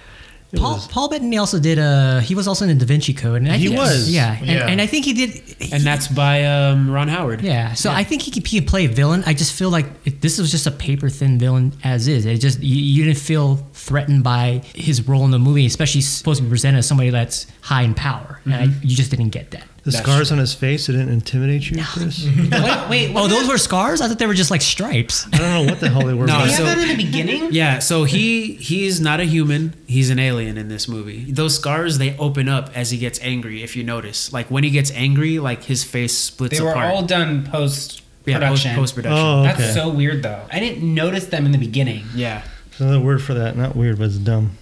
[0.55, 2.21] Paul, was- Paul Bettany also did a.
[2.21, 4.09] He was also in the Da Vinci Code, and I He think, was.
[4.09, 4.67] yeah, and, Yeah.
[4.67, 5.41] and I think he did.
[5.71, 7.41] And that's by um, Ron Howard.
[7.41, 9.23] Yeah, so I think he could, he could play a villain.
[9.27, 12.25] I just feel like it, this was just a paper thin villain as is.
[12.25, 16.37] It just you, you didn't feel threatened by his role in the movie, especially supposed
[16.39, 19.51] to be presented as somebody that's high in power, and I, you just didn't get
[19.51, 19.67] that.
[19.91, 20.87] The That's scars on his face.
[20.89, 22.25] It didn't intimidate you, Chris.
[22.51, 22.51] Wait,
[22.89, 23.13] wait.
[23.15, 24.01] Oh, those were scars?
[24.01, 25.27] I thought they were just like stripes.
[25.33, 26.25] I don't know what the hell they were.
[26.27, 27.49] No, but- so- have that in the beginning?
[27.51, 29.73] Yeah, so he he's not a human.
[29.87, 31.31] He's an alien in this movie.
[31.31, 33.63] Those scars they open up as he gets angry.
[33.63, 36.93] If you notice, like when he gets angry, like his face splits They were apart.
[36.93, 38.75] all done post yeah, post production.
[38.75, 39.19] post production.
[39.25, 40.45] Oh, That's so weird, though.
[40.51, 42.05] I didn't notice them in the beginning.
[42.13, 42.43] Yeah.
[42.77, 43.57] Another word for that.
[43.57, 44.57] Not weird, but it's dumb.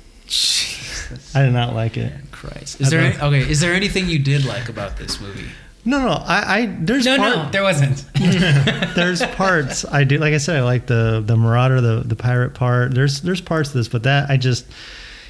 [1.36, 2.14] I did not like it.
[2.38, 2.80] Christ.
[2.80, 3.50] Is there any, okay?
[3.50, 5.48] Is there anything you did like about this movie?
[5.86, 6.10] No, no.
[6.26, 8.04] I, I there's No, part, no, there wasn't.
[8.96, 10.18] there's parts I do.
[10.18, 12.94] Like I said, I like the the Marauder, the the pirate part.
[12.94, 14.66] There's there's parts of this, but that I just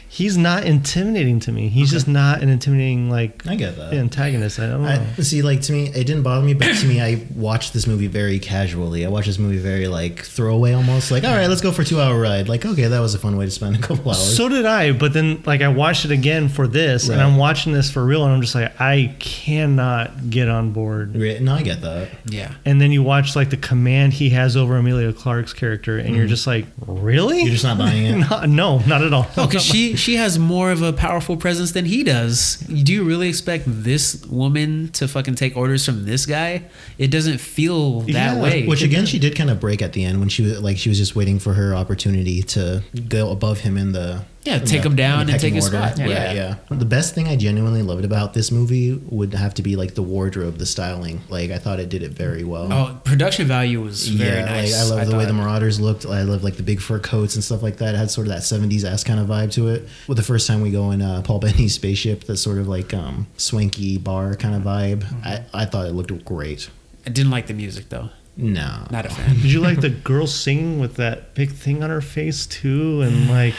[0.10, 1.68] he's not intimidating to me.
[1.68, 3.94] He's just not an intimidating like I get that.
[3.94, 4.60] antagonist.
[4.60, 4.90] I don't know.
[4.90, 7.88] I, see, like to me, it didn't bother me, but to me, I watched this
[7.88, 9.06] movie very casually.
[9.06, 11.86] I watched this movie very like throwaway, almost like, all right, let's go for a
[11.86, 12.48] two-hour ride.
[12.48, 14.36] Like, okay, that was a fun way to spend a couple hours.
[14.36, 17.74] so did I, but then like I watched it again for this, and I'm watching
[17.74, 21.16] this for real, and I'm just like I cannot get on board.
[21.16, 22.10] Re- no, I get that.
[22.26, 22.54] Yeah.
[22.66, 26.26] And then you watch like the command he has over Emilia Clarke's character, and you're
[26.26, 26.30] mm-hmm.
[26.30, 27.42] just like, really?
[27.42, 28.16] You're just not buying it.
[28.18, 29.28] Not- no, not at all.
[29.38, 32.58] Oh, she she has more of a powerful presence than he does.
[32.58, 36.64] Do you really expect this woman to fucking take orders from this guy?
[36.98, 38.66] It doesn't feel that Yeah, way.
[38.68, 40.90] Which again, she did kind of break at the end when she was like she
[40.90, 44.90] was just waiting for her opportunity to go above him in the Yeah, take the-
[44.90, 45.78] him down the and take pecking his order.
[45.78, 46.00] spot.
[46.00, 46.34] Right, Yeah.
[46.34, 46.56] yeah.
[46.70, 50.02] The best thing I genuinely loved about this movie would have to be like the
[50.04, 51.22] wardrobe, the styling.
[51.30, 52.72] Like I thought it did it very well.
[52.72, 54.74] oh, production value was very yeah, nice.
[54.74, 56.06] like I love the way the Marauders looked.
[56.06, 57.94] I love like the big fur coats and stuff like that.
[57.96, 59.88] It had sort of that '70s ass kind of vibe to it.
[60.08, 62.94] Well, the first time we go in uh, Paul Bettany's spaceship, that sort of like
[62.94, 65.04] um, swanky bar kind of vibe.
[65.04, 65.28] Mm-hmm.
[65.28, 66.70] I, I thought it looked great.
[67.06, 68.10] I didn't like the music though.
[68.40, 69.36] No, Not a fan.
[69.36, 73.30] Did you like the girl singing with that big thing on her face too, and
[73.30, 73.56] like,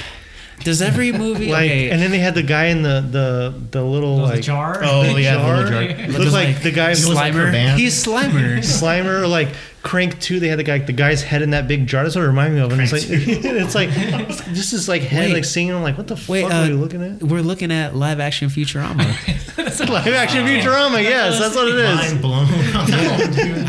[0.64, 1.90] Does every movie like, okay?
[1.90, 4.80] and then they had the guy in the the the little Was like jar?
[4.82, 5.56] Oh, big yeah, the jar.
[5.56, 5.82] little jar.
[5.82, 7.52] Looked Looking like, like the guy who was like Slimer.
[7.52, 7.80] band.
[7.80, 8.58] He's Slimer.
[8.58, 9.48] Slimer, like
[9.82, 10.40] Crank Two.
[10.40, 12.02] They had the guy, the guy's head in that big jar.
[12.02, 12.72] That's what it reminded me of.
[12.72, 13.90] And it's like, it's like,
[14.54, 15.34] this is like head Wait.
[15.34, 15.74] like singing.
[15.74, 17.22] I'm like, what the Wait, fuck uh, are we looking at?
[17.22, 19.06] We're looking at live action Futurama.
[19.88, 21.02] Live action Futurama.
[21.02, 21.94] Yes, that's what it is.
[21.96, 22.46] mind blown.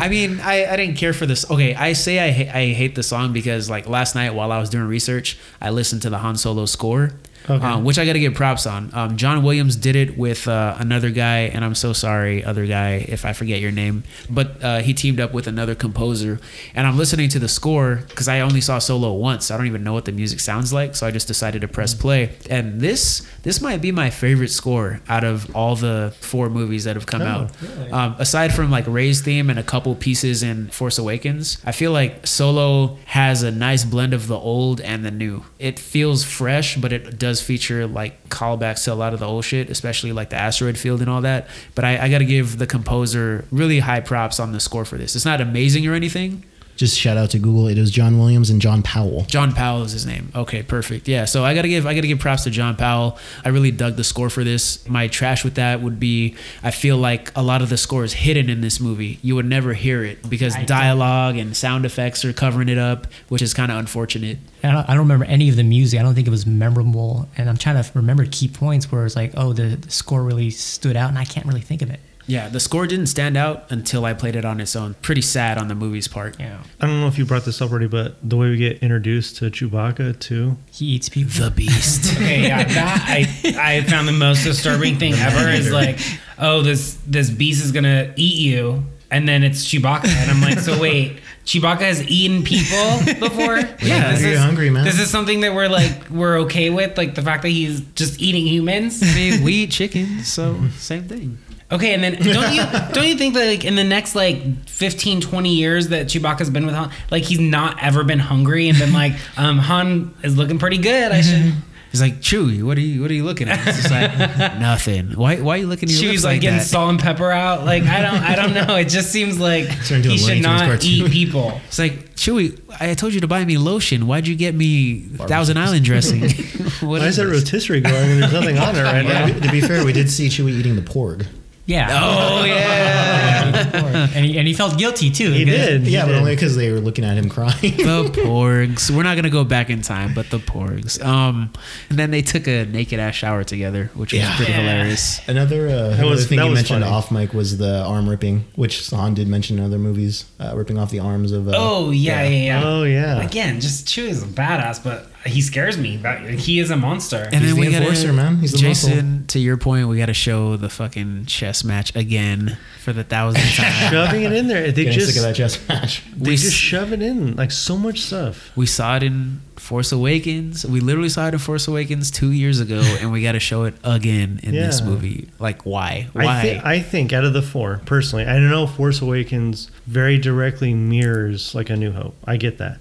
[0.00, 1.48] I mean, I, I didn't care for this.
[1.50, 4.58] Okay, I say I ha- I hate the song because like last night while I
[4.58, 7.12] was doing research, I listened to the Han Solo score,
[7.50, 7.64] Okay.
[7.66, 8.90] um, which I got to give props on.
[8.94, 13.04] Um, John Williams did it with uh, another guy, and I'm so sorry, other guy,
[13.08, 16.40] if I forget your name, but uh, he teamed up with another composer,
[16.74, 19.46] and I'm listening to the score because I only saw Solo once.
[19.46, 21.68] So I don't even know what the music sounds like, so I just decided to
[21.68, 22.30] press play.
[22.48, 26.94] And this this might be my favorite score out of all the four movies that
[26.96, 27.50] have come Oh, out.
[27.62, 27.90] really?
[27.90, 31.90] Um, aside from like Rey's theme and a couple pieces in Force Awakens, I feel
[31.92, 35.44] like Solo has a nice blend of the old and the new.
[35.58, 39.44] It feels fresh, but it does feature like callbacks to a lot of the old
[39.44, 41.48] shit, especially like the asteroid field and all that.
[41.74, 44.98] But I, I got to give the composer really high props on the score for
[44.98, 45.16] this.
[45.16, 46.44] It's not amazing or anything.
[46.80, 47.66] Just shout out to Google.
[47.68, 49.26] It was John Williams and John Powell.
[49.28, 50.32] John Powell is his name.
[50.34, 51.08] Okay, perfect.
[51.08, 53.18] Yeah, so I gotta give I gotta give props to John Powell.
[53.44, 54.88] I really dug the score for this.
[54.88, 58.14] My trash with that would be I feel like a lot of the score is
[58.14, 59.18] hidden in this movie.
[59.20, 62.78] You would never hear it because I don't- dialogue and sound effects are covering it
[62.78, 64.38] up, which is kind of unfortunate.
[64.64, 66.00] I don't, I don't remember any of the music.
[66.00, 67.28] I don't think it was memorable.
[67.36, 70.48] And I'm trying to remember key points where it's like, oh, the, the score really
[70.48, 72.00] stood out, and I can't really think of it.
[72.30, 74.94] Yeah, the score didn't stand out until I played it on its own.
[75.02, 76.38] Pretty sad on the movie's part.
[76.38, 76.62] Yeah.
[76.80, 79.38] I don't know if you brought this up already, but the way we get introduced
[79.38, 80.56] to Chewbacca too.
[80.70, 81.32] He eats people.
[81.32, 82.14] The Beast.
[82.20, 85.98] Okay, yeah, that I I found the most disturbing thing ever is like,
[86.38, 90.58] oh, this this beast is gonna eat you, and then it's Chewbacca, and I'm like,
[90.58, 93.56] so wait, Chewbacca has eaten people before?
[93.82, 94.84] Yeah, this you're is, hungry, man.
[94.84, 98.20] This is something that we're like we're okay with, like the fact that he's just
[98.20, 99.02] eating humans.
[99.02, 101.38] I mean, we eat chicken, so same thing.
[101.72, 105.20] Okay, and then don't you don't you think that like in the next like 15,
[105.20, 108.92] 20 years that Chewbacca's been with Han, like he's not ever been hungry and been
[108.92, 111.12] like, um, Han is looking pretty good.
[111.12, 111.54] I should.
[111.90, 113.66] He's like, Chewy, what are you what are you looking at?
[113.66, 114.16] It's just like
[114.60, 115.08] nothing.
[115.16, 116.64] Why why are you looking at your Chew's lips like, like, getting that?
[116.64, 117.64] salt and pepper out.
[117.64, 118.76] Like I don't I don't know.
[118.76, 120.88] It just seems like Turned into he a Looney should Tunes not cartoon.
[120.88, 121.60] eat people.
[121.66, 124.06] It's like, Chewy, I told you to buy me lotion.
[124.06, 126.20] Why'd you get me Thousand Island dressing?
[126.20, 127.40] what Why is that this?
[127.42, 129.26] rotisserie going and there's nothing on it right now?
[129.26, 131.26] to, be, to be fair, we did see Chewie eating the porg.
[131.66, 131.88] Yeah.
[131.92, 134.08] Oh yeah.
[134.14, 135.30] and, he, and he felt guilty too.
[135.30, 135.82] He because- did.
[135.82, 136.18] he Yeah, but did.
[136.18, 137.52] only because they were looking at him crying.
[137.60, 138.90] the porgs.
[138.90, 141.00] We're not gonna go back in time, but the porgs.
[141.04, 141.52] Um,
[141.88, 144.36] and then they took a naked ass shower together, which was Yeah.
[144.36, 144.60] pretty Yeah.
[144.62, 145.20] hilarious.
[145.28, 146.92] Another, uh, was- another thing you was mentioned funny.
[146.94, 150.78] off mic was the arm ripping, which Han did mention in other movies, uh, ripping
[150.78, 151.48] off the arms of.
[151.48, 152.62] Uh, Oh yeah, yeah, yeah.
[152.64, 153.20] Oh yeah.
[153.22, 155.96] Again, just Chewie is a badass, but he scares me.
[155.98, 157.28] That he is a monster.
[157.32, 158.38] And He's then the we gotta, enforcer, man.
[158.38, 159.26] He's the Jason.
[159.28, 163.44] To your point, we got to show the fucking chess match again for the thousandth
[163.56, 163.90] time.
[163.90, 164.72] Shoving it in there.
[164.72, 166.02] They Getting just sick of that chess match.
[166.16, 168.50] they We just s- shove it in like so much stuff.
[168.56, 170.64] we saw it in Force Awakens.
[170.64, 173.64] We literally saw it in Force Awakens two years ago, and we got to show
[173.64, 175.28] it again in this movie.
[175.38, 176.08] Like, why?
[176.14, 176.24] Why?
[176.24, 179.70] I, thi- I think out of the four, personally, I don't know if Force Awakens
[179.86, 182.16] very directly mirrors like A New Hope.
[182.24, 182.80] I get that.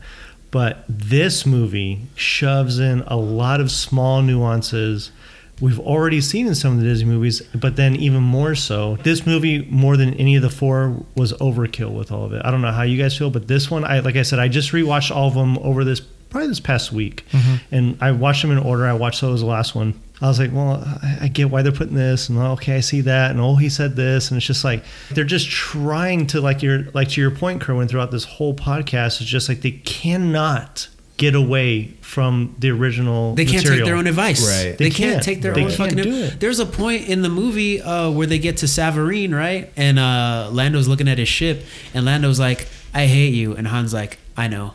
[0.51, 5.11] But this movie shoves in a lot of small nuances
[5.61, 8.95] we've already seen in some of the Disney movies, but then even more so.
[8.97, 12.41] This movie, more than any of the four, was overkill with all of it.
[12.43, 14.47] I don't know how you guys feel, but this one, I like I said, I
[14.47, 17.75] just rewatched all of them over this probably this past week, mm-hmm.
[17.75, 18.85] and I watched them in order.
[18.85, 19.99] I watched those the last one.
[20.21, 23.01] I was like, well, I I get why they're putting this, and okay, I see
[23.01, 26.61] that, and oh, he said this, and it's just like they're just trying to like
[26.61, 29.21] your like to your point, Kerwin, throughout this whole podcast.
[29.21, 33.35] It's just like they cannot get away from the original.
[33.35, 33.79] They can't material.
[33.79, 34.45] take their own advice.
[34.45, 34.77] Right.
[34.77, 35.23] They, They can't, can't.
[35.23, 35.57] take their own.
[35.57, 36.39] They own can't do it.
[36.39, 39.71] There's a point in the movie uh, where they get to Savareen, right?
[39.77, 41.63] And uh, Lando's looking at his ship,
[41.93, 44.73] and Lando's like, "I hate you," and Han's like, "I know."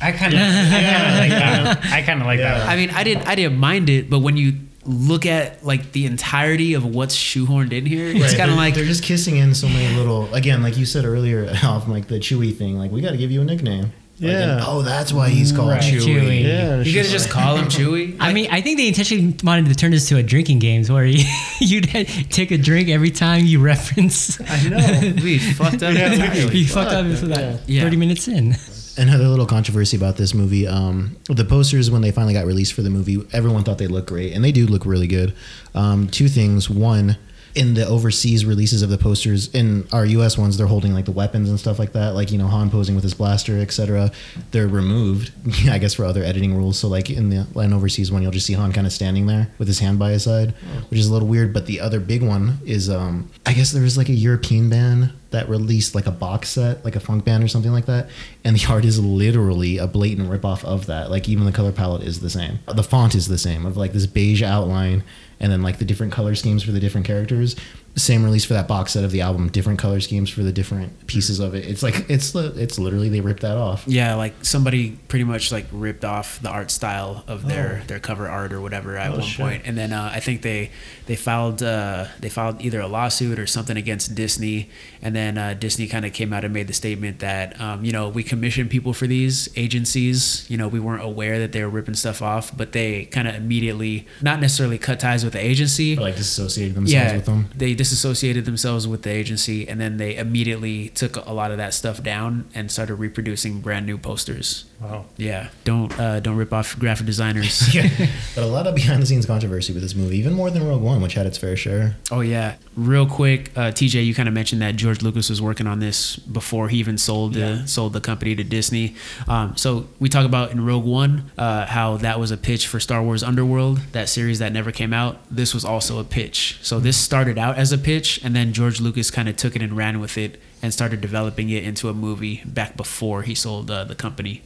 [0.00, 1.84] I kind of I kind of like that.
[1.92, 2.58] I kind of like Yeah.
[2.58, 2.68] that.
[2.68, 4.52] I mean, I didn't, I didn't mind it, but when you
[4.86, 8.74] look at like the entirety of what's shoehorned in here, it's Right, kind of like
[8.74, 10.32] they're just kissing in so many little.
[10.34, 12.78] Again, like you said earlier, off like the Chewy thing.
[12.78, 13.82] Like we got to give you a nickname.
[14.20, 14.52] Like, Yeah.
[14.58, 15.82] and- oh, that's why he's called Right.
[15.82, 16.00] Chewy.
[16.04, 16.42] Chewy.
[16.44, 18.16] Yeah, and it's you could just just call him Chewy.
[18.20, 21.04] I mean, I think they intentionally wanted to turn this to a drinking games where
[21.04, 21.24] you,
[21.60, 21.84] you'd
[22.30, 24.40] take a drink every time you reference.
[24.40, 25.12] I know.
[25.22, 26.58] we fucked up Yeah, we entirely.
[26.58, 27.82] you fucked up for that Yeah.
[27.82, 28.54] 30 minutes in.
[28.96, 30.66] Another little controversy about this movie.
[30.66, 34.08] Um, the posters when they finally got released for the movie, everyone thought they looked
[34.08, 35.34] great, and they do look really good.
[35.74, 36.70] Um, two things.
[36.70, 37.16] One,
[37.54, 40.36] in the overseas releases of the posters, in our U.S.
[40.36, 42.94] ones, they're holding like the weapons and stuff like that, like you know Han posing
[42.94, 44.10] with his blaster, etc.
[44.50, 45.32] They're removed,
[45.68, 46.78] I guess, for other editing rules.
[46.78, 49.48] So like in the land overseas one, you'll just see Han kind of standing there
[49.58, 50.54] with his hand by his side,
[50.90, 51.52] which is a little weird.
[51.52, 55.12] But the other big one is, um, I guess there was like a European band
[55.34, 58.08] that released like a box set, like a funk band or something like that,
[58.44, 61.10] and the art is literally a blatant ripoff of that.
[61.10, 63.92] Like even the color palette is the same, the font is the same of like
[63.92, 65.02] this beige outline,
[65.40, 67.56] and then like the different color schemes for the different characters.
[67.96, 71.06] Same release for that box set of the album, different color schemes for the different
[71.06, 71.64] pieces of it.
[71.64, 73.84] It's like it's it's literally they ripped that off.
[73.86, 77.86] Yeah, like somebody pretty much like ripped off the art style of their Oh.
[77.86, 79.40] their cover art or whatever at Oh, one shit.
[79.40, 79.62] point.
[79.64, 80.70] and then uh, I think they
[81.06, 85.54] they filed uh, they filed either a lawsuit or something against Disney, and then uh,
[85.54, 88.70] Disney kind of came out and made the statement that um, you know we commissioned
[88.70, 92.56] people for these agencies, you know we weren't aware that they were ripping stuff off,
[92.56, 96.74] but they kind of immediately not necessarily cut ties with the agency, Or like disassociated
[96.74, 97.50] themselves yeah, with them.
[97.54, 101.74] they disassociated themselves with the agency, and then they immediately took a lot of that
[101.74, 104.64] stuff down and started reproducing brand new posters.
[104.84, 105.04] Wow.
[105.16, 107.74] Yeah, don't uh, don't rip off graphic designers.
[107.74, 107.88] yeah,
[108.34, 110.82] but a lot of behind the scenes controversy with this movie, even more than Rogue
[110.82, 111.96] One, which had its fair share.
[112.10, 115.66] oh yeah, real quick, uh, TJ, you kind of mentioned that George Lucas was working
[115.66, 118.94] on this before he even sold the sold the company to Disney.
[119.26, 122.78] Um, so we talk about in Rogue One uh, how that was a pitch for
[122.78, 125.18] Star Wars Underworld, that series that never came out.
[125.30, 126.58] This was also a pitch.
[126.60, 129.62] So this started out as a pitch, and then George Lucas kind of took it
[129.62, 133.70] and ran with it and started developing it into a movie back before he sold
[133.70, 134.42] uh, the company.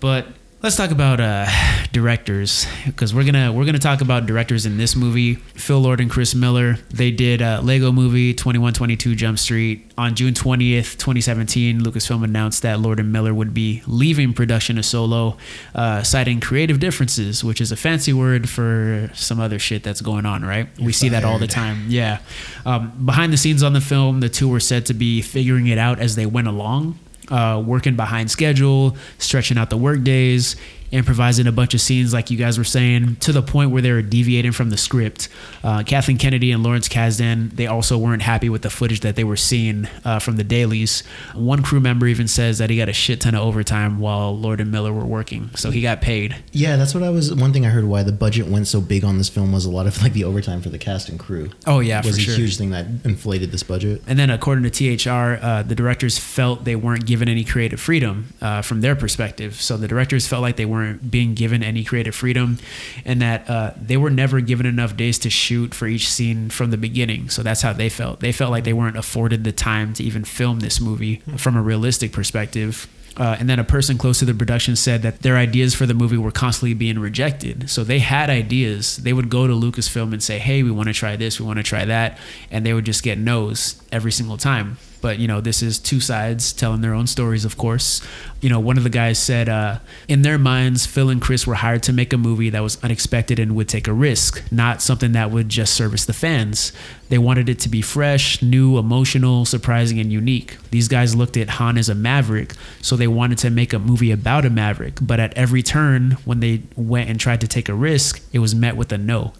[0.00, 0.26] But
[0.62, 1.46] Let's talk about uh,
[1.92, 5.36] directors because we're gonna we're gonna talk about directors in this movie.
[5.36, 6.74] Phil Lord and Chris Miller.
[6.90, 9.90] They did uh, Lego Movie, Twenty One Twenty Two Jump Street.
[9.96, 14.76] On June twentieth, twenty seventeen, Lucasfilm announced that Lord and Miller would be leaving production
[14.76, 15.38] of Solo,
[15.74, 20.26] uh, citing creative differences, which is a fancy word for some other shit that's going
[20.26, 20.44] on.
[20.44, 20.68] Right?
[20.78, 21.86] we see that all the time.
[21.88, 22.18] Yeah.
[22.66, 25.78] Um, behind the scenes on the film, the two were said to be figuring it
[25.78, 26.98] out as they went along
[27.30, 30.56] uh, working behind schedule, stretching out the work days,
[30.92, 33.92] improvising a bunch of scenes like you guys were saying, to the point where they
[33.92, 35.28] were deviating from the script.
[35.62, 39.24] Uh, Kathleen Kennedy and Lawrence Kasdan, they also weren't happy with the footage that they
[39.24, 41.02] were seeing uh, from the dailies.
[41.34, 44.60] One crew member even says that he got a shit ton of overtime while Lord
[44.60, 46.36] and Miller were working, so he got paid.
[46.52, 47.34] Yeah, that's what I was.
[47.34, 49.70] One thing I heard why the budget went so big on this film was a
[49.70, 51.50] lot of like the overtime for the cast and crew.
[51.66, 52.34] Oh yeah, was for a sure.
[52.34, 54.02] huge thing that inflated this budget.
[54.06, 58.32] And then, according to THR, uh, the directors felt they weren't given any creative freedom
[58.40, 59.60] uh, from their perspective.
[59.60, 62.58] So the directors felt like they weren't being given any creative freedom,
[63.04, 66.70] and that uh, they were never given enough days to shoot for each scene from
[66.70, 67.30] the beginning.
[67.30, 68.20] So that's how they felt.
[68.20, 71.62] They felt like they weren't afforded the time to even film this movie from a
[71.62, 72.88] realistic perspective.
[73.16, 75.94] Uh, and then a person close to the production said that their ideas for the
[75.94, 77.68] movie were constantly being rejected.
[77.68, 78.98] So they had ideas.
[78.98, 81.58] They would go to Lucasfilm and say, "Hey, we want to try this, we want
[81.58, 82.18] to try that,"
[82.50, 84.78] and they would just get no's every single time.
[85.00, 88.00] But you know, this is two sides telling their own stories, of course.
[88.40, 91.54] You know, one of the guys said, uh, in their minds, Phil and Chris were
[91.54, 95.12] hired to make a movie that was unexpected and would take a risk, not something
[95.12, 96.72] that would just service the fans.
[97.10, 100.56] They wanted it to be fresh, new, emotional, surprising, and unique.
[100.70, 104.12] These guys looked at Han as a maverick, so they wanted to make a movie
[104.12, 104.98] about a maverick.
[105.02, 108.54] But at every turn, when they went and tried to take a risk, it was
[108.54, 109.32] met with a no.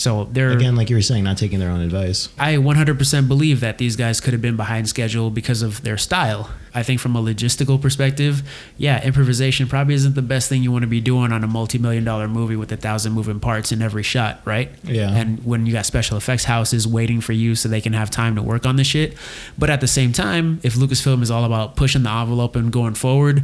[0.00, 2.30] So they're Again, like you were saying, not taking their own advice.
[2.38, 6.48] I 100% believe that these guys could have been behind schedule because of their style.
[6.74, 8.42] I think from a logistical perspective,
[8.76, 12.04] yeah, improvisation probably isn't the best thing you want to be doing on a multi-million
[12.04, 14.70] dollar movie with a thousand moving parts in every shot, right?
[14.84, 15.10] Yeah.
[15.10, 18.36] And when you got special effects houses waiting for you so they can have time
[18.36, 19.16] to work on the shit.
[19.58, 22.94] But at the same time, if Lucasfilm is all about pushing the envelope and going
[22.94, 23.42] forward,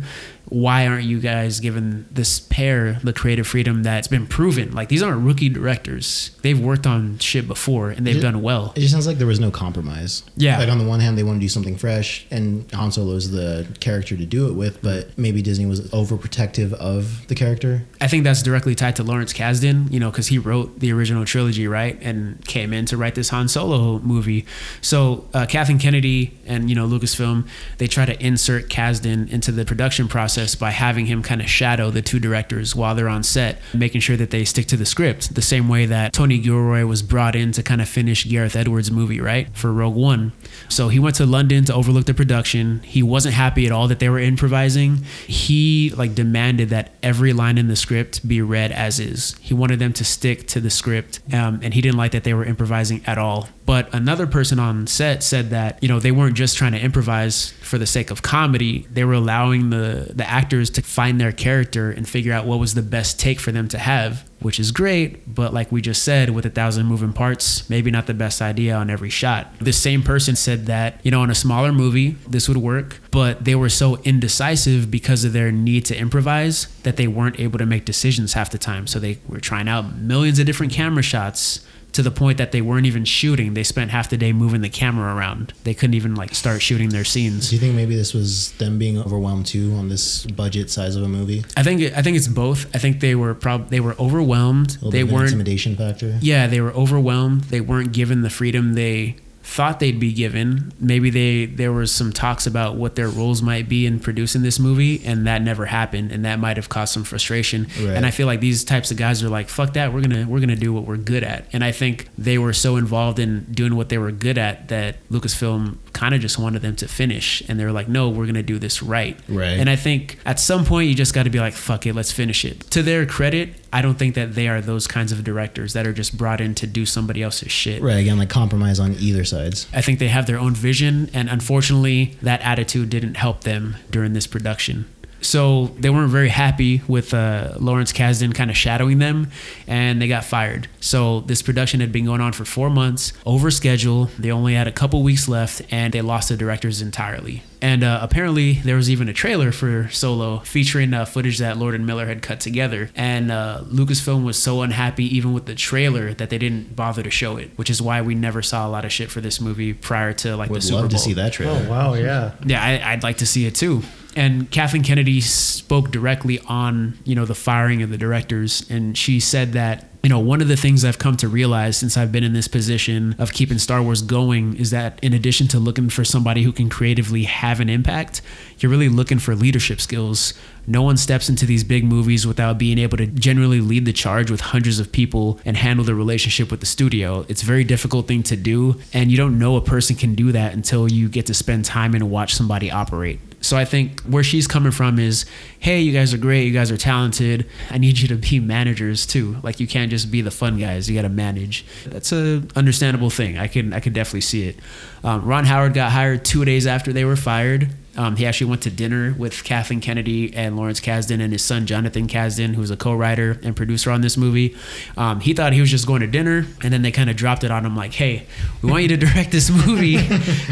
[0.48, 4.72] why aren't you guys giving this pair the creative freedom that's been proven?
[4.72, 6.30] Like these aren't rookie directors.
[6.42, 8.72] They've worked on shit before and they've It- done well.
[8.76, 10.22] It just sounds like there was no compromise.
[10.36, 10.58] Yeah.
[10.58, 13.30] Like on the one hand, they want to do something fresh, and Han Solo is
[13.30, 17.84] the character to do it with, but maybe Disney was overprotective of the character.
[18.00, 21.24] I think that's directly tied to Lawrence Kasdan, you know, because he wrote the original
[21.24, 24.46] trilogy, right, and came in to write this Han Solo movie.
[24.80, 29.64] So uh, Kathleen Kennedy and you know Lucasfilm, they try to insert Kasdan into the
[29.64, 33.58] production process by having him kind of shadow the two directors while they're on set,
[33.74, 37.02] making sure that they stick to the script, the same way that Tony Gilroy was
[37.02, 40.32] brought in to kind of finish Gareth Edwards' movie, right, for Rogue One.
[40.68, 42.80] So he went to London to overlook the production.
[42.80, 44.98] He wasn't happy at all that they were improvising.
[45.26, 49.36] He like demanded that every line in the script be read as is.
[49.40, 52.34] He wanted them to stick to the script, um, and he didn't like that they
[52.34, 53.48] were improvising at all.
[53.66, 57.50] But another person on set said that you know they weren't just trying to improvise
[57.60, 58.86] for the sake of comedy.
[58.90, 62.74] They were allowing the the actors to find their character and figure out what was
[62.74, 66.30] the best take for them to have which is great, but like we just said,
[66.30, 69.52] with a thousand moving parts, maybe not the best idea on every shot.
[69.60, 73.44] The same person said that, you know, on a smaller movie, this would work, but
[73.44, 77.66] they were so indecisive because of their need to improvise that they weren't able to
[77.66, 78.86] make decisions half the time.
[78.86, 81.65] So they were trying out millions of different camera shots
[81.96, 83.54] to the point that they weren't even shooting.
[83.54, 85.54] They spent half the day moving the camera around.
[85.64, 87.48] They couldn't even like start shooting their scenes.
[87.48, 91.02] Do you think maybe this was them being overwhelmed too on this budget size of
[91.02, 91.44] a movie?
[91.56, 92.74] I think I think it's both.
[92.74, 94.78] I think they were prob they were overwhelmed.
[94.82, 96.18] They bit of an weren't intimidation factor.
[96.20, 97.44] yeah, they were overwhelmed.
[97.44, 99.16] They weren't given the freedom they
[99.46, 100.72] thought they'd be given.
[100.80, 104.58] Maybe they there was some talks about what their roles might be in producing this
[104.58, 107.68] movie, and that never happened, and that might have caused some frustration.
[107.80, 107.90] Right.
[107.90, 110.40] And I feel like these types of guys are like, "Fuck that, we're gonna we're
[110.40, 113.76] gonna do what we're good at." And I think they were so involved in doing
[113.76, 117.58] what they were good at that Lucasfilm kind of just wanted them to finish, and
[117.58, 119.60] they were like, "No, we're gonna do this right." Right.
[119.60, 122.10] And I think at some point you just got to be like, "Fuck it, let's
[122.10, 125.74] finish it." To their credit, I don't think that they are those kinds of directors
[125.74, 127.82] that are just brought in to do somebody else's shit.
[127.82, 127.98] Right.
[127.98, 129.66] Again, like compromise on either sides.
[129.70, 134.14] I think they have their own vision, and unfortunately, that attitude didn't help them during
[134.14, 134.86] this production.
[135.20, 139.30] So they weren't very happy with uh, Lawrence Kasdan kind of shadowing them,
[139.66, 140.68] and they got fired.
[140.80, 144.10] So this production had been going on for four months, over schedule.
[144.18, 147.42] They only had a couple weeks left, and they lost the directors entirely.
[147.62, 151.74] And uh, apparently, there was even a trailer for Solo featuring uh, footage that Lord
[151.74, 152.90] and Miller had cut together.
[152.94, 157.10] And uh, Lucasfilm was so unhappy, even with the trailer, that they didn't bother to
[157.10, 159.72] show it, which is why we never saw a lot of shit for this movie
[159.72, 160.82] prior to like Would the Super Bowl.
[160.82, 161.64] Would love to see that trailer.
[161.66, 162.32] Oh wow, yeah.
[162.44, 163.82] Yeah, I, I'd like to see it too.
[164.16, 169.20] And Kathleen Kennedy spoke directly on you know the firing of the directors, and she
[169.20, 172.24] said that you know one of the things I've come to realize since I've been
[172.24, 176.02] in this position of keeping Star Wars going is that in addition to looking for
[176.02, 178.22] somebody who can creatively have an impact,
[178.58, 180.32] you're really looking for leadership skills.
[180.66, 184.30] No one steps into these big movies without being able to generally lead the charge
[184.30, 187.24] with hundreds of people and handle the relationship with the studio.
[187.28, 190.32] It's a very difficult thing to do, and you don't know a person can do
[190.32, 193.20] that until you get to spend time and watch somebody operate.
[193.46, 195.24] So I think where she's coming from is,
[195.60, 197.48] hey, you guys are great, you guys are talented.
[197.70, 199.36] I need you to be managers too.
[199.42, 200.90] Like you can't just be the fun guys.
[200.90, 201.64] You got to manage.
[201.86, 203.38] That's a understandable thing.
[203.38, 204.56] I can I can definitely see it.
[205.04, 207.70] Um, Ron Howard got hired two days after they were fired.
[207.96, 211.66] Um, he actually went to dinner with Kathleen Kennedy and Lawrence Kasdan and his son
[211.66, 214.56] Jonathan Kasdan, who's a co-writer and producer on this movie.
[214.96, 217.44] Um, he thought he was just going to dinner, and then they kind of dropped
[217.44, 218.26] it on him like, "Hey,
[218.62, 219.96] we want you to direct this movie.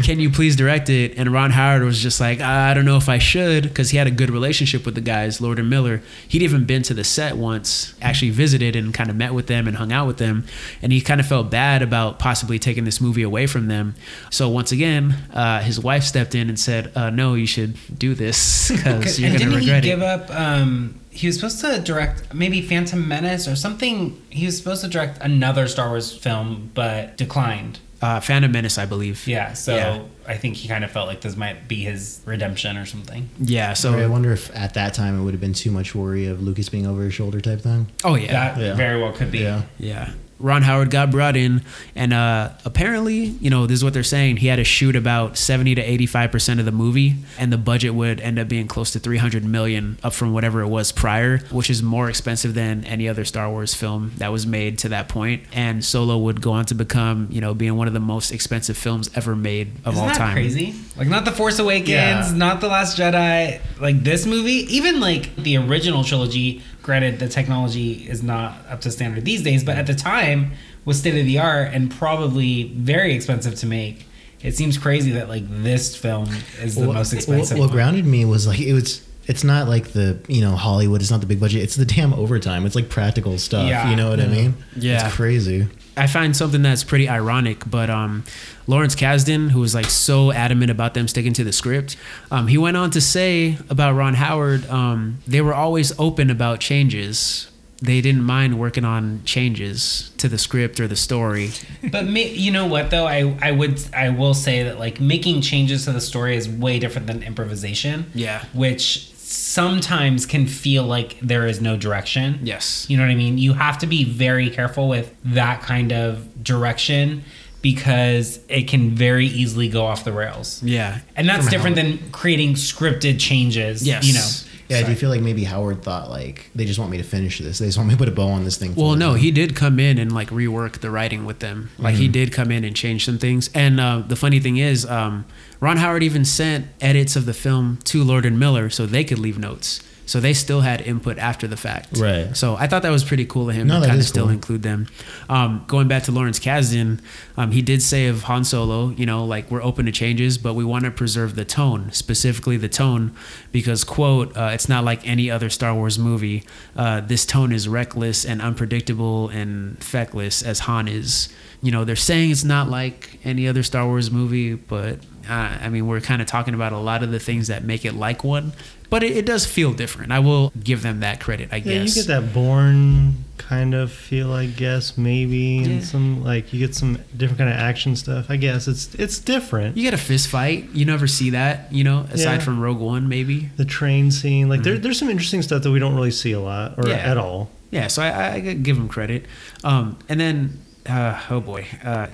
[0.03, 3.09] Can you please direct it?" And Ron Howard was just like, "I don't know if
[3.09, 6.01] I should," because he had a good relationship with the guys, Lord and Miller.
[6.27, 9.67] He'd even been to the set once, actually visited and kind of met with them
[9.67, 10.45] and hung out with them,
[10.81, 13.95] and he kind of felt bad about possibly taking this movie away from them.
[14.31, 18.13] So once again, uh, his wife stepped in and said, uh, "No, you should do
[18.15, 20.29] this because you're going to didn't he regret give it." up?
[20.31, 24.21] Um, he was supposed to direct maybe Phantom Menace or something.
[24.29, 27.79] He was supposed to direct another Star Wars film, but declined.
[28.01, 29.25] Uh, Phantom Menace, I believe.
[29.25, 30.01] Yeah, so Yeah.
[30.27, 33.29] I think he kind of felt like this might be his redemption or something.
[33.39, 33.73] Yeah.
[33.73, 36.41] So I wonder if at that time it would have been too much worry of
[36.41, 37.87] Lucas being over his shoulder type thing.
[38.03, 38.31] Oh yeah.
[38.31, 38.73] That Yeah.
[38.73, 39.39] very well could be.
[39.39, 39.61] Yeah.
[39.79, 40.11] Yeah.
[40.37, 41.61] Ron Howard got brought in,
[41.95, 44.37] and uh, apparently, you know, this is what they're saying.
[44.37, 47.93] He had to shoot about seventy to eighty-five percent of the movie, and the budget
[47.95, 51.37] would end up being close to three hundred million, up from whatever it was prior,
[51.51, 55.07] which is more expensive than any other Star Wars film that was made to that
[55.07, 55.43] point.
[55.53, 58.77] And Solo would go on to become, you know, being one of the most expensive
[58.77, 60.33] films ever made of Isn't all that time.
[60.33, 60.75] crazy?
[60.97, 62.31] Like not the Force Awakens, Yeah.
[62.35, 66.61] not the Last Jedi, like this movie, even like the original trilogy.
[66.85, 70.51] Granted, the technology is not up to standard these days, but at the time
[70.85, 74.05] was state of the art and probably very expensive to make.
[74.43, 76.29] It seems crazy that like this film
[76.61, 77.57] is the most expensive.
[77.57, 79.03] What, what grounded me was like it was.
[79.25, 81.01] It's not like the you know Hollywood.
[81.01, 81.63] It's not the big budget.
[81.63, 82.67] It's the damn overtime.
[82.67, 83.67] It's like practical stuff.
[83.67, 83.89] Yeah.
[83.89, 84.53] You know what I mean?
[84.75, 85.07] Yeah.
[85.07, 85.67] It's crazy.
[85.97, 88.23] I find something that's pretty ironic, but um,
[88.67, 91.95] Lawrence Kasdan, who was like so adamant about them sticking to the script,
[92.31, 96.59] um, he went on to say about Ron Howard, um, they were always open about
[96.59, 97.49] changes.
[97.81, 101.51] They didn't mind working on changes to the script or the story.
[101.91, 105.85] But you know what though, I I would I will say that like making changes
[105.85, 108.09] to the story is way different than improvisation.
[108.15, 108.45] Yeah.
[108.53, 112.39] Which sometimes can feel like there is no direction.
[112.43, 112.85] Yes.
[112.87, 113.39] You know what I mean?
[113.39, 117.23] You have to be very careful with that kind of direction
[117.63, 120.61] because it can very easily go off the rails.
[120.61, 120.99] Yeah.
[121.15, 123.85] And that's From different than creating scripted changes.
[123.85, 124.05] Yes.
[124.05, 124.27] You know.
[124.67, 127.39] Yeah, do you feel like maybe Howard thought like they just want me to finish
[127.39, 127.59] this?
[127.59, 128.73] They just want me to put a bow on this thing.
[128.73, 131.69] Well, for no, he did come in and like rework the writing with them.
[131.77, 133.49] Like he did come in and change some things.
[133.53, 135.25] And uh, the funny thing is, um,
[135.59, 139.19] Ron Howard even sent edits of the film to Lord and Miller so they could
[139.19, 139.81] leave notes.
[140.07, 141.97] So they still had input after the fact.
[141.97, 142.37] Right.
[142.37, 144.33] So I thought that was pretty cool of him No, to kind of still cool.
[144.33, 144.85] include them.
[145.29, 146.99] Um, going back to Lawrence Kasdan,
[147.37, 150.53] um, he did say of Han Solo, you know, like we're open to changes, but
[150.53, 153.15] we want to preserve the tone, specifically the tone,
[153.51, 156.43] because quote, uh, it's not like any other Star Wars movie.
[156.75, 161.29] Uh, this tone is reckless and unpredictable and feckless as Han is.
[161.63, 165.69] You know, they're saying it's not like any other Star Wars movie, but uh, I
[165.69, 168.23] mean, we're kind of talking about a lot of the things that make it like
[168.23, 168.53] one,
[168.89, 170.11] but it, it does feel different.
[170.11, 171.95] I will give them that credit, I Yeah, guess.
[171.95, 175.79] you get that Bourne kind of feel, I guess, maybe, Yeah.
[175.81, 178.25] some like you get some different kind of action stuff.
[178.29, 179.77] I guess it's it's different.
[179.77, 180.69] You get a fist fight.
[180.73, 182.39] You never see that, you know, aside Yeah.
[182.39, 183.49] from Rogue One, maybe.
[183.57, 186.39] The train scene, like there, there's some interesting stuff that we don't really see a
[186.39, 186.91] lot or Mm-hmm.
[186.93, 187.49] At all.
[187.71, 189.25] Yeah, so I, I give them credit.
[189.63, 191.65] Um, and then, uh, oh boy.
[191.83, 192.07] Uh,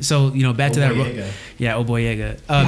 [0.00, 0.96] so, you know, back to that.
[0.96, 2.38] Ro- yeah, oh boy, Yega.
[2.48, 2.64] Uh,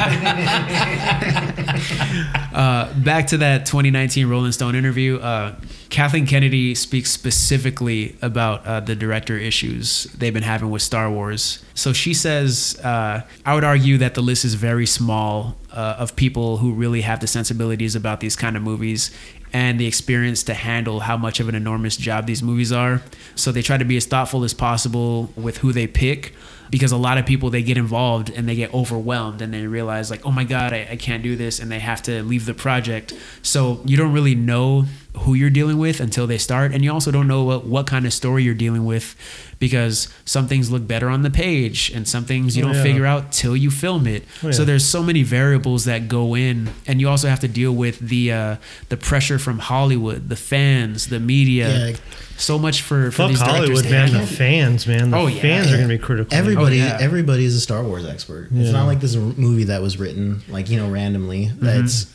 [2.54, 5.18] uh, back to that 2019 Rolling Stone interview.
[5.18, 5.56] Uh,
[5.90, 11.64] Kathleen Kennedy speaks specifically about uh, the director issues they've been having with Star Wars.
[11.74, 16.14] So she says, uh, I would argue that the list is very small uh, of
[16.14, 19.10] people who really have the sensibilities about these kind of movies
[19.52, 23.02] and the experience to handle how much of an enormous job these movies are.
[23.34, 26.34] So they try to be as thoughtful as possible with who they pick
[26.70, 30.08] because a lot of people they get involved and they get overwhelmed and they realize
[30.08, 32.54] like oh my god I, I can't do this and they have to leave the
[32.54, 33.12] project
[33.42, 34.84] so you don't really know
[35.18, 38.06] who you're dealing with until they start, and you also don't know what, what kind
[38.06, 39.16] of story you're dealing with
[39.60, 42.82] because some things look better on the page and some things you Oh, don't yeah.
[42.82, 44.24] figure out till you film it.
[44.42, 47.72] Oh, So there's so many variables that go in, and you also have to deal
[47.72, 48.56] with the uh,
[48.89, 51.90] the pressure from Hollywood, the fans, the media.
[51.90, 51.97] Yeah.
[52.39, 54.12] So much for, for Fuck these directors Hollywood, man.
[54.14, 55.10] The fans, man.
[55.10, 55.42] The Oh, yeah.
[55.42, 56.34] fans are going to be critical.
[56.34, 56.97] Everybody, Oh, yeah.
[56.98, 58.48] everybody is a Star Wars expert.
[58.50, 61.50] It's not like this movie that was written like you know randomly.
[61.58, 62.06] That's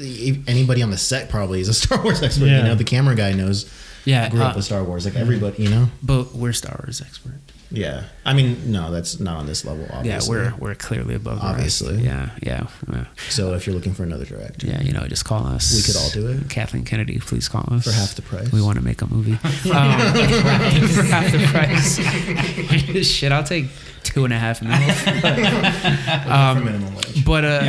[0.48, 2.45] anybody on the set probably is a Star Wars expert.
[2.48, 2.57] Yeah.
[2.57, 3.72] You know, the camera guy knows.
[4.06, 5.06] Yeah, grew up uh, with Star Wars.
[5.06, 5.88] Like everybody, you know.
[6.03, 7.34] but we're Star Wars expert.
[7.72, 9.88] Yeah, I mean, no, that's not on this level.
[9.92, 10.38] Obviously.
[10.38, 11.40] Yeah, we're we're clearly above.
[11.42, 11.82] the rest.
[11.82, 12.03] Obviously.
[12.03, 13.06] Yeah, yeah, yeah.
[13.30, 15.75] So if you're looking for another director Yeah, you know, just call us.
[15.75, 16.48] We could all do it.
[16.50, 19.32] Kathleen Kennedy, please call us for half the price, We want to make a movie
[19.34, 23.08] um, for half the price.
[23.11, 23.66] Shit, I'll take
[24.03, 24.72] two and a half mil.
[24.72, 27.61] for minimum wage But uh,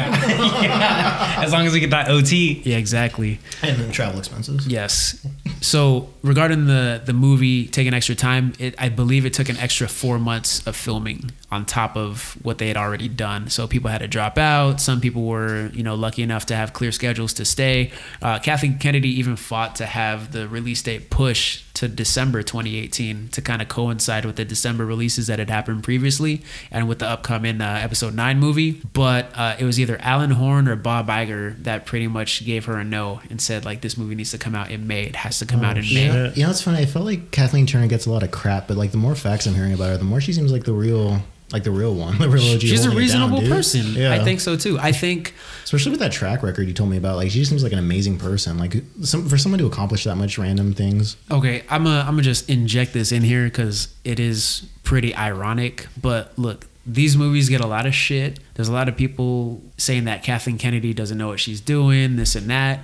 [1.39, 2.61] As long as we get that OT.
[2.65, 3.41] yeah, exactly.
[3.63, 4.67] and then travel expenses.
[4.67, 5.27] Yes.
[5.67, 9.89] So regarding the the movie taking extra time, it I believe it took an extra
[9.89, 13.51] four months of filming on top of what they had already done.
[13.51, 14.81] So people had to drop out.
[14.81, 17.91] Some people were you know lucky enough to have clear schedules to stay.
[18.23, 23.41] Uh, Kathleen Kennedy even fought to have the release date pushed to December 2018 to
[23.41, 27.61] kind of coincide with the December releases that had happened previously and with the upcoming
[27.61, 31.87] uh, episode 9 movie but uh, it was either Alan Horn or Bob Iger that
[31.87, 34.71] pretty much gave her a no and said like this movie needs to come out
[34.71, 36.07] in May it has to come out in May.
[36.35, 36.79] You know, it's funny.
[36.79, 39.47] I felt like Kathleen Turner gets a lot of crap, but like the more facts
[39.47, 41.21] I'm hearing about her, the more she seems like the real,
[41.53, 42.61] like the real one, the real OG.
[42.61, 45.35] she's a it down, reasonable person Yeah, I think so too I think
[45.67, 47.17] especially with that track record you told me about.
[47.17, 48.57] Like she seems like an amazing person.
[48.57, 51.17] Like some for someone to accomplish that much random things.
[51.31, 55.89] Okay, I'm gonna I'm gonna just inject this in here because it is pretty ironic.
[56.01, 58.39] But look, these movies get a lot of shit.
[58.55, 62.37] There's a lot of people saying that Kathleen Kennedy doesn't know what she's doing, this
[62.37, 62.81] and that.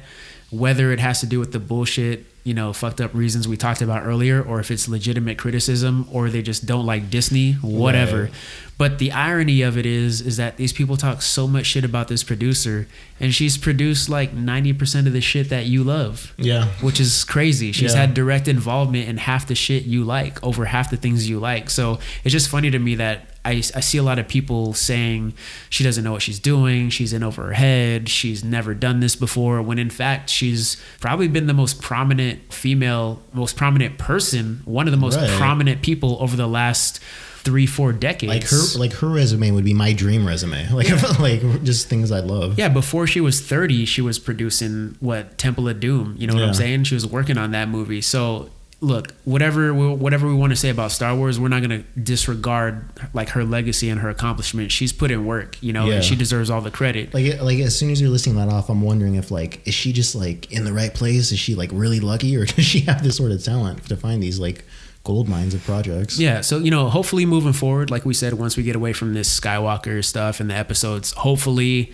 [0.50, 3.82] Whether it has to do with the bullshit, you know, fucked up reasons we talked
[3.82, 8.22] about earlier, or if it's legitimate criticism, or they just don't like Disney, whatever.
[8.24, 8.32] Right.
[8.78, 12.08] But the irony of it is, is that these people talk so much shit about
[12.08, 12.88] this producer,
[13.20, 16.66] and she's produced like 90% of the shit that you love Yeah.
[16.80, 17.70] which is crazy.
[17.70, 18.00] She's Yeah.
[18.00, 21.70] had direct involvement in half the shit you like, over half the things you like.
[21.70, 25.34] So it's just funny to me that I, I see a lot of people saying
[25.68, 29.16] she doesn't know what she's doing, she's in over her head, she's never done this
[29.16, 34.86] before, when in fact she's probably been the most prominent female, most prominent person, one
[34.86, 35.28] of the most Right.
[35.30, 37.00] prominent people over the last
[37.44, 38.28] three, four decades.
[38.32, 40.68] Like her, like her resume would be my dream resume.
[40.72, 40.88] Like,
[41.18, 42.56] like just things I love.
[42.56, 46.14] Yeah, before she was 30, she was producing what Temple of Doom.
[46.16, 46.84] You know what I'm saying?
[46.84, 48.00] She was working on that movie.
[48.00, 48.50] So
[48.82, 52.84] look, whatever we- whatever we want to say about Star Wars, we're not gonna disregard
[53.14, 54.70] like her legacy and her accomplishment.
[54.72, 55.94] She's put in work, you know, Yeah.
[55.94, 57.14] and she deserves all the credit.
[57.14, 59.92] Like, like as soon as you're listing that off, I'm wondering if like, is she
[59.92, 61.32] just like in the right place?
[61.32, 64.22] Is she like really lucky, or does she have this sort of talent to find
[64.22, 64.64] these like
[65.04, 66.18] gold mines of projects?
[66.18, 69.14] Yeah, so you know, hopefully moving forward, like we said, once we get away from
[69.14, 71.92] this Skywalker stuff and the episodes, hopefully,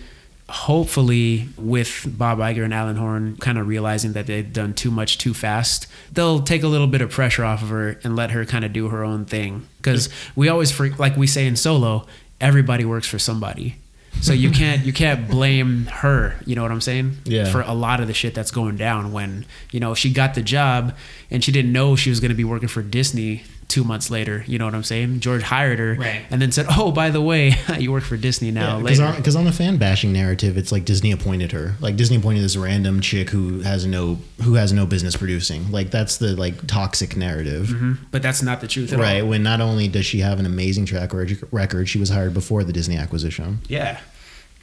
[0.49, 5.17] hopefully, with Bob Iger and Alan Horn kind of realizing that they've done too much
[5.17, 8.45] too fast, they'll take a little bit of pressure off of her and let her
[8.45, 9.67] kind of do her own thing.
[9.77, 12.05] Because we always, like we say in Solo,
[12.41, 13.75] everybody works for somebody.
[14.21, 16.35] So you can't you can't blame her.
[16.45, 17.17] You know what I'm saying?
[17.25, 17.45] Yeah.
[17.45, 20.41] For a lot of the shit that's going down when you know she got the
[20.41, 20.95] job
[21.29, 24.43] and she didn't know she was going to be working for Disney two months later.
[24.47, 25.21] You know what I'm saying?
[25.21, 26.23] George hired her Right.
[26.29, 29.39] and then said, "Oh, by the way, you work for Disney now." Because later.
[29.39, 31.75] on, the fan bashing narrative, it's like Disney appointed her.
[31.79, 35.71] Like Disney appointed this random chick who has no who has no business producing.
[35.71, 37.97] Like that's the like toxic narrative, Mhm.
[38.11, 39.21] But that's not the truth at right?
[39.21, 39.29] all.
[39.29, 41.11] When not only does she have an amazing track
[41.51, 43.59] record, she was hired before the Disney acquisition.
[43.67, 43.99] Yeah.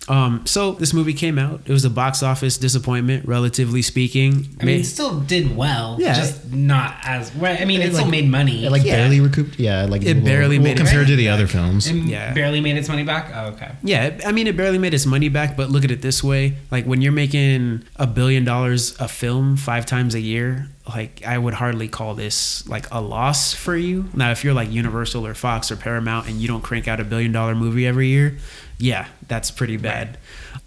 [0.09, 1.61] Um, so this movie came out.
[1.67, 4.47] It was a box office disappointment, relatively speaking.
[4.61, 5.97] I mean, it still did well.
[5.99, 6.15] Yeah.
[6.15, 7.57] Just not as well.
[7.61, 8.65] I mean, it, It, still like- made money.
[8.65, 8.97] It like Yeah.
[8.97, 9.59] barely recouped.
[9.59, 11.11] Yeah, like It barely made it compared back.
[11.11, 11.89] to the other films.
[11.89, 12.33] It Yeah.
[12.35, 13.33] barely made its money back.
[13.35, 13.71] Oh, okay.
[13.83, 16.55] Yeah, I mean, it barely made its money back, but look at it this way:
[16.71, 21.37] like when you're making a billion dollars a film five times a year, like I
[21.37, 24.05] would hardly call this like a loss for you.
[24.15, 27.05] Now, if you're like Universal or Fox or Paramount and you don't crank out a
[27.05, 28.37] billion dollar movie every year,
[28.79, 30.19] yeah, that's pretty bad.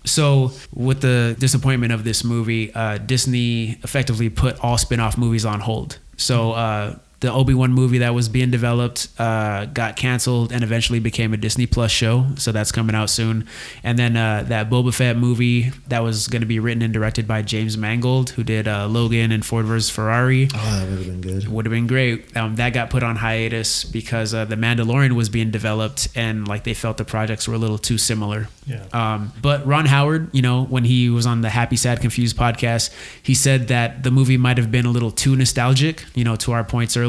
[0.06, 5.46] So, with the disappointment of this movie, uh, Disney effectively put all spin off movies
[5.46, 6.00] on hold.
[6.18, 11.00] So, uh, the Obi Wan movie that was being developed uh, got canceled and eventually
[11.00, 12.28] became a Disney Plus show.
[12.38, 13.48] So that's coming out soon.
[13.84, 17.28] And then uh, that Boba Fett movie that was going to be written and directed
[17.28, 20.48] by James Mangold, who did uh, Logan and Ford vs Ferrari.
[20.54, 21.48] Oh, that would have been good.
[21.48, 22.36] Would have been great.
[22.38, 26.64] Um, that got put on hiatus because uh, the Mandalorian was being developed, and like
[26.64, 28.48] they felt the projects were a little too similar.
[28.66, 28.86] Yeah.
[28.94, 32.94] Um, but Ron Howard, you know, when he was on the Happy Sad Confused podcast,
[33.24, 36.52] he said that the movie might have been a little too nostalgic, you know, to
[36.52, 37.09] our points earlier,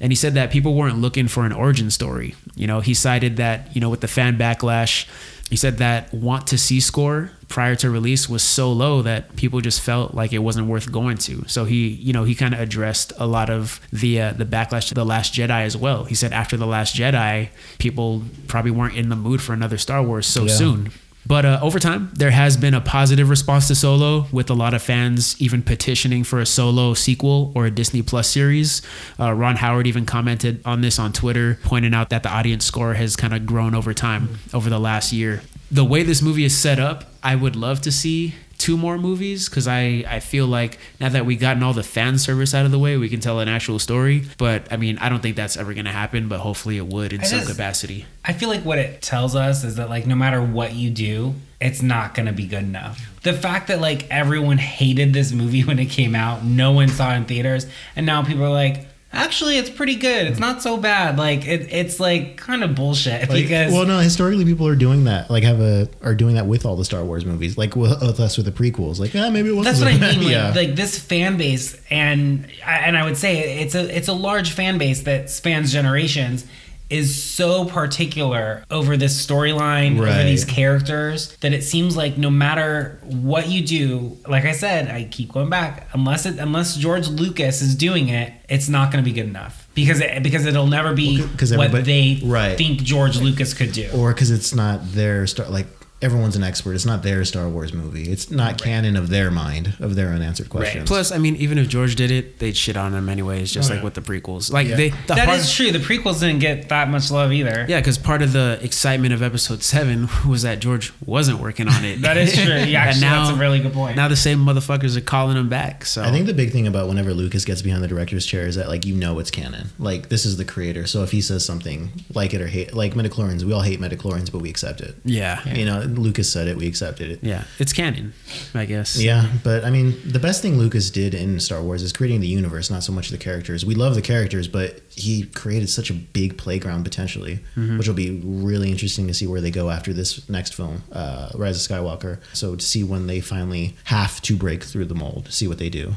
[0.00, 2.34] and he said that people weren't looking for an origin story.
[2.54, 5.06] You know, he cited that you know with the fan backlash.
[5.50, 9.60] He said that want to see score prior to release was so low that people
[9.60, 11.44] just felt like it wasn't worth going to.
[11.46, 14.88] So he, you know, he kind of addressed a lot of the uh, the backlash
[14.88, 16.04] to the Last Jedi as well.
[16.04, 20.02] He said after the Last Jedi, people probably weren't in the mood for another Star
[20.02, 20.54] Wars so Yeah.
[20.54, 20.90] soon.
[21.26, 24.74] But uh, over time, there has been a positive response to Solo, with a lot
[24.74, 28.82] of fans even petitioning for a Solo sequel or a Disney Plus series.
[29.18, 32.94] Uh, Ron Howard even commented on this on Twitter, pointing out that the audience score
[32.94, 35.42] has kind of grown over time over the last year.
[35.70, 39.48] The way this movie is set up, I would love to see two more movies
[39.48, 42.70] because I, I feel like now that we've gotten all the fan service out of
[42.70, 44.22] the way, we can tell an actual story.
[44.38, 47.12] But I mean, I don't think that's ever going to happen, but hopefully it would
[47.12, 48.06] in I some just- capacity.
[48.24, 51.34] I feel like what it tells us is that like no matter what you do,
[51.60, 53.10] it's not gonna be good enough.
[53.24, 57.12] The fact that like everyone hated this movie when it came out, no one saw
[57.14, 57.66] it in theaters,
[57.96, 60.26] and now people are like, actually, it's pretty good.
[60.26, 61.18] It's not so bad.
[61.18, 65.04] Like it, it's like kind of bullshit Like, because well, no, historically people are doing
[65.04, 65.30] that.
[65.30, 67.58] Like, have a are doing that with all the Star Wars movies.
[67.58, 68.98] Like with, with us with the prequels.
[68.98, 69.76] Like, yeah maybe it wasn't.
[69.76, 70.22] That's so what I mean.
[70.22, 70.52] Like, yeah.
[70.54, 74.78] like this fan base, and and I would say it's a it's a large fan
[74.78, 76.46] base that spans generations.
[76.92, 83.00] Is so particular over this storyline, over these characters, that it seems like no matter
[83.04, 85.88] what you do, like I said, I keep going back.
[85.94, 89.68] Unless it, unless George Lucas is doing it, it's not going to be good enough
[89.74, 92.58] because it, because it'll never be Well, what they right.
[92.58, 93.88] think George Lucas could do.
[93.94, 95.48] or because it's not their star.
[95.48, 95.66] Like
[96.02, 96.74] everyone's an expert.
[96.74, 98.10] It's not their Star Wars movie.
[98.10, 100.88] It's not canon of their mind of their unanswered questions.
[100.88, 103.74] Plus, I mean, even if George did it, they'd shit on him anyways, just Oh,
[103.74, 103.84] like yeah.
[103.84, 104.52] with the prequels.
[104.52, 104.76] Like Yeah.
[104.76, 105.70] they, the That part- is true.
[105.72, 107.66] The prequels didn't get that much love either.
[107.68, 111.84] Yeah, because part of the excitement of Episode Seven was that George wasn't working on
[111.84, 112.02] it.
[112.02, 112.42] That is true.
[112.72, 113.96] Yeah, And actually, that's a really good point.
[113.96, 115.84] Now the same motherfuckers are calling him back.
[115.84, 118.56] So I think the big thing about whenever Lucas gets behind the director's chair is
[118.56, 119.68] that like you know it's canon.
[119.78, 120.86] Like this is the creator.
[120.86, 124.30] So if he says something like it or hate like midichlorians, we all hate midichlorians,
[124.32, 124.94] but we accept it.
[125.04, 127.20] yeah, yeah, You know, Lucas said it, we accepted it.
[127.22, 128.12] Yeah, it's canon,
[128.54, 129.00] I guess.
[129.00, 132.28] Yeah, but I mean, the best thing Lucas did in Star Wars is creating the
[132.28, 133.64] universe, not so much the characters.
[133.64, 138.20] We love the characters, but he created such a big playground potentially, which will be
[138.24, 142.18] really interesting to see where they go after this next film, uh, Rise of Skywalker.
[142.32, 145.68] So to see when they finally have to break through the mold, see what they
[145.68, 145.94] do.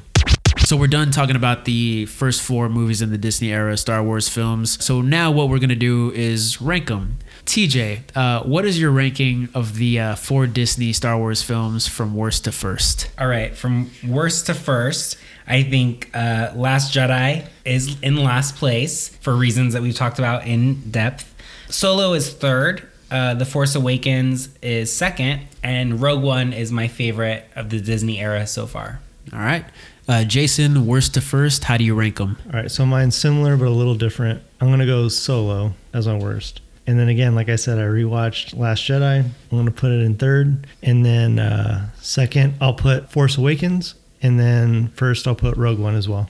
[0.60, 4.28] So we're done talking about the first four movies in the Disney era Star Wars
[4.28, 4.84] films.
[4.84, 7.20] So now what we're gonna do is rank them.
[7.46, 12.16] TJ, uh, what is your ranking of the uh, four Disney Star Wars films from
[12.16, 13.10] worst to first?
[13.20, 15.18] All right, from worst to first,
[15.48, 20.46] I think uh, Last Jedi is in last place for reasons that we've talked about
[20.48, 21.34] in depth.
[21.70, 22.88] Solo is third.
[23.12, 28.20] Uh, the Force Awakens is second, and Rogue One is my favorite of the Disney
[28.20, 29.00] era so far.
[29.32, 29.66] All right,
[30.08, 31.66] uh, Jason, worst to first.
[31.66, 32.38] How do you rank them?
[32.48, 34.42] All right, so mine's similar but a little different.
[34.60, 38.58] I'm gonna go Solo as my worst, and then again, like I said, I rewatched
[38.58, 39.24] Last Jedi.
[39.24, 44.40] I'm gonna put it in third, and then uh, second, I'll put Force Awakens, and
[44.40, 46.30] then first, I'll put Rogue One as well.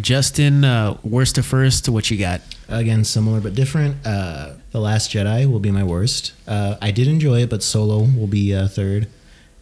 [0.00, 1.88] Justin, uh, worst to first.
[1.88, 2.42] What you got?
[2.68, 4.06] Again, similar but different.
[4.06, 6.32] Uh, the Last Jedi will be my worst.
[6.46, 9.08] Uh, I did enjoy it, but Solo will be uh, third.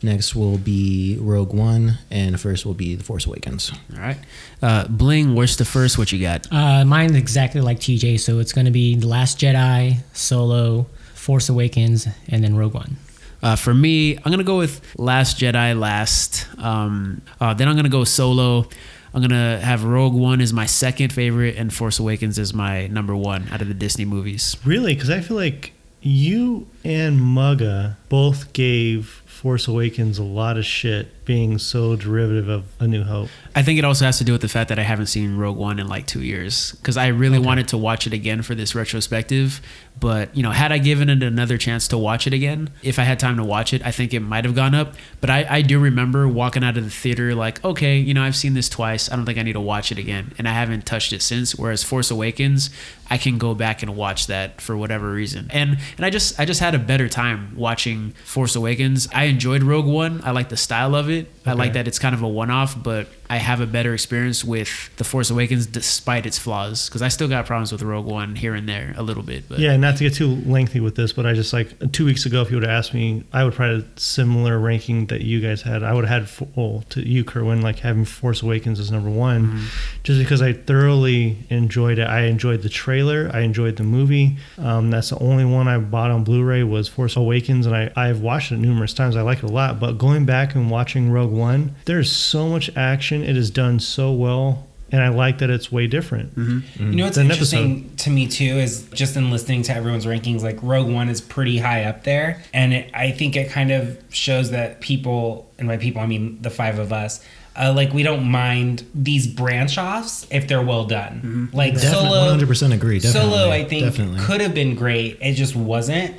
[0.05, 3.73] Next will be Rogue One, and first will be The Force Awakens.
[3.95, 4.19] All right,
[4.61, 5.97] uh, Bling, worst the first.
[5.97, 6.47] What you got?
[6.53, 11.49] Uh, mine's exactly like TJ, so it's going to be The Last Jedi, Solo, Force
[11.49, 12.99] Awakens, and then Rogue One.
[13.43, 16.47] Uh, for me, I'm gonna go with Last Jedi last.
[16.59, 18.69] Um, uh, then I'm gonna go Solo.
[19.15, 23.17] I'm gonna have Rogue One as my second favorite, and Force Awakens as my number
[23.17, 24.57] one out of the Disney movies.
[24.67, 25.73] Really, because I feel like
[26.05, 32.65] you and Mugga both gave Force Awakens a lot of shit, being so derivative of
[32.81, 33.29] A New Hope.
[33.55, 35.57] I think it also has to do with the fact that I haven't seen Rogue
[35.57, 38.75] One in like two years because I really wanted to watch it again for this
[38.75, 39.61] retrospective.
[39.99, 43.05] But you know, had I given it another chance to watch it again, if I
[43.05, 44.95] had time to watch it, I think it might have gone up.
[45.21, 48.37] But I, I do remember walking out of the theater like, okay, you know, I've
[48.37, 49.11] seen this twice.
[49.11, 51.55] I don't think I need to watch it again, and I haven't touched it since.
[51.55, 52.71] Whereas Force Awakens,
[53.09, 56.45] I can go back and watch that for whatever reason, and and I just I
[56.45, 59.09] just had a better time watching Force Awakens.
[59.13, 60.21] I enjoyed Rogue One.
[60.25, 61.14] I like the style of it.
[61.47, 64.91] I like that it's kind of a one-off, but I have a better experience with
[64.97, 66.89] The Force Awakens despite its flaws.
[66.89, 69.49] Because I still got problems with Rogue One here and there a little bit.
[69.49, 72.27] But Yeah, not to get too lengthy with this, but I just like two weeks
[72.27, 75.23] ago, if you would have asked me, I would probably have a similar ranking that
[75.23, 75.83] you guys had.
[75.83, 79.47] I would have had, well, to you, Kerwin, like having Force Awakens as number one,
[79.47, 79.67] Mm-hmm.
[80.03, 82.07] just because I thoroughly enjoyed it.
[82.07, 84.37] I enjoyed the trailer, I enjoyed the movie.
[84.59, 88.21] Um, that's the only one I bought on Blu-ray was Force Awakens, and I I've
[88.21, 89.17] watched it numerous times.
[89.17, 92.69] I like it a lot, but going back and watching Rogue One, there's so much
[92.77, 93.14] action.
[93.23, 94.67] It is done so well.
[94.93, 96.37] And I like that it's way different.
[96.37, 96.91] Mm-hmm.
[96.91, 100.07] You know what's Than an interesting to me too is just in listening to everyone's
[100.07, 103.73] rankings, like Rogue One is pretty high up there, and it, I think it kind
[103.73, 107.25] of shows that people, and by people I mean the five of us,
[107.57, 111.51] uh, like we don't mind these branch offs if they're well done.
[111.53, 112.99] Like Definitely, Solo, 100% agree.
[112.99, 113.31] Definitely.
[113.31, 114.21] Solo, I think Definitely.
[114.21, 115.19] could have been great.
[115.21, 116.15] It just wasn't.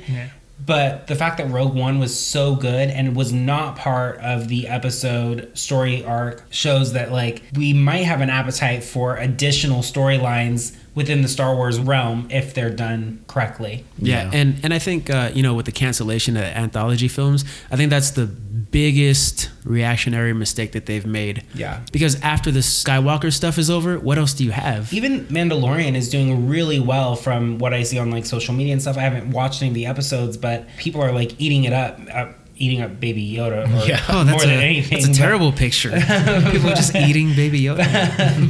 [0.64, 4.68] But the fact that Rogue One was so good and was not part of the
[4.68, 11.20] episode story arc shows that like we might have an appetite for additional storylines within
[11.20, 13.84] the Star Wars realm if they're done correctly.
[13.98, 14.30] Yeah, Yeah.
[14.32, 17.76] and and I think uh, you know with the cancellation of the anthology films, I
[17.76, 18.24] think that's the
[18.76, 21.42] biggest reactionary mistake that they've made.
[21.54, 21.80] Yeah.
[21.92, 24.92] Because after the Skywalker stuff is over, what else do you have?
[24.92, 28.82] Even Mandalorian is doing really well from what I see on like social media and
[28.82, 28.98] stuff.
[28.98, 32.26] I haven't watched any of the episodes, but people are like eating it up, uh,
[32.58, 34.02] eating up Baby Yoda, or Yeah.
[34.10, 34.98] Oh, more that's than a anything.
[34.98, 35.90] that's a but- terrible picture.
[36.52, 37.78] People just eating Baby Yoda.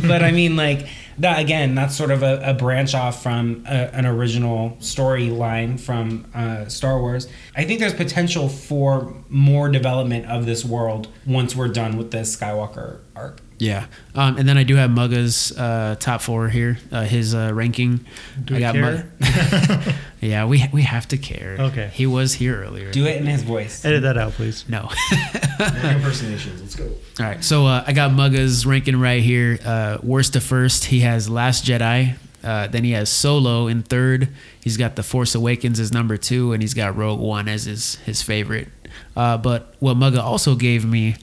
[0.08, 0.88] but I mean, like
[1.18, 1.74] that again.
[1.74, 7.00] That's sort of a, a branch off from a, an original storyline from uh, Star
[7.00, 7.28] Wars.
[7.56, 12.36] I think there's potential for more development of this world once we're done with this
[12.36, 13.40] Skywalker arc.
[13.58, 16.78] Yeah, um, and then I do have Mugga's uh, top four here.
[16.92, 18.04] Uh, his uh, ranking.
[18.44, 19.10] Do I we got care?
[20.26, 21.56] Mug- yeah, we we have to care.
[21.58, 21.90] Okay.
[21.92, 22.90] He was here earlier.
[22.90, 23.84] Do it in his voice.
[23.84, 24.64] Edit that out, please.
[24.68, 24.90] No.
[25.60, 26.60] impersonations.
[26.60, 26.84] Let's go.
[26.86, 29.58] All right, so uh, I got Mugga's ranking right here.
[29.64, 32.16] Uh, worst to first, he has Last Jedi.
[32.44, 34.28] Uh, then he has Solo in third.
[34.62, 37.96] He's got The Force Awakens as number two, and he's got Rogue One as his
[37.96, 38.68] his favorite.
[39.16, 41.16] Uh, but what Mugga also gave me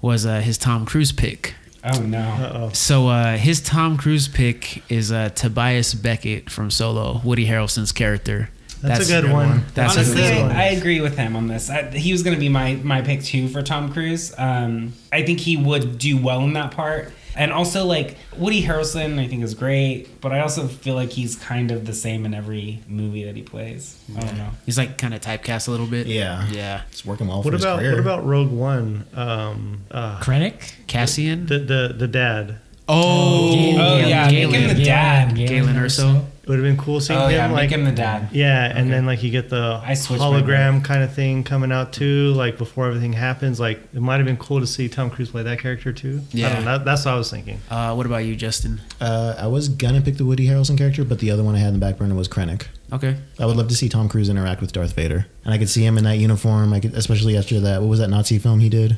[0.00, 1.54] was uh, his Tom Cruise pick.
[1.84, 2.18] Oh no.
[2.18, 2.70] Uh oh.
[2.72, 8.50] So uh, his Tom Cruise pick is uh, Tobias Beckett from Solo, Woody Harrelson's character.
[8.82, 9.64] That's, a good one.
[9.74, 10.50] That's a Honestly, good I, one.
[10.52, 11.68] I agree with him on this.
[11.68, 14.32] I, he was going to be my my pick too for Tom Cruise.
[14.38, 17.12] Um, I think he would do well in that part.
[17.36, 21.36] And also, like Woody Harrelson, I think is great, but I also feel like he's
[21.36, 23.98] kind of the same in every movie that he plays.
[24.16, 24.50] I don't know.
[24.66, 26.06] He's like kind of typecast a little bit.
[26.06, 26.46] Yeah.
[26.50, 26.82] Yeah.
[26.90, 27.92] It's working well What for his about career.
[27.92, 29.06] what about Rogue One?
[29.14, 30.72] Um, uh, Krennic?
[30.86, 31.46] Cassian.
[31.46, 32.58] the the the dad.
[32.88, 35.36] oh, Oh, yeah, make him the dad.
[35.36, 36.24] Galen Erso.
[36.42, 38.30] It would have been cool seeing Oh him yeah, like make him the dad.
[38.32, 41.92] yeah, and then like you get the I switched hologram kind of thing coming out
[41.92, 43.60] too, like before everything happens.
[43.60, 46.22] Like it might have been cool to see Tom Cruise play that character too.
[46.22, 46.54] I Yeah.
[46.54, 47.60] don't know, that, that's what I was thinking.
[47.70, 48.80] Uh, what about you, Justin?
[49.00, 51.68] Uh, I was gonna pick the Woody Harrelson character, but the other one I had
[51.68, 52.64] in the back burner was Krennic.
[52.92, 53.16] Okay.
[53.38, 55.84] I would love to see Tom Cruise interact with Darth Vader, and I could see
[55.84, 56.72] him in that uniform.
[56.72, 57.80] I could, especially after that.
[57.82, 58.96] What was that Nazi film he did?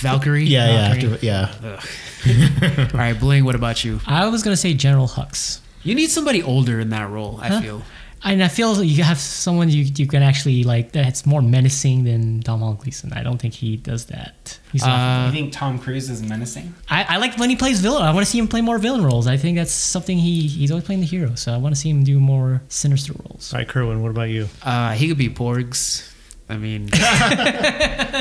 [0.00, 0.44] Valkyrie.
[0.44, 2.88] Yeah, yeah, after, yeah.
[2.94, 3.44] All right, Bling.
[3.44, 4.00] What about you?
[4.06, 5.60] I was gonna say General Hux.
[5.86, 7.38] You need somebody older in that role.
[7.40, 7.60] I Huh?
[7.60, 7.82] feel.
[8.24, 12.40] And I feel you have someone you, you can actually like that's more menacing than
[12.40, 13.12] Domhnall Gleeson.
[13.12, 14.58] I don't think he does that.
[14.72, 14.98] He's not.
[14.98, 16.74] Uh, you think Tom Cruise is menacing?
[16.88, 18.02] I, I like when he plays villain.
[18.02, 19.26] I want to see him play more villain roles.
[19.28, 21.34] I think that's something he he's always playing the hero.
[21.36, 23.52] So I want to see him do more sinister roles.
[23.52, 24.48] All right, Kerwin, what about you?
[24.62, 26.10] uh, he could be Porgs.
[26.48, 26.86] I mean,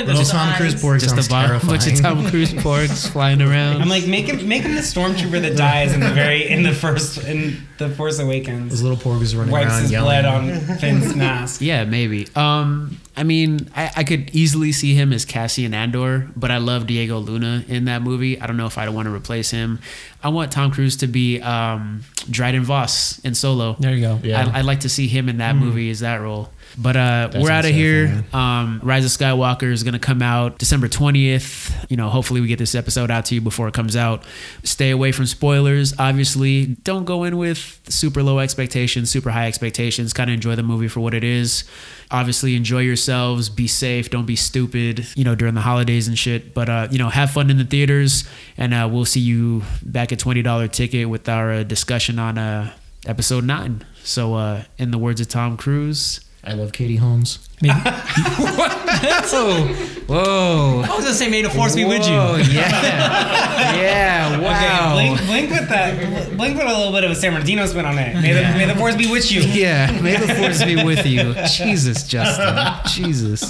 [0.08, 2.02] Little Tom Cruise Porg just a bu- bunch of terrifying.
[2.24, 3.82] Tom Cruise Porgs flying around.
[3.82, 6.74] I'm like make him make him the stormtrooper that dies in the very in the
[6.74, 8.72] first in the Force Awakens.
[8.72, 10.24] Those little porgs running Wipes around his yelling.
[10.24, 11.62] blood on Finn's mask.
[11.62, 12.28] Yeah, maybe.
[12.36, 16.88] Um, I mean, I, I could easily see him as Cassian Andor, but I love
[16.88, 18.40] Diego Luna in that movie.
[18.42, 19.80] I don't know if I'd want to replace him.
[20.24, 23.76] I want Tom Cruise to be um, Dryden Voss in Solo.
[23.80, 24.20] There you go.
[24.24, 24.50] Yeah.
[24.54, 26.50] I, I'd like to see him in that movie as that role.
[26.78, 28.26] But uh, we're out of here.
[28.34, 31.90] Um, Rise of Skywalker is going to come out December 20th.
[31.90, 34.24] You know, hopefully we get this episode out to you before it comes out.
[34.64, 35.94] Stay away from spoilers.
[35.98, 40.12] Obviously, don't go in with super low expectations, super high expectations.
[40.14, 41.64] Kind of enjoy the movie for what it is.
[42.12, 43.50] Obviously, enjoy yourselves.
[43.50, 44.10] Be safe.
[44.10, 45.08] Don't be stupid.
[45.16, 46.54] You know, during the holidays and shit.
[46.54, 48.26] But uh, you know, have fun in the theaters,
[48.58, 52.38] and uh, we'll see you back at twenty dollar ticket with our uh, discussion on
[52.38, 52.74] uh,
[53.08, 53.86] episode nine.
[54.04, 56.25] So, uh, in the words of Tom Cruise.
[56.46, 57.40] I love Katie Holmes.
[57.62, 59.68] Maybe, Whoa!
[60.08, 60.84] Whoa!
[60.86, 62.44] I was gonna say, may the force be with Whoa, you.
[62.52, 64.96] Yeah, yeah, wow.
[64.96, 66.38] Okay, Blink, Blink with that.
[66.38, 68.14] Blink put a little bit of a San Bernardino spin on it.
[68.22, 69.42] May the, may the force be with you.
[69.42, 71.34] Yeah, may the force be with you.
[71.48, 72.56] Jesus, Justin.
[72.88, 73.50] Jesus.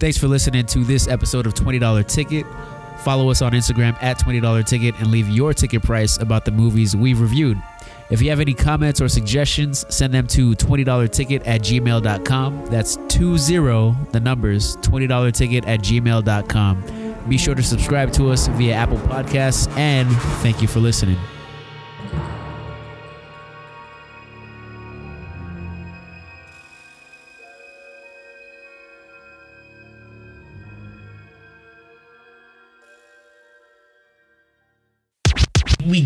[0.00, 2.46] Thanks for listening to this episode of $20 Ticket.
[3.00, 6.94] Follow us on Instagram at $20 ticket and leave your ticket price about the movies
[6.94, 7.60] we've reviewed.
[8.10, 12.66] If you have any comments or suggestions, send them to $20ticket at gmail.com.
[12.66, 17.16] That's 20, the numbers, $20 ticket at gmail.com.
[17.28, 20.10] Be sure to subscribe to us via Apple Podcasts and
[20.42, 21.18] thank you for listening.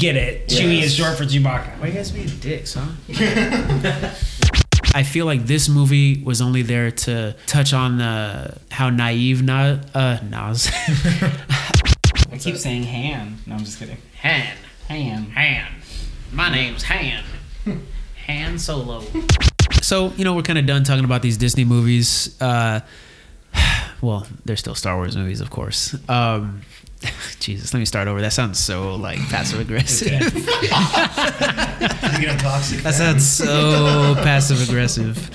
[0.04, 0.48] Get it.
[0.48, 1.78] Chewie is short for Chewbacca.
[1.80, 2.88] Why you guys being dicks, huh?
[4.94, 9.78] I feel like this movie was only there to touch on the how naive Na,
[9.94, 10.70] uh, Nas
[12.30, 13.38] I keep saying Han.
[13.46, 13.96] No, I'm just kidding.
[14.20, 14.56] Han
[14.88, 15.30] Han.
[15.30, 15.72] Han.
[16.32, 17.24] My name's Han.
[18.26, 19.02] Han Solo.
[19.82, 22.40] So you know we're kind of done talking about these Disney movies.
[22.40, 22.80] Uh,
[24.02, 25.96] well, they're still Star Wars movies, of course.
[26.10, 26.60] Um,
[27.40, 28.20] Jesus, let me start over.
[28.20, 30.10] That sounds so like passive aggressive.
[32.20, 32.80] You know, toxic.
[32.82, 35.30] That sounds so passive aggressive.